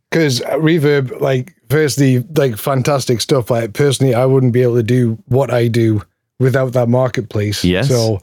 Because 0.09 0.39
reverb, 0.41 1.19
like, 1.19 1.55
firstly, 1.69 2.19
like, 2.35 2.57
fantastic 2.57 3.19
stuff. 3.21 3.49
Like, 3.51 3.73
personally, 3.73 4.15
I 4.15 4.25
wouldn't 4.25 4.53
be 4.53 4.61
able 4.61 4.75
to 4.75 4.83
do 4.83 5.17
what 5.27 5.51
I 5.51 5.67
do 5.67 6.01
without 6.39 6.73
that 6.73 6.87
marketplace. 6.87 7.63
Yes. 7.63 7.89
So 7.89 8.21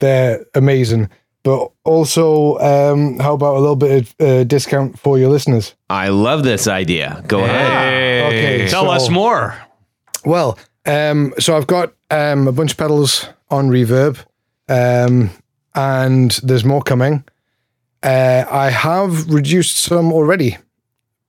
they're 0.00 0.44
amazing. 0.54 1.10
But 1.42 1.70
also, 1.84 2.58
um, 2.58 3.18
how 3.18 3.34
about 3.34 3.56
a 3.56 3.60
little 3.60 3.76
bit 3.76 4.02
of 4.20 4.26
uh, 4.26 4.44
discount 4.44 4.98
for 4.98 5.18
your 5.18 5.30
listeners? 5.30 5.74
I 5.88 6.08
love 6.08 6.44
this 6.44 6.66
idea. 6.66 7.22
Go 7.26 7.44
ahead. 7.44 8.32
Okay. 8.32 8.68
Tell 8.68 8.84
so- 8.84 8.90
us 8.90 9.08
more. 9.08 9.56
Well, 10.24 10.58
um, 10.84 11.32
so 11.38 11.56
I've 11.56 11.66
got 11.66 11.94
um, 12.10 12.48
a 12.48 12.52
bunch 12.52 12.72
of 12.72 12.76
pedals 12.76 13.26
on 13.50 13.68
reverb, 13.70 14.18
um, 14.68 15.30
and 15.74 16.32
there's 16.42 16.64
more 16.64 16.82
coming. 16.82 17.24
Uh, 18.02 18.44
I 18.50 18.70
have 18.70 19.28
reduced 19.28 19.78
some 19.78 20.12
already, 20.12 20.58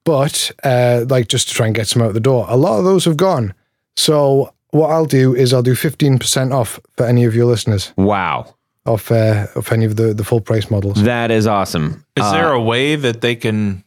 but 0.06 0.52
uh, 0.64 1.06
like 1.10 1.28
just 1.28 1.48
to 1.50 1.54
try 1.54 1.66
and 1.68 1.76
get 1.76 1.88
some 1.88 2.02
out 2.02 2.14
the 2.14 2.20
door. 2.20 2.46
A 2.50 2.58
lot 2.58 2.78
of 2.80 2.86
those 2.86 3.06
have 3.06 3.18
gone. 3.18 3.54
So 3.96 4.54
what 4.72 4.90
I'll 4.90 5.06
do 5.06 5.36
is 5.36 5.54
I'll 5.54 5.64
do 5.64 5.76
fifteen 5.76 6.20
percent 6.20 6.54
off 6.54 6.80
for 6.98 7.06
any 7.06 7.26
of 7.26 7.36
your 7.36 7.46
listeners 7.46 7.92
Wow. 7.98 8.56
off 8.86 9.12
uh, 9.12 9.48
of 9.56 9.72
any 9.72 9.86
of 9.86 9.96
the 9.98 10.14
the 10.14 10.24
full 10.24 10.42
price 10.42 10.70
models. 10.72 11.04
That 11.04 11.32
is 11.32 11.46
awesome. 11.48 12.06
Is 12.16 12.24
Uh, 12.24 12.32
there 12.34 12.52
a 12.54 12.62
way 12.62 12.96
that 12.96 13.22
they 13.22 13.36
can 13.36 13.84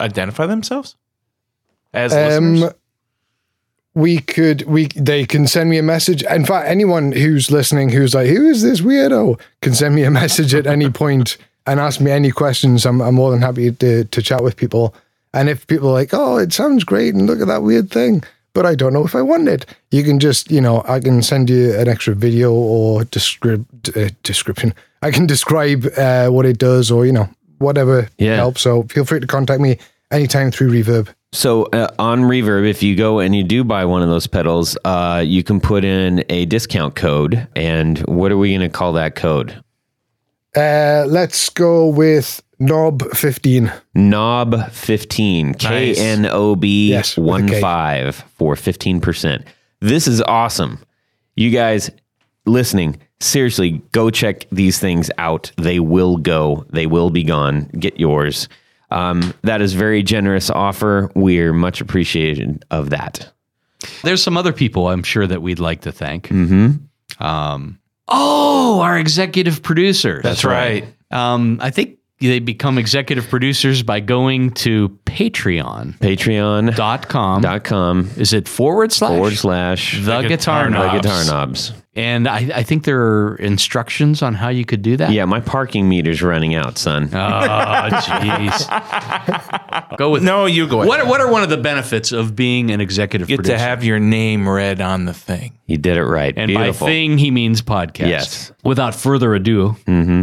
identify 0.00 0.46
themselves 0.46 0.96
as 1.94 2.12
Um, 2.12 2.54
listeners? 2.54 2.72
we 3.94 4.18
could 4.18 4.62
we 4.66 4.86
they 4.94 5.24
can 5.24 5.46
send 5.46 5.70
me 5.70 5.78
a 5.78 5.82
message. 5.82 6.22
In 6.24 6.44
fact, 6.44 6.68
anyone 6.68 7.12
who's 7.12 7.50
listening 7.50 7.90
who's 7.90 8.14
like, 8.14 8.28
"Who 8.28 8.46
is 8.48 8.62
this 8.62 8.80
weirdo?" 8.80 9.38
can 9.62 9.74
send 9.74 9.94
me 9.94 10.04
a 10.04 10.10
message 10.22 10.54
at 10.54 10.66
any 10.66 10.90
point 10.90 11.36
and 11.66 11.80
ask 11.80 12.00
me 12.00 12.10
any 12.10 12.30
questions. 12.30 12.84
I'm 12.86 13.00
I'm 13.00 13.14
more 13.14 13.30
than 13.30 13.40
happy 13.42 13.70
to 13.72 14.04
to 14.04 14.22
chat 14.22 14.42
with 14.42 14.56
people. 14.56 14.94
And 15.36 15.48
if 15.48 15.66
people 15.66 15.88
are 15.90 15.92
like, 15.92 16.10
"Oh, 16.12 16.38
it 16.38 16.52
sounds 16.52 16.82
great," 16.84 17.14
and 17.14 17.26
look 17.26 17.40
at 17.40 17.46
that 17.46 17.62
weird 17.62 17.90
thing, 17.90 18.22
but 18.54 18.64
I 18.64 18.74
don't 18.74 18.92
know 18.92 19.04
if 19.04 19.14
I 19.14 19.22
want 19.22 19.48
it, 19.48 19.66
you 19.90 20.02
can 20.02 20.18
just 20.18 20.50
you 20.50 20.60
know 20.60 20.82
I 20.88 20.98
can 21.00 21.22
send 21.22 21.50
you 21.50 21.74
an 21.78 21.88
extra 21.88 22.14
video 22.14 22.52
or 22.52 23.02
descrip- 23.02 23.66
uh, 23.96 24.10
description. 24.22 24.72
I 25.02 25.10
can 25.10 25.26
describe 25.26 25.86
uh, 25.96 26.28
what 26.28 26.46
it 26.46 26.58
does 26.58 26.90
or 26.90 27.04
you 27.06 27.12
know 27.12 27.28
whatever 27.58 28.08
Yeah. 28.18 28.36
helps. 28.36 28.62
So 28.62 28.82
feel 28.84 29.04
free 29.04 29.20
to 29.20 29.26
contact 29.26 29.60
me 29.60 29.78
anytime 30.10 30.50
through 30.50 30.70
Reverb. 30.72 31.08
So 31.32 31.64
uh, 31.72 31.88
on 31.98 32.22
Reverb, 32.22 32.66
if 32.68 32.82
you 32.82 32.96
go 32.96 33.18
and 33.18 33.34
you 33.36 33.44
do 33.44 33.62
buy 33.64 33.84
one 33.84 34.00
of 34.02 34.08
those 34.08 34.26
pedals, 34.26 34.78
uh, 34.84 35.22
you 35.26 35.42
can 35.42 35.60
put 35.60 35.84
in 35.84 36.24
a 36.30 36.46
discount 36.46 36.94
code. 36.94 37.46
And 37.54 37.98
what 38.06 38.32
are 38.32 38.38
we 38.38 38.50
going 38.56 38.60
to 38.70 38.70
call 38.78 38.94
that 38.94 39.16
code? 39.16 39.62
Uh, 40.54 41.04
let's 41.06 41.50
go 41.50 41.86
with 41.88 42.42
knob 42.58 43.02
15. 43.12 43.72
Knob 43.94 44.70
fifteen 44.70 45.54
K 45.54 45.94
N 45.94 46.26
O 46.26 46.56
B 46.56 46.90
Yes, 46.90 47.16
1 47.16 47.60
5 47.60 48.16
for 48.36 48.56
fifteen 48.56 49.00
percent. 49.00 49.44
This 49.80 50.06
is 50.06 50.22
awesome. 50.22 50.78
You 51.36 51.50
guys 51.50 51.90
listening, 52.46 52.98
seriously, 53.20 53.82
go 53.92 54.10
check 54.10 54.46
these 54.50 54.78
things 54.78 55.10
out. 55.18 55.52
They 55.58 55.80
will 55.80 56.16
go. 56.16 56.64
They 56.70 56.86
will 56.86 57.10
be 57.10 57.24
gone. 57.24 57.64
Get 57.78 58.00
yours. 58.00 58.48
Um, 58.90 59.34
that 59.42 59.60
is 59.60 59.72
very 59.74 60.02
generous 60.02 60.48
offer. 60.48 61.10
We're 61.14 61.52
much 61.52 61.80
appreciated 61.80 62.64
of 62.70 62.90
that. 62.90 63.32
There's 64.02 64.22
some 64.22 64.36
other 64.36 64.52
people 64.52 64.88
I'm 64.88 65.02
sure 65.02 65.26
that 65.26 65.42
we'd 65.42 65.58
like 65.58 65.82
to 65.82 65.92
thank. 65.92 66.28
Mm-hmm. 66.28 67.24
Um, 67.24 67.78
oh, 68.08 68.80
our 68.80 68.98
executive 68.98 69.62
producers. 69.62 70.22
That's 70.22 70.44
right. 70.44 70.86
Um, 71.10 71.58
I 71.60 71.70
think 71.70 71.95
they 72.18 72.38
become 72.38 72.78
executive 72.78 73.28
producers 73.28 73.82
by 73.82 74.00
going 74.00 74.50
to 74.52 74.88
Patreon. 75.04 75.98
patreon.com. 75.98 77.42
Patreon.com 77.42 78.10
Is 78.16 78.32
it 78.32 78.48
forward 78.48 78.92
slash? 78.92 79.10
forward 79.10 79.34
slash 79.34 80.02
the, 80.02 80.22
guitar, 80.22 80.68
Guitar 80.68 80.92
the 80.96 81.00
guitar 81.00 81.24
knobs. 81.26 81.72
And 81.94 82.28
I, 82.28 82.50
I 82.54 82.62
think 82.62 82.84
there 82.84 83.00
are 83.00 83.36
instructions 83.36 84.22
on 84.22 84.34
how 84.34 84.48
you 84.50 84.66
could 84.66 84.82
do 84.82 84.98
that. 84.98 85.12
Yeah, 85.12 85.24
my 85.24 85.40
parking 85.40 85.88
meter's 85.88 86.22
running 86.22 86.54
out, 86.54 86.76
son. 86.76 87.04
Oh, 87.04 87.88
jeez. 87.90 88.66
Go 89.96 90.10
with 90.10 90.22
No, 90.22 90.44
you 90.44 90.66
go 90.66 90.78
ahead. 90.80 90.88
What, 90.88 91.06
what 91.06 91.20
are 91.22 91.30
one 91.30 91.42
of 91.42 91.48
the 91.48 91.56
benefits 91.56 92.12
of 92.12 92.36
being 92.36 92.70
an 92.70 92.82
executive 92.82 93.28
Get 93.28 93.36
producer? 93.36 93.56
to 93.56 93.58
have 93.62 93.82
your 93.82 93.98
name 93.98 94.46
read 94.46 94.82
on 94.82 95.06
the 95.06 95.14
thing. 95.14 95.58
You 95.66 95.78
did 95.78 95.96
it 95.96 96.04
right. 96.04 96.34
and 96.36 96.48
Beautiful. 96.48 96.86
by 96.86 96.92
thing, 96.92 97.16
he 97.18 97.30
means 97.30 97.62
podcast. 97.62 98.08
Yes. 98.08 98.52
Without 98.62 98.94
further 98.94 99.34
ado, 99.34 99.76
mm-hmm. 99.86 100.22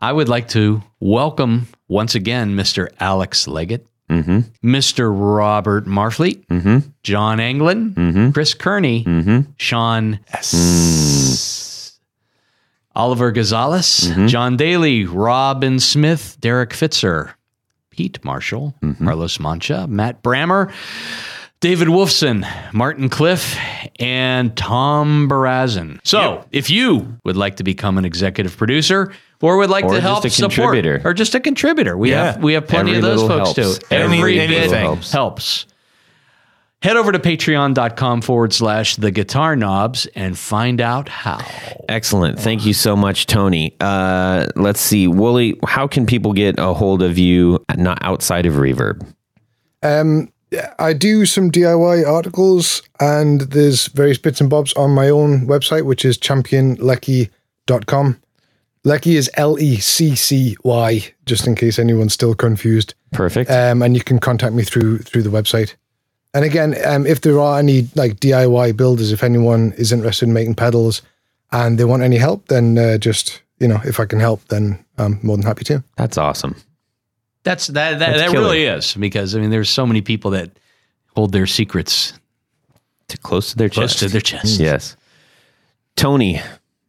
I 0.00 0.12
would 0.12 0.28
like 0.28 0.48
to 0.48 0.82
welcome 1.00 1.68
once 1.88 2.14
again 2.14 2.56
Mr. 2.56 2.88
Alex 3.00 3.48
Leggett, 3.48 3.86
mm-hmm. 4.10 4.40
Mr. 4.66 5.12
Robert 5.14 5.86
Marfleet, 5.86 6.46
mm-hmm. 6.46 6.78
John 7.02 7.40
Anglin, 7.40 7.94
mm-hmm. 7.94 8.30
Chris 8.30 8.54
Kearney, 8.54 9.04
Sean 9.56 10.20
S. 10.32 10.54
Mm. 10.54 11.74
Oliver 12.96 13.32
Gonzalez, 13.32 14.12
John 14.26 14.56
Daly, 14.56 15.04
Robin 15.04 15.80
Smith, 15.80 16.36
Derek 16.40 16.70
Fitzer, 16.70 17.34
Pete 17.90 18.24
Marshall, 18.24 18.74
Carlos 19.02 19.40
Mancha, 19.40 19.86
Matt 19.88 20.22
Brammer, 20.22 20.72
David 21.58 21.88
Wolfson, 21.88 22.46
Martin 22.72 23.08
Cliff, 23.08 23.56
and 23.98 24.56
Tom 24.56 25.28
Barazin. 25.28 25.98
So, 26.04 26.44
if 26.52 26.70
you 26.70 27.18
would 27.24 27.36
like 27.36 27.56
to 27.56 27.64
become 27.64 27.98
an 27.98 28.04
executive 28.04 28.56
producer 28.56 29.12
or 29.44 29.58
would 29.58 29.70
like 29.70 29.84
Or 29.84 29.90
to 29.90 29.94
just 29.96 30.02
help 30.06 30.24
a 30.24 30.30
support, 30.30 30.52
contributor. 30.54 31.02
or 31.04 31.12
just 31.14 31.34
a 31.34 31.40
contributor, 31.40 31.96
we 31.98 32.10
Yeah. 32.10 32.32
have 32.32 32.42
we 32.42 32.54
have 32.54 32.66
plenty 32.66 32.96
Every 32.96 33.08
of 33.10 33.18
those 33.18 33.28
folks 33.28 33.56
helps. 33.56 33.78
too. 33.78 33.86
Any- 33.94 34.18
Every 34.18 34.34
bit 34.46 34.70
helps. 34.72 35.12
helps. 35.12 35.66
Head 36.82 36.96
over 36.98 37.12
to 37.12 37.18
patreon.com 37.18 38.20
forward 38.20 38.52
slash 38.52 38.96
the 38.96 39.10
guitar 39.10 39.56
knobs 39.56 40.06
and 40.14 40.36
find 40.38 40.82
out 40.82 41.08
how. 41.08 41.38
Excellent. 41.88 42.38
Thank 42.38 42.66
you 42.66 42.74
so 42.74 42.94
much, 42.94 43.24
Tony. 43.26 43.74
Uh, 43.80 44.46
let's 44.54 44.82
see. 44.82 45.08
Wooly, 45.08 45.58
how 45.66 45.86
can 45.86 46.04
people 46.04 46.34
get 46.34 46.56
a 46.58 46.74
hold 46.74 47.02
of 47.02 47.16
you 47.16 47.64
not 47.76 47.98
outside 48.02 48.44
of 48.44 48.54
Reverb? 48.54 49.00
Um, 49.82 50.28
I 50.78 50.92
do 50.92 51.24
some 51.24 51.50
DIY 51.50 52.06
articles 52.06 52.82
and 53.00 53.40
there's 53.40 53.86
various 53.88 54.18
bits 54.18 54.42
and 54.42 54.50
bobs 54.50 54.74
on 54.74 54.90
my 54.90 55.08
own 55.08 55.46
website, 55.46 55.84
which 55.86 56.04
is 56.04 56.18
championleccy.com. 56.18 58.18
Leccy 58.84 59.14
is 59.14 59.30
L 59.34 59.58
E 59.58 59.76
C 59.76 60.14
C 60.14 60.56
Y, 60.62 61.12
just 61.24 61.46
in 61.46 61.54
case 61.54 61.78
anyone's 61.78 62.12
still 62.12 62.34
confused. 62.34 62.94
Perfect. 63.12 63.50
Um, 63.50 63.82
and 63.82 63.96
you 63.96 64.02
can 64.02 64.18
contact 64.18 64.54
me 64.54 64.62
through 64.62 64.98
through 64.98 65.22
the 65.22 65.30
website. 65.30 65.74
And 66.34 66.44
again, 66.44 66.74
um, 66.84 67.06
if 67.06 67.20
there 67.20 67.38
are 67.38 67.58
any 67.58 67.88
like 67.94 68.20
DIY 68.20 68.76
builders, 68.76 69.12
if 69.12 69.22
anyone 69.22 69.72
is 69.78 69.92
interested 69.92 70.26
in 70.26 70.34
making 70.34 70.56
pedals 70.56 71.00
and 71.52 71.78
they 71.78 71.84
want 71.84 72.02
any 72.02 72.16
help, 72.16 72.48
then 72.48 72.76
uh, 72.76 72.98
just 72.98 73.40
you 73.58 73.68
know, 73.68 73.80
if 73.84 74.00
I 74.00 74.04
can 74.04 74.20
help, 74.20 74.46
then 74.48 74.84
I'm 74.98 75.18
more 75.22 75.36
than 75.36 75.46
happy 75.46 75.64
to. 75.64 75.82
That's 75.96 76.18
awesome. 76.18 76.56
That's 77.44 77.68
that 77.68 77.98
that, 77.98 78.16
That's 78.16 78.32
that 78.32 78.38
really 78.38 78.64
is 78.64 78.94
because 78.94 79.34
I 79.34 79.40
mean 79.40 79.50
there's 79.50 79.70
so 79.70 79.86
many 79.86 80.02
people 80.02 80.30
that 80.32 80.50
hold 81.14 81.32
their 81.32 81.46
secrets 81.46 82.12
Too 83.08 83.18
close 83.18 83.50
to 83.50 83.56
their 83.56 83.68
chest. 83.68 83.76
close 83.76 83.90
chest. 83.92 83.98
to 84.00 84.08
their 84.08 84.20
chest. 84.20 84.60
Yes. 84.60 84.96
Tony, 85.96 86.40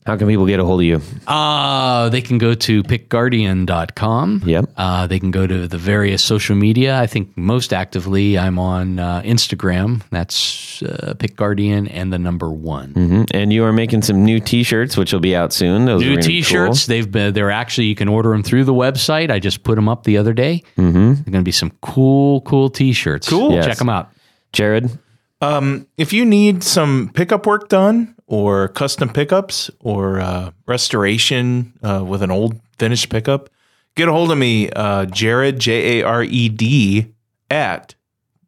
How 0.05 0.15
can 0.17 0.27
people 0.27 0.45
get 0.45 0.59
a 0.59 0.65
hold 0.65 0.81
of 0.81 0.85
you? 0.85 1.01
Uh, 1.25 2.09
they 2.09 2.21
can 2.21 2.37
go 2.37 2.53
to 2.53 2.83
pickguardian.com. 2.83 4.43
Yep. 4.45 4.65
Uh, 4.77 5.07
they 5.07 5.17
can 5.19 5.31
go 5.31 5.47
to 5.47 5.67
the 5.67 5.77
various 5.79 6.23
social 6.23 6.55
media. 6.55 6.99
I 6.99 7.07
think 7.07 7.35
most 7.35 7.73
actively 7.73 8.37
I'm 8.37 8.59
on 8.59 8.99
uh, 8.99 9.21
Instagram. 9.23 10.03
That's 10.11 10.83
uh, 10.83 11.15
Pickguardian 11.17 11.87
and 11.91 12.13
the 12.13 12.19
number 12.19 12.51
one. 12.51 12.91
hmm 12.91 13.23
And 13.31 13.51
you 13.51 13.63
are 13.63 13.73
making 13.73 14.03
some 14.03 14.23
new 14.23 14.39
T-shirts, 14.39 14.95
which 14.95 15.11
will 15.11 15.19
be 15.21 15.35
out 15.35 15.51
soon. 15.53 15.85
Those 15.85 16.01
New 16.01 16.09
be 16.09 16.15
cool. 16.17 16.21
T-shirts. 16.23 16.85
They've 16.85 17.09
been. 17.09 17.33
They're 17.33 17.49
actually 17.51 17.87
you 17.87 17.95
can 17.95 18.07
order 18.07 18.29
them 18.29 18.43
through 18.43 18.65
the 18.65 18.73
website. 18.73 19.31
I 19.31 19.39
just 19.39 19.63
put 19.63 19.73
them 19.75 19.89
up 19.89 20.03
the 20.03 20.17
other 20.17 20.33
day. 20.33 20.61
Mm-hmm. 20.77 21.13
They're 21.13 21.31
going 21.31 21.33
to 21.33 21.41
be 21.43 21.51
some 21.51 21.71
cool, 21.81 22.41
cool 22.41 22.69
T-shirts. 22.69 23.27
Cool. 23.27 23.53
Yes. 23.53 23.65
Check 23.65 23.77
them 23.79 23.89
out. 23.89 24.11
Jared. 24.53 24.99
Um, 25.41 25.87
if 25.97 26.13
you 26.13 26.25
need 26.25 26.63
some 26.63 27.11
pickup 27.13 27.45
work 27.45 27.69
done 27.69 28.15
or 28.27 28.69
custom 28.69 29.09
pickups 29.09 29.69
or 29.79 30.19
uh, 30.19 30.51
restoration 30.65 31.73
uh, 31.83 32.03
with 32.05 32.21
an 32.21 32.31
old 32.31 32.59
finished 32.77 33.09
pickup, 33.09 33.49
get 33.95 34.07
a 34.07 34.11
hold 34.11 34.31
of 34.31 34.37
me, 34.37 34.69
uh, 34.71 35.05
Jared, 35.05 35.59
J 35.59 35.99
A 35.99 36.05
R 36.05 36.23
E 36.23 36.49
D, 36.49 37.13
at 37.49 37.95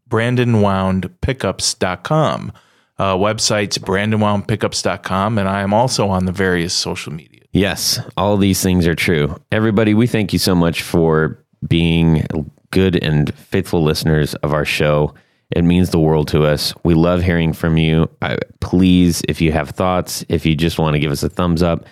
brandonwoundpickups.com. 0.10 2.54
Uh, 3.00 3.16
website's 3.16 3.78
brandonwoundpickups.com, 3.78 5.38
and 5.38 5.48
I 5.48 5.62
am 5.62 5.72
also 5.72 6.10
on 6.10 6.26
the 6.26 6.32
various 6.32 6.74
social 6.74 7.14
media. 7.14 7.42
Yes, 7.52 8.00
all 8.18 8.38
these 8.38 8.64
things 8.64 8.88
are 8.88 8.96
true. 8.96 9.40
Everybody, 9.52 9.94
we 9.94 10.08
thank 10.08 10.34
you 10.34 10.40
so 10.40 10.56
much 10.56 10.82
for 10.82 11.38
being 11.68 12.26
good 12.72 12.96
and 13.04 13.32
faithful 13.36 13.84
listeners 13.84 14.34
of 14.36 14.54
our 14.54 14.66
show. 14.66 15.14
It 15.52 15.64
means 15.64 15.92
the 15.92 16.00
world 16.00 16.28
to 16.30 16.44
us. 16.46 16.74
We 16.84 16.94
love 16.94 17.22
hearing 17.24 17.54
from 17.54 17.78
you. 17.78 18.10
I, 18.22 18.38
please, 18.60 19.22
if 19.30 19.40
you 19.40 19.52
have 19.54 19.70
thoughts, 19.70 20.26
if 20.28 20.46
you 20.46 20.56
just 20.56 20.78
want 20.78 20.96
to 20.96 21.00
give 21.00 21.12
us 21.12 21.24
a 21.24 21.30
thumbs 21.30 21.64
up, 21.64 21.86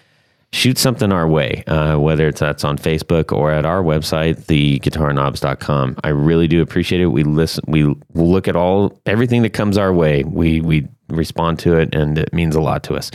shoot 0.52 0.78
something 0.78 1.12
our 1.12 1.28
way, 1.28 1.64
uh, 1.68 1.98
whether 1.98 2.28
it's 2.28 2.40
that's 2.42 2.64
on 2.66 2.78
Facebook 2.78 3.32
or 3.32 3.52
at 3.52 3.66
our 3.66 3.82
website, 3.82 4.46
theguitarknobs.com. 4.46 5.98
I 6.04 6.10
really 6.10 6.48
do 6.48 6.62
appreciate 6.62 7.02
it. 7.02 7.08
We 7.08 7.24
listen, 7.24 7.64
we 7.68 7.96
look 8.14 8.48
at 8.48 8.56
all 8.56 9.00
everything 9.06 9.42
that 9.44 9.52
comes 9.52 9.78
our 9.78 9.94
way. 9.94 10.24
We 10.24 10.62
we 10.62 10.88
respond 11.10 11.60
to 11.60 11.78
it, 11.78 11.94
and 11.96 12.18
it 12.18 12.34
means 12.34 12.56
a 12.56 12.62
lot 12.62 12.84
to 12.86 12.96
us. 12.96 13.12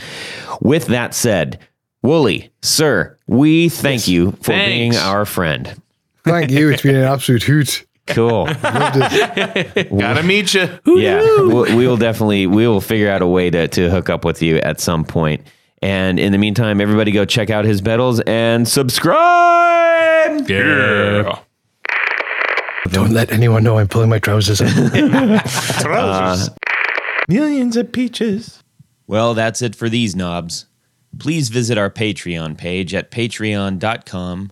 With 0.61 0.87
that 0.87 1.13
said, 1.13 1.59
Wooly, 2.03 2.51
sir, 2.61 3.17
we 3.27 3.69
thank 3.69 4.07
you 4.07 4.31
for 4.31 4.53
Thanks. 4.53 4.65
being 4.65 4.95
our 4.95 5.25
friend. 5.25 5.79
Thank 6.23 6.51
you. 6.51 6.69
It's 6.69 6.83
been 6.83 6.95
an 6.95 7.03
absolute 7.03 7.43
hoot. 7.43 7.85
Cool. 8.13 8.45
Gotta 8.61 10.23
meet 10.23 10.53
you. 10.53 10.67
yeah, 10.85 11.19
we'll, 11.21 11.75
we 11.75 11.87
will 11.87 11.97
definitely 11.97 12.47
we 12.47 12.67
will 12.67 12.81
figure 12.81 13.09
out 13.09 13.21
a 13.21 13.27
way 13.27 13.49
to 13.49 13.67
to 13.67 13.89
hook 13.89 14.09
up 14.09 14.25
with 14.25 14.41
you 14.41 14.57
at 14.57 14.79
some 14.79 15.03
point. 15.05 15.45
And 15.81 16.19
in 16.19 16.31
the 16.31 16.37
meantime, 16.37 16.79
everybody 16.79 17.11
go 17.11 17.25
check 17.25 17.49
out 17.49 17.65
his 17.65 17.81
pedals 17.81 18.19
and 18.21 18.67
subscribe. 18.67 20.47
Yeah. 20.49 21.39
Don't 22.89 23.11
let 23.11 23.31
anyone 23.31 23.63
know 23.63 23.77
I'm 23.77 23.87
pulling 23.87 24.09
my 24.09 24.19
trousers 24.19 24.61
up. 24.61 24.67
Uh, 24.93 25.39
trousers. 25.81 26.49
Millions 27.27 27.77
of 27.77 27.91
peaches. 27.91 28.63
Well, 29.07 29.33
that's 29.33 29.61
it 29.61 29.75
for 29.75 29.89
these 29.89 30.15
knobs. 30.15 30.65
Please 31.17 31.49
visit 31.49 31.77
our 31.77 31.89
Patreon 31.89 32.57
page 32.57 32.93
at 32.93 33.11
patreon.com 33.11 34.51